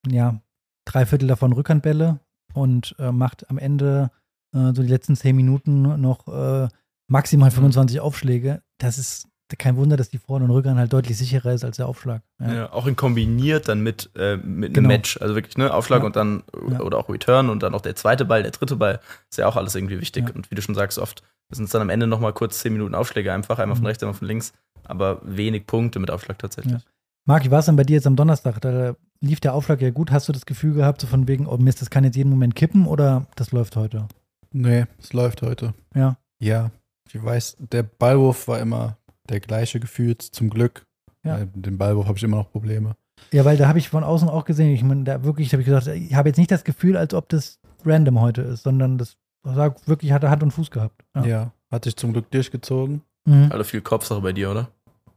ja, 0.08 0.40
drei 0.86 1.06
Viertel 1.06 1.28
davon 1.28 1.52
Rückhandbälle 1.52 2.22
und 2.54 2.96
äh, 3.00 3.12
macht 3.12 3.50
am 3.50 3.58
Ende 3.58 4.12
äh, 4.54 4.72
so 4.74 4.82
die 4.82 4.88
letzten 4.88 5.18
zehn 5.18 5.36
Minuten 5.36 6.00
noch 6.00 6.30
äh, 6.30 6.70
maximal 7.10 7.52
25 7.52 8.00
Aufschläge. 8.00 8.62
Das 8.78 8.98
ist 8.98 9.28
kein 9.58 9.78
Wunder, 9.78 9.96
dass 9.96 10.10
die 10.10 10.18
Vorhand- 10.18 10.50
und 10.50 10.56
Rückhand 10.56 10.80
halt 10.80 10.92
deutlich 10.92 11.18
sicherer 11.18 11.54
ist 11.54 11.64
als 11.64 11.78
der 11.78 11.88
Aufschlag. 11.88 12.24
Ja, 12.40 12.54
ja 12.54 12.74
auch 12.74 12.88
in 12.88 12.96
kombiniert 12.96 13.68
dann 13.68 13.82
mit, 13.82 14.10
äh, 14.16 14.38
mit 14.38 14.74
genau. 14.74 14.90
einem 14.90 14.98
Match. 14.98 15.22
Also 15.22 15.36
wirklich, 15.36 15.58
ne, 15.58 15.72
Aufschlag 15.74 16.00
ja. 16.00 16.06
und 16.06 16.16
dann, 16.16 16.44
ja. 16.70 16.80
oder 16.80 16.98
auch 16.98 17.10
Return 17.10 17.50
und 17.50 17.62
dann 17.62 17.72
noch 17.72 17.82
der 17.82 17.96
zweite 17.96 18.26
Ball, 18.26 18.42
der 18.42 18.52
dritte 18.52 18.76
Ball, 18.76 19.00
ist 19.30 19.38
ja 19.38 19.48
auch 19.48 19.56
alles 19.56 19.76
irgendwie 19.76 20.00
wichtig. 20.02 20.34
Und 20.34 20.50
wie 20.50 20.56
du 20.56 20.62
schon 20.62 20.76
sagst, 20.76 20.98
oft 20.98 21.22
sind 21.52 21.66
es 21.66 21.72
dann 21.72 21.82
am 21.82 21.90
Ende 21.90 22.08
nochmal 22.08 22.34
kurz 22.34 22.60
zehn 22.60 22.74
Minuten 22.74 22.96
Aufschläge 22.96 23.32
einfach, 23.32 23.60
einmal 23.60 23.76
mhm. 23.76 23.82
von 23.82 23.86
rechts, 23.88 24.02
einmal 24.02 24.18
von 24.18 24.28
links, 24.28 24.54
aber 24.84 25.22
wenig 25.24 25.68
Punkte 25.68 26.00
mit 26.00 26.10
Aufschlag 26.10 26.40
tatsächlich. 26.40 26.82
Marc, 27.26 27.44
wie 27.44 27.52
war 27.52 27.60
es 27.60 27.66
denn 27.66 27.76
bei 27.76 27.84
dir 27.84 27.96
jetzt 27.96 28.08
am 28.08 28.16
Donnerstag? 28.16 28.62
Da 28.62 28.96
lief 29.20 29.40
der 29.40 29.54
Aufschlag 29.54 29.82
ja 29.82 29.90
gut. 29.90 30.12
Hast 30.12 30.28
du 30.28 30.32
das 30.32 30.46
Gefühl 30.46 30.74
gehabt, 30.74 31.02
so 31.02 31.08
von 31.08 31.28
wegen, 31.28 31.48
oh 31.48 31.58
Mist, 31.58 31.82
das 31.82 31.90
kann 31.90 32.04
jetzt 32.04 32.16
jeden 32.16 32.30
Moment 32.30 32.56
kippen 32.56 32.86
oder 32.86 33.26
das 33.36 33.52
läuft 33.52 33.76
heute? 33.76 34.08
Nee, 34.52 34.86
es 35.00 35.14
läuft 35.14 35.42
heute. 35.42 35.74
Ja. 35.96 36.18
Ja. 36.40 36.72
Ich 37.12 37.24
weiß, 37.24 37.58
der 37.60 37.84
Ballwurf 37.84 38.48
war 38.48 38.60
immer 38.60 38.98
der 39.30 39.40
gleiche 39.40 39.80
gefühlt, 39.80 40.22
zum 40.22 40.50
Glück. 40.50 40.86
Ja. 41.24 41.38
Mit 41.38 41.66
dem 41.66 41.78
Ballwurf 41.78 42.08
habe 42.08 42.18
ich 42.18 42.24
immer 42.24 42.38
noch 42.38 42.52
Probleme. 42.52 42.96
Ja, 43.32 43.46
weil 43.46 43.58
da 43.58 43.68
habe 43.68 43.80
ich 43.80 43.90
von 43.90 44.04
außen 44.04 44.30
auch 44.30 44.46
gesehen, 44.46 44.74
ich 44.74 44.84
meine, 44.84 45.04
da 45.04 45.24
wirklich, 45.24 45.52
habe 45.54 45.62
ich 45.62 45.66
gesagt, 45.66 45.88
ich 45.88 46.14
habe 46.14 46.30
jetzt 46.30 46.38
nicht 46.38 46.52
das 46.52 46.64
Gefühl, 46.64 46.98
als 46.98 47.14
ob 47.14 47.30
das 47.30 47.60
random 47.84 48.22
heute 48.22 48.42
ist, 48.42 48.64
sondern 48.64 48.98
das 48.98 49.18
wirklich 49.44 50.12
hatte 50.12 50.30
Hand 50.30 50.44
und 50.44 50.52
Fuß 50.52 50.72
gehabt. 50.72 51.04
Ja, 51.16 51.26
ja 51.26 51.52
hat 51.72 51.84
sich 51.84 51.96
zum 51.96 52.14
Glück 52.14 52.30
durchgezogen. 52.32 53.02
Mhm. 53.26 53.50
Also 53.52 53.64
viel 53.64 53.82
Kopfsache 53.82 54.22
bei 54.22 54.34
dir, 54.34 54.52
oder? 54.52 54.70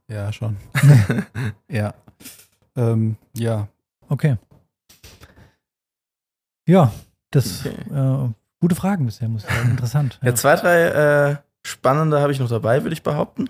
Ja, 0.08 0.32
schon. 0.32 0.56
ja. 1.68 1.94
Ähm, 2.76 3.16
ja. 3.34 3.68
Okay. 4.08 4.36
Ja, 6.66 6.92
das 7.30 7.64
okay. 7.64 8.26
Äh, 8.26 8.30
gute 8.60 8.74
Fragen 8.74 9.06
bisher, 9.06 9.28
muss 9.28 9.44
ich 9.44 9.50
sagen. 9.50 9.70
Interessant. 9.70 10.18
Ja, 10.22 10.28
ja 10.28 10.34
zwei, 10.34 10.56
drei 10.56 10.82
äh, 10.84 11.36
spannende 11.66 12.20
habe 12.20 12.32
ich 12.32 12.40
noch 12.40 12.48
dabei, 12.48 12.82
würde 12.82 12.94
ich 12.94 13.02
behaupten. 13.02 13.48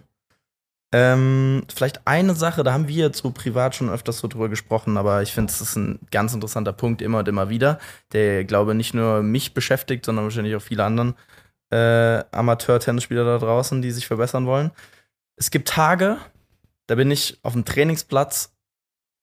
Ähm, 0.93 1.64
vielleicht 1.74 2.07
eine 2.07 2.34
Sache, 2.34 2.62
da 2.64 2.72
haben 2.72 2.89
wir 2.89 2.97
jetzt 3.07 3.18
so 3.18 3.30
privat 3.30 3.74
schon 3.76 3.91
öfters 3.91 4.18
so 4.20 4.28
drüber 4.28 4.49
gesprochen, 4.49 4.97
aber 4.97 5.22
ich 5.22 5.32
finde, 5.32 5.53
es 5.53 5.61
ist 5.61 5.76
ein 5.76 5.99
ganz 6.11 6.32
interessanter 6.34 6.72
Punkt 6.72 7.03
immer 7.03 7.18
und 7.18 7.28
immer 7.28 7.51
wieder, 7.51 7.78
der, 8.12 8.45
glaube 8.45 8.72
ich, 8.72 8.76
nicht 8.78 8.95
nur 8.95 9.22
mich 9.22 9.53
beschäftigt, 9.55 10.07
sondern 10.07 10.24
wahrscheinlich 10.24 10.57
auch 10.57 10.62
viele 10.62 10.84
anderen. 10.84 11.14
äh, 11.70 12.24
Amateur-Tennisspieler 12.32 13.24
da 13.24 13.39
draußen, 13.39 13.82
die 13.82 13.91
sich 13.91 14.07
verbessern 14.07 14.47
wollen. 14.47 14.70
Es 15.36 15.51
gibt 15.51 15.68
Tage, 15.68 16.18
da 16.86 16.95
bin 16.95 17.11
ich 17.11 17.39
auf 17.43 17.53
dem 17.55 17.64
Trainingsplatz 17.64 18.55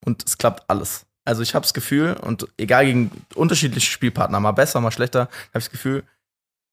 und 0.06 0.24
es 0.26 0.38
klappt 0.38 0.70
alles. 0.70 1.08
Also 1.26 1.42
ich 1.42 1.56
habe 1.56 1.64
das 1.64 1.74
Gefühl, 1.74 2.16
und 2.22 2.48
egal 2.58 2.86
gegen 2.86 3.12
unterschiedliche 3.36 3.90
Spielpartner, 3.92 4.40
mal 4.40 4.52
besser, 4.52 4.82
mal 4.82 4.92
schlechter, 4.92 5.22
habe 5.22 5.60
ich 5.60 5.66
das 5.66 5.72
Gefühl, 5.72 6.04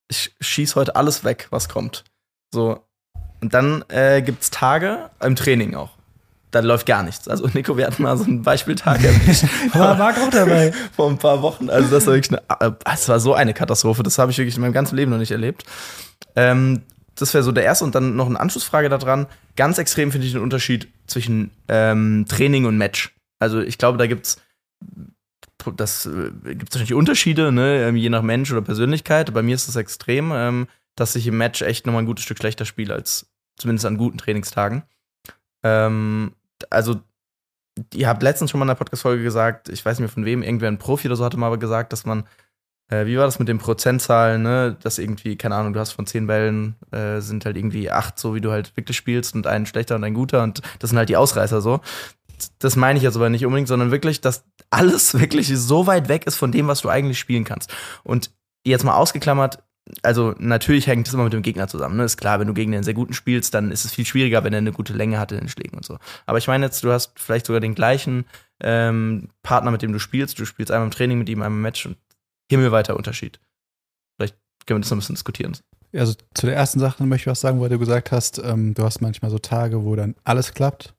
ich 0.08 0.34
schieße 0.40 0.74
heute 0.74 0.96
alles 0.96 1.24
weg, 1.24 1.48
was 1.50 1.68
kommt. 1.68 2.04
So. 2.52 2.86
Und 3.42 3.52
dann 3.54 3.84
äh, 3.88 4.22
gibt 4.22 4.42
es 4.42 4.50
Tage 4.50 5.10
im 5.20 5.36
Training 5.36 5.74
auch. 5.74 5.90
Da 6.52 6.60
läuft 6.60 6.86
gar 6.86 7.02
nichts. 7.02 7.26
Also 7.28 7.48
Nico, 7.52 7.76
wir 7.76 7.86
hatten 7.86 8.04
mal 8.04 8.16
so 8.16 8.24
einen 8.24 8.42
Beispieltag 8.42 9.02
erwischt. 9.04 9.44
War 9.74 9.96
Marc 9.96 10.18
auch 10.18 10.30
dabei. 10.30 10.72
vor 10.94 11.10
ein 11.10 11.18
paar 11.18 11.42
Wochen. 11.42 11.68
Also 11.68 11.90
das 11.90 12.06
war 12.06 12.14
wirklich 12.14 12.40
eine, 12.58 12.76
das 12.84 13.08
war 13.08 13.18
so 13.18 13.34
eine 13.34 13.52
Katastrophe. 13.52 14.02
Das 14.02 14.18
habe 14.18 14.30
ich 14.30 14.38
wirklich 14.38 14.54
in 14.54 14.62
meinem 14.62 14.72
ganzen 14.72 14.96
Leben 14.96 15.10
noch 15.10 15.18
nicht 15.18 15.32
erlebt. 15.32 15.64
Ähm, 16.36 16.82
das 17.16 17.34
wäre 17.34 17.42
so 17.42 17.52
der 17.52 17.64
erste 17.64 17.84
und 17.84 17.94
dann 17.94 18.16
noch 18.16 18.26
eine 18.26 18.40
Anschlussfrage 18.40 18.88
daran. 18.88 19.26
Ganz 19.56 19.78
extrem 19.78 20.12
finde 20.12 20.26
ich 20.26 20.32
den 20.32 20.42
Unterschied 20.42 20.88
zwischen 21.06 21.50
ähm, 21.68 22.26
Training 22.28 22.64
und 22.64 22.78
Match. 22.78 23.14
Also 23.38 23.60
ich 23.60 23.76
glaube, 23.76 23.98
da 23.98 24.06
gibt's 24.06 24.40
das 25.76 26.06
äh, 26.06 26.30
gibt 26.54 26.72
wahrscheinlich 26.72 26.94
Unterschiede, 26.94 27.52
ne, 27.52 27.88
ähm, 27.88 27.96
je 27.96 28.08
nach 28.08 28.22
Mensch 28.22 28.50
oder 28.50 28.62
Persönlichkeit. 28.62 29.32
Bei 29.32 29.42
mir 29.42 29.54
ist 29.54 29.68
es 29.68 29.76
extrem, 29.76 30.32
ähm, 30.32 30.66
dass 30.96 31.14
ich 31.14 31.26
im 31.26 31.38
Match 31.38 31.62
echt 31.62 31.86
nochmal 31.86 32.02
ein 32.02 32.06
gutes 32.06 32.24
Stück 32.24 32.38
schlechter 32.38 32.64
spiele 32.64 32.94
als 32.94 33.31
zumindest 33.62 33.86
an 33.86 33.96
guten 33.96 34.18
Trainingstagen. 34.18 34.82
Ähm, 35.62 36.32
also 36.70 37.00
ihr 37.94 38.08
habt 38.08 38.22
letztens 38.22 38.50
schon 38.50 38.58
mal 38.58 38.64
in 38.64 38.68
der 38.68 38.74
Podcast-Folge 38.74 39.22
gesagt, 39.22 39.68
ich 39.68 39.84
weiß 39.84 39.98
nicht 39.98 40.08
mehr 40.08 40.12
von 40.12 40.24
wem, 40.24 40.42
irgendwer 40.42 40.68
ein 40.68 40.78
Profi 40.78 41.08
oder 41.08 41.16
so 41.16 41.24
hatte 41.24 41.38
mal 41.38 41.56
gesagt, 41.58 41.92
dass 41.92 42.04
man, 42.04 42.24
äh, 42.90 43.06
wie 43.06 43.16
war 43.16 43.24
das 43.24 43.38
mit 43.38 43.48
den 43.48 43.58
Prozentzahlen, 43.58 44.42
ne, 44.42 44.76
dass 44.82 44.98
irgendwie, 44.98 45.36
keine 45.36 45.54
Ahnung, 45.54 45.72
du 45.72 45.80
hast 45.80 45.92
von 45.92 46.06
zehn 46.06 46.26
Bällen, 46.26 46.76
äh, 46.90 47.20
sind 47.20 47.44
halt 47.46 47.56
irgendwie 47.56 47.90
acht, 47.90 48.18
so 48.18 48.34
wie 48.34 48.40
du 48.40 48.50
halt 48.50 48.76
wirklich 48.76 48.96
spielst 48.96 49.34
und 49.34 49.46
ein 49.46 49.64
schlechter 49.66 49.96
und 49.96 50.04
ein 50.04 50.14
guter 50.14 50.42
und 50.42 50.60
das 50.80 50.90
sind 50.90 50.98
halt 50.98 51.08
die 51.08 51.16
Ausreißer 51.16 51.60
so. 51.60 51.80
Das 52.58 52.76
meine 52.76 52.96
ich 52.98 53.04
jetzt 53.04 53.16
aber 53.16 53.30
nicht 53.30 53.46
unbedingt, 53.46 53.68
sondern 53.68 53.92
wirklich, 53.92 54.20
dass 54.20 54.44
alles 54.70 55.14
wirklich 55.18 55.48
so 55.48 55.86
weit 55.86 56.08
weg 56.08 56.26
ist 56.26 56.36
von 56.36 56.52
dem, 56.52 56.66
was 56.66 56.80
du 56.80 56.88
eigentlich 56.88 57.18
spielen 57.18 57.44
kannst. 57.44 57.72
Und 58.02 58.30
jetzt 58.64 58.84
mal 58.84 58.96
ausgeklammert, 58.96 59.62
also 60.02 60.34
natürlich 60.38 60.86
hängt 60.86 61.08
es 61.08 61.14
immer 61.14 61.24
mit 61.24 61.32
dem 61.32 61.42
Gegner 61.42 61.68
zusammen. 61.68 61.96
Ne? 61.96 62.04
Ist 62.04 62.16
klar, 62.16 62.38
wenn 62.40 62.46
du 62.46 62.54
gegen 62.54 62.72
einen 62.74 62.84
sehr 62.84 62.94
guten 62.94 63.14
spielst, 63.14 63.52
dann 63.54 63.70
ist 63.70 63.84
es 63.84 63.92
viel 63.92 64.06
schwieriger, 64.06 64.44
wenn 64.44 64.52
er 64.52 64.58
eine 64.58 64.72
gute 64.72 64.92
Länge 64.92 65.18
hat 65.18 65.32
in 65.32 65.38
den 65.38 65.48
Schlägen 65.48 65.76
und 65.76 65.84
so. 65.84 65.98
Aber 66.26 66.38
ich 66.38 66.46
meine 66.46 66.66
jetzt, 66.66 66.84
du 66.84 66.92
hast 66.92 67.18
vielleicht 67.18 67.46
sogar 67.46 67.60
den 67.60 67.74
gleichen 67.74 68.24
ähm, 68.60 69.28
Partner, 69.42 69.70
mit 69.70 69.82
dem 69.82 69.92
du 69.92 69.98
spielst. 69.98 70.38
Du 70.38 70.44
spielst 70.44 70.70
einmal 70.70 70.86
im 70.86 70.92
Training 70.92 71.18
mit 71.18 71.28
ihm, 71.28 71.42
einmal 71.42 71.58
im 71.58 71.62
Match 71.62 71.86
und 71.86 71.96
himmelweiter 72.50 72.96
Unterschied. 72.96 73.40
Vielleicht 74.16 74.36
können 74.66 74.78
wir 74.78 74.82
das 74.82 74.90
noch 74.90 74.96
ein 74.96 75.00
bisschen 75.00 75.16
diskutieren. 75.16 75.56
Also 75.94 76.14
zu 76.34 76.46
der 76.46 76.56
ersten 76.56 76.80
Sache 76.80 77.04
möchte 77.04 77.24
ich 77.24 77.32
was 77.32 77.40
sagen, 77.40 77.60
weil 77.60 77.68
du 77.68 77.78
gesagt 77.78 78.12
hast, 78.12 78.38
ähm, 78.38 78.74
du 78.74 78.84
hast 78.84 79.00
manchmal 79.00 79.30
so 79.30 79.38
Tage, 79.38 79.84
wo 79.84 79.94
dann 79.96 80.14
alles 80.24 80.54
klappt. 80.54 80.94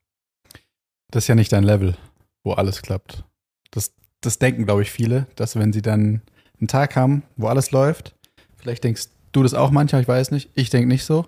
Das 1.10 1.24
ist 1.24 1.28
ja 1.28 1.36
nicht 1.36 1.52
dein 1.52 1.64
Level, 1.64 1.96
wo 2.44 2.54
alles 2.54 2.82
klappt. 2.82 3.24
Das, 3.72 3.94
das 4.22 4.40
denken, 4.40 4.66
glaube 4.66 4.82
ich, 4.82 4.92
viele, 4.92 5.28
dass 5.36 5.56
wenn 5.56 5.74
sie 5.74 5.82
dann 5.82 6.22
einen 6.60 6.68
Tag 6.68 6.96
haben, 6.96 7.24
wo 7.38 7.48
alles 7.48 7.72
läuft, 7.72 8.16
Vielleicht 8.64 8.86
denkst 8.86 9.08
du 9.34 9.44
das 9.44 9.54
auch 9.54 9.72
manchmal, 9.72 10.02
ich 10.02 10.08
weiß 10.08 10.32
nicht. 10.32 10.50
Ich 10.54 10.70
denke 10.70 10.88
nicht 10.88 11.04
so. 11.04 11.26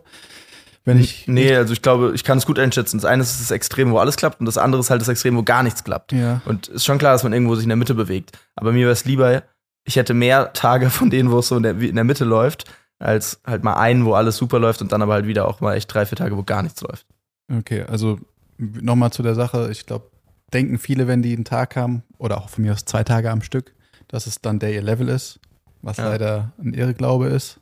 Wenn 0.85 1.01
ich. 1.01 1.27
Nee, 1.27 1.53
also 1.53 1.73
ich 1.73 1.81
glaube, 1.81 2.13
ich 2.15 2.23
kann 2.23 2.37
es 2.37 2.45
gut 2.45 2.57
einschätzen. 2.57 2.97
Das 2.97 3.03
eine 3.03 3.23
ist 3.23 3.41
das 3.41 3.51
Extrem, 3.51 3.91
wo 3.91 3.97
alles 3.97 4.15
klappt, 4.15 4.39
und 4.39 4.45
das 4.45 4.57
andere 4.57 4.79
ist 4.79 4.89
halt 4.89 5.01
das 5.01 5.09
Extrem, 5.09 5.35
wo 5.35 5.43
gar 5.43 5.63
nichts 5.63 5.83
klappt. 5.83 6.13
Ja. 6.13 6.41
Und 6.45 6.69
ist 6.69 6.85
schon 6.85 6.97
klar, 6.97 7.11
dass 7.11 7.23
man 7.23 7.33
irgendwo 7.33 7.55
sich 7.55 7.65
in 7.65 7.69
der 7.69 7.75
Mitte 7.75 7.93
bewegt. 7.93 8.39
Aber 8.55 8.71
mir 8.71 8.81
wäre 8.81 8.91
es 8.91 9.03
lieber, 9.03 9.43
ich 9.83 9.97
hätte 9.97 10.13
mehr 10.13 10.53
Tage 10.53 10.89
von 10.89 11.09
denen, 11.09 11.29
wo 11.29 11.39
es 11.39 11.49
so 11.49 11.57
in 11.57 11.63
der, 11.63 11.77
in 11.77 11.95
der 11.95 12.05
Mitte 12.05 12.23
läuft, 12.23 12.71
als 12.99 13.41
halt 13.45 13.65
mal 13.65 13.73
einen, 13.73 14.05
wo 14.05 14.13
alles 14.13 14.37
super 14.37 14.59
läuft 14.59 14.81
und 14.81 14.93
dann 14.93 15.01
aber 15.01 15.13
halt 15.13 15.27
wieder 15.27 15.45
auch 15.45 15.59
mal 15.59 15.75
echt 15.75 15.93
drei, 15.93 16.05
vier 16.05 16.17
Tage, 16.17 16.37
wo 16.37 16.43
gar 16.43 16.63
nichts 16.63 16.81
läuft. 16.81 17.05
Okay, 17.53 17.81
also 17.81 18.17
nochmal 18.57 19.11
zu 19.11 19.23
der 19.23 19.35
Sache. 19.35 19.69
Ich 19.71 19.85
glaube, 19.85 20.09
denken 20.53 20.77
viele, 20.77 21.07
wenn 21.07 21.21
die 21.21 21.35
einen 21.35 21.43
Tag 21.43 21.75
haben, 21.75 22.03
oder 22.17 22.37
auch 22.37 22.47
von 22.47 22.63
mir 22.63 22.71
aus 22.71 22.85
zwei 22.85 23.03
Tage 23.03 23.29
am 23.29 23.41
Stück, 23.41 23.73
dass 24.07 24.27
es 24.27 24.39
dann 24.39 24.59
der 24.59 24.71
ihr 24.71 24.81
Level 24.81 25.09
ist 25.09 25.39
was 25.85 25.97
ja. 25.97 26.09
leider 26.09 26.51
ein 26.57 26.73
Irrglaube 26.73 27.27
ist, 27.27 27.59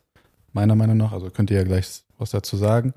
meiner 0.52 0.74
Meinung 0.74 0.96
nach. 0.96 1.12
Also 1.12 1.30
könnt 1.30 1.50
ihr 1.50 1.58
ja 1.58 1.64
gleich 1.64 2.02
was 2.18 2.30
dazu 2.30 2.56
sagen. 2.56 2.94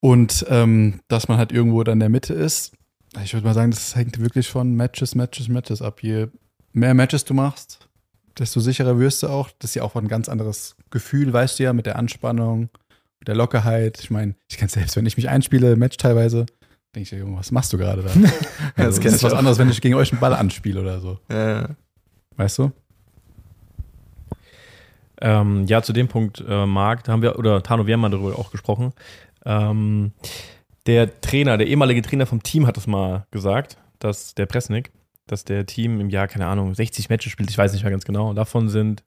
Und 0.00 0.44
ähm, 0.48 1.00
dass 1.08 1.28
man 1.28 1.38
halt 1.38 1.52
irgendwo 1.52 1.82
dann 1.84 1.94
in 1.94 2.00
der 2.00 2.08
Mitte 2.08 2.34
ist. 2.34 2.72
Ich 3.22 3.32
würde 3.32 3.46
mal 3.46 3.54
sagen, 3.54 3.70
das 3.70 3.96
hängt 3.96 4.20
wirklich 4.20 4.48
von 4.48 4.74
Matches, 4.74 5.14
Matches, 5.14 5.48
Matches 5.48 5.82
ab. 5.82 6.02
Je 6.02 6.26
mehr 6.72 6.94
Matches 6.94 7.24
du 7.24 7.34
machst, 7.34 7.88
desto 8.38 8.60
sicherer 8.60 8.98
wirst 8.98 9.22
du 9.22 9.28
auch. 9.28 9.50
Das 9.60 9.70
ist 9.70 9.74
ja 9.76 9.82
auch 9.82 9.94
ein 9.94 10.08
ganz 10.08 10.28
anderes 10.28 10.76
Gefühl, 10.90 11.32
weißt 11.32 11.58
du 11.58 11.62
ja, 11.62 11.72
mit 11.72 11.86
der 11.86 11.96
Anspannung, 11.96 12.70
mit 13.20 13.28
der 13.28 13.36
Lockerheit. 13.36 14.00
Ich 14.00 14.10
meine, 14.10 14.34
ich 14.48 14.58
kenne 14.58 14.68
selbst, 14.68 14.96
wenn 14.96 15.06
ich 15.06 15.16
mich 15.16 15.28
einspiele, 15.28 15.76
Match 15.76 15.96
teilweise, 15.96 16.46
denke 16.94 17.16
ich, 17.16 17.22
was 17.24 17.52
machst 17.52 17.72
du 17.72 17.78
gerade 17.78 18.02
da? 18.02 18.10
also, 18.76 19.00
das, 19.00 19.00
das 19.00 19.14
ist 19.14 19.22
was 19.22 19.32
anderes, 19.32 19.58
wenn 19.58 19.70
ich 19.70 19.80
gegen 19.80 19.94
euch 19.94 20.12
einen 20.12 20.20
Ball 20.20 20.34
anspiele 20.34 20.80
oder 20.80 21.00
so. 21.00 21.18
Ja. 21.30 21.70
Weißt 22.36 22.58
du? 22.58 22.72
Ähm, 25.20 25.66
ja, 25.66 25.82
zu 25.82 25.92
dem 25.92 26.08
Punkt, 26.08 26.44
äh, 26.46 26.66
Marc, 26.66 27.04
da 27.04 27.12
haben 27.12 27.22
wir, 27.22 27.38
oder 27.38 27.62
Tano, 27.62 27.86
wir 27.86 27.94
haben 27.94 28.00
mal 28.00 28.10
darüber 28.10 28.38
auch 28.38 28.50
gesprochen. 28.50 28.92
Ähm, 29.44 30.12
der 30.86 31.20
Trainer, 31.20 31.58
der 31.58 31.66
ehemalige 31.66 32.02
Trainer 32.02 32.26
vom 32.26 32.42
Team 32.42 32.66
hat 32.66 32.76
es 32.76 32.86
mal 32.86 33.26
gesagt, 33.30 33.76
dass 33.98 34.34
der 34.34 34.46
Presnik, 34.46 34.90
dass 35.26 35.44
der 35.44 35.66
Team 35.66 36.00
im 36.00 36.08
Jahr, 36.08 36.28
keine 36.28 36.46
Ahnung, 36.46 36.74
60 36.74 37.08
Matches 37.08 37.32
spielt, 37.32 37.50
ich 37.50 37.58
weiß 37.58 37.72
nicht 37.72 37.82
mehr 37.82 37.90
ganz 37.90 38.04
genau. 38.04 38.32
Davon 38.32 38.68
sind 38.68 39.02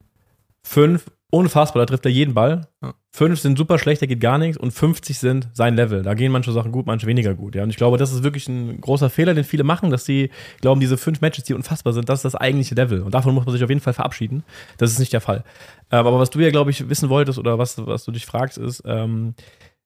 fünf 0.63 1.05
unfassbar, 1.31 1.81
da 1.81 1.85
trifft 1.87 2.05
er 2.05 2.11
jeden 2.11 2.33
Ball. 2.33 2.67
Ja. 2.83 2.93
Fünf 3.13 3.39
sind 3.39 3.57
super 3.57 3.79
schlecht, 3.79 4.01
da 4.01 4.05
geht 4.05 4.19
gar 4.19 4.37
nichts 4.37 4.57
und 4.57 4.71
50 4.71 5.17
sind 5.17 5.49
sein 5.53 5.75
Level. 5.75 6.03
Da 6.03 6.13
gehen 6.13 6.31
manche 6.31 6.51
Sachen 6.51 6.71
gut, 6.71 6.85
manche 6.85 7.07
weniger 7.07 7.33
gut. 7.33 7.55
Ja. 7.55 7.63
Und 7.63 7.69
ich 7.69 7.77
glaube, 7.77 7.97
das 7.97 8.13
ist 8.13 8.23
wirklich 8.23 8.47
ein 8.47 8.79
großer 8.79 9.09
Fehler, 9.09 9.33
den 9.33 9.43
viele 9.43 9.63
machen, 9.63 9.89
dass 9.89 10.05
sie 10.05 10.29
glauben, 10.61 10.79
diese 10.79 10.97
fünf 10.97 11.19
Matches, 11.21 11.45
die 11.45 11.53
unfassbar 11.53 11.93
sind, 11.93 12.07
das 12.07 12.19
ist 12.19 12.25
das 12.25 12.35
eigentliche 12.35 12.75
Level. 12.75 13.01
Und 13.01 13.13
davon 13.13 13.33
muss 13.33 13.45
man 13.45 13.53
sich 13.53 13.63
auf 13.63 13.69
jeden 13.69 13.81
Fall 13.81 13.93
verabschieden. 13.93 14.43
Das 14.77 14.91
ist 14.91 14.99
nicht 14.99 15.13
der 15.13 15.21
Fall. 15.21 15.43
Ähm, 15.89 16.05
aber 16.05 16.19
was 16.19 16.29
du 16.29 16.39
ja, 16.39 16.51
glaube 16.51 16.71
ich, 16.71 16.87
wissen 16.89 17.09
wolltest 17.09 17.39
oder 17.39 17.57
was, 17.57 17.85
was 17.85 18.05
du 18.05 18.11
dich 18.11 18.25
fragst, 18.25 18.57
ist, 18.57 18.83
ähm, 18.85 19.33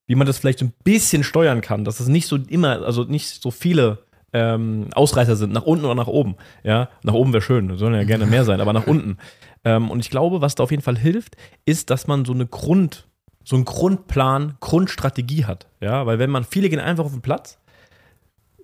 wie 0.07 0.15
man 0.15 0.27
das 0.27 0.37
vielleicht 0.37 0.61
ein 0.61 0.73
bisschen 0.83 1.23
steuern 1.23 1.61
kann, 1.61 1.85
dass 1.85 1.99
es 1.99 2.07
nicht 2.07 2.27
so 2.27 2.37
immer, 2.37 2.83
also 2.83 3.03
nicht 3.03 3.41
so 3.41 3.49
viele 3.49 3.99
ähm, 4.33 4.87
Ausreißer 4.93 5.35
sind, 5.35 5.53
nach 5.53 5.63
unten 5.63 5.85
oder 5.85 5.95
nach 5.95 6.07
oben. 6.07 6.35
Ja, 6.63 6.89
nach 7.03 7.13
oben 7.13 7.33
wäre 7.33 7.41
schön, 7.41 7.75
sollen 7.77 7.93
ja 7.95 8.03
gerne 8.03 8.25
mehr 8.25 8.43
sein, 8.43 8.61
aber 8.61 8.73
nach 8.73 8.85
unten. 8.85 9.17
Ähm, 9.65 9.91
und 9.91 9.99
ich 9.99 10.09
glaube, 10.09 10.39
was 10.39 10.55
da 10.55 10.63
auf 10.63 10.71
jeden 10.71 10.83
Fall 10.83 10.97
hilft, 10.97 11.35
ist, 11.65 11.89
dass 11.89 12.07
man 12.07 12.23
so 12.23 12.33
eine 12.33 12.45
Grund, 12.45 13.07
so 13.43 13.55
einen 13.55 13.65
Grundplan, 13.65 14.55
Grundstrategie 14.61 15.45
hat. 15.45 15.67
Ja, 15.81 16.05
weil 16.05 16.19
wenn 16.19 16.29
man, 16.29 16.45
viele 16.45 16.69
gehen 16.69 16.79
einfach 16.79 17.05
auf 17.05 17.11
den 17.11 17.21
Platz, 17.21 17.59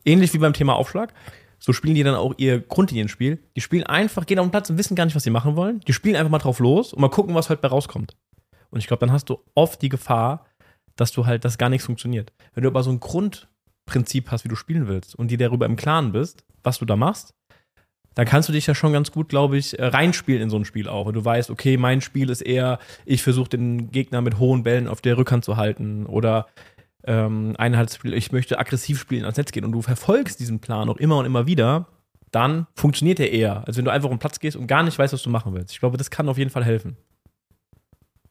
ähnlich 0.06 0.34
wie 0.34 0.38
beim 0.38 0.54
Thema 0.54 0.76
Aufschlag, 0.76 1.14
so 1.60 1.74
spielen 1.74 1.96
die 1.96 2.04
dann 2.04 2.16
auch 2.16 2.34
ihr 2.38 2.60
Grundlinienspiel. 2.60 3.40
Die 3.56 3.62
spielen 3.62 3.84
einfach, 3.84 4.26
gehen 4.26 4.40
auf 4.40 4.46
den 4.46 4.52
Platz 4.52 4.70
und 4.70 4.78
wissen 4.78 4.96
gar 4.96 5.06
nicht, 5.06 5.16
was 5.16 5.24
sie 5.24 5.30
machen 5.30 5.56
wollen. 5.56 5.82
Die 5.82 5.94
spielen 5.94 6.16
einfach 6.16 6.32
mal 6.32 6.40
drauf 6.40 6.60
los 6.60 6.94
und 6.94 7.02
mal 7.02 7.10
gucken, 7.10 7.36
was 7.36 7.50
halt 7.50 7.62
bei 7.62 7.68
rauskommt. 7.68 8.16
Und 8.70 8.80
ich 8.80 8.88
glaube, 8.88 9.02
dann 9.02 9.12
hast 9.12 9.26
du 9.30 9.40
oft 9.54 9.82
die 9.82 9.90
Gefahr, 9.90 10.46
dass 10.96 11.12
du 11.12 11.26
halt, 11.26 11.46
dass 11.46 11.58
gar 11.58 11.70
nichts 11.70 11.86
funktioniert. 11.86 12.32
Wenn 12.54 12.64
du 12.64 12.70
aber 12.70 12.84
so 12.84 12.90
ein 12.90 13.00
Grund, 13.00 13.48
Prinzip 13.86 14.32
hast, 14.32 14.44
wie 14.44 14.50
du 14.50 14.56
spielen 14.56 14.88
willst 14.88 15.16
und 15.16 15.30
dir 15.30 15.38
darüber 15.38 15.66
im 15.66 15.76
Klaren 15.76 16.12
bist, 16.12 16.46
was 16.64 16.80
du 16.80 16.86
da 16.86 16.96
machst, 16.96 17.34
dann 18.16 18.26
kannst 18.26 18.50
du 18.50 18.54
dich 18.54 18.68
ja 18.68 18.76
schon 18.76 18.94
ganz 18.94 19.12
gut, 19.12 19.30
glaube 19.30 19.58
ich, 19.58 19.78
äh, 19.80 19.86
reinspielen 19.86 20.42
in 20.42 20.50
so 20.50 20.58
ein 20.58 20.66
Spiel 20.66 20.90
auch. 20.90 21.06
Und 21.06 21.14
du 21.14 21.24
weißt, 21.24 21.50
okay, 21.50 21.78
mein 21.78 22.02
Spiel 22.02 22.30
ist 22.30 22.42
eher, 22.42 22.80
ich 23.06 23.24
versuche 23.24 23.50
den 23.50 23.92
Gegner 23.92 24.22
mit 24.22 24.38
hohen 24.38 24.64
Bällen 24.64 24.88
auf 24.88 25.02
der 25.02 25.18
Rückhand 25.18 25.46
zu 25.46 25.58
halten 25.58 26.06
oder 26.06 26.48
ähm, 27.04 27.56
Einheitsspiel, 27.58 28.14
ich 28.14 28.32
möchte 28.32 28.60
aggressiv 28.60 29.00
spielen 29.00 29.24
ans 29.24 29.38
Netz 29.38 29.52
gehen 29.52 29.66
und 29.66 29.72
du 29.72 29.82
verfolgst 29.82 30.40
diesen 30.40 30.60
Plan 30.60 30.90
auch 30.90 30.98
immer 30.98 31.18
und 31.18 31.26
immer 31.26 31.48
wieder, 31.48 31.88
dann 32.32 32.68
funktioniert 32.76 33.20
er 33.20 33.32
eher, 33.32 33.68
als 33.68 33.78
wenn 33.78 33.86
du 33.86 33.92
einfach 33.92 34.10
um 34.10 34.20
Platz 34.20 34.40
gehst 34.40 34.56
und 34.56 34.68
gar 34.68 34.84
nicht 34.84 34.98
weißt, 34.98 35.14
was 35.14 35.24
du 35.24 35.30
machen 35.30 35.54
willst. 35.54 35.74
Ich 35.74 35.80
glaube, 35.80 35.98
das 35.98 36.12
kann 36.12 36.30
auf 36.30 36.38
jeden 36.38 36.52
Fall 36.52 36.64
helfen. 36.64 36.98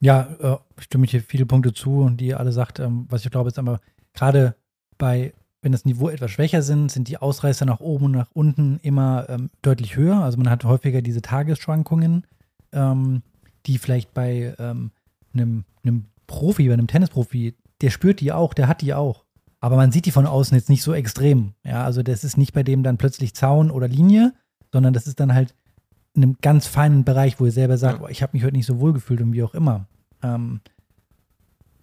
Ja, 0.01 0.29
äh, 0.41 0.57
stimme 0.81 1.05
ich 1.05 1.11
hier 1.11 1.21
viele 1.21 1.47
Punkte 1.47 1.73
zu 1.73 2.01
und 2.01 2.19
die 2.19 2.35
alle 2.35 2.53
sagt, 2.53 2.79
ähm, 2.79 3.07
was 3.11 3.25
ich 3.25 3.31
glaube, 3.31 3.49
ist 3.49 3.59
aber 3.59 3.81
gerade 4.15 4.55
bei 4.97 5.35
wenn 5.63 5.73
das 5.73 5.85
Niveau 5.85 6.09
etwas 6.09 6.31
schwächer 6.31 6.63
sind, 6.63 6.91
sind 6.91 7.09
die 7.09 7.19
Ausreißer 7.19 7.67
nach 7.67 7.81
oben 7.81 8.07
und 8.07 8.13
nach 8.13 8.31
unten 8.33 8.79
immer 8.83 9.29
ähm, 9.29 9.51
deutlich 9.63 9.97
höher. 9.97 10.23
Also 10.23 10.39
man 10.39 10.49
hat 10.49 10.65
häufiger 10.65 11.03
diese 11.03 11.23
Tagesschwankungen, 11.23 12.27
ähm, 12.73 13.23
die 13.67 13.79
vielleicht 13.79 14.15
bei 14.15 14.55
ähm, 14.59 14.91
einem, 15.35 15.65
einem 15.85 16.07
Profi, 16.27 16.69
bei 16.69 16.75
einem 16.75 16.87
Tennisprofi, 16.87 17.55
der 17.83 17.91
spürt 17.91 18.21
die 18.21 18.33
auch, 18.33 18.55
der 18.55 18.69
hat 18.69 18.81
die 18.81 18.95
auch. 18.95 19.25
Aber 19.61 19.77
man 19.77 19.93
sieht 19.93 20.07
die 20.07 20.11
von 20.11 20.27
außen 20.27 20.57
jetzt 20.57 20.71
nicht 20.71 20.83
so 20.83 20.95
extrem. 20.95 21.53
Ja, 21.65 21.85
also 21.85 22.03
das 22.03 22.25
ist 22.25 22.39
nicht 22.39 22.55
bei 22.55 22.63
dem 22.63 22.83
dann 22.83 22.97
plötzlich 22.97 23.35
Zaun 23.35 23.71
oder 23.71 23.89
Linie, 23.89 24.33
sondern 24.73 24.95
das 24.95 25.07
ist 25.07 25.21
dann 25.21 25.35
halt 25.35 25.55
in 26.15 26.23
einem 26.23 26.37
ganz 26.41 26.67
feinen 26.67 27.05
Bereich, 27.05 27.39
wo 27.39 27.45
er 27.45 27.53
selber 27.53 27.77
sagt, 27.77 28.01
ja. 28.01 28.07
oh, 28.07 28.09
ich 28.09 28.23
habe 28.23 28.31
mich 28.33 28.45
heute 28.45 28.57
nicht 28.57 28.67
so 28.67 28.81
wohl 28.81 28.93
gefühlt 28.93 29.21
und 29.21 29.33
wie 29.33 29.43
auch 29.43 29.55
immer. 29.55 29.87
Ähm, 30.23 30.61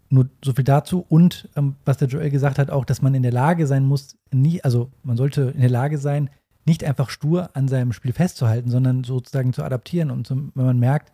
nur 0.09 0.29
so 0.43 0.53
viel 0.53 0.63
dazu. 0.63 1.05
Und 1.07 1.49
ähm, 1.55 1.75
was 1.85 1.97
der 1.97 2.07
Joel 2.07 2.29
gesagt 2.29 2.59
hat, 2.59 2.69
auch, 2.69 2.85
dass 2.85 3.01
man 3.01 3.15
in 3.15 3.23
der 3.23 3.31
Lage 3.31 3.67
sein 3.67 3.85
muss, 3.85 4.17
nie, 4.31 4.61
also 4.63 4.91
man 5.03 5.17
sollte 5.17 5.53
in 5.53 5.61
der 5.61 5.69
Lage 5.69 5.97
sein, 5.97 6.29
nicht 6.65 6.83
einfach 6.83 7.09
stur 7.09 7.49
an 7.53 7.67
seinem 7.67 7.93
Spiel 7.93 8.13
festzuhalten, 8.13 8.69
sondern 8.69 9.03
sozusagen 9.03 9.53
zu 9.53 9.63
adaptieren. 9.63 10.11
Und 10.11 10.27
zum, 10.27 10.51
wenn 10.55 10.65
man 10.65 10.79
merkt, 10.79 11.13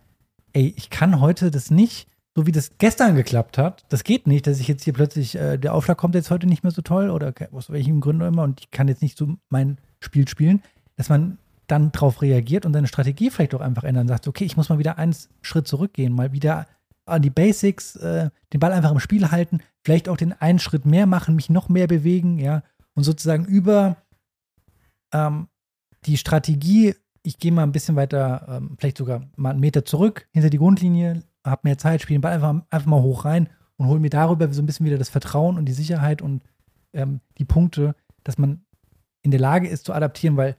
ey, 0.54 0.74
ich 0.76 0.89
kann 0.89 1.20
heute 1.20 1.52
das 1.52 1.72
nicht, 1.72 2.08
so 2.36 2.48
wie 2.48 2.52
das 2.52 2.78
gestern 2.80 3.16
geklappt 3.16 3.58
hat, 3.58 3.86
das 3.89 4.04
geht 4.04 4.26
nicht, 4.26 4.48
dass 4.48 4.60
ich 4.60 4.68
jetzt 4.68 4.84
hier 4.84 4.94
plötzlich, 4.94 5.36
äh, 5.36 5.58
der 5.58 5.74
Aufschlag 5.76 5.98
kommt 5.98 6.16
jetzt 6.16 6.32
heute 6.32 6.48
nicht 6.48 6.64
mehr 6.64 6.72
so 6.72 6.82
toll 6.82 7.12
oder 7.12 7.34
aus 7.52 7.70
welchem 7.70 8.02
Grund 8.02 8.24
auch 8.24 8.28
immer 8.28 8.44
und 8.44 8.62
ich 8.62 8.72
kann 8.72 8.88
jetzt 8.88 9.04
nicht 9.04 9.18
so 9.18 9.36
mein 9.50 9.78
Spiel 10.00 10.28
spielen, 10.28 10.64
dass 10.96 11.10
man 11.10 11.38
dann 11.68 11.91
darauf 11.91 12.22
reagiert 12.22 12.66
und 12.66 12.74
seine 12.74 12.88
Strategie 12.88 13.30
vielleicht 13.30 13.54
auch 13.54 13.62
einfach 13.62 13.84
ändern, 13.84 14.08
sagt, 14.08 14.28
okay, 14.28 14.46
ich 14.46 14.58
muss 14.58 14.70
mal 14.70 14.80
wieder 14.80 14.98
einen 14.98 15.16
Schritt 15.41 15.68
zurückgehen, 15.68 16.14
mal 16.14 16.34
wieder 16.34 16.66
an 17.06 17.22
die 17.22 17.30
Basics, 17.30 17.95
äh, 17.97 18.30
den 18.54 18.60
Ball 18.60 18.72
einfach 18.72 18.91
im 18.91 18.99
Spiel 18.99 19.32
halten, 19.32 19.60
vielleicht 19.84 20.08
auch 20.08 20.18
den 20.18 20.34
einen 20.34 20.60
Schritt 20.60 20.86
mehr 20.86 21.06
machen, 21.06 21.36
mich 21.36 21.49
noch 21.49 21.70
mehr 21.70 21.88
bewegen, 21.88 22.39
ja, 22.39 22.64
und 22.95 23.04
sozusagen 23.04 23.45
über 23.45 23.97
ähm, 25.14 25.47
die 26.06 26.18
Strategie, 26.18 26.95
ich 27.24 27.38
gehe 27.38 27.51
mal 27.51 27.64
ein 27.64 27.72
bisschen 27.72 27.95
weiter, 27.95 28.45
ähm, 28.49 28.76
vielleicht 28.78 28.97
sogar 28.97 29.24
mal 29.36 29.51
einen 29.51 29.60
Meter 29.60 29.86
zurück, 29.86 30.28
hinter 30.32 30.49
die 30.49 30.58
Grundlinie, 30.58 31.24
habe 31.45 31.62
mehr 31.64 31.78
Zeit, 31.78 32.01
spiele 32.01 32.20
den 32.20 32.22
Ball 32.22 32.34
einfach, 32.34 32.62
einfach 32.70 32.88
mal 32.88 33.01
hoch 33.01 33.26
rein 33.26 33.49
und 33.78 33.88
hole 33.88 33.99
mir 33.99 34.10
darüber 34.10 34.51
so 34.54 34.62
ein 34.62 34.66
bisschen 34.66 34.86
wieder 34.86 34.97
das 34.97 35.10
Vertrauen 35.10 35.58
und 35.58 35.66
die 35.66 35.74
Sicherheit 35.74 36.22
und 36.22 36.43
ähm, 36.93 37.22
die 37.38 37.45
Punkte, 37.45 37.95
dass 38.24 38.38
man 38.38 38.66
in 39.22 39.32
der 39.32 39.39
Lage 39.39 39.68
ist 39.68 39.86
zu 39.86 39.93
adaptieren, 39.93 40.38
weil 40.38 40.58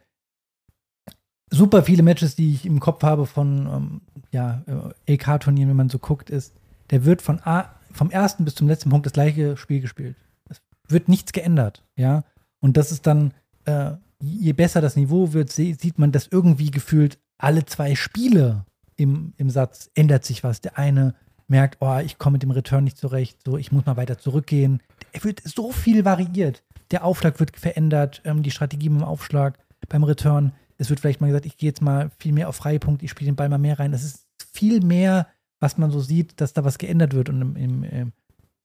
super 1.55 1.83
viele 1.83 2.03
Matches, 2.03 2.37
die 2.37 2.55
ich 2.55 2.67
im 2.67 2.81
Kopf 2.81 3.03
habe 3.03 3.27
von 3.27 3.67
ähm, 3.67 4.01
ja, 4.31 4.63
EK-Turnieren, 5.07 5.71
wenn 5.71 5.77
man 5.77 5.89
so 5.89 5.99
guckt, 5.99 6.31
ist, 6.31 6.55
der 6.91 7.05
wird 7.05 7.23
von 7.23 7.41
A, 7.45 7.71
vom 7.93 8.11
ersten 8.11 8.45
bis 8.45 8.55
zum 8.55 8.69
letzten 8.69 8.91
Punkt 8.91 9.07
das 9.07 9.13
gleiche 9.13 9.57
Spiel 9.57 9.81
gespielt. 9.81 10.17
Es 10.49 10.61
wird 10.89 11.09
nichts 11.09 11.33
geändert, 11.33 11.83
ja. 11.97 12.25
Und 12.61 12.77
das 12.77 12.93
ist 12.93 13.07
dann, 13.07 13.33
äh, 13.65 13.93
je 14.21 14.53
besser 14.53 14.81
das 14.81 14.97
Niveau 14.97 15.33
wird, 15.33 15.51
sieht 15.51 15.99
man, 15.99 16.13
dass 16.13 16.29
irgendwie 16.29 16.71
gefühlt 16.71 17.19
alle 17.39 17.65
zwei 17.65 17.95
Spiele 17.95 18.65
im, 18.97 19.35
im 19.37 19.51
Satz 19.51 19.91
ändert 19.95 20.25
sich 20.25 20.45
was. 20.45 20.61
Der 20.61 20.79
eine 20.79 21.15
merkt, 21.47 21.79
oh, 21.81 21.99
ich 21.99 22.19
komme 22.19 22.35
mit 22.35 22.43
dem 22.43 22.51
Return 22.51 22.85
nicht 22.85 22.99
zurecht, 22.99 23.39
so, 23.45 23.59
ich 23.59 23.73
muss 23.73 23.87
mal 23.87 23.97
weiter 23.97 24.19
zurückgehen. 24.19 24.81
Er 25.13 25.25
wird 25.25 25.43
so 25.45 25.73
viel 25.73 26.05
variiert. 26.05 26.63
Der 26.91 27.05
Aufschlag 27.05 27.41
wird 27.41 27.57
verändert, 27.57 28.23
ähm, 28.25 28.43
die 28.43 28.51
Strategie 28.51 28.89
beim 28.89 29.05
Aufschlag, 29.05 29.59
beim 29.89 30.05
Return. 30.05 30.53
Es 30.79 30.91
wird 30.91 31.01
vielleicht 31.01 31.21
mal 31.21 31.29
gesagt, 31.29 31.47
ich 31.47 31.57
gehe 31.57 31.69
jetzt 31.69 31.83
mal 31.83 32.11
viel 32.19 32.33
mehr 32.33 32.49
auf 32.49 32.57
freie 32.57 32.81
Punkte, 32.81 33.05
ich 33.05 33.11
spiele 33.11 33.31
den 33.31 33.37
Ball 33.37 33.49
mal 33.49 33.59
mehr 33.59 33.79
rein. 33.79 33.93
Das 33.93 34.05
ist 34.05 34.27
viel 34.53 34.81
mehr, 34.81 35.29
was 35.61 35.79
man 35.79 35.91
so 35.91 36.01
sieht, 36.01 36.41
dass 36.41 36.53
da 36.53 36.65
was 36.65 36.79
geändert 36.79 37.15
wird. 37.15 37.29
Und 37.29 37.41
im, 37.41 37.57
im, 37.57 37.85
im 37.85 37.93
ähm, 37.93 38.13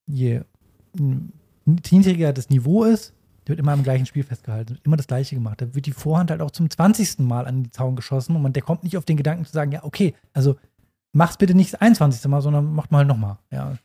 je 0.07 0.41
niedriger 1.65 2.33
das 2.33 2.49
Niveau 2.49 2.83
ist, 2.83 3.13
wird 3.45 3.59
immer 3.59 3.73
am 3.73 3.83
gleichen 3.83 4.05
Spiel 4.05 4.23
festgehalten, 4.23 4.79
immer 4.83 4.97
das 4.97 5.07
gleiche 5.07 5.35
gemacht. 5.35 5.61
Da 5.61 5.73
wird 5.73 5.85
die 5.85 5.91
Vorhand 5.91 6.31
halt 6.31 6.41
auch 6.41 6.51
zum 6.51 6.69
20. 6.69 7.19
Mal 7.19 7.47
an 7.47 7.63
den 7.63 7.71
Zaun 7.71 7.95
geschossen 7.95 8.35
und 8.35 8.41
man, 8.41 8.53
der 8.53 8.61
kommt 8.61 8.83
nicht 8.83 8.97
auf 8.97 9.05
den 9.05 9.17
Gedanken 9.17 9.45
zu 9.45 9.51
sagen, 9.51 9.71
ja, 9.71 9.83
okay, 9.83 10.13
also 10.33 10.55
mach's 11.13 11.37
bitte 11.37 11.55
nicht 11.55 11.73
das 11.73 11.81
21. 11.81 12.25
Mal, 12.29 12.41
sondern 12.41 12.73
macht 12.73 12.91
mal 12.91 12.99
halt 12.99 13.07
nochmal. 13.07 13.37
Ja. 13.51 13.75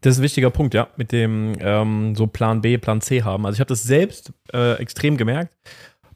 Das 0.00 0.14
ist 0.14 0.20
ein 0.20 0.22
wichtiger 0.22 0.50
Punkt, 0.50 0.74
ja, 0.74 0.88
mit 0.96 1.12
dem 1.12 1.56
ähm, 1.60 2.14
so 2.14 2.26
Plan 2.26 2.62
B, 2.62 2.78
Plan 2.78 3.00
C 3.00 3.22
haben. 3.22 3.44
Also 3.44 3.56
ich 3.56 3.60
habe 3.60 3.68
das 3.68 3.82
selbst 3.82 4.32
äh, 4.52 4.74
extrem 4.74 5.16
gemerkt 5.16 5.52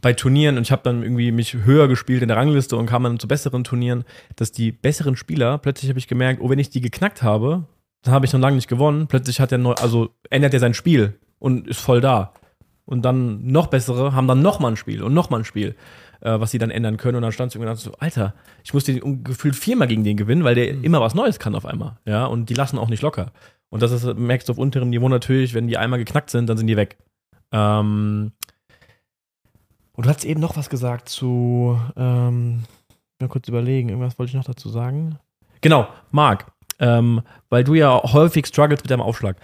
bei 0.04 0.12
Turnieren 0.12 0.58
und 0.58 0.64
ich 0.64 0.70
habe 0.70 0.82
dann 0.82 1.02
irgendwie 1.02 1.32
mich 1.32 1.54
höher 1.54 1.88
gespielt 1.88 2.20
in 2.20 2.28
der 2.28 2.36
Rangliste 2.36 2.76
und 2.76 2.84
kam 2.84 3.04
dann 3.04 3.18
zu 3.18 3.26
besseren 3.26 3.64
Turnieren, 3.64 4.04
dass 4.36 4.52
die 4.52 4.70
besseren 4.70 5.16
Spieler, 5.16 5.56
plötzlich 5.56 5.88
habe 5.88 5.98
ich 5.98 6.08
gemerkt, 6.08 6.42
oh, 6.42 6.50
wenn 6.50 6.58
ich 6.58 6.68
die 6.68 6.82
geknackt 6.82 7.22
habe, 7.22 7.64
dann 8.02 8.12
habe 8.12 8.26
ich 8.26 8.32
noch 8.34 8.40
lange 8.40 8.56
nicht 8.56 8.68
gewonnen. 8.68 9.06
Plötzlich 9.06 9.40
hat 9.40 9.50
er 9.50 9.56
neu, 9.56 9.72
also 9.72 10.10
ändert 10.28 10.52
er 10.52 10.60
sein 10.60 10.74
Spiel 10.74 11.18
und 11.38 11.66
ist 11.66 11.80
voll 11.80 12.02
da. 12.02 12.34
Und 12.84 13.02
dann 13.06 13.46
noch 13.46 13.68
bessere 13.68 14.12
haben 14.12 14.28
dann 14.28 14.42
noch 14.42 14.60
mal 14.60 14.68
ein 14.68 14.76
Spiel 14.76 15.02
und 15.02 15.14
noch 15.14 15.30
mal 15.30 15.38
ein 15.38 15.46
Spiel, 15.46 15.74
äh, 16.20 16.38
was 16.38 16.50
sie 16.50 16.58
dann 16.58 16.70
ändern 16.70 16.98
können. 16.98 17.16
Und 17.16 17.22
dann 17.22 17.32
stand 17.32 17.48
es 17.48 17.54
irgendwie 17.54 17.74
so, 17.74 17.92
Alter, 17.98 18.34
ich 18.62 18.74
muss 18.74 18.84
den 18.84 19.24
gefühlt 19.24 19.56
viermal 19.56 19.88
gegen 19.88 20.04
den 20.04 20.18
gewinnen, 20.18 20.44
weil 20.44 20.54
der 20.54 20.74
mhm. 20.74 20.84
immer 20.84 21.00
was 21.00 21.14
Neues 21.14 21.38
kann 21.38 21.54
auf 21.54 21.64
einmal. 21.64 21.96
Ja, 22.04 22.26
und 22.26 22.50
die 22.50 22.54
lassen 22.54 22.76
auch 22.76 22.90
nicht 22.90 23.02
locker. 23.02 23.32
Und 23.70 23.80
das 23.80 23.90
ist, 23.90 24.04
merkst 24.18 24.50
du 24.50 24.52
auf 24.52 24.58
unterem 24.58 24.90
Niveau 24.90 25.08
natürlich, 25.08 25.54
wenn 25.54 25.66
die 25.66 25.78
einmal 25.78 25.98
geknackt 25.98 26.28
sind, 26.28 26.46
dann 26.50 26.58
sind 26.58 26.66
die 26.66 26.76
weg. 26.76 26.98
Ähm, 27.52 28.32
und 29.96 30.06
du 30.06 30.10
hast 30.10 30.24
eben 30.24 30.40
noch 30.40 30.56
was 30.56 30.70
gesagt 30.70 31.08
zu, 31.08 31.80
ähm, 31.96 32.64
mal 33.20 33.28
kurz 33.28 33.48
überlegen, 33.48 33.88
irgendwas 33.88 34.18
wollte 34.18 34.30
ich 34.30 34.36
noch 34.36 34.44
dazu 34.44 34.68
sagen. 34.68 35.18
Genau, 35.60 35.88
Marc, 36.10 36.46
ähm, 36.78 37.22
weil 37.48 37.64
du 37.64 37.74
ja 37.74 38.02
häufig 38.02 38.46
struggles 38.46 38.82
mit 38.82 38.90
deinem 38.90 39.00
Aufschlag. 39.00 39.36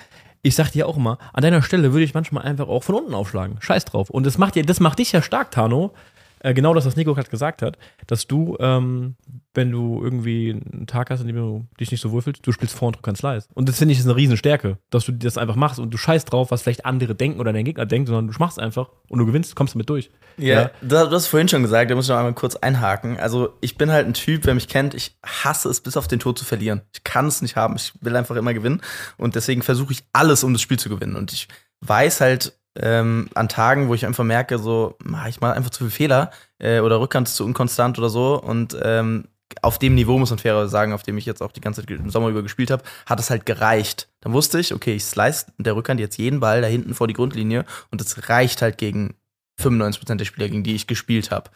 Ich 0.43 0.55
sag 0.55 0.71
dir 0.71 0.89
auch 0.89 0.97
immer, 0.97 1.19
an 1.33 1.43
deiner 1.43 1.63
Stelle 1.63 1.93
würde 1.93 2.05
ich 2.05 2.15
manchmal 2.15 2.45
einfach 2.45 2.69
auch 2.69 2.83
von 2.83 2.95
unten 2.95 3.15
aufschlagen. 3.15 3.59
Scheiß 3.61 3.85
drauf. 3.85 4.11
Und 4.11 4.25
das 4.25 4.39
macht, 4.39 4.55
dir, 4.55 4.65
das 4.65 4.81
macht 4.81 4.99
dich 4.99 5.13
ja 5.13 5.21
stark, 5.21 5.51
Tano, 5.51 5.93
äh, 6.41 6.55
genau 6.55 6.75
das, 6.75 6.87
was 6.87 6.97
Nico 6.97 7.15
gerade 7.15 7.31
gesagt 7.31 7.63
hat, 7.63 7.79
dass 8.07 8.27
du, 8.27 8.57
ähm, 8.61 9.17
wenn 9.55 9.71
du 9.71 10.01
irgendwie 10.03 10.51
einen 10.51 10.87
Tag 10.87 11.11
hast, 11.11 11.21
in 11.21 11.27
dem 11.27 11.37
du 11.37 11.67
dich 11.79 11.91
nicht 11.91 12.01
so 12.01 12.13
wohlfühlst, 12.13 12.47
du 12.47 12.53
spielst 12.53 12.75
vor 12.75 12.89
und 12.89 12.97
du 12.97 13.01
kannst 13.01 13.21
Slice. 13.21 13.49
Und 13.55 13.69
das 13.69 13.79
finde 13.79 13.93
ich 13.93 13.99
ist 13.99 14.07
eine 14.07 14.17
Riesenstärke, 14.17 14.79
dass 14.91 15.05
du 15.05 15.13
das 15.13 15.37
einfach 15.37 15.57
machst 15.57 15.79
und 15.79 15.91
du 15.91 15.99
scheißt 15.99 16.33
drauf, 16.33 16.51
was 16.51 16.63
vielleicht 16.63 16.87
andere 16.87 17.15
denken 17.15 17.41
oder 17.41 17.53
dein 17.53 17.65
Gegner 17.65 17.87
denkt, 17.87 18.09
sondern 18.09 18.29
du 18.29 18.39
machst 18.39 18.59
einfach 18.59 18.91
und 19.09 19.19
du 19.19 19.27
gewinnst, 19.27 19.55
kommst 19.55 19.75
damit 19.75 19.89
durch. 19.91 20.11
Ja, 20.39 20.63
ja. 20.63 20.71
du 20.81 21.11
hast 21.11 21.27
vorhin 21.27 21.49
schon 21.49 21.63
gesagt, 21.63 21.91
da 21.91 21.95
muss 21.95 22.07
ich 22.07 22.11
noch 22.11 22.17
einmal 22.17 22.35
kurz 22.35 22.57
einhaken. 22.57 23.19
Also 23.19 23.55
ich 23.61 23.77
bin 23.77 23.91
halt 23.91 24.07
ein 24.07 24.15
Typ, 24.15 24.47
wer 24.47 24.55
mich 24.55 24.69
kennt, 24.69 24.95
ich 24.95 25.17
hasse 25.25 25.69
es 25.69 25.81
bis 25.81 25.97
auf 25.97 26.09
den 26.09 26.21
Tod 26.21 26.39
zu 26.39 26.45
verlieren. 26.45 26.81
Ich 26.95 27.05
kann 27.05 27.27
es 27.27 27.43
nicht 27.43 27.57
haben, 27.57 27.77
ich 27.77 27.93
will 28.01 28.17
einfach 28.17 28.37
immer 28.37 28.55
gewinnen 28.55 28.81
und 29.19 29.35
deswegen 29.35 29.63
versuche 29.63 29.93
ich 29.93 30.05
alles, 30.13 30.43
um 30.43 30.53
das 30.55 30.63
Spiel 30.63 30.79
zu 30.79 30.89
gewinnen. 30.89 31.17
Und 31.17 31.33
ich 31.33 31.49
weiß 31.81 32.21
halt, 32.21 32.55
ähm, 32.77 33.29
an 33.35 33.49
Tagen, 33.49 33.89
wo 33.89 33.95
ich 33.95 34.07
einfach 34.07 34.25
merke, 34.25 34.59
so, 34.59 34.97
ich 35.29 35.41
mache 35.41 35.55
einfach 35.55 35.71
zu 35.71 35.85
viel 35.85 35.91
Fehler 35.91 36.31
äh, 36.59 36.81
oder 36.81 37.01
Rückkant 37.01 37.29
ist 37.29 37.37
zu 37.37 37.45
unkonstant 37.45 37.99
oder 37.99 38.09
so 38.09 38.41
und 38.41 38.77
ähm, 38.83 39.25
auf 39.63 39.79
dem 39.79 39.95
Niveau, 39.95 40.19
muss 40.19 40.31
man 40.31 40.39
fairer 40.39 40.69
sagen, 40.69 40.93
auf 40.93 41.03
dem 41.03 41.19
ich 41.19 41.27
jetzt 41.27 41.43
auch 41.43 41.53
die 41.53 41.61
ganze 41.61 41.83
Zeit 41.83 41.91
im 41.91 42.11
Sommer 42.11 42.29
über 42.29 42.43
gespielt 42.43 42.71
habe, 42.71 42.85
hat 43.07 43.19
es 43.19 43.31
halt 43.31 43.47
gereicht. 43.47 44.09
Dann 44.21 44.33
wusste 44.33 44.61
ich, 44.61 44.73
okay, 44.73 44.95
ich 44.95 45.05
slice 45.05 45.47
der 45.59 45.75
Rückhand 45.75 45.99
jetzt 45.99 46.19
jeden 46.19 46.41
Ball 46.41 46.61
da 46.61 46.69
hinten 46.69 46.95
vor 46.95 47.09
die 47.09 47.15
Grundlinie 47.15 47.65
und 47.91 48.01
es 48.01 48.29
reicht 48.29 48.63
halt 48.63 48.79
gegen 48.79 49.15
95% 49.61 50.17
der 50.17 50.25
Spieler, 50.25 50.49
gegen 50.49 50.63
die 50.63 50.75
ich 50.75 50.87
gespielt 50.87 51.31
habe. 51.31 51.51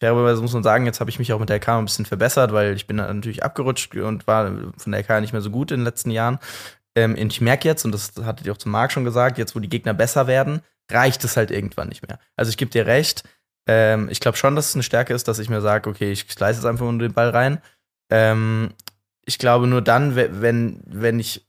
Fairerweise 0.00 0.40
muss 0.40 0.54
man 0.54 0.62
sagen, 0.62 0.86
jetzt 0.86 1.00
habe 1.00 1.10
ich 1.10 1.18
mich 1.18 1.32
auch 1.32 1.40
mit 1.40 1.48
der 1.48 1.56
LK 1.56 1.68
ein 1.68 1.84
bisschen 1.84 2.06
verbessert, 2.06 2.52
weil 2.52 2.74
ich 2.74 2.86
bin 2.86 2.96
natürlich 2.96 3.44
abgerutscht 3.44 3.94
und 3.96 4.26
war 4.26 4.50
von 4.76 4.92
der 4.92 5.00
LK 5.00 5.20
nicht 5.20 5.32
mehr 5.32 5.42
so 5.42 5.50
gut 5.50 5.70
in 5.70 5.80
den 5.80 5.84
letzten 5.84 6.10
Jahren. 6.10 6.38
Ähm, 6.94 7.16
ich 7.16 7.40
merke 7.40 7.68
jetzt, 7.68 7.84
und 7.84 7.92
das 7.92 8.12
hattet 8.22 8.46
ihr 8.46 8.52
auch 8.52 8.58
zum 8.58 8.72
Marc 8.72 8.92
schon 8.92 9.04
gesagt, 9.04 9.38
jetzt 9.38 9.54
wo 9.54 9.60
die 9.60 9.68
Gegner 9.68 9.94
besser 9.94 10.26
werden, 10.26 10.60
reicht 10.90 11.24
es 11.24 11.36
halt 11.36 11.50
irgendwann 11.50 11.88
nicht 11.88 12.06
mehr. 12.06 12.18
Also 12.36 12.50
ich 12.50 12.56
gebe 12.56 12.70
dir 12.70 12.86
recht, 12.86 13.24
ähm, 13.66 14.08
ich 14.10 14.20
glaube 14.20 14.36
schon, 14.36 14.56
dass 14.56 14.70
es 14.70 14.74
eine 14.74 14.82
Stärke 14.82 15.14
ist, 15.14 15.28
dass 15.28 15.38
ich 15.38 15.48
mir 15.48 15.60
sage, 15.60 15.88
okay, 15.88 16.12
ich 16.12 16.26
leiste 16.38 16.62
jetzt 16.62 16.68
einfach 16.68 16.84
nur 16.84 16.98
den 16.98 17.12
Ball 17.12 17.30
rein. 17.30 17.58
Ähm, 18.10 18.74
ich 19.24 19.38
glaube 19.38 19.66
nur 19.66 19.82
dann, 19.82 20.16
wenn, 20.16 20.80
wenn 20.84 21.20
ich 21.20 21.46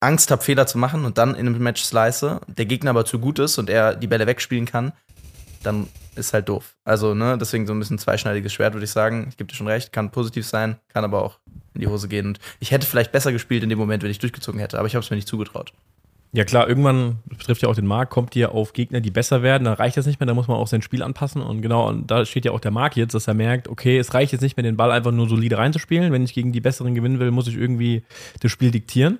Angst 0.00 0.32
habe, 0.32 0.42
Fehler 0.42 0.66
zu 0.66 0.78
machen 0.78 1.04
und 1.04 1.18
dann 1.18 1.36
in 1.36 1.46
einem 1.46 1.62
Match 1.62 1.82
slice, 1.84 2.40
der 2.48 2.66
Gegner 2.66 2.90
aber 2.90 3.04
zu 3.04 3.20
gut 3.20 3.38
ist 3.38 3.58
und 3.58 3.70
er 3.70 3.94
die 3.94 4.08
Bälle 4.08 4.26
wegspielen 4.26 4.66
kann, 4.66 4.92
dann 5.62 5.88
ist 6.16 6.32
halt 6.32 6.48
doof. 6.48 6.76
Also, 6.84 7.14
ne, 7.14 7.38
deswegen 7.38 7.68
so 7.68 7.72
ein 7.72 7.78
bisschen 7.78 7.98
zweischneidiges 7.98 8.52
Schwert, 8.52 8.74
würde 8.74 8.84
ich 8.84 8.90
sagen. 8.90 9.26
Ich 9.28 9.36
gebe 9.36 9.48
dir 9.48 9.54
schon 9.54 9.68
recht, 9.68 9.92
kann 9.92 10.10
positiv 10.10 10.46
sein, 10.46 10.76
kann 10.88 11.04
aber 11.04 11.22
auch 11.22 11.38
in 11.74 11.80
die 11.80 11.86
Hose 11.86 12.08
gehen. 12.08 12.26
Und 12.26 12.40
ich 12.60 12.70
hätte 12.70 12.86
vielleicht 12.86 13.12
besser 13.12 13.32
gespielt 13.32 13.62
in 13.62 13.68
dem 13.68 13.78
Moment, 13.78 14.02
wenn 14.02 14.10
ich 14.10 14.18
durchgezogen 14.18 14.60
hätte, 14.60 14.78
aber 14.78 14.86
ich 14.86 14.94
habe 14.94 15.04
es 15.04 15.10
mir 15.10 15.16
nicht 15.16 15.28
zugetraut. 15.28 15.72
Ja 16.34 16.44
klar, 16.44 16.66
irgendwann, 16.66 17.18
das 17.28 17.38
betrifft 17.38 17.62
ja 17.62 17.68
auch 17.68 17.74
den 17.74 17.86
Markt, 17.86 18.10
kommt 18.10 18.34
ihr 18.36 18.52
auf 18.52 18.72
Gegner, 18.72 19.02
die 19.02 19.10
besser 19.10 19.42
werden, 19.42 19.64
dann 19.64 19.74
reicht 19.74 19.98
das 19.98 20.06
nicht 20.06 20.18
mehr, 20.18 20.26
da 20.26 20.32
muss 20.32 20.48
man 20.48 20.56
auch 20.56 20.66
sein 20.66 20.80
Spiel 20.80 21.02
anpassen 21.02 21.42
und 21.42 21.60
genau, 21.60 21.86
und 21.86 22.10
da 22.10 22.24
steht 22.24 22.46
ja 22.46 22.52
auch 22.52 22.60
der 22.60 22.70
Markt 22.70 22.96
jetzt, 22.96 23.14
dass 23.14 23.28
er 23.28 23.34
merkt, 23.34 23.68
okay, 23.68 23.98
es 23.98 24.14
reicht 24.14 24.32
jetzt 24.32 24.40
nicht 24.40 24.56
mehr, 24.56 24.64
den 24.64 24.78
Ball 24.78 24.90
einfach 24.90 25.12
nur 25.12 25.28
solide 25.28 25.58
reinzuspielen, 25.58 26.10
wenn 26.10 26.24
ich 26.24 26.32
gegen 26.32 26.52
die 26.52 26.62
Besseren 26.62 26.94
gewinnen 26.94 27.18
will, 27.18 27.30
muss 27.32 27.48
ich 27.48 27.56
irgendwie 27.56 28.02
das 28.40 28.50
Spiel 28.50 28.70
diktieren. 28.70 29.18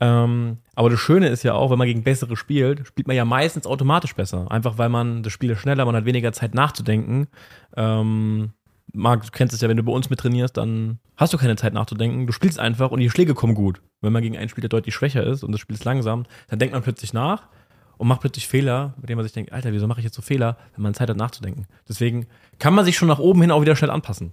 Ähm, 0.00 0.58
aber 0.74 0.90
das 0.90 1.00
Schöne 1.00 1.28
ist 1.28 1.42
ja 1.42 1.54
auch, 1.54 1.70
wenn 1.70 1.78
man 1.78 1.88
gegen 1.88 2.04
bessere 2.04 2.36
spielt, 2.36 2.86
spielt 2.86 3.08
man 3.08 3.16
ja 3.16 3.24
meistens 3.24 3.66
automatisch 3.66 4.14
besser. 4.14 4.50
Einfach 4.50 4.78
weil 4.78 4.88
man 4.88 5.22
das 5.22 5.32
Spiel 5.32 5.50
ist 5.50 5.60
schneller, 5.60 5.84
man 5.84 5.96
hat 5.96 6.04
weniger 6.04 6.32
Zeit 6.32 6.54
nachzudenken. 6.54 7.26
Ähm, 7.76 8.50
Marc, 8.92 9.24
du 9.24 9.30
kennst 9.32 9.54
es 9.54 9.60
ja, 9.60 9.68
wenn 9.68 9.76
du 9.76 9.82
bei 9.82 9.92
uns 9.92 10.08
mit 10.08 10.20
trainierst, 10.20 10.56
dann 10.56 10.98
hast 11.18 11.34
du 11.34 11.38
keine 11.38 11.56
Zeit 11.56 11.74
nachzudenken. 11.74 12.26
Du 12.26 12.32
spielst 12.32 12.58
einfach 12.58 12.90
und 12.90 13.00
die 13.00 13.10
Schläge 13.10 13.34
kommen 13.34 13.54
gut. 13.54 13.82
Wenn 14.00 14.12
man 14.12 14.22
gegen 14.22 14.38
einen 14.38 14.48
Spieler 14.48 14.68
deutlich 14.68 14.94
schwächer 14.94 15.24
ist 15.24 15.42
und 15.42 15.52
das 15.52 15.60
Spiel 15.60 15.76
ist 15.76 15.84
langsam, 15.84 16.24
dann 16.48 16.58
denkt 16.58 16.72
man 16.72 16.82
plötzlich 16.82 17.12
nach 17.12 17.48
und 17.98 18.08
macht 18.08 18.20
plötzlich 18.20 18.48
Fehler, 18.48 18.94
bei 18.96 19.06
denen 19.06 19.18
man 19.18 19.24
sich 19.24 19.34
denkt, 19.34 19.52
Alter, 19.52 19.72
wieso 19.72 19.86
mache 19.86 20.00
ich 20.00 20.04
jetzt 20.04 20.14
so 20.14 20.22
Fehler, 20.22 20.56
wenn 20.74 20.84
man 20.84 20.94
Zeit 20.94 21.10
hat 21.10 21.16
nachzudenken. 21.16 21.66
Deswegen 21.88 22.28
kann 22.58 22.72
man 22.72 22.84
sich 22.84 22.96
schon 22.96 23.08
nach 23.08 23.18
oben 23.18 23.42
hin 23.42 23.50
auch 23.50 23.60
wieder 23.60 23.76
schnell 23.76 23.90
anpassen. 23.90 24.32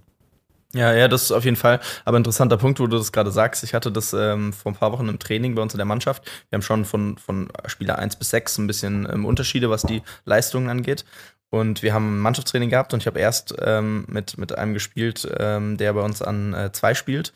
Ja, 0.72 0.92
ja, 0.92 1.08
das 1.08 1.22
ist 1.24 1.32
auf 1.32 1.44
jeden 1.44 1.56
Fall. 1.56 1.80
Aber 2.04 2.16
interessanter 2.16 2.56
Punkt, 2.56 2.80
wo 2.80 2.86
du 2.86 2.98
das 2.98 3.12
gerade 3.12 3.30
sagst. 3.30 3.64
Ich 3.64 3.72
hatte 3.72 3.90
das 3.90 4.12
ähm, 4.12 4.52
vor 4.52 4.72
ein 4.72 4.74
paar 4.74 4.92
Wochen 4.92 5.08
im 5.08 5.18
Training 5.18 5.54
bei 5.54 5.62
uns 5.62 5.72
in 5.72 5.78
der 5.78 5.86
Mannschaft. 5.86 6.24
Wir 6.50 6.56
haben 6.56 6.62
schon 6.62 6.84
von, 6.84 7.18
von 7.18 7.48
Spieler 7.66 7.98
1 7.98 8.16
bis 8.16 8.30
6 8.30 8.58
ein 8.58 8.66
bisschen 8.66 9.08
ähm, 9.10 9.24
Unterschiede, 9.24 9.70
was 9.70 9.82
die 9.82 10.02
Leistungen 10.24 10.68
angeht. 10.68 11.04
Und 11.50 11.82
wir 11.82 11.94
haben 11.94 12.16
ein 12.16 12.20
Mannschaftstraining 12.20 12.70
gehabt 12.70 12.92
und 12.92 13.00
ich 13.00 13.06
habe 13.06 13.20
erst 13.20 13.54
ähm, 13.60 14.04
mit, 14.08 14.36
mit 14.36 14.56
einem 14.56 14.74
gespielt, 14.74 15.28
ähm, 15.38 15.76
der 15.76 15.92
bei 15.92 16.00
uns 16.02 16.20
an 16.20 16.54
äh, 16.54 16.72
zwei 16.72 16.94
spielt, 16.94 17.32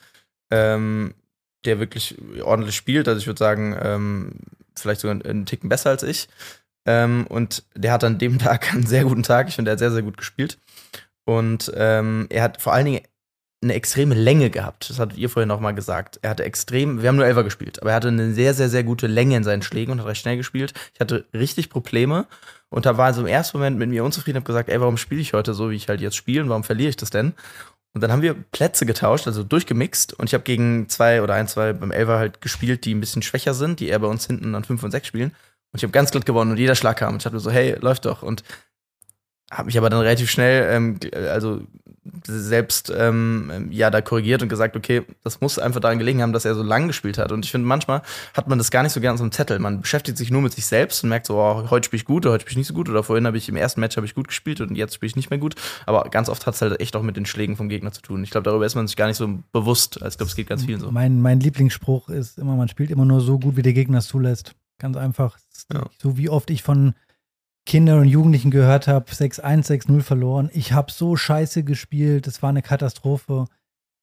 ähm, 0.51 1.15
der 1.65 1.79
wirklich 1.79 2.17
ordentlich 2.43 2.75
spielt. 2.75 3.07
Also 3.07 3.21
ich 3.21 3.27
würde 3.27 3.39
sagen, 3.39 3.77
ähm, 3.81 4.33
vielleicht 4.77 5.01
sogar 5.01 5.25
einen 5.25 5.47
Ticken 5.47 5.69
besser 5.69 5.91
als 5.91 6.03
ich. 6.03 6.29
Ähm, 6.87 7.27
und 7.29 7.65
der 7.75 7.93
hat 7.93 8.05
an 8.05 8.19
dem 8.19 8.39
Tag 8.41 8.73
einen 8.73 8.87
sehr 8.87 9.05
guten 9.05 9.23
Tag. 9.23 9.49
Ich 9.49 9.57
finde, 9.57 9.71
er 9.71 9.73
hat 9.73 9.79
sehr, 9.79 9.93
sehr 9.93 10.03
gut 10.03 10.17
gespielt. 10.17 10.59
Und 11.25 11.71
ähm, 11.77 12.27
er 12.31 12.43
hat 12.43 12.61
vor 12.61 12.73
allen 12.73 12.87
Dingen 12.87 13.01
eine 13.63 13.75
extreme 13.75 14.15
Länge 14.15 14.51
gehabt. 14.51 14.89
Das 14.89 14.99
hattet 14.99 15.19
ihr 15.19 15.29
vorhin 15.29 15.49
noch 15.49 15.61
mal 15.61 15.75
gesagt. 15.75 16.19
Er 16.23 16.31
hatte 16.31 16.45
extrem, 16.45 17.03
wir 17.03 17.09
haben 17.09 17.17
nur 17.17 17.27
Elfer 17.27 17.45
gespielt, 17.45 17.81
aber 17.81 17.91
er 17.91 17.97
hatte 17.97 18.09
eine 18.09 18.33
sehr, 18.33 18.55
sehr, 18.55 18.71
sehr 18.71 18.85
gute 18.85 19.07
Länge 19.07 19.37
in 19.37 19.45
seinen 19.45 19.63
Schlägen 19.63 19.93
und 19.93 20.01
hat 20.01 20.07
recht 20.07 20.23
schnell 20.23 20.39
gespielt. 20.39 20.73
Ich 20.95 21.01
hatte 21.01 21.27
richtig 21.35 21.69
Probleme 21.69 22.27
und 22.71 22.87
da 22.87 22.97
war 22.97 23.13
so 23.13 23.21
im 23.21 23.27
ersten 23.27 23.59
Moment 23.59 23.79
mit 23.79 23.91
mir 23.91 24.05
unzufrieden 24.05 24.37
habe 24.37 24.47
gesagt, 24.47 24.69
ey, 24.69 24.81
warum 24.81 24.97
spiele 24.97 25.21
ich 25.21 25.33
heute 25.33 25.55
so, 25.55 25.71
wie 25.71 25.77
ich 25.77 25.89
halt 25.89 26.01
jetzt 26.01 26.17
spiele 26.17 26.43
und 26.43 26.49
warum 26.49 26.65
verliere 26.65 26.89
ich 26.89 26.97
das 26.97 27.11
denn? 27.11 27.35
Und 27.93 28.03
dann 28.03 28.13
haben 28.13 28.23
wir 28.23 28.35
Plätze 28.35 28.87
getauscht, 28.87 29.27
also 29.27 29.43
durchgemixt 29.43 30.15
und 30.15 30.29
ich 30.29 30.35
habe 30.35 30.45
gegen 30.45 30.89
zwei 30.89 31.23
oder 31.23 31.35
ein, 31.35 31.49
zwei 31.49 31.73
beim 31.73 31.91
Elfer 31.91 32.19
halt 32.19 32.41
gespielt, 32.41 32.85
die 32.85 32.95
ein 32.95 33.01
bisschen 33.01 33.23
schwächer 33.23 33.53
sind, 33.53 33.81
die 33.81 33.89
eher 33.89 33.99
bei 33.99 34.07
uns 34.07 34.27
hinten 34.27 34.55
an 34.55 34.65
fünf 34.65 34.83
und 34.85 34.93
sechs 34.93 35.09
spielen. 35.09 35.31
Und 35.73 35.79
ich 35.79 35.83
habe 35.83 35.93
ganz 35.93 36.11
glatt 36.11 36.27
gewonnen 36.27 36.53
und 36.53 36.59
jeder 36.59 36.75
Schlag 36.75 36.99
kam. 36.99 37.15
Und 37.15 37.23
ich 37.23 37.27
habe 37.27 37.39
so, 37.41 37.51
hey, 37.51 37.77
läuft 37.81 38.05
doch. 38.05 38.23
Und 38.23 38.43
habe 39.51 39.67
mich 39.67 39.79
aber 39.79 39.91
dann 39.91 40.01
relativ 40.01 40.31
schnell, 40.31 40.73
ähm, 40.73 41.01
also 41.29 41.63
selbst 42.27 42.93
ähm, 42.97 43.69
ja 43.71 43.91
da 43.91 44.01
korrigiert 44.01 44.43
und 44.43 44.49
gesagt, 44.49 44.77
okay, 44.77 45.03
das 45.23 45.41
muss 45.41 45.59
einfach 45.59 45.81
daran 45.81 45.99
gelegen 45.99 46.23
haben, 46.23 46.33
dass 46.33 46.45
er 46.45 46.55
so 46.55 46.63
lang 46.63 46.87
gespielt 46.87 47.19
hat. 47.19 47.33
Und 47.33 47.45
ich 47.45 47.51
finde, 47.51 47.67
manchmal 47.67 48.03
hat 48.35 48.49
man 48.49 48.59
das 48.59 48.71
gar 48.71 48.83
nicht 48.83 48.93
so 48.93 49.01
gern 49.01 49.17
so 49.17 49.25
einem 49.25 49.33
Zettel. 49.33 49.59
Man 49.59 49.81
beschäftigt 49.81 50.19
sich 50.19 50.31
nur 50.31 50.43
mit 50.43 50.53
sich 50.53 50.67
selbst 50.67 51.03
und 51.03 51.11
merkt 51.11 51.27
so, 51.27 51.39
oh, 51.39 51.71
heute 51.71 51.87
spiele 51.87 52.01
ich 52.01 52.05
gut 52.05 52.27
oder 52.27 52.35
heute 52.35 52.43
spiele 52.43 52.53
ich 52.53 52.59
nicht 52.59 52.69
so 52.69 52.75
gut 52.75 52.89
oder 52.89 53.03
vorhin 53.03 53.27
habe 53.27 53.37
ich 53.37 53.49
im 53.49 53.57
ersten 53.57 53.81
Match 53.81 53.97
habe 53.97 54.07
ich 54.07 54.15
gut 54.15 54.29
gespielt 54.29 54.61
und 54.61 54.75
jetzt 54.77 54.95
spiele 54.95 55.09
ich 55.09 55.17
nicht 55.17 55.31
mehr 55.31 55.39
gut. 55.39 55.55
Aber 55.87 56.05
ganz 56.11 56.29
oft 56.29 56.47
hat 56.47 56.55
es 56.55 56.63
halt 56.63 56.81
echt 56.81 56.97
auch 56.97 57.03
mit 57.03 57.17
den 57.17 57.27
Schlägen 57.27 57.57
vom 57.57 57.69
Gegner 57.69 57.93
zu 57.93 58.03
tun. 58.03 58.23
Ich 58.25 58.31
glaube, 58.31 58.45
darüber 58.45 58.67
ist 58.67 58.75
man 58.75 58.87
sich 58.87 58.97
gar 58.97 59.07
nicht 59.07 59.17
so 59.17 59.39
bewusst. 59.53 60.03
Also 60.03 60.15
ich 60.15 60.19
glaube, 60.19 60.31
es 60.31 60.37
geht 60.37 60.49
ganz 60.49 60.65
vielen 60.65 60.81
so. 60.81 60.91
Mein, 60.91 61.21
mein 61.21 61.41
Lieblingsspruch 61.41 62.09
ist 62.09 62.39
immer, 62.39 62.57
man 62.57 62.69
spielt 62.69 62.91
immer 62.91 63.05
nur 63.05 63.21
so 63.21 63.39
gut, 63.39 63.57
wie 63.57 63.63
der 63.63 63.73
Gegner 63.73 63.99
es 63.99 64.07
zulässt. 64.07 64.55
Ganz 64.79 64.97
einfach. 64.97 65.37
Ja. 65.73 65.87
So 65.99 66.17
wie 66.17 66.29
oft 66.29 66.51
ich 66.51 66.63
von 66.63 66.95
Kindern 67.67 68.01
und 68.01 68.09
Jugendlichen 68.09 68.51
gehört 68.51 68.89
habe, 68.89 69.11
6-1, 69.11 69.67
6-0 69.67 70.03
verloren. 70.03 70.51
Ich 70.53 70.73
habe 70.73 70.91
so 70.91 71.17
scheiße 71.17 71.63
gespielt, 71.63 72.27
das 72.27 72.43
war 72.43 72.51
eine 72.51 72.63
Katastrophe. 72.63 73.47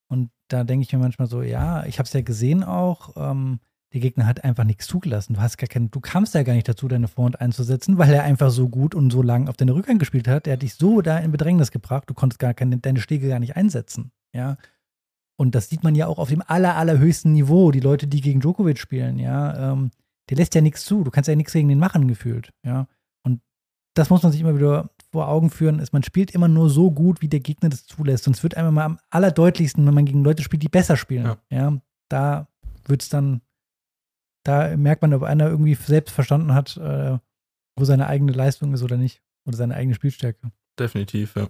Und 0.09 0.29
da 0.47 0.63
denke 0.63 0.83
ich 0.83 0.93
mir 0.93 0.99
manchmal 0.99 1.27
so, 1.27 1.41
ja, 1.41 1.85
ich 1.85 1.99
habe 1.99 2.07
es 2.07 2.13
ja 2.13 2.21
gesehen 2.21 2.63
auch. 2.63 3.15
Ähm, 3.17 3.59
der 3.93 4.01
Gegner 4.01 4.25
hat 4.25 4.43
einfach 4.43 4.63
nichts 4.63 4.85
zugelassen. 4.85 5.33
Du 5.33 5.41
hast 5.41 5.57
gar 5.57 5.67
keinen, 5.67 5.91
du 5.91 5.99
kamst 5.99 6.33
ja 6.35 6.43
gar 6.43 6.53
nicht 6.53 6.67
dazu, 6.67 6.87
deine 6.87 7.07
Vorhand 7.07 7.39
einzusetzen, 7.39 7.97
weil 7.97 8.13
er 8.13 8.23
einfach 8.23 8.51
so 8.51 8.69
gut 8.69 8.95
und 8.95 9.11
so 9.11 9.21
lang 9.21 9.47
auf 9.47 9.57
deine 9.57 9.73
Rückhand 9.73 9.99
gespielt 9.99 10.27
hat. 10.27 10.47
Er 10.47 10.53
hat 10.53 10.61
dich 10.61 10.75
so 10.75 11.01
da 11.01 11.17
in 11.17 11.31
Bedrängnis 11.31 11.71
gebracht, 11.71 12.09
du 12.09 12.13
konntest 12.13 12.39
gar 12.39 12.53
keine, 12.53 12.77
deine 12.77 12.99
Schläge 12.99 13.29
gar 13.29 13.39
nicht 13.39 13.55
einsetzen. 13.55 14.11
Ja. 14.33 14.57
Und 15.37 15.55
das 15.55 15.69
sieht 15.69 15.83
man 15.83 15.95
ja 15.95 16.07
auch 16.07 16.19
auf 16.19 16.29
dem 16.29 16.43
aller, 16.45 16.75
allerhöchsten 16.75 17.31
Niveau. 17.31 17.71
Die 17.71 17.79
Leute, 17.79 18.07
die 18.07 18.21
gegen 18.21 18.41
Djokovic 18.41 18.79
spielen, 18.79 19.19
ja, 19.19 19.71
ähm, 19.71 19.91
der 20.29 20.37
lässt 20.37 20.55
ja 20.55 20.61
nichts 20.61 20.83
zu. 20.83 21.03
Du 21.03 21.11
kannst 21.11 21.27
ja 21.29 21.35
nichts 21.35 21.53
gegen 21.53 21.69
den 21.69 21.79
machen, 21.79 22.07
gefühlt. 22.07 22.51
Ja. 22.65 22.87
Das 23.97 24.09
muss 24.09 24.21
man 24.21 24.31
sich 24.31 24.41
immer 24.41 24.55
wieder 24.55 24.89
vor 25.11 25.27
Augen 25.27 25.49
führen, 25.49 25.79
ist, 25.79 25.93
man 25.93 26.03
spielt 26.03 26.31
immer 26.31 26.47
nur 26.47 26.69
so 26.69 26.91
gut, 26.91 27.21
wie 27.21 27.27
der 27.29 27.39
Gegner 27.39 27.69
das 27.69 27.85
zulässt. 27.85 28.27
Und 28.27 28.35
es 28.35 28.43
wird 28.43 28.55
einmal 28.55 28.71
mal 28.71 28.85
am 28.85 28.99
allerdeutlichsten, 29.09 29.85
wenn 29.87 29.93
man 29.93 30.05
gegen 30.05 30.23
Leute 30.23 30.43
spielt, 30.43 30.61
die 30.61 30.69
besser 30.69 30.97
spielen. 30.97 31.25
Ja. 31.25 31.37
Ja, 31.49 31.77
da 32.09 32.47
wird 32.85 33.01
es 33.01 33.09
dann, 33.09 33.41
da 34.43 34.75
merkt 34.77 35.01
man, 35.01 35.13
ob 35.13 35.23
einer 35.23 35.47
irgendwie 35.47 35.73
selbst 35.75 36.13
verstanden 36.13 36.53
hat, 36.53 36.77
äh, 36.77 37.17
wo 37.75 37.85
seine 37.85 38.07
eigene 38.07 38.33
Leistung 38.33 38.73
ist 38.73 38.83
oder 38.83 38.97
nicht. 38.97 39.21
Oder 39.45 39.57
seine 39.57 39.75
eigene 39.75 39.95
Spielstärke. 39.95 40.51
Definitiv, 40.77 41.35
ja. 41.35 41.47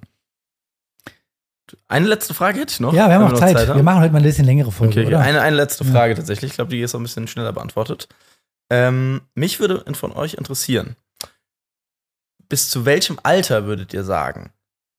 Eine 1.88 2.08
letzte 2.08 2.34
Frage 2.34 2.60
hätte 2.62 2.72
ich 2.72 2.80
noch. 2.80 2.94
ja, 2.94 3.10
wir 3.10 3.16
haben 3.16 3.34
auch 3.34 3.38
Zeit. 3.38 3.58
haben. 3.68 3.76
wir 3.76 3.84
machen 3.84 4.02
heute 4.02 4.14
mal 4.14 4.20
ein 4.20 4.24
bisschen 4.24 4.46
längere 4.46 4.72
Folge, 4.72 5.02
Okay? 5.06 5.16
Eine, 5.16 5.42
eine 5.42 5.56
letzte 5.56 5.84
Ja. 5.84 5.92
Frage 5.92 6.16
tatsächlich. 6.16 6.52
Ich 6.52 6.56
glaube, 6.56 6.70
die 6.72 6.80
ist 6.80 6.96
auch 6.96 7.00
ein 7.00 7.04
bisschen 7.04 7.28
schneller 7.28 7.52
beantwortet. 7.52 8.08
Ähm, 8.70 9.22
mich 9.36 9.60
würde 9.60 9.84
von 9.96 10.12
euch 10.14 10.36
interessieren, 10.36 10.96
bis 12.50 12.70
zu 12.70 12.86
welchem 12.86 13.20
Alter 13.24 13.66
würdet 13.66 13.94
ihr 13.94 14.04
sagen, 14.04 14.52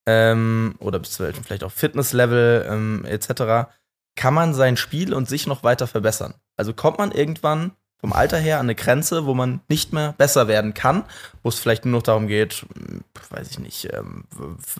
ähm, 0.06 0.74
oder 0.78 0.98
bis 0.98 1.12
zu 1.12 1.22
welchem 1.24 1.44
vielleicht 1.44 1.64
auch 1.64 1.72
Fitnesslevel 1.72 2.66
ähm, 2.68 3.04
etc., 3.04 3.70
kann 4.16 4.34
man 4.34 4.52
sein 4.52 4.76
Spiel 4.76 5.14
und 5.14 5.28
sich 5.28 5.46
noch 5.46 5.62
weiter 5.62 5.86
verbessern? 5.86 6.34
Also 6.56 6.72
kommt 6.72 6.98
man 6.98 7.12
irgendwann 7.12 7.72
vom 8.00 8.12
Alter 8.12 8.38
her 8.38 8.58
an 8.58 8.66
eine 8.66 8.74
Grenze, 8.74 9.26
wo 9.26 9.34
man 9.34 9.60
nicht 9.68 9.92
mehr 9.92 10.14
besser 10.16 10.48
werden 10.48 10.72
kann, 10.72 11.04
wo 11.42 11.48
es 11.48 11.58
vielleicht 11.58 11.84
nur 11.84 11.98
noch 11.98 12.02
darum 12.02 12.26
geht, 12.28 12.64
hm, 12.74 13.02
weiß 13.30 13.50
ich 13.50 13.58
nicht, 13.58 13.92
ähm, 13.92 14.24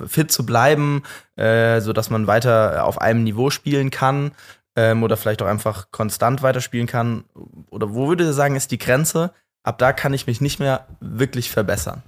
fit 0.07 0.31
zu 0.31 0.47
bleiben, 0.47 1.03
äh, 1.37 1.81
sodass 1.81 2.11
man 2.11 2.27
weiter 2.27 2.85
auf 2.85 3.01
einem 3.01 3.25
Niveau 3.25 3.51
spielen 3.51 3.91
kann 3.91 4.33
ähm, 4.77 5.03
oder 5.03 5.17
vielleicht 5.17 5.43
auch 5.43 5.47
einfach 5.47 5.91
konstant 5.91 6.43
weiterspielen 6.43 6.87
kann? 6.87 7.25
Oder 7.71 7.95
wo 7.95 8.09
würdet 8.09 8.29
ihr 8.29 8.33
sagen, 8.33 8.57
ist 8.57 8.71
die 8.71 8.79
Grenze? 8.79 9.33
Ab 9.65 9.79
da 9.79 9.93
kann 9.93 10.15
ich 10.15 10.27
mich 10.27 10.41
nicht 10.41 10.61
mehr 10.61 10.87
wirklich 11.01 11.51
verbessern. 11.51 12.03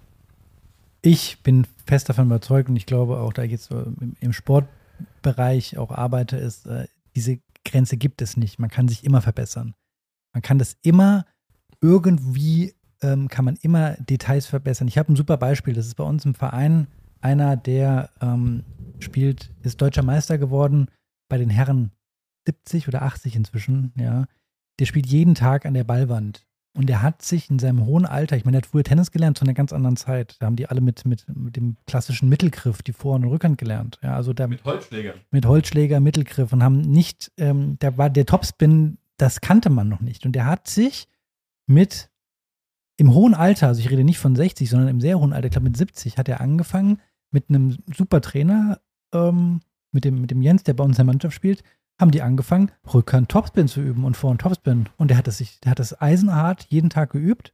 Ich 1.03 1.42
bin 1.42 1.66
fest 1.86 2.09
davon 2.09 2.26
überzeugt 2.26 2.68
und 2.68 2.76
ich 2.76 2.86
glaube 2.86 3.18
auch, 3.18 3.32
da 3.32 3.42
jetzt 3.42 3.64
so 3.64 3.80
im, 3.80 4.14
im 4.20 4.32
Sportbereich 4.32 5.78
auch 5.78 5.90
arbeite, 5.90 6.36
ist, 6.36 6.66
äh, 6.66 6.86
diese 7.16 7.40
Grenze 7.64 7.96
gibt 7.96 8.22
es 8.22 8.36
nicht. 8.36 8.59
Man 8.59 8.70
kann 8.70 8.88
sich 8.88 9.05
immer 9.05 9.22
verbessern. 9.22 9.74
Man 10.32 10.42
kann 10.42 10.59
das 10.59 10.76
immer 10.82 11.24
irgendwie, 11.80 12.74
ähm, 13.03 13.28
kann 13.28 13.44
man 13.44 13.57
immer 13.57 13.94
Details 13.94 14.46
verbessern. 14.46 14.88
Ich 14.88 14.98
habe 14.98 15.12
ein 15.12 15.16
super 15.16 15.36
Beispiel. 15.36 15.74
Das 15.74 15.86
ist 15.86 15.94
bei 15.94 16.05
uns 16.05 16.24
im 16.24 16.34
Verein 16.34 16.86
einer, 17.20 17.57
der 17.57 18.11
ähm, 18.20 18.64
spielt, 18.98 19.53
ist 19.62 19.80
deutscher 19.80 20.03
Meister 20.03 20.38
geworden 20.38 20.88
bei 21.28 21.38
den 21.38 21.51
Herren 21.51 21.92
70 22.46 22.88
oder 22.88 23.03
80 23.03 23.36
inzwischen, 23.36 23.92
ja. 23.96 24.26
Der 24.78 24.86
spielt 24.86 25.07
jeden 25.07 25.34
Tag 25.34 25.66
an 25.66 25.74
der 25.74 25.84
Ballwand. 25.84 26.46
Und 26.72 26.88
der 26.88 27.02
hat 27.02 27.22
sich 27.22 27.50
in 27.50 27.58
seinem 27.58 27.84
hohen 27.84 28.06
Alter, 28.06 28.36
ich 28.36 28.44
meine, 28.44 28.56
der 28.56 28.62
hat 28.62 28.70
früher 28.70 28.84
Tennis 28.84 29.10
gelernt 29.10 29.36
zu 29.36 29.44
einer 29.44 29.54
ganz 29.54 29.72
anderen 29.72 29.96
Zeit. 29.96 30.36
Da 30.38 30.46
haben 30.46 30.54
die 30.54 30.68
alle 30.68 30.80
mit, 30.80 31.04
mit, 31.04 31.26
mit 31.34 31.56
dem 31.56 31.76
klassischen 31.86 32.28
Mittelgriff 32.28 32.82
die 32.82 32.92
Vor- 32.92 33.16
und 33.16 33.24
Rückhand 33.24 33.58
gelernt. 33.58 33.98
Ja, 34.02 34.14
also 34.14 34.32
da 34.32 34.46
mit, 34.46 34.64
Holzschlägern. 34.64 35.18
Holzschläger, 35.44 35.98
Mittelgriff 35.98 36.52
und 36.52 36.62
haben 36.62 36.80
nicht, 36.80 37.32
ähm, 37.38 37.76
da 37.80 37.98
war 37.98 38.08
der 38.08 38.24
Topspin, 38.24 38.98
das 39.16 39.40
kannte 39.40 39.68
man 39.68 39.88
noch 39.88 40.00
nicht. 40.00 40.24
Und 40.26 40.32
der 40.32 40.46
hat 40.46 40.68
sich 40.68 41.08
mit 41.66 42.08
im 42.96 43.14
hohen 43.14 43.34
Alter, 43.34 43.68
also 43.68 43.80
ich 43.80 43.90
rede 43.90 44.04
nicht 44.04 44.18
von 44.18 44.36
60, 44.36 44.70
sondern 44.70 44.88
im 44.88 45.00
sehr 45.00 45.18
hohen 45.18 45.32
Alter, 45.32 45.46
ich 45.46 45.52
glaube 45.52 45.64
mit 45.64 45.76
70, 45.76 46.18
hat 46.18 46.28
er 46.28 46.40
angefangen 46.40 47.00
mit 47.32 47.48
einem 47.48 47.78
super 47.92 48.20
Trainer, 48.20 48.80
ähm, 49.12 49.60
mit, 49.90 50.04
dem, 50.04 50.20
mit 50.20 50.30
dem 50.30 50.42
Jens, 50.42 50.62
der 50.62 50.74
bei 50.74 50.84
uns 50.84 50.98
in 50.98 51.06
der 51.06 51.12
Mannschaft 51.12 51.34
spielt, 51.34 51.64
haben 52.01 52.11
die 52.11 52.22
angefangen, 52.22 52.70
Rückhand 52.92 53.28
Topspin 53.28 53.68
zu 53.68 53.80
üben 53.80 54.05
und 54.05 54.16
Vorhand 54.16 54.40
Topspin. 54.40 54.88
Und 54.96 55.09
der 55.09 55.18
hat 55.18 55.26
das 55.26 55.38
sich, 55.38 55.61
der 55.61 55.72
hat 55.72 55.78
das 55.78 56.01
eisenhart 56.01 56.66
jeden 56.68 56.90
Tag 56.90 57.11
geübt 57.11 57.53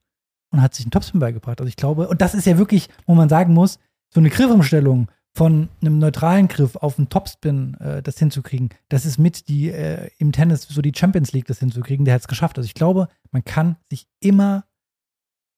und 0.51 0.63
hat 0.63 0.75
sich 0.75 0.87
einen 0.87 0.93
Topspin 0.93 1.21
beigebracht. 1.21 1.61
Also 1.61 1.69
ich 1.69 1.77
glaube, 1.77 2.09
und 2.09 2.21
das 2.21 2.35
ist 2.35 2.47
ja 2.47 2.59
wirklich, 2.59 2.89
wo 3.07 3.15
man 3.15 3.29
sagen 3.29 3.53
muss, 3.53 3.79
so 4.09 4.21
eine 4.21 4.31
Griffumstellung 4.31 5.09
von 5.35 5.69
einem 5.83 5.99
neutralen 5.99 6.49
Griff 6.49 6.77
auf 6.77 6.99
einen 6.99 7.11
Topspin 7.11 7.75
äh, 7.75 8.03
das 8.03 8.19
hinzukriegen, 8.19 8.71
das 8.89 9.05
ist 9.05 9.19
mit 9.19 9.49
die 9.49 9.69
äh, 9.69 10.09
im 10.17 10.33
Tennis 10.33 10.63
so 10.63 10.81
die 10.81 10.95
Champions 10.97 11.33
League 11.33 11.47
das 11.47 11.59
hinzukriegen, 11.59 12.07
der 12.07 12.15
hat 12.15 12.23
es 12.23 12.29
geschafft. 12.29 12.57
Also 12.57 12.67
ich 12.67 12.75
glaube, 12.75 13.09
man 13.33 13.45
kann 13.45 13.77
sich 13.91 14.09
immer 14.21 14.65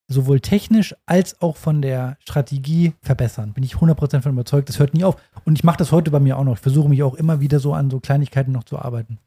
sowohl 0.09 0.41
technisch 0.41 0.95
als 1.07 1.41
auch 1.41 1.57
von 1.57 1.83
der 1.83 2.17
Strategie 2.21 2.95
verbessern. 3.03 3.53
Bin 3.53 3.63
ich 3.63 3.75
100% 3.75 4.23
von 4.23 4.33
überzeugt, 4.33 4.69
das 4.69 4.79
hört 4.79 4.95
nie 4.95 5.05
auf. 5.05 5.17
Und 5.45 5.59
ich 5.59 5.65
mache 5.65 5.77
das 5.77 5.93
heute 5.93 6.11
bei 6.11 6.19
mir 6.19 6.39
auch 6.39 6.45
noch. 6.45 6.55
Ich 6.55 6.61
versuche 6.61 6.89
mich 6.89 7.03
auch 7.03 7.15
immer 7.15 7.41
wieder 7.41 7.61
so 7.61 7.75
an 7.75 7.91
so 7.91 8.01
Kleinigkeiten 8.01 8.51
noch 8.53 8.65
zu 8.65 8.79
arbeiten. 8.79 9.19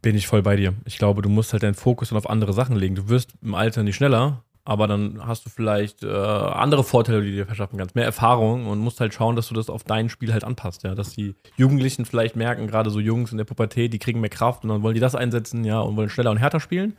Bin 0.00 0.16
ich 0.16 0.26
voll 0.26 0.42
bei 0.42 0.56
dir. 0.56 0.74
Ich 0.84 0.98
glaube, 0.98 1.22
du 1.22 1.28
musst 1.28 1.52
halt 1.52 1.62
deinen 1.62 1.74
Fokus 1.74 2.08
dann 2.08 2.18
auf 2.18 2.28
andere 2.28 2.52
Sachen 2.52 2.74
legen. 2.74 2.94
Du 2.94 3.08
wirst 3.08 3.34
im 3.42 3.54
Alter 3.54 3.82
nicht 3.82 3.94
schneller, 3.94 4.42
aber 4.64 4.86
dann 4.86 5.24
hast 5.26 5.44
du 5.44 5.50
vielleicht 5.50 6.02
äh, 6.02 6.08
andere 6.08 6.84
Vorteile, 6.84 7.22
die 7.22 7.32
dir 7.32 7.46
verschaffen 7.46 7.78
kannst, 7.78 7.94
mehr 7.94 8.04
Erfahrung 8.04 8.66
und 8.66 8.78
musst 8.78 9.00
halt 9.00 9.12
schauen, 9.12 9.36
dass 9.36 9.48
du 9.48 9.54
das 9.54 9.68
auf 9.68 9.84
dein 9.84 10.08
Spiel 10.08 10.32
halt 10.32 10.44
anpasst, 10.44 10.84
ja, 10.84 10.94
dass 10.94 11.14
die 11.14 11.34
Jugendlichen 11.56 12.04
vielleicht 12.04 12.36
merken, 12.36 12.66
gerade 12.66 12.90
so 12.90 13.00
Jungs 13.00 13.32
in 13.32 13.38
der 13.38 13.44
Pubertät, 13.44 13.92
die 13.92 13.98
kriegen 13.98 14.20
mehr 14.20 14.30
Kraft 14.30 14.62
und 14.62 14.70
dann 14.70 14.82
wollen 14.82 14.94
die 14.94 15.00
das 15.00 15.14
einsetzen, 15.14 15.64
ja, 15.64 15.80
und 15.80 15.96
wollen 15.96 16.08
schneller 16.08 16.30
und 16.30 16.38
härter 16.38 16.60
spielen. 16.60 16.96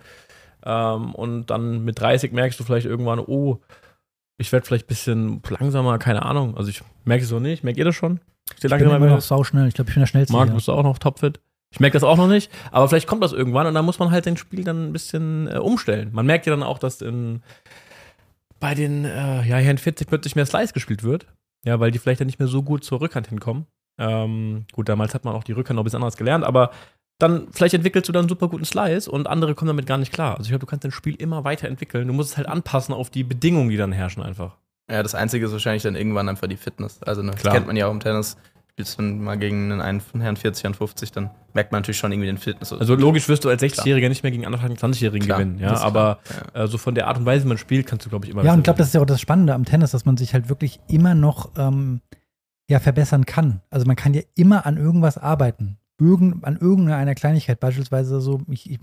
Ähm, 0.66 1.14
und 1.16 1.48
dann 1.48 1.84
mit 1.84 2.00
30 2.00 2.32
merkst 2.32 2.60
du 2.60 2.64
vielleicht 2.64 2.86
irgendwann, 2.86 3.20
oh, 3.20 3.60
ich 4.38 4.52
werde 4.52 4.66
vielleicht 4.66 4.86
ein 4.86 4.88
bisschen 4.88 5.42
langsamer, 5.50 5.98
keine 6.00 6.24
Ahnung. 6.24 6.58
Also 6.58 6.70
ich 6.70 6.82
merke 7.06 7.24
es 7.24 7.30
so 7.30 7.40
nicht. 7.40 7.64
Merkt 7.64 7.78
ihr 7.78 7.86
das 7.86 7.96
schon? 7.96 8.20
Ich 8.58 8.64
Ich 8.64 8.70
bin 8.70 8.82
immer 8.82 9.00
noch 9.00 9.22
sauschnell. 9.22 9.68
Ich 9.68 9.74
glaube, 9.74 9.90
ich 9.90 9.96
bin 9.96 10.02
der 10.02 10.08
schnellste. 10.08 10.34
Marc, 10.34 10.48
hier. 10.48 10.56
bist 10.56 10.68
du 10.68 10.74
auch 10.74 10.84
noch 10.84 10.98
topfit? 10.98 11.40
Ich 11.72 11.80
merke 11.80 11.94
das 11.94 12.04
auch 12.04 12.18
noch 12.18 12.28
nicht, 12.28 12.52
aber 12.72 12.88
vielleicht 12.88 13.08
kommt 13.08 13.24
das 13.24 13.34
irgendwann 13.34 13.66
und 13.66 13.74
dann 13.74 13.84
muss 13.84 13.98
man 13.98 14.12
halt 14.12 14.28
den 14.28 14.38
Spiel 14.38 14.64
dann 14.64 14.90
ein 14.90 14.94
bisschen 14.94 15.48
äh, 15.48 15.58
umstellen. 15.58 16.10
Man 16.14 16.28
merkt 16.28 16.46
ja 16.46 16.52
dann 16.52 16.62
auch, 16.62 16.78
dass 16.78 17.02
in, 17.02 17.42
bei 18.60 18.76
den 18.76 19.06
äh, 19.06 19.44
ja, 19.44 19.58
Herren 19.58 19.80
40 19.80 20.08
plötzlich 20.08 20.36
mehr 20.36 20.46
Slice 20.46 20.74
gespielt 20.74 21.02
wird. 21.02 21.26
Ja, 21.66 21.80
weil 21.80 21.90
die 21.90 21.98
vielleicht 21.98 22.20
dann 22.20 22.28
nicht 22.28 22.38
mehr 22.38 22.48
so 22.48 22.62
gut 22.62 22.84
zur 22.84 23.02
Rückhand 23.02 23.28
hinkommen. 23.28 23.66
Ähm, 23.98 24.66
gut, 24.72 24.88
damals 24.88 25.16
hat 25.16 25.26
man 25.26 25.34
auch 25.34 25.44
die 25.44 25.54
Rückhand 25.54 25.78
noch 25.78 25.82
ein 25.82 25.86
bisschen 25.86 26.04
anders 26.04 26.18
gelernt, 26.18 26.44
aber 26.44 26.70
dann 27.20 27.48
vielleicht 27.52 27.74
entwickelst 27.74 28.10
du 28.10 28.14
dann 28.14 28.22
einen 28.22 28.30
super 28.30 28.48
guten 28.48 28.66
Slice 28.66 29.10
und 29.10 29.28
andere 29.28 29.56
kommen 29.56 29.68
damit 29.68 29.86
gar 29.86 29.98
nicht 29.98 30.12
klar. 30.12 30.32
Also 30.32 30.44
ich 30.44 30.50
glaube, 30.50 30.66
du 30.66 30.66
kannst 30.66 30.84
dein 30.84 30.92
Spiel 30.92 31.16
immer 31.16 31.44
weiterentwickeln. 31.44 32.08
Du 32.08 32.14
musst 32.14 32.32
es 32.32 32.38
halt 32.38 32.48
anpassen 32.48 32.94
auf 32.94 33.10
die 33.10 33.24
Bedingungen, 33.24 33.70
die 33.70 33.78
dann 33.78 33.92
herrschen 33.92 34.24
einfach. 34.24 34.58
Ja, 34.90 35.02
das 35.02 35.16
Einzige 35.16 35.46
ist 35.46 35.52
wahrscheinlich 35.52 35.84
dann 35.84 35.96
irgendwann 35.96 36.28
einfach 36.28 36.48
die 36.48 36.58
Fitness. 36.58 37.02
Also, 37.04 37.22
ne, 37.22 37.32
das 37.32 37.44
kennt 37.44 37.68
man 37.68 37.78
ja 37.78 37.88
auch 37.88 37.92
im 37.92 38.00
Tennis. 38.00 38.36
Spielst 38.72 38.98
du 38.98 39.04
mal 39.04 39.38
gegen 39.38 39.72
einen, 39.72 40.02
Herrn 40.20 40.36
40, 40.36 40.64
Herrn 40.64 40.74
50, 40.74 41.12
dann 41.12 41.30
merkt 41.54 41.72
man 41.72 41.82
natürlich 41.82 42.00
schon 42.00 42.12
irgendwie 42.12 42.26
den 42.26 42.40
Fitness. 42.40 42.74
Also 42.74 42.96
logisch 42.96 43.30
wirst 43.30 43.46
du 43.46 43.50
als 43.50 43.62
60-Jähriger 43.62 44.10
nicht 44.10 44.24
mehr 44.24 44.32
gegen 44.32 44.48
andere 44.48 44.66
20-Jährigen 44.66 45.28
Klar, 45.28 45.38
gewinnen, 45.38 45.60
ja, 45.60 45.78
aber 45.78 46.18
klar, 46.24 46.64
äh, 46.64 46.68
so 46.68 46.80
von 46.80 46.96
der 46.96 47.08
Art 47.08 47.20
und 47.20 47.26
Weise, 47.28 47.46
wie 47.46 47.50
man 47.50 47.60
spielt, 47.60 47.86
kannst 47.86 48.08
du, 48.08 48.10
glaube 48.10 48.26
ich, 48.26 48.32
immer 48.32 48.44
Ja, 48.44 48.54
und 48.54 48.60
ich 48.60 48.64
glaube, 48.64 48.80
das 48.80 48.88
ist 48.88 48.96
ja 48.96 49.02
auch 49.02 49.06
das 49.06 49.22
Spannende 49.22 49.54
am 49.54 49.64
Tennis, 49.64 49.92
dass 49.92 50.06
man 50.06 50.18
sich 50.18 50.34
halt 50.34 50.50
wirklich 50.50 50.80
immer 50.88 51.14
noch 51.14 51.52
ähm, 51.56 52.02
ja, 52.68 52.80
verbessern 52.80 53.28
kann. 53.28 53.62
Also 53.70 53.86
man 53.86 53.96
kann 53.96 54.16
ja 54.16 54.22
immer 54.34 54.66
an 54.66 54.78
irgendwas 54.78 55.20
arbeiten. 55.20 55.78
Irgend, 56.00 56.44
an 56.44 56.58
irgendeiner 56.58 57.16
Kleinigkeit, 57.16 57.60
beispielsweise 57.60 58.22
so, 58.22 58.42
ich, 58.48 58.70
ich 58.70 58.80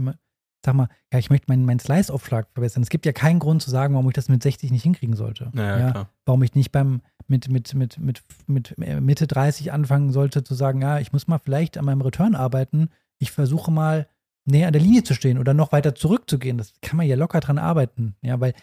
sag 0.64 0.74
mal, 0.74 0.88
ja, 1.12 1.18
ich 1.18 1.30
möchte 1.30 1.46
meinen, 1.48 1.64
meinen 1.64 1.80
Slice-Aufschlag 1.80 2.48
verbessern. 2.52 2.82
Es 2.82 2.90
gibt 2.90 3.06
ja 3.06 3.12
keinen 3.12 3.38
Grund 3.38 3.62
zu 3.62 3.70
sagen, 3.70 3.94
warum 3.94 4.08
ich 4.08 4.14
das 4.14 4.28
mit 4.28 4.42
60 4.42 4.70
nicht 4.70 4.82
hinkriegen 4.82 5.16
sollte. 5.16 5.50
Ja, 5.54 5.78
ja. 5.78 6.08
Warum 6.24 6.42
ich 6.42 6.54
nicht 6.54 6.72
beim 6.72 7.02
mit, 7.30 7.48
mit, 7.48 7.74
mit, 7.74 7.98
mit, 7.98 8.22
mit 8.48 8.78
Mitte 8.78 9.26
30 9.26 9.72
anfangen 9.72 10.10
sollte 10.12 10.42
zu 10.42 10.54
sagen, 10.54 10.82
ja, 10.82 10.98
ich 10.98 11.12
muss 11.12 11.28
mal 11.28 11.38
vielleicht 11.38 11.78
an 11.78 11.84
meinem 11.84 12.02
Return 12.02 12.34
arbeiten. 12.34 12.90
Ich 13.18 13.30
versuche 13.30 13.70
mal 13.70 14.08
näher 14.44 14.66
an 14.66 14.72
der 14.72 14.82
Linie 14.82 15.04
zu 15.04 15.14
stehen 15.14 15.38
oder 15.38 15.54
noch 15.54 15.72
weiter 15.72 15.94
zurückzugehen. 15.94 16.58
Das 16.58 16.72
kann 16.82 16.96
man 16.96 17.06
ja 17.06 17.16
locker 17.16 17.40
dran 17.40 17.58
arbeiten. 17.58 18.16
Ja, 18.20 18.40
weil 18.40 18.54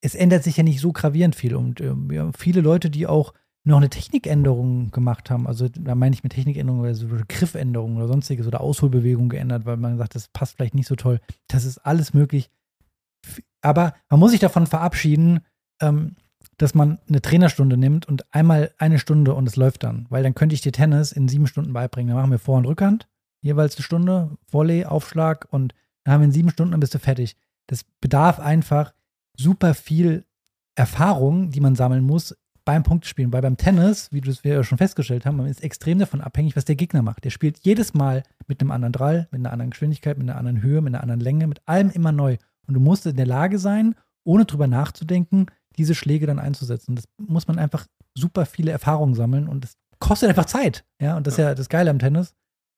es 0.00 0.14
ändert 0.14 0.42
sich 0.42 0.56
ja 0.56 0.62
nicht 0.62 0.80
so 0.80 0.92
gravierend 0.92 1.36
viel. 1.36 1.54
Und 1.54 1.80
äh, 1.80 1.94
viele 2.36 2.62
Leute, 2.62 2.88
die 2.88 3.06
auch 3.06 3.34
noch 3.68 3.78
eine 3.78 3.90
Technikänderung 3.90 4.90
gemacht 4.90 5.30
haben, 5.30 5.46
also 5.46 5.68
da 5.68 5.94
meine 5.94 6.14
ich 6.14 6.22
mit 6.22 6.32
Technikänderung, 6.32 6.84
also 6.84 7.06
Griffänderung 7.28 7.96
oder 7.96 8.08
sonstiges 8.08 8.46
oder 8.46 8.60
Ausholbewegung 8.60 9.28
geändert, 9.28 9.66
weil 9.66 9.76
man 9.76 9.98
sagt, 9.98 10.14
das 10.14 10.28
passt 10.28 10.56
vielleicht 10.56 10.74
nicht 10.74 10.88
so 10.88 10.96
toll. 10.96 11.20
Das 11.48 11.64
ist 11.64 11.78
alles 11.78 12.14
möglich. 12.14 12.50
Aber 13.60 13.94
man 14.08 14.20
muss 14.20 14.30
sich 14.30 14.40
davon 14.40 14.66
verabschieden, 14.66 15.40
ähm, 15.80 16.16
dass 16.56 16.74
man 16.74 16.98
eine 17.08 17.22
Trainerstunde 17.22 17.76
nimmt 17.76 18.06
und 18.06 18.32
einmal 18.34 18.72
eine 18.78 18.98
Stunde 18.98 19.34
und 19.34 19.48
es 19.48 19.56
läuft 19.56 19.84
dann. 19.84 20.06
Weil 20.08 20.22
dann 20.22 20.34
könnte 20.34 20.54
ich 20.54 20.60
dir 20.60 20.72
Tennis 20.72 21.12
in 21.12 21.28
sieben 21.28 21.46
Stunden 21.46 21.72
beibringen. 21.72 22.08
Dann 22.08 22.16
machen 22.16 22.30
wir 22.30 22.38
Vor- 22.38 22.58
und 22.58 22.66
Rückhand, 22.66 23.08
jeweils 23.42 23.76
eine 23.76 23.84
Stunde, 23.84 24.36
Volley, 24.50 24.84
Aufschlag 24.84 25.46
und 25.50 25.74
dann 26.04 26.14
haben 26.14 26.20
wir 26.20 26.26
in 26.26 26.32
sieben 26.32 26.50
Stunden 26.50 26.74
und 26.74 26.80
bist 26.80 26.94
du 26.94 26.98
fertig. 26.98 27.36
Das 27.68 27.84
bedarf 28.00 28.40
einfach 28.40 28.92
super 29.36 29.74
viel 29.74 30.24
Erfahrung, 30.74 31.50
die 31.50 31.60
man 31.60 31.74
sammeln 31.74 32.04
muss 32.04 32.36
beim 32.68 32.82
Punktespielen. 32.82 33.32
Weil 33.32 33.40
beim 33.40 33.56
Tennis, 33.56 34.12
wie 34.12 34.22
wir 34.22 34.52
ja 34.52 34.62
schon 34.62 34.76
festgestellt 34.76 35.24
haben, 35.24 35.38
man 35.38 35.46
ist 35.46 35.64
extrem 35.64 35.98
davon 35.98 36.20
abhängig, 36.20 36.54
was 36.54 36.66
der 36.66 36.76
Gegner 36.76 37.00
macht. 37.00 37.24
Der 37.24 37.30
spielt 37.30 37.60
jedes 37.60 37.94
Mal 37.94 38.24
mit 38.46 38.60
einem 38.60 38.72
anderen 38.72 38.92
Drall, 38.92 39.26
mit 39.30 39.40
einer 39.40 39.52
anderen 39.52 39.70
Geschwindigkeit, 39.70 40.18
mit 40.18 40.28
einer 40.28 40.38
anderen 40.38 40.60
Höhe, 40.60 40.82
mit 40.82 40.92
einer 40.92 41.02
anderen 41.02 41.20
Länge, 41.20 41.46
mit 41.46 41.62
allem 41.64 41.88
immer 41.88 42.12
neu. 42.12 42.36
Und 42.66 42.74
du 42.74 42.80
musst 42.80 43.06
in 43.06 43.16
der 43.16 43.24
Lage 43.24 43.58
sein, 43.58 43.94
ohne 44.22 44.44
drüber 44.44 44.66
nachzudenken, 44.66 45.46
diese 45.78 45.94
Schläge 45.94 46.26
dann 46.26 46.38
einzusetzen. 46.38 46.94
Das 46.94 47.06
muss 47.16 47.48
man 47.48 47.58
einfach 47.58 47.86
super 48.14 48.44
viele 48.44 48.70
Erfahrungen 48.70 49.14
sammeln 49.14 49.48
und 49.48 49.64
das 49.64 49.78
kostet 49.98 50.28
einfach 50.28 50.44
Zeit. 50.44 50.84
Ja, 51.00 51.16
und 51.16 51.26
das 51.26 51.34
ist 51.34 51.38
ja 51.38 51.54
das 51.54 51.70
Geile 51.70 51.88
am 51.88 51.98
Tennis. 51.98 52.34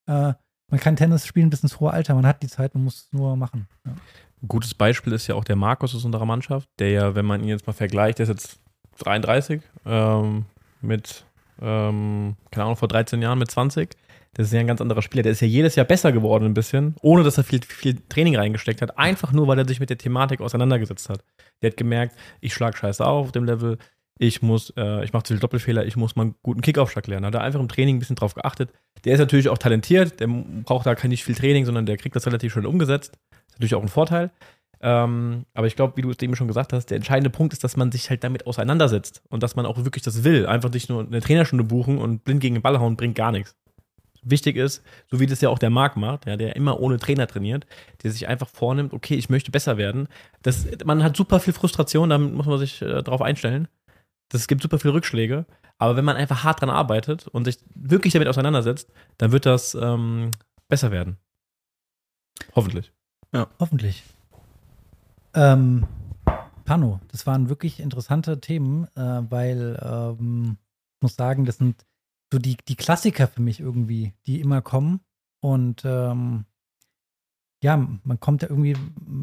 Äh, 0.07 0.35
man 0.71 0.79
kann 0.79 0.95
Tennis 0.95 1.27
spielen 1.27 1.51
bis 1.51 1.65
ins 1.65 1.81
hohe 1.81 1.93
Alter, 1.93 2.15
man 2.15 2.27
hat 2.27 2.45
die 2.45 2.49
Zeit, 2.49 2.77
man 2.77 2.85
muss 2.85 2.95
es 2.95 3.13
nur 3.13 3.37
machen. 3.37 3.67
Ja. 3.85 3.95
Ein 4.41 4.49
gutes 4.49 4.73
Beispiel 4.73 5.13
ist 5.15 5.27
ja 5.27 5.35
auch 5.35 5.43
der 5.43 5.57
Markus 5.57 5.97
aus 5.97 6.05
unserer 6.05 6.27
Mannschaft, 6.27 6.69
der 6.79 6.91
ja, 6.91 7.15
wenn 7.17 7.27
man 7.27 7.43
ihn 7.43 7.49
jetzt 7.49 7.67
mal 7.67 7.73
vergleicht, 7.73 8.21
der 8.21 8.25
ist 8.25 8.31
jetzt 8.31 8.61
33 9.01 9.61
ähm, 9.87 10.47
mit, 10.81 11.25
ähm, 11.61 12.37
keine 12.51 12.65
Ahnung, 12.65 12.77
vor 12.77 12.89
13 12.89 13.21
Jahren 13.21 13.39
mit 13.39 13.51
20. 13.51 13.91
Das 14.35 14.47
ist 14.47 14.53
ja 14.53 14.61
ein 14.61 14.67
ganz 14.67 14.81
anderer 14.81 15.03
Spieler. 15.03 15.25
Der 15.25 15.33
ist 15.33 15.41
ja 15.41 15.49
jedes 15.49 15.75
Jahr 15.75 15.87
besser 15.87 16.13
geworden 16.13 16.45
ein 16.45 16.55
bisschen, 16.55 16.95
ohne 17.03 17.25
dass 17.25 17.37
er 17.37 17.45
viel, 17.45 17.61
viel 17.67 17.99
Training 18.09 18.37
reingesteckt 18.37 18.81
hat. 18.81 18.97
Einfach 18.97 19.33
nur, 19.33 19.49
weil 19.49 19.59
er 19.59 19.67
sich 19.67 19.81
mit 19.81 19.91
der 19.91 19.99
Thematik 19.99 20.41
auseinandergesetzt 20.41 21.09
hat. 21.09 21.25
Der 21.63 21.71
hat 21.71 21.77
gemerkt, 21.77 22.17
ich 22.41 22.55
schlag 22.55 22.77
scheiße 22.77 23.05
auf 23.05 23.27
auf 23.27 23.33
dem 23.33 23.45
Level, 23.45 23.79
ich 24.23 24.43
muss, 24.43 24.73
äh, 24.77 25.03
ich 25.03 25.13
mache 25.15 25.23
zu 25.23 25.33
viele 25.33 25.41
Doppelfehler, 25.41 25.87
ich 25.87 25.97
muss 25.97 26.15
mal 26.15 26.25
einen 26.25 26.35
guten 26.43 26.61
Kickaufschlag 26.61 27.07
lernen. 27.07 27.25
Hat 27.27 27.35
er 27.35 27.41
einfach 27.41 27.59
im 27.59 27.69
Training 27.69 27.97
ein 27.97 27.99
bisschen 28.01 28.17
drauf 28.17 28.35
geachtet. 28.35 28.71
Der 29.05 29.15
ist 29.15 29.19
natürlich 29.19 29.49
auch 29.49 29.57
talentiert, 29.57 30.21
der 30.21 30.27
braucht 30.27 30.85
da 30.85 30.95
nicht 31.09 31.25
viel 31.25 31.35
Training, 31.35 31.65
sondern 31.65 31.87
der 31.87 31.97
kriegt 31.97 32.15
das 32.15 32.27
relativ 32.27 32.53
schön 32.53 32.67
umgesetzt. 32.67 33.19
Ist 33.49 33.53
natürlich 33.55 33.75
auch 33.75 33.83
ein 33.83 33.89
Vorteil. 33.89 34.31
Ähm, 34.83 35.45
aber 35.53 35.67
ich 35.67 35.77
glaube, 35.77 35.97
wie 35.97 36.03
du 36.03 36.11
es 36.11 36.19
eben 36.21 36.37
schon 36.37 36.49
gesagt 36.49 36.73
hast, 36.73 36.87
der 36.87 36.97
entscheidende 36.97 37.31
Punkt 37.31 37.53
ist, 37.53 37.63
dass 37.63 37.77
man 37.77 37.93
sich 37.93 38.09
halt 38.09 38.25
damit 38.25 38.47
auseinandersetzt 38.47 39.23
und 39.29 39.43
dass 39.43 39.55
man 39.55 39.67
auch 39.67 39.77
wirklich 39.85 40.03
das 40.03 40.25
will. 40.25 40.47
Einfach 40.47 40.71
nicht 40.71 40.89
nur 40.89 41.03
eine 41.03 41.21
Trainerstunde 41.21 41.65
buchen 41.65 41.99
und 41.99 42.25
blind 42.25 42.41
gegen 42.41 42.55
den 42.55 42.63
Ball 42.63 42.81
hauen 42.81 42.97
bringt 42.97 43.15
gar 43.15 43.31
nichts. 43.31 43.57
Wichtig 44.23 44.57
ist, 44.57 44.83
so 45.11 45.19
wie 45.19 45.27
das 45.27 45.41
ja 45.41 45.49
auch 45.49 45.59
der 45.59 45.71
Marc 45.71 45.97
macht, 45.97 46.27
ja, 46.27 46.37
der 46.37 46.57
immer 46.57 46.81
ohne 46.81 46.99
Trainer 46.99 47.27
trainiert, 47.27 47.67
der 48.03 48.11
sich 48.11 48.29
einfach 48.29 48.49
vornimmt, 48.49 48.93
okay, 48.93 49.15
ich 49.15 49.31
möchte 49.31 49.51
besser 49.51 49.77
werden. 49.77 50.09
Das, 50.43 50.67
man 50.85 51.03
hat 51.03 51.17
super 51.17 51.41
viel 51.41 51.55
Frustration, 51.55 52.11
damit 52.11 52.35
muss 52.35 52.47
man 52.47 52.59
sich 52.59 52.83
äh, 52.83 53.03
darauf 53.03 53.23
einstellen. 53.23 53.69
Es 54.33 54.47
gibt 54.47 54.63
super 54.63 54.79
viele 54.79 54.95
Rückschläge, 54.95 55.47
aber 55.79 55.97
wenn 55.97 56.05
man 56.05 56.17
einfach 56.17 56.45
hart 56.45 56.61
dran 56.61 56.71
arbeitet 56.71 57.29
und 57.29 57.45
sich 57.47 57.59
wirklich 57.75 58.13
damit 58.13 58.29
auseinandersetzt, 58.29 58.93
dann 59.17 59.33
wird 59.33 59.47
das 59.47 59.75
ähm, 59.75 60.31
besser 60.69 60.91
werden. 60.91 61.17
Hoffentlich. 62.55 62.93
Ja. 63.33 63.49
Hoffentlich. 63.59 64.05
Ähm, 65.35 65.87
Pano, 66.65 67.01
das 67.09 67.27
waren 67.27 67.49
wirklich 67.49 67.81
interessante 67.81 68.41
Themen, 68.41 68.85
äh, 68.97 69.23
weil 69.31 69.79
ähm, 69.83 70.57
ich 70.97 71.03
muss 71.03 71.17
sagen, 71.17 71.45
das 71.45 71.59
sind 71.59 71.85
so 72.33 72.39
die, 72.39 72.57
die 72.69 72.77
Klassiker 72.77 73.27
für 73.27 73.43
mich 73.43 73.61
irgendwie, 73.61 74.13
die 74.27 74.41
immer 74.41 74.63
kommen. 74.63 75.01
Und 75.41 75.83
ähm, 75.85 76.45
ja, 77.63 77.77
man 77.77 78.21
kommt 78.21 78.43
da 78.43 78.47
irgendwie, 78.49 78.77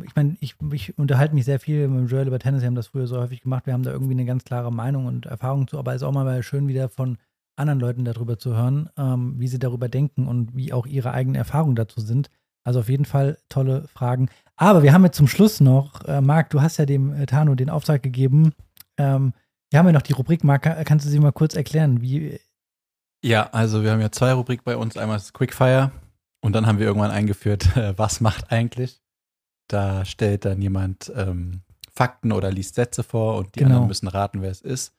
ich 0.05 0.15
meine, 0.15 0.37
ich, 0.39 0.55
ich 0.71 0.97
unterhalte 0.97 1.33
mich 1.33 1.45
sehr 1.45 1.59
viel 1.59 1.87
mit 1.87 2.11
Joel 2.11 2.27
über 2.27 2.39
Tennis, 2.39 2.61
wir 2.61 2.67
haben 2.67 2.75
das 2.75 2.87
früher 2.87 3.07
so 3.07 3.17
häufig 3.17 3.41
gemacht, 3.41 3.65
wir 3.65 3.73
haben 3.73 3.83
da 3.83 3.91
irgendwie 3.91 4.13
eine 4.13 4.25
ganz 4.25 4.43
klare 4.43 4.71
Meinung 4.71 5.05
und 5.05 5.25
Erfahrung 5.25 5.67
zu, 5.67 5.79
aber 5.79 5.91
es 5.93 6.01
ist 6.01 6.07
auch 6.07 6.11
mal 6.11 6.43
schön 6.43 6.67
wieder 6.67 6.89
von 6.89 7.17
anderen 7.55 7.79
Leuten 7.79 8.05
darüber 8.05 8.37
zu 8.37 8.55
hören, 8.55 8.89
ähm, 8.97 9.39
wie 9.39 9.47
sie 9.47 9.57
darüber 9.57 9.89
denken 9.89 10.27
und 10.27 10.55
wie 10.55 10.71
auch 10.73 10.85
ihre 10.85 11.11
eigenen 11.11 11.35
Erfahrungen 11.35 11.75
dazu 11.75 11.99
sind. 11.99 12.29
Also 12.63 12.81
auf 12.81 12.89
jeden 12.89 13.05
Fall 13.05 13.37
tolle 13.49 13.87
Fragen. 13.87 14.29
Aber 14.57 14.83
wir 14.83 14.91
haben 14.91 15.05
jetzt 15.05 15.17
zum 15.17 15.27
Schluss 15.27 15.61
noch, 15.61 16.03
äh, 16.05 16.19
Marc, 16.19 16.49
du 16.49 16.61
hast 16.61 16.77
ja 16.77 16.85
dem 16.85 17.13
äh, 17.13 17.25
Tano 17.25 17.55
den 17.55 17.69
Auftrag 17.69 18.03
gegeben. 18.03 18.53
Ähm, 18.97 19.33
wir 19.69 19.79
haben 19.79 19.85
ja 19.85 19.91
noch 19.91 20.01
die 20.01 20.13
Rubrik, 20.13 20.43
Marc, 20.43 20.63
kannst 20.85 21.05
du 21.05 21.09
sie 21.09 21.19
mal 21.19 21.31
kurz 21.31 21.55
erklären? 21.55 22.01
Wie, 22.01 22.39
ja, 23.23 23.49
also 23.51 23.83
wir 23.83 23.91
haben 23.91 24.01
ja 24.01 24.11
zwei 24.11 24.33
Rubrik 24.33 24.63
bei 24.63 24.77
uns. 24.77 24.97
Einmal 24.97 25.17
das 25.17 25.33
Quickfire 25.33 25.91
und 26.41 26.53
dann 26.53 26.67
haben 26.67 26.79
wir 26.79 26.85
irgendwann 26.85 27.11
eingeführt, 27.11 27.75
äh, 27.77 27.97
was 27.97 28.21
macht 28.21 28.51
eigentlich? 28.51 29.01
Da 29.67 30.05
stellt 30.05 30.45
dann 30.45 30.61
jemand 30.61 31.11
ähm, 31.15 31.61
Fakten 31.93 32.31
oder 32.31 32.51
liest 32.51 32.75
Sätze 32.75 33.03
vor 33.03 33.37
und 33.37 33.55
die 33.55 33.59
genau. 33.59 33.71
anderen 33.71 33.87
müssen 33.87 34.07
raten, 34.07 34.41
wer 34.41 34.51
es 34.51 34.61
ist. 34.61 34.95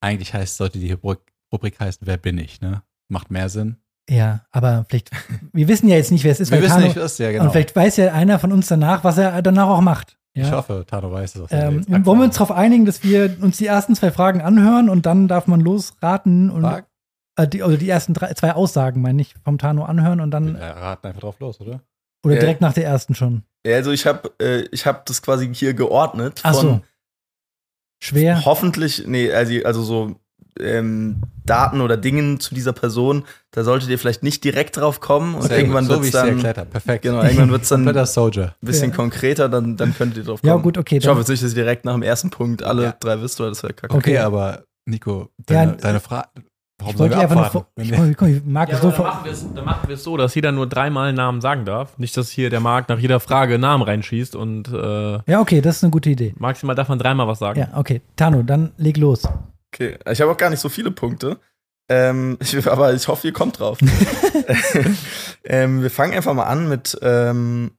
Eigentlich 0.00 0.32
heißt, 0.32 0.56
sollte 0.56 0.78
die 0.78 0.92
Rubrik, 0.92 1.20
Rubrik 1.52 1.80
heißen, 1.80 2.06
wer 2.06 2.16
bin 2.16 2.38
ich, 2.38 2.60
ne? 2.60 2.82
Macht 3.08 3.30
mehr 3.30 3.48
Sinn. 3.48 3.76
Ja, 4.08 4.40
aber 4.50 4.86
vielleicht, 4.88 5.10
wir 5.52 5.68
wissen 5.68 5.88
ja 5.88 5.96
jetzt 5.96 6.10
nicht, 6.10 6.24
wer 6.24 6.32
es 6.32 6.40
ist. 6.40 6.50
Wir 6.50 6.62
wissen 6.62 6.74
Tano, 6.74 6.86
nicht, 6.86 6.96
was 6.96 7.12
ist, 7.12 7.18
ja, 7.18 7.30
genau. 7.30 7.44
Und 7.44 7.50
vielleicht 7.50 7.76
weiß 7.76 7.96
ja 7.98 8.12
einer 8.12 8.38
von 8.38 8.52
uns 8.52 8.66
danach, 8.66 9.04
was 9.04 9.18
er 9.18 9.42
danach 9.42 9.68
auch 9.68 9.80
macht. 9.80 10.16
Ja? 10.34 10.44
Ich 10.44 10.52
hoffe, 10.52 10.84
Tano 10.86 11.12
weiß 11.12 11.36
es. 11.36 11.52
Ähm, 11.52 11.84
wollen 12.06 12.18
wir 12.20 12.24
uns 12.24 12.36
darauf 12.36 12.52
einigen, 12.52 12.86
dass 12.86 13.02
wir 13.02 13.36
uns 13.42 13.58
die 13.58 13.66
ersten 13.66 13.94
zwei 13.94 14.10
Fragen 14.10 14.40
anhören 14.40 14.88
und 14.88 15.04
dann 15.04 15.28
darf 15.28 15.46
man 15.46 15.60
losraten 15.60 16.50
und 16.50 16.62
Frag? 16.62 16.86
Äh, 17.36 17.48
die, 17.48 17.62
oder 17.62 17.76
die 17.76 17.88
ersten 17.88 18.14
drei, 18.14 18.32
zwei 18.34 18.52
Aussagen, 18.52 19.00
meine 19.00 19.20
ich, 19.20 19.34
vom 19.44 19.58
Tano 19.58 19.84
anhören 19.84 20.20
und 20.20 20.30
dann. 20.30 20.56
Ja, 20.56 20.72
raten 20.72 21.06
einfach 21.06 21.20
drauf 21.20 21.40
los, 21.40 21.60
oder? 21.60 21.80
Oder 22.24 22.34
ja. 22.34 22.40
direkt 22.40 22.60
nach 22.60 22.72
der 22.72 22.84
ersten 22.84 23.14
schon. 23.14 23.42
Ja, 23.66 23.76
also 23.76 23.92
ich 23.92 24.06
habe 24.06 24.32
äh, 24.40 24.62
ich 24.72 24.86
hab 24.86 25.06
das 25.06 25.22
quasi 25.22 25.54
hier 25.54 25.74
geordnet. 25.74 26.40
Ach 26.42 26.54
so. 26.54 26.80
Schwer. 28.00 28.44
Hoffentlich, 28.44 29.04
nee, 29.06 29.32
also, 29.32 29.54
also 29.64 29.82
so 29.82 30.16
ähm, 30.60 31.20
Daten 31.48 31.80
oder 31.80 31.96
Dingen 31.96 32.40
zu 32.40 32.54
dieser 32.54 32.72
Person, 32.72 33.24
da 33.50 33.64
solltet 33.64 33.88
ihr 33.88 33.98
vielleicht 33.98 34.22
nicht 34.22 34.44
direkt 34.44 34.76
drauf 34.76 35.00
kommen 35.00 35.34
und 35.34 35.44
Sehr 35.48 35.58
irgendwann 35.58 35.88
wird 35.88 36.04
es 36.04 36.10
dann 36.10 36.28
erklärt 36.28 36.58
habe. 36.58 36.70
perfekt. 36.70 37.02
Genau, 37.02 37.22
irgendwann 37.22 37.50
wird 37.50 37.62
es 37.62 37.68
dann 37.68 37.88
ein 37.88 38.52
bisschen 38.60 38.90
ja. 38.90 38.96
konkreter, 38.96 39.48
dann, 39.48 39.76
dann 39.76 39.94
könnt 39.94 40.16
ihr 40.16 40.24
drauf 40.24 40.40
kommen. 40.40 40.52
Ja, 40.52 40.56
gut, 40.56 40.78
okay. 40.78 40.98
Ich 40.98 41.08
hoffe 41.08 41.20
jetzt 41.20 41.28
nicht, 41.28 41.42
dass 41.42 41.50
ihr 41.50 41.62
direkt 41.62 41.84
nach 41.84 41.94
dem 41.94 42.02
ersten 42.02 42.30
Punkt 42.30 42.62
alle 42.62 42.82
ja. 42.82 42.94
drei 42.98 43.20
wisst, 43.20 43.40
oder 43.40 43.50
das 43.50 43.62
wäre 43.62 43.72
kacke. 43.72 43.94
Okay, 43.94 44.18
aber 44.18 44.64
Nico, 44.86 45.28
deine, 45.46 45.72
ja, 45.72 45.76
deine 45.78 46.00
Frage, 46.00 46.28
Warum 46.80 46.94
ich 46.94 46.98
wollte 47.00 47.18
einfach 47.18 47.52
nur. 47.52 47.66
Ich, 47.76 47.90
ich, 47.90 48.20
ich 48.22 48.44
mag 48.44 48.68
ja, 48.70 48.78
so 48.78 48.90
dann, 48.90 49.64
machen 49.64 49.88
wir 49.88 49.94
es 49.94 50.04
so, 50.04 50.16
dass 50.16 50.34
jeder 50.36 50.52
nur 50.52 50.68
dreimal 50.68 51.08
einen 51.08 51.16
Namen 51.16 51.40
sagen 51.40 51.64
darf. 51.64 51.98
Nicht, 51.98 52.16
dass 52.16 52.30
hier 52.30 52.50
der 52.50 52.60
Marc 52.60 52.88
nach 52.88 53.00
jeder 53.00 53.18
Frage 53.18 53.54
einen 53.54 53.62
Namen 53.62 53.82
reinschießt 53.82 54.36
und. 54.36 54.68
Äh, 54.68 55.18
ja, 55.26 55.40
okay, 55.40 55.60
das 55.60 55.78
ist 55.78 55.84
eine 55.84 55.90
gute 55.90 56.10
Idee. 56.10 56.34
Maximal 56.38 56.76
darf 56.76 56.88
man 56.88 57.00
dreimal 57.00 57.26
was 57.26 57.40
sagen. 57.40 57.58
Ja, 57.58 57.70
okay. 57.74 58.00
Tano, 58.14 58.42
dann 58.44 58.70
leg 58.76 58.96
los. 58.96 59.28
Okay, 59.72 59.98
ich 60.10 60.20
habe 60.20 60.30
auch 60.30 60.36
gar 60.36 60.50
nicht 60.50 60.60
so 60.60 60.68
viele 60.68 60.90
Punkte. 60.90 61.38
Ähm, 61.88 62.38
ich, 62.40 62.66
aber 62.68 62.94
ich 62.94 63.08
hoffe, 63.08 63.26
ihr 63.26 63.32
kommt 63.32 63.58
drauf. 63.58 63.78
ähm, 65.44 65.82
wir 65.82 65.90
fangen 65.90 66.14
einfach 66.14 66.34
mal 66.34 66.44
an 66.44 66.68
mit. 66.68 66.98
Ähm, 67.02 67.72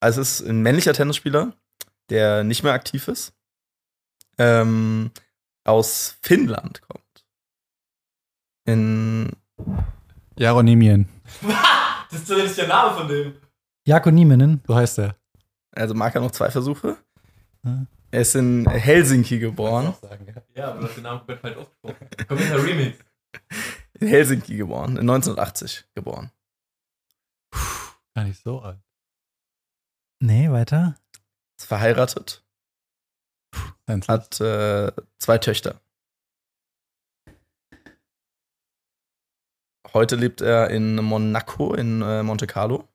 also, 0.00 0.20
es 0.20 0.40
ist 0.40 0.48
ein 0.48 0.62
männlicher 0.62 0.94
Tennisspieler, 0.94 1.52
der 2.10 2.44
nicht 2.44 2.62
mehr 2.62 2.72
aktiv 2.72 3.08
ist. 3.08 3.32
Ähm, 4.38 5.10
aus 5.64 6.16
Finnland 6.22 6.82
kommt 6.82 7.02
in 8.64 9.30
Jaronimien. 10.36 11.08
das 12.10 12.20
ist 12.20 12.26
zumindest 12.26 12.58
der 12.58 12.68
Name 12.68 12.96
von 12.96 13.08
dem. 13.08 13.34
Jako 13.84 14.10
Nieminen. 14.10 14.62
So 14.66 14.74
heißt 14.74 14.98
er. 14.98 15.16
Also 15.72 15.94
mag 15.94 16.14
er 16.14 16.20
noch 16.20 16.30
zwei 16.30 16.50
Versuche. 16.50 16.96
Hm. 17.64 17.86
Er 18.12 18.20
ist 18.20 18.34
in 18.34 18.68
Helsinki 18.68 19.38
geboren. 19.38 19.94
Ja, 20.54 20.68
aber 20.68 20.80
du 20.80 20.86
hast 20.86 20.96
den 20.96 21.04
Namen 21.04 21.20
komplett 21.20 21.40
falsch 21.40 21.56
ausgesprochen. 21.56 22.08
Der 22.28 22.62
Remix. 22.62 22.98
In 23.94 24.06
Helsinki 24.06 24.56
geboren, 24.58 24.98
in 24.98 25.08
1980 25.08 25.86
geboren. 25.94 26.30
Puh, 27.50 27.94
gar 28.14 28.24
nicht 28.24 28.42
so 28.42 28.60
alt. 28.60 28.82
Nee, 30.20 30.50
weiter. 30.50 30.94
Ist 31.58 31.64
verheiratet. 31.64 32.44
Puh, 33.50 33.72
hat 33.88 34.40
äh, 34.42 34.92
zwei 35.18 35.38
Töchter. 35.38 35.80
Heute 39.94 40.16
lebt 40.16 40.42
er 40.42 40.68
in 40.68 40.96
Monaco, 40.96 41.72
in 41.74 42.02
äh, 42.02 42.22
Monte 42.22 42.46
Carlo. 42.46 42.86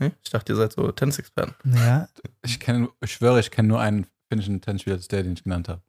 Hm? 0.00 0.12
Ich 0.24 0.30
dachte, 0.30 0.52
ihr 0.52 0.56
seid 0.56 0.72
so 0.72 0.90
Tennisexperten. 0.92 1.54
Ja, 1.76 2.08
Ich, 2.44 2.58
kenn, 2.60 2.88
ich 3.02 3.12
schwöre, 3.12 3.38
ich 3.40 3.50
kenne 3.50 3.68
nur 3.68 3.80
einen 3.80 4.06
finnischen 4.28 4.60
Tennisspieler, 4.60 4.96
das 4.96 5.04
ist 5.04 5.12
der, 5.12 5.22
den 5.22 5.34
ich 5.34 5.42
genannt 5.44 5.68
habe. 5.68 5.82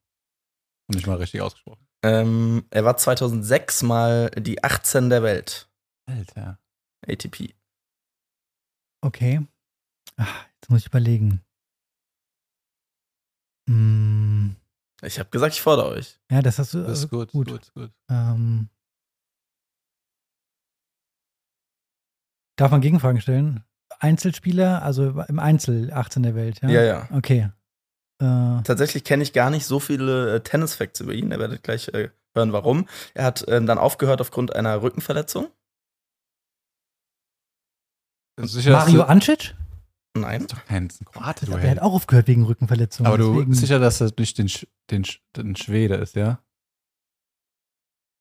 Und 0.89 0.95
nicht 0.95 1.07
mal 1.07 1.17
richtig 1.17 1.41
ausgesprochen. 1.41 1.87
Ähm, 2.03 2.65
er 2.71 2.83
war 2.83 2.97
2006 2.97 3.83
mal 3.83 4.29
die 4.31 4.63
18 4.63 5.09
der 5.09 5.23
Welt. 5.23 5.69
Alter. 6.07 6.59
ATP. 7.07 7.53
okay. 9.01 9.45
Ach, 10.17 10.45
jetzt 10.59 10.69
muss 10.69 10.81
ich 10.81 10.87
überlegen. 10.87 11.41
Hm, 13.69 14.55
Ich 15.03 15.19
habe 15.19 15.29
gesagt, 15.29 15.53
ich 15.53 15.61
fordere 15.61 15.87
euch. 15.89 16.19
ja, 16.31 16.41
das 16.41 16.59
hast 16.59 16.73
du. 16.73 16.79
Das 16.79 16.89
also 16.89 17.03
ist 17.05 17.09
gut, 17.11 17.31
gut. 17.31 17.47
gut, 17.47 17.73
gut. 17.73 17.91
Ähm, 18.09 18.69
darf 22.57 22.71
man 22.71 22.81
Gegenfragen 22.81 23.21
stellen? 23.21 23.63
Einzelspieler, 24.01 24.81
also 24.83 25.21
im 25.27 25.39
Einzel 25.39 25.91
18 25.93 26.23
der 26.23 26.35
Welt, 26.35 26.61
ja? 26.61 26.69
Ja, 26.69 26.81
ja. 26.83 27.07
Okay. 27.11 27.49
Äh, 28.21 28.61
Tatsächlich 28.63 29.03
kenne 29.03 29.23
ich 29.23 29.33
gar 29.33 29.49
nicht 29.49 29.65
so 29.65 29.79
viele 29.79 30.35
äh, 30.35 30.39
Tennis-Facts 30.41 30.99
über 31.01 31.13
ihn. 31.13 31.31
Ihr 31.31 31.39
werdet 31.39 31.63
gleich 31.63 31.87
äh, 31.89 32.09
hören, 32.35 32.51
warum. 32.53 32.87
Er 33.13 33.25
hat 33.25 33.45
ähm, 33.47 33.65
dann 33.65 33.77
aufgehört 33.77 34.21
aufgrund 34.21 34.55
einer 34.55 34.81
Rückenverletzung. 34.81 35.47
Sicher, 38.39 38.71
Mario 38.71 39.03
Ancic? 39.03 39.55
Nein. 40.17 40.47
das 40.47 40.59
ist 40.95 41.01
ein 41.01 41.05
Kroate, 41.05 41.45
du 41.45 41.53
Aber 41.53 41.61
er 41.61 41.71
hat 41.71 41.79
auch 41.79 41.93
aufgehört 41.93 42.27
wegen 42.27 42.43
Rückenverletzung. 42.45 43.05
Aber 43.05 43.17
du 43.17 43.29
deswegen- 43.31 43.49
bist 43.51 43.61
sicher, 43.61 43.79
dass 43.79 43.99
das 43.99 44.13
nicht 44.17 44.37
den, 44.37 44.47
Sch- 44.47 44.67
den, 44.89 45.03
Sch- 45.05 45.19
den 45.37 45.55
Schwede 45.55 45.95
ist, 45.95 46.15
ja? 46.15 46.39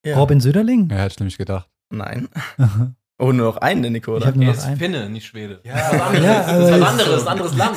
Ja. 0.04 0.16
Robin 0.18 0.40
Söderling? 0.40 0.88
Ja, 0.90 0.96
hätte 0.98 1.12
ich 1.14 1.18
nämlich 1.20 1.38
gedacht. 1.38 1.68
Nein. 1.90 2.28
Oh, 3.20 3.32
nur 3.32 3.46
noch 3.52 3.58
einen, 3.58 3.82
der 3.82 3.90
Nico, 3.90 4.12
Ich 4.12 4.16
oder? 4.16 4.26
habe 4.28 4.38
nur 4.38 4.46
Er 4.48 4.52
noch 4.52 4.58
ist 4.58 4.64
einen. 4.64 4.76
Finne, 4.78 5.10
nicht 5.10 5.26
Schwede. 5.26 5.60
Ja. 5.62 5.74
anderes. 5.74 6.24
Ja, 6.24 6.42
das 6.58 6.70
ist 6.70 6.80
was 6.80 6.88
anderes, 6.88 7.20
so. 7.22 7.26
ein 7.26 7.32
anderes 7.32 7.56
Land. 7.56 7.76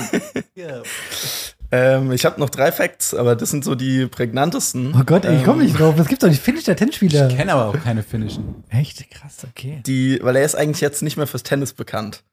Ähm, 1.76 2.12
ich 2.12 2.24
habe 2.24 2.40
noch 2.40 2.52
drei 2.52 2.72
Facts, 2.72 3.16
aber 3.16 3.36
das 3.36 3.50
sind 3.50 3.64
so 3.64 3.74
die 3.74 4.06
prägnantesten. 4.06 4.94
Oh 4.96 5.04
Gott, 5.04 5.26
ey, 5.26 5.38
ich 5.38 5.44
komme 5.44 5.62
Ähm, 5.62 5.66
nicht 5.70 5.80
drauf. 5.80 5.96
Das 5.96 6.08
gibt's 6.08 6.22
doch 6.22 6.30
nicht. 6.30 6.40
Finnischer 6.40 6.76
Tennisspieler. 6.76 7.30
Ich 7.30 7.36
kenne 7.36 7.52
aber 7.54 7.66
auch 7.66 7.84
keine 7.84 8.04
finnischen. 8.04 8.64
Echt? 8.70 9.10
Krass, 9.10 9.44
okay. 9.50 9.82
Die, 9.88 10.20
weil 10.22 10.36
er 10.36 10.46
ist 10.46 10.54
eigentlich 10.54 10.82
jetzt 10.82 11.02
nicht 11.02 11.18
mehr 11.18 11.26
fürs 11.26 11.42
Tennis 11.42 11.74
bekannt. 11.74 12.24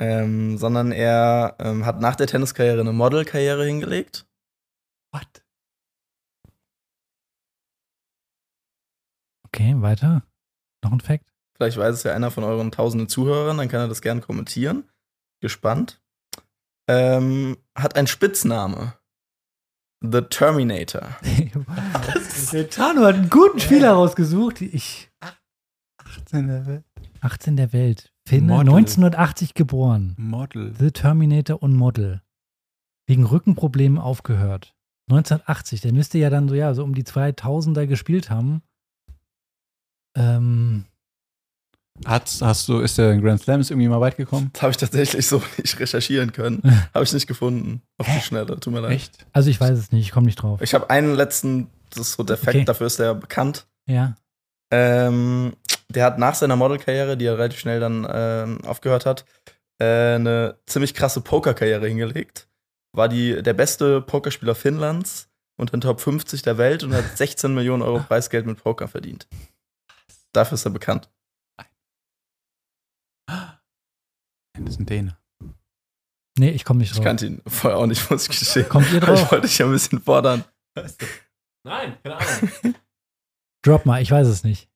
Ähm, 0.00 0.56
sondern 0.56 0.90
er 0.90 1.54
ähm, 1.58 1.84
hat 1.84 2.00
nach 2.00 2.16
der 2.16 2.26
Tenniskarriere 2.28 2.80
eine 2.80 2.94
Modelkarriere 2.94 3.66
hingelegt. 3.66 4.24
What? 5.12 5.26
Okay, 9.48 9.74
weiter. 9.76 10.22
Noch 10.82 10.92
ein 10.92 11.00
Fact? 11.00 11.31
Vielleicht 11.54 11.76
weiß 11.76 11.94
es 11.94 12.02
ja 12.02 12.14
einer 12.14 12.30
von 12.30 12.44
euren 12.44 12.72
tausenden 12.72 13.08
Zuhörern, 13.08 13.58
dann 13.58 13.68
kann 13.68 13.80
er 13.80 13.88
das 13.88 14.02
gerne 14.02 14.20
kommentieren. 14.20 14.84
Gespannt. 15.40 16.00
Ähm, 16.88 17.56
hat 17.76 17.96
einen 17.96 18.06
Spitzname. 18.06 18.94
The 20.00 20.22
Terminator. 20.22 21.16
Der 22.52 22.68
Tano 22.68 23.04
hat 23.04 23.14
einen 23.14 23.30
guten 23.30 23.60
Spieler 23.60 23.92
rausgesucht. 23.92 24.60
Ich, 24.60 25.10
18 25.98 26.48
der 26.48 26.66
Welt. 26.66 26.84
18 27.20 27.56
der 27.56 27.72
Welt. 27.72 28.12
Finne, 28.26 28.52
Model. 28.52 28.74
1980 28.74 29.54
geboren. 29.54 30.14
Model. 30.18 30.74
The 30.76 30.90
Terminator 30.90 31.62
und 31.62 31.74
Model. 31.74 32.22
Wegen 33.06 33.24
Rückenproblemen 33.24 33.98
aufgehört. 33.98 34.74
1980, 35.08 35.80
der 35.80 35.92
müsste 35.92 36.18
ja 36.18 36.30
dann 36.30 36.48
so, 36.48 36.54
ja, 36.54 36.74
so 36.74 36.84
um 36.84 36.94
die 36.94 37.04
2000er 37.04 37.86
gespielt 37.86 38.30
haben. 38.30 38.62
Ähm, 40.16 40.84
Hast, 42.04 42.42
hast 42.42 42.68
du, 42.68 42.80
ist 42.80 42.98
der 42.98 43.12
in 43.12 43.20
Grand 43.22 43.40
Slams 43.42 43.70
irgendwie 43.70 43.88
mal 43.88 44.00
weit 44.00 44.16
gekommen? 44.16 44.50
Das 44.54 44.62
habe 44.62 44.70
ich 44.70 44.76
tatsächlich 44.76 45.26
so 45.26 45.42
nicht 45.58 45.78
recherchieren 45.78 46.32
können. 46.32 46.62
habe 46.94 47.04
ich 47.04 47.12
nicht 47.12 47.26
gefunden. 47.26 47.82
Auf 47.98 48.06
die 48.06 48.20
Schnelle. 48.20 48.58
Tut 48.58 48.72
mir 48.72 48.80
leid. 48.80 48.92
Echt? 48.92 49.26
also 49.32 49.50
ich 49.50 49.60
weiß 49.60 49.78
es 49.78 49.92
nicht, 49.92 50.06
ich 50.06 50.12
komme 50.12 50.26
nicht 50.26 50.36
drauf. 50.36 50.60
Ich 50.62 50.74
habe 50.74 50.90
einen 50.90 51.14
letzten, 51.14 51.68
das 51.90 52.08
ist 52.08 52.12
so 52.14 52.22
der 52.22 52.36
Fact, 52.38 52.56
Okay. 52.56 52.64
dafür 52.64 52.86
ist 52.86 52.98
er 52.98 53.14
bekannt. 53.14 53.66
Ja. 53.86 54.14
Ähm, 54.72 55.54
der 55.90 56.06
hat 56.06 56.18
nach 56.18 56.34
seiner 56.34 56.56
Modelkarriere, 56.56 57.16
die 57.16 57.26
er 57.26 57.36
relativ 57.38 57.60
schnell 57.60 57.78
dann 57.78 58.06
ähm, 58.10 58.64
aufgehört 58.64 59.04
hat, 59.06 59.24
äh, 59.78 60.14
eine 60.14 60.56
ziemlich 60.66 60.94
krasse 60.94 61.20
Pokerkarriere 61.20 61.86
hingelegt. 61.86 62.48
War 62.96 63.08
die, 63.08 63.42
der 63.42 63.52
beste 63.54 64.00
Pokerspieler 64.00 64.54
Finnlands 64.54 65.28
unter 65.58 65.76
den 65.76 65.82
Top 65.82 66.00
50 66.00 66.42
der 66.42 66.56
Welt 66.58 66.82
und 66.84 66.94
hat 66.94 67.04
16 67.16 67.54
Millionen 67.54 67.82
Euro 67.82 68.00
Preisgeld 68.00 68.46
mit 68.46 68.62
Poker 68.62 68.88
verdient. 68.88 69.28
Dafür 70.32 70.54
ist 70.56 70.64
er 70.64 70.70
bekannt. 70.70 71.10
Nein, 73.28 74.64
das 74.64 74.74
ist 74.74 74.80
ein 74.80 74.86
Däne. 74.86 75.16
Nee, 76.38 76.50
ich 76.50 76.64
komme 76.64 76.80
nicht 76.80 76.90
Ich 76.90 76.96
drauf. 76.96 77.04
kannte 77.04 77.26
ihn 77.26 77.42
vorher 77.46 77.78
auch 77.78 77.86
nicht, 77.86 78.10
muss 78.10 78.22
ich 78.28 78.38
gestehen. 78.38 78.68
Kommt 78.68 78.90
ihr 78.90 78.98
Ich 78.98 79.04
drauf? 79.04 79.30
wollte 79.30 79.46
dich 79.46 79.58
ja 79.58 79.66
ein 79.66 79.72
bisschen 79.72 80.00
fordern. 80.00 80.44
Nein, 81.64 81.96
keine 82.02 82.16
Ahnung. 82.16 82.50
Drop 83.64 83.86
mal, 83.86 84.00
ich 84.02 84.10
weiß 84.10 84.26
es 84.26 84.42
nicht. 84.42 84.68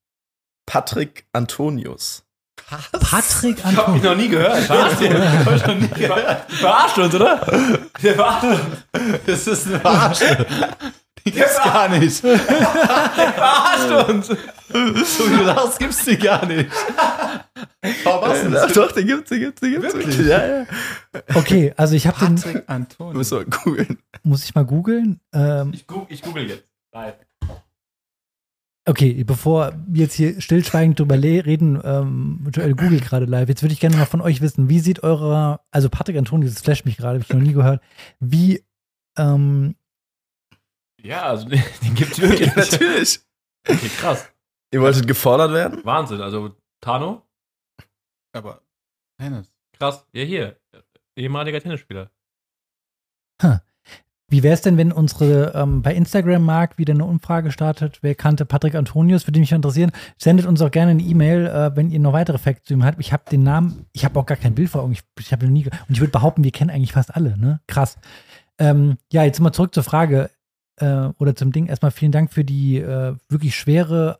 Patrick 0.66 1.26
Antonius. 1.32 2.24
Patrick 2.92 3.58
Ich 3.58 3.64
hab 3.76 3.88
ihn 3.96 4.02
noch 4.02 4.14
nie 4.16 4.28
gehört. 4.28 4.58
Verarscht 4.64 5.00
ihn. 5.00 5.12
Hab 5.46 5.54
ich 5.56 5.66
noch 5.66 5.74
nie 5.74 5.88
gehört. 5.88 6.50
Verarscht 6.52 6.98
uns, 6.98 7.14
oder? 7.14 7.36
Der 8.02 8.14
verarscht 8.14 8.44
uns. 8.44 9.20
Das 9.26 9.46
ist 9.46 9.66
eine 9.66 9.80
Verarsche. 9.80 10.46
Die 11.24 11.30
gibt's 11.32 11.56
gar 11.56 11.88
nicht. 11.88 12.20
Verarscht 12.20 14.08
uns. 14.10 14.28
So 14.68 15.30
wie 15.30 15.36
du 15.38 15.44
sagst, 15.44 15.78
gibt's 15.78 16.04
die 16.04 16.16
gar 16.18 16.44
nicht. 16.46 16.70
Warum 18.04 18.28
machst 18.28 18.44
du 18.44 18.50
das? 18.50 18.72
doch, 18.72 18.92
den 18.92 19.06
gibt's, 19.06 19.28
den 19.30 19.40
gibt's, 19.40 19.60
den 19.60 19.72
gibt's. 19.72 19.94
Wirklich? 19.94 20.18
Ja, 20.26 20.46
ja. 20.46 20.66
Okay, 21.34 21.72
also 21.76 21.94
ich 21.94 22.06
habe 22.06 22.18
den, 22.24 22.34
Patrick 22.36 22.66
Du 22.66 22.72
Antonio. 22.72 23.14
musst 23.14 23.32
mal 23.32 23.44
googeln. 23.44 23.98
muss 24.24 24.44
ich 24.44 24.54
mal 24.54 24.64
googeln. 24.64 25.20
Ähm, 25.32 25.70
Ich, 25.72 25.86
gu 25.86 26.04
ich 26.08 26.20
google 26.22 26.48
jetzt. 26.48 26.64
Live. 26.92 27.14
okay, 28.88 29.22
bevor 29.24 29.72
wir 29.86 30.02
jetzt 30.04 30.14
hier 30.14 30.40
stillschweigend 30.40 30.98
drüber 30.98 31.20
reden, 31.22 31.80
ähm, 31.84 32.46
Joel 32.52 32.74
googelt 32.74 33.04
gerade 33.04 33.26
live. 33.26 33.48
Jetzt 33.48 33.62
würde 33.62 33.72
ich 33.72 33.80
gerne 33.80 33.96
mal 33.96 34.06
von 34.06 34.20
euch 34.20 34.40
wissen, 34.40 34.68
wie 34.68 34.80
sieht 34.80 35.02
eure, 35.02 35.60
also 35.70 35.88
Patrick 35.88 36.16
Antonius, 36.16 36.54
das 36.54 36.62
flasht 36.62 36.86
mich 36.86 36.96
gerade, 36.96 37.14
habe 37.20 37.24
ich 37.24 37.28
noch 37.34 37.40
nie 37.40 37.52
gehört. 37.52 37.82
Wie, 38.20 38.64
ähm, 39.18 39.76
Ja, 41.02 41.22
also 41.24 41.48
den, 41.48 41.62
den 41.84 41.94
gibt's 41.94 42.20
wirklich. 42.20 42.54
Natürlich. 42.56 43.20
Okay, 43.68 43.90
krass. 44.00 44.28
Ihr 44.72 44.80
wolltet 44.80 45.06
gefordert 45.06 45.52
werden? 45.52 45.80
Wahnsinn. 45.84 46.20
Also 46.20 46.54
Tano, 46.80 47.22
Aber 48.32 48.62
Tennis. 49.18 49.52
krass. 49.72 50.06
Ja, 50.12 50.24
hier. 50.24 50.56
Ehemaliger 51.16 51.60
Tennisspieler. 51.60 52.10
Wie 54.28 54.42
wäre 54.42 54.54
es 54.54 54.60
denn, 54.60 54.76
wenn 54.76 54.90
unsere 54.90 55.52
ähm, 55.54 55.82
bei 55.82 55.94
Instagram 55.94 56.42
Mark 56.42 56.78
wieder 56.78 56.92
eine 56.92 57.04
Umfrage 57.04 57.52
startet? 57.52 57.98
Wer 58.02 58.16
kannte 58.16 58.44
Patrick 58.44 58.74
Antonius? 58.74 59.26
Würde 59.26 59.38
mich 59.38 59.52
interessieren. 59.52 59.92
Sendet 60.18 60.46
uns 60.46 60.60
auch 60.60 60.70
gerne 60.72 60.90
eine 60.92 61.02
E-Mail, 61.02 61.46
äh, 61.46 61.76
wenn 61.76 61.90
ihr 61.90 62.00
noch 62.00 62.12
weitere 62.12 62.38
Facts 62.38 62.64
zu 62.66 62.74
ihm 62.74 62.84
habt. 62.84 62.98
Ich 62.98 63.12
habe 63.12 63.22
den 63.30 63.44
Namen, 63.44 63.86
ich 63.92 64.04
habe 64.04 64.18
auch 64.18 64.26
gar 64.26 64.36
kein 64.36 64.56
Bild 64.56 64.68
vor 64.68 64.82
Augen. 64.82 64.92
Ich, 64.92 65.02
ich 65.20 65.30
habe 65.32 65.46
noch 65.46 65.52
nie. 65.52 65.64
Und 65.64 65.90
ich 65.90 66.00
würde 66.00 66.10
behaupten, 66.10 66.42
wir 66.42 66.50
kennen 66.50 66.70
eigentlich 66.70 66.92
fast 66.92 67.14
alle. 67.14 67.38
Ne? 67.38 67.60
Krass. 67.68 67.98
Ähm, 68.58 68.98
ja, 69.12 69.22
jetzt 69.22 69.38
mal 69.38 69.52
zurück 69.52 69.72
zur 69.72 69.84
Frage 69.84 70.28
äh, 70.80 71.08
oder 71.18 71.36
zum 71.36 71.52
Ding. 71.52 71.66
Erstmal 71.66 71.92
vielen 71.92 72.12
Dank 72.12 72.32
für 72.32 72.44
die 72.44 72.78
äh, 72.78 73.14
wirklich 73.28 73.54
schwere 73.54 74.18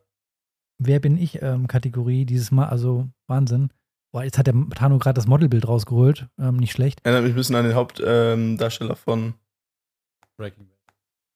Wer 0.78 1.00
bin 1.00 1.16
ich 1.16 1.40
ähm, 1.42 1.66
Kategorie 1.68 2.24
dieses 2.24 2.50
Mal. 2.50 2.66
Also 2.66 3.08
Wahnsinn. 3.28 3.70
Boah, 4.12 4.24
jetzt 4.24 4.38
hat 4.38 4.46
der 4.46 4.54
Tano 4.74 4.98
gerade 4.98 5.14
das 5.14 5.26
Modelbild 5.26 5.66
rausgeholt. 5.68 6.28
Ähm, 6.38 6.56
nicht 6.56 6.72
schlecht. 6.72 7.00
Erinnert 7.04 7.24
mich 7.24 7.32
ein 7.32 7.36
bisschen 7.36 7.56
an 7.56 7.64
den 7.64 7.74
Hauptdarsteller 7.74 8.96
von. 8.96 9.34
Breaking 10.38 10.66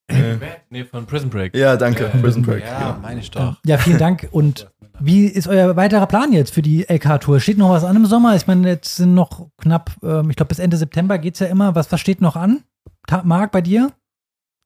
Äh, 0.09 0.37
Bad. 0.37 0.61
Nee, 0.71 0.85
von 0.85 1.07
Prison 1.07 1.31
Break. 1.31 1.55
ja, 1.57 1.77
danke. 1.77 2.05
Ja, 2.13 2.21
Prison 2.21 2.43
Break. 2.43 2.65
Ja, 2.65 2.79
genau. 2.93 3.01
meine 3.03 3.21
ich 3.21 3.27
Ähm, 3.35 3.43
doch. 3.43 3.57
ja, 3.65 3.79
vielen 3.79 3.99
Dank. 3.99 4.29
Und 4.31 4.71
Wie 5.03 5.25
ist 5.25 5.49
euer 5.49 5.77
weiterer 5.77 6.07
Plan 6.07 6.31
jetzt 6.33 6.53
für 6.53 6.61
die 6.61 6.83
LK-Tour? 6.87 7.41
Steht 7.41 7.57
noch 7.57 7.71
was 7.71 7.85
an 7.85 7.97
im 7.97 8.05
Sommer? 8.05 8.37
Ich 8.37 8.47
meine, 8.47 8.69
jetzt 8.69 8.97
sind 8.97 9.15
noch 9.15 9.49
knapp, 9.57 9.93
ähm, 10.03 10.29
ich 10.29 10.37
glaube, 10.37 10.49
bis 10.51 10.59
Ende 10.59 10.77
September 10.77 11.17
geht 11.19 11.35
es 11.35 11.41
ja 11.41 11.47
immer. 11.47 11.75
Was, 11.75 11.91
was 11.91 12.01
steht 12.01 12.21
noch 12.21 12.37
an? 12.37 12.65
Ta 13.07 13.23
Marc, 13.25 13.51
bei 13.51 13.63
dir? 13.63 13.93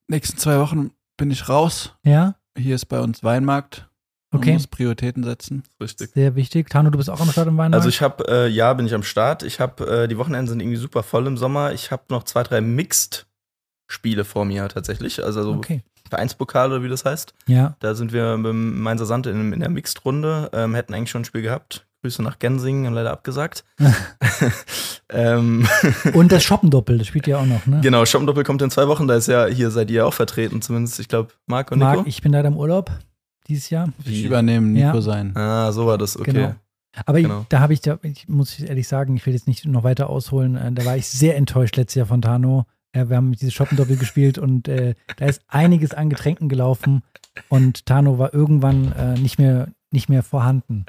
Nächsten 0.08 0.36
zwei 0.36 0.58
Wochen 0.58 0.90
bin 1.16 1.30
ich 1.30 1.48
raus. 1.48 1.94
Ja, 2.04 2.34
Hier 2.58 2.74
ist 2.74 2.86
bei 2.86 2.98
uns 3.00 3.22
Weinmarkt. 3.22 3.88
Man 4.34 4.42
okay. 4.42 4.54
muss 4.54 4.66
Prioritäten 4.66 5.22
setzen. 5.22 5.62
Richtig. 5.80 6.10
Sehr 6.12 6.34
wichtig. 6.34 6.68
Tano, 6.68 6.90
du 6.90 6.98
bist 6.98 7.08
auch 7.08 7.20
am 7.20 7.30
Start 7.30 7.46
im 7.46 7.56
Weinmarkt? 7.56 7.76
Also 7.76 7.88
ich 7.88 8.02
habe, 8.02 8.24
äh, 8.28 8.48
ja, 8.48 8.74
bin 8.74 8.84
ich 8.84 8.92
am 8.92 9.04
Start. 9.04 9.44
Ich 9.44 9.60
habe, 9.60 10.02
äh, 10.02 10.08
die 10.08 10.18
Wochenenden 10.18 10.48
sind 10.48 10.60
irgendwie 10.60 10.76
super 10.76 11.04
voll 11.04 11.28
im 11.28 11.36
Sommer. 11.36 11.72
Ich 11.72 11.92
habe 11.92 12.02
noch 12.08 12.24
zwei, 12.24 12.42
drei 12.42 12.60
Mixed-Spiele 12.60 14.24
vor 14.24 14.44
mir 14.44 14.66
tatsächlich. 14.66 15.22
Also 15.22 15.44
so 15.44 15.52
okay. 15.52 15.84
Vereinspokal 16.08 16.72
oder 16.72 16.82
wie 16.82 16.88
das 16.88 17.04
heißt. 17.04 17.32
Ja, 17.46 17.76
Da 17.78 17.94
sind 17.94 18.12
wir 18.12 18.36
mit 18.36 18.46
dem 18.46 18.82
Mainzer 18.82 19.06
Sand 19.06 19.28
in, 19.28 19.52
in 19.52 19.60
der 19.60 19.70
Mixed-Runde. 19.70 20.50
Ähm, 20.52 20.74
hätten 20.74 20.94
eigentlich 20.94 21.10
schon 21.10 21.22
ein 21.22 21.26
Spiel 21.26 21.42
gehabt. 21.42 21.86
Grüße 22.02 22.20
nach 22.20 22.40
Gensingen, 22.40 22.86
haben 22.86 22.94
leider 22.94 23.12
abgesagt. 23.12 23.64
ähm, 25.10 25.68
Und 26.12 26.32
das 26.32 26.42
Shoppendoppel, 26.42 26.98
das 26.98 27.06
spielt 27.06 27.28
ja 27.28 27.38
auch 27.38 27.46
noch, 27.46 27.66
ne? 27.66 27.80
genau, 27.82 28.04
Shoppendoppel 28.04 28.42
kommt 28.42 28.60
in 28.60 28.70
zwei 28.70 28.88
Wochen, 28.88 29.08
da 29.08 29.14
ist 29.14 29.28
ja 29.28 29.46
hier 29.46 29.70
seid 29.70 29.90
ihr 29.90 30.06
auch 30.06 30.12
vertreten, 30.12 30.60
zumindest, 30.60 31.00
ich 31.00 31.08
glaube, 31.08 31.32
Marc 31.46 31.72
und 31.72 31.78
Marc, 31.78 31.98
Nico. 31.98 32.08
ich 32.08 32.20
bin 32.20 32.32
leider 32.32 32.48
im 32.48 32.58
Urlaub 32.58 32.90
dieses 33.48 33.70
Jahr. 33.70 33.88
Ich 34.04 34.24
übernehme 34.24 34.66
Nico 34.66 34.96
Ja. 34.96 35.00
sein. 35.00 35.36
ah, 35.36 35.70
so 35.72 35.86
war 35.86 35.98
das, 35.98 36.18
okay. 36.18 36.32
Genau. 36.32 36.54
Aber 37.06 37.20
Genau. 37.20 37.40
ich, 37.42 37.46
da 37.48 37.60
habe 37.60 37.72
ich, 37.72 37.80
da, 37.80 37.98
ich 38.02 38.28
muss 38.28 38.60
ehrlich 38.60 38.86
sagen, 38.86 39.16
ich 39.16 39.26
will 39.26 39.32
jetzt 39.34 39.48
nicht 39.48 39.64
noch 39.66 39.82
weiter 39.84 40.08
ausholen, 40.10 40.56
äh, 40.56 40.70
da 40.72 40.84
war 40.84 40.96
ich 40.96 41.08
sehr 41.08 41.36
enttäuscht 41.36 41.76
letztes 41.76 41.96
Jahr 41.96 42.06
von 42.06 42.22
Tano. 42.22 42.66
Wir 42.96 43.16
haben 43.16 43.32
dieses 43.32 43.52
Shoppendoppel 43.52 43.96
gespielt 43.96 44.38
und 44.38 44.68
äh, 44.68 44.94
da 45.16 45.26
ist 45.26 45.42
einiges 45.48 45.92
an 45.94 46.10
Getränken 46.10 46.48
gelaufen 46.48 47.02
und 47.48 47.86
Tano 47.86 48.18
war 48.20 48.32
irgendwann 48.32 48.92
äh, 48.92 49.18
nicht 49.18 49.36
mehr 49.40 49.66
nicht 49.90 50.08
mehr 50.08 50.22
vorhanden. 50.22 50.84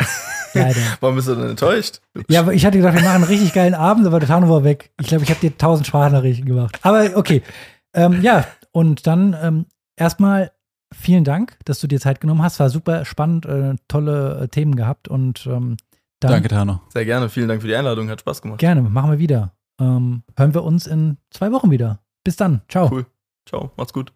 Leider. 0.53 0.79
Warum 0.99 1.15
bist 1.15 1.27
du 1.27 1.33
denn 1.35 1.49
enttäuscht? 1.49 2.01
Ja, 2.29 2.41
aber 2.41 2.53
ich 2.53 2.63
hatte 2.65 2.77
gedacht, 2.77 2.93
wir 2.95 3.01
machen 3.01 3.15
einen 3.15 3.23
richtig 3.23 3.53
geilen 3.53 3.73
Abend, 3.73 4.05
aber 4.05 4.19
der 4.19 4.27
Tano 4.29 4.49
war 4.49 4.63
weg. 4.63 4.91
Ich 5.01 5.07
glaube, 5.07 5.23
ich 5.23 5.29
habe 5.31 5.39
dir 5.39 5.57
tausend 5.57 5.87
Sprachnachrichten 5.87 6.45
gemacht. 6.45 6.77
Aber 6.83 7.09
okay. 7.15 7.41
Ähm, 7.95 8.21
ja, 8.21 8.45
und 8.71 9.07
dann 9.07 9.35
ähm, 9.41 9.65
erstmal 9.95 10.51
vielen 10.93 11.23
Dank, 11.23 11.57
dass 11.65 11.79
du 11.79 11.87
dir 11.87 11.99
Zeit 11.99 12.21
genommen 12.21 12.41
hast. 12.41 12.59
War 12.59 12.69
super 12.69 13.05
spannend, 13.05 13.45
äh, 13.45 13.75
tolle 13.87 14.41
äh, 14.41 14.47
Themen 14.47 14.75
gehabt 14.75 15.07
und 15.07 15.45
ähm, 15.47 15.77
dann 16.19 16.31
Danke, 16.31 16.47
Tano. 16.47 16.81
Sehr 16.89 17.05
gerne, 17.05 17.29
vielen 17.29 17.47
Dank 17.47 17.61
für 17.61 17.67
die 17.67 17.75
Einladung, 17.75 18.09
hat 18.09 18.21
Spaß 18.21 18.41
gemacht. 18.41 18.59
gerne, 18.59 18.81
machen 18.81 19.11
wir 19.11 19.19
wieder. 19.19 19.53
Ähm, 19.79 20.23
hören 20.37 20.53
wir 20.53 20.63
uns 20.63 20.87
in 20.87 21.17
zwei 21.29 21.51
Wochen 21.51 21.71
wieder. 21.71 21.99
Bis 22.23 22.37
dann. 22.37 22.61
Ciao. 22.69 22.89
Cool. 22.89 23.05
Ciao, 23.45 23.71
macht's 23.77 23.93
gut. 23.93 24.13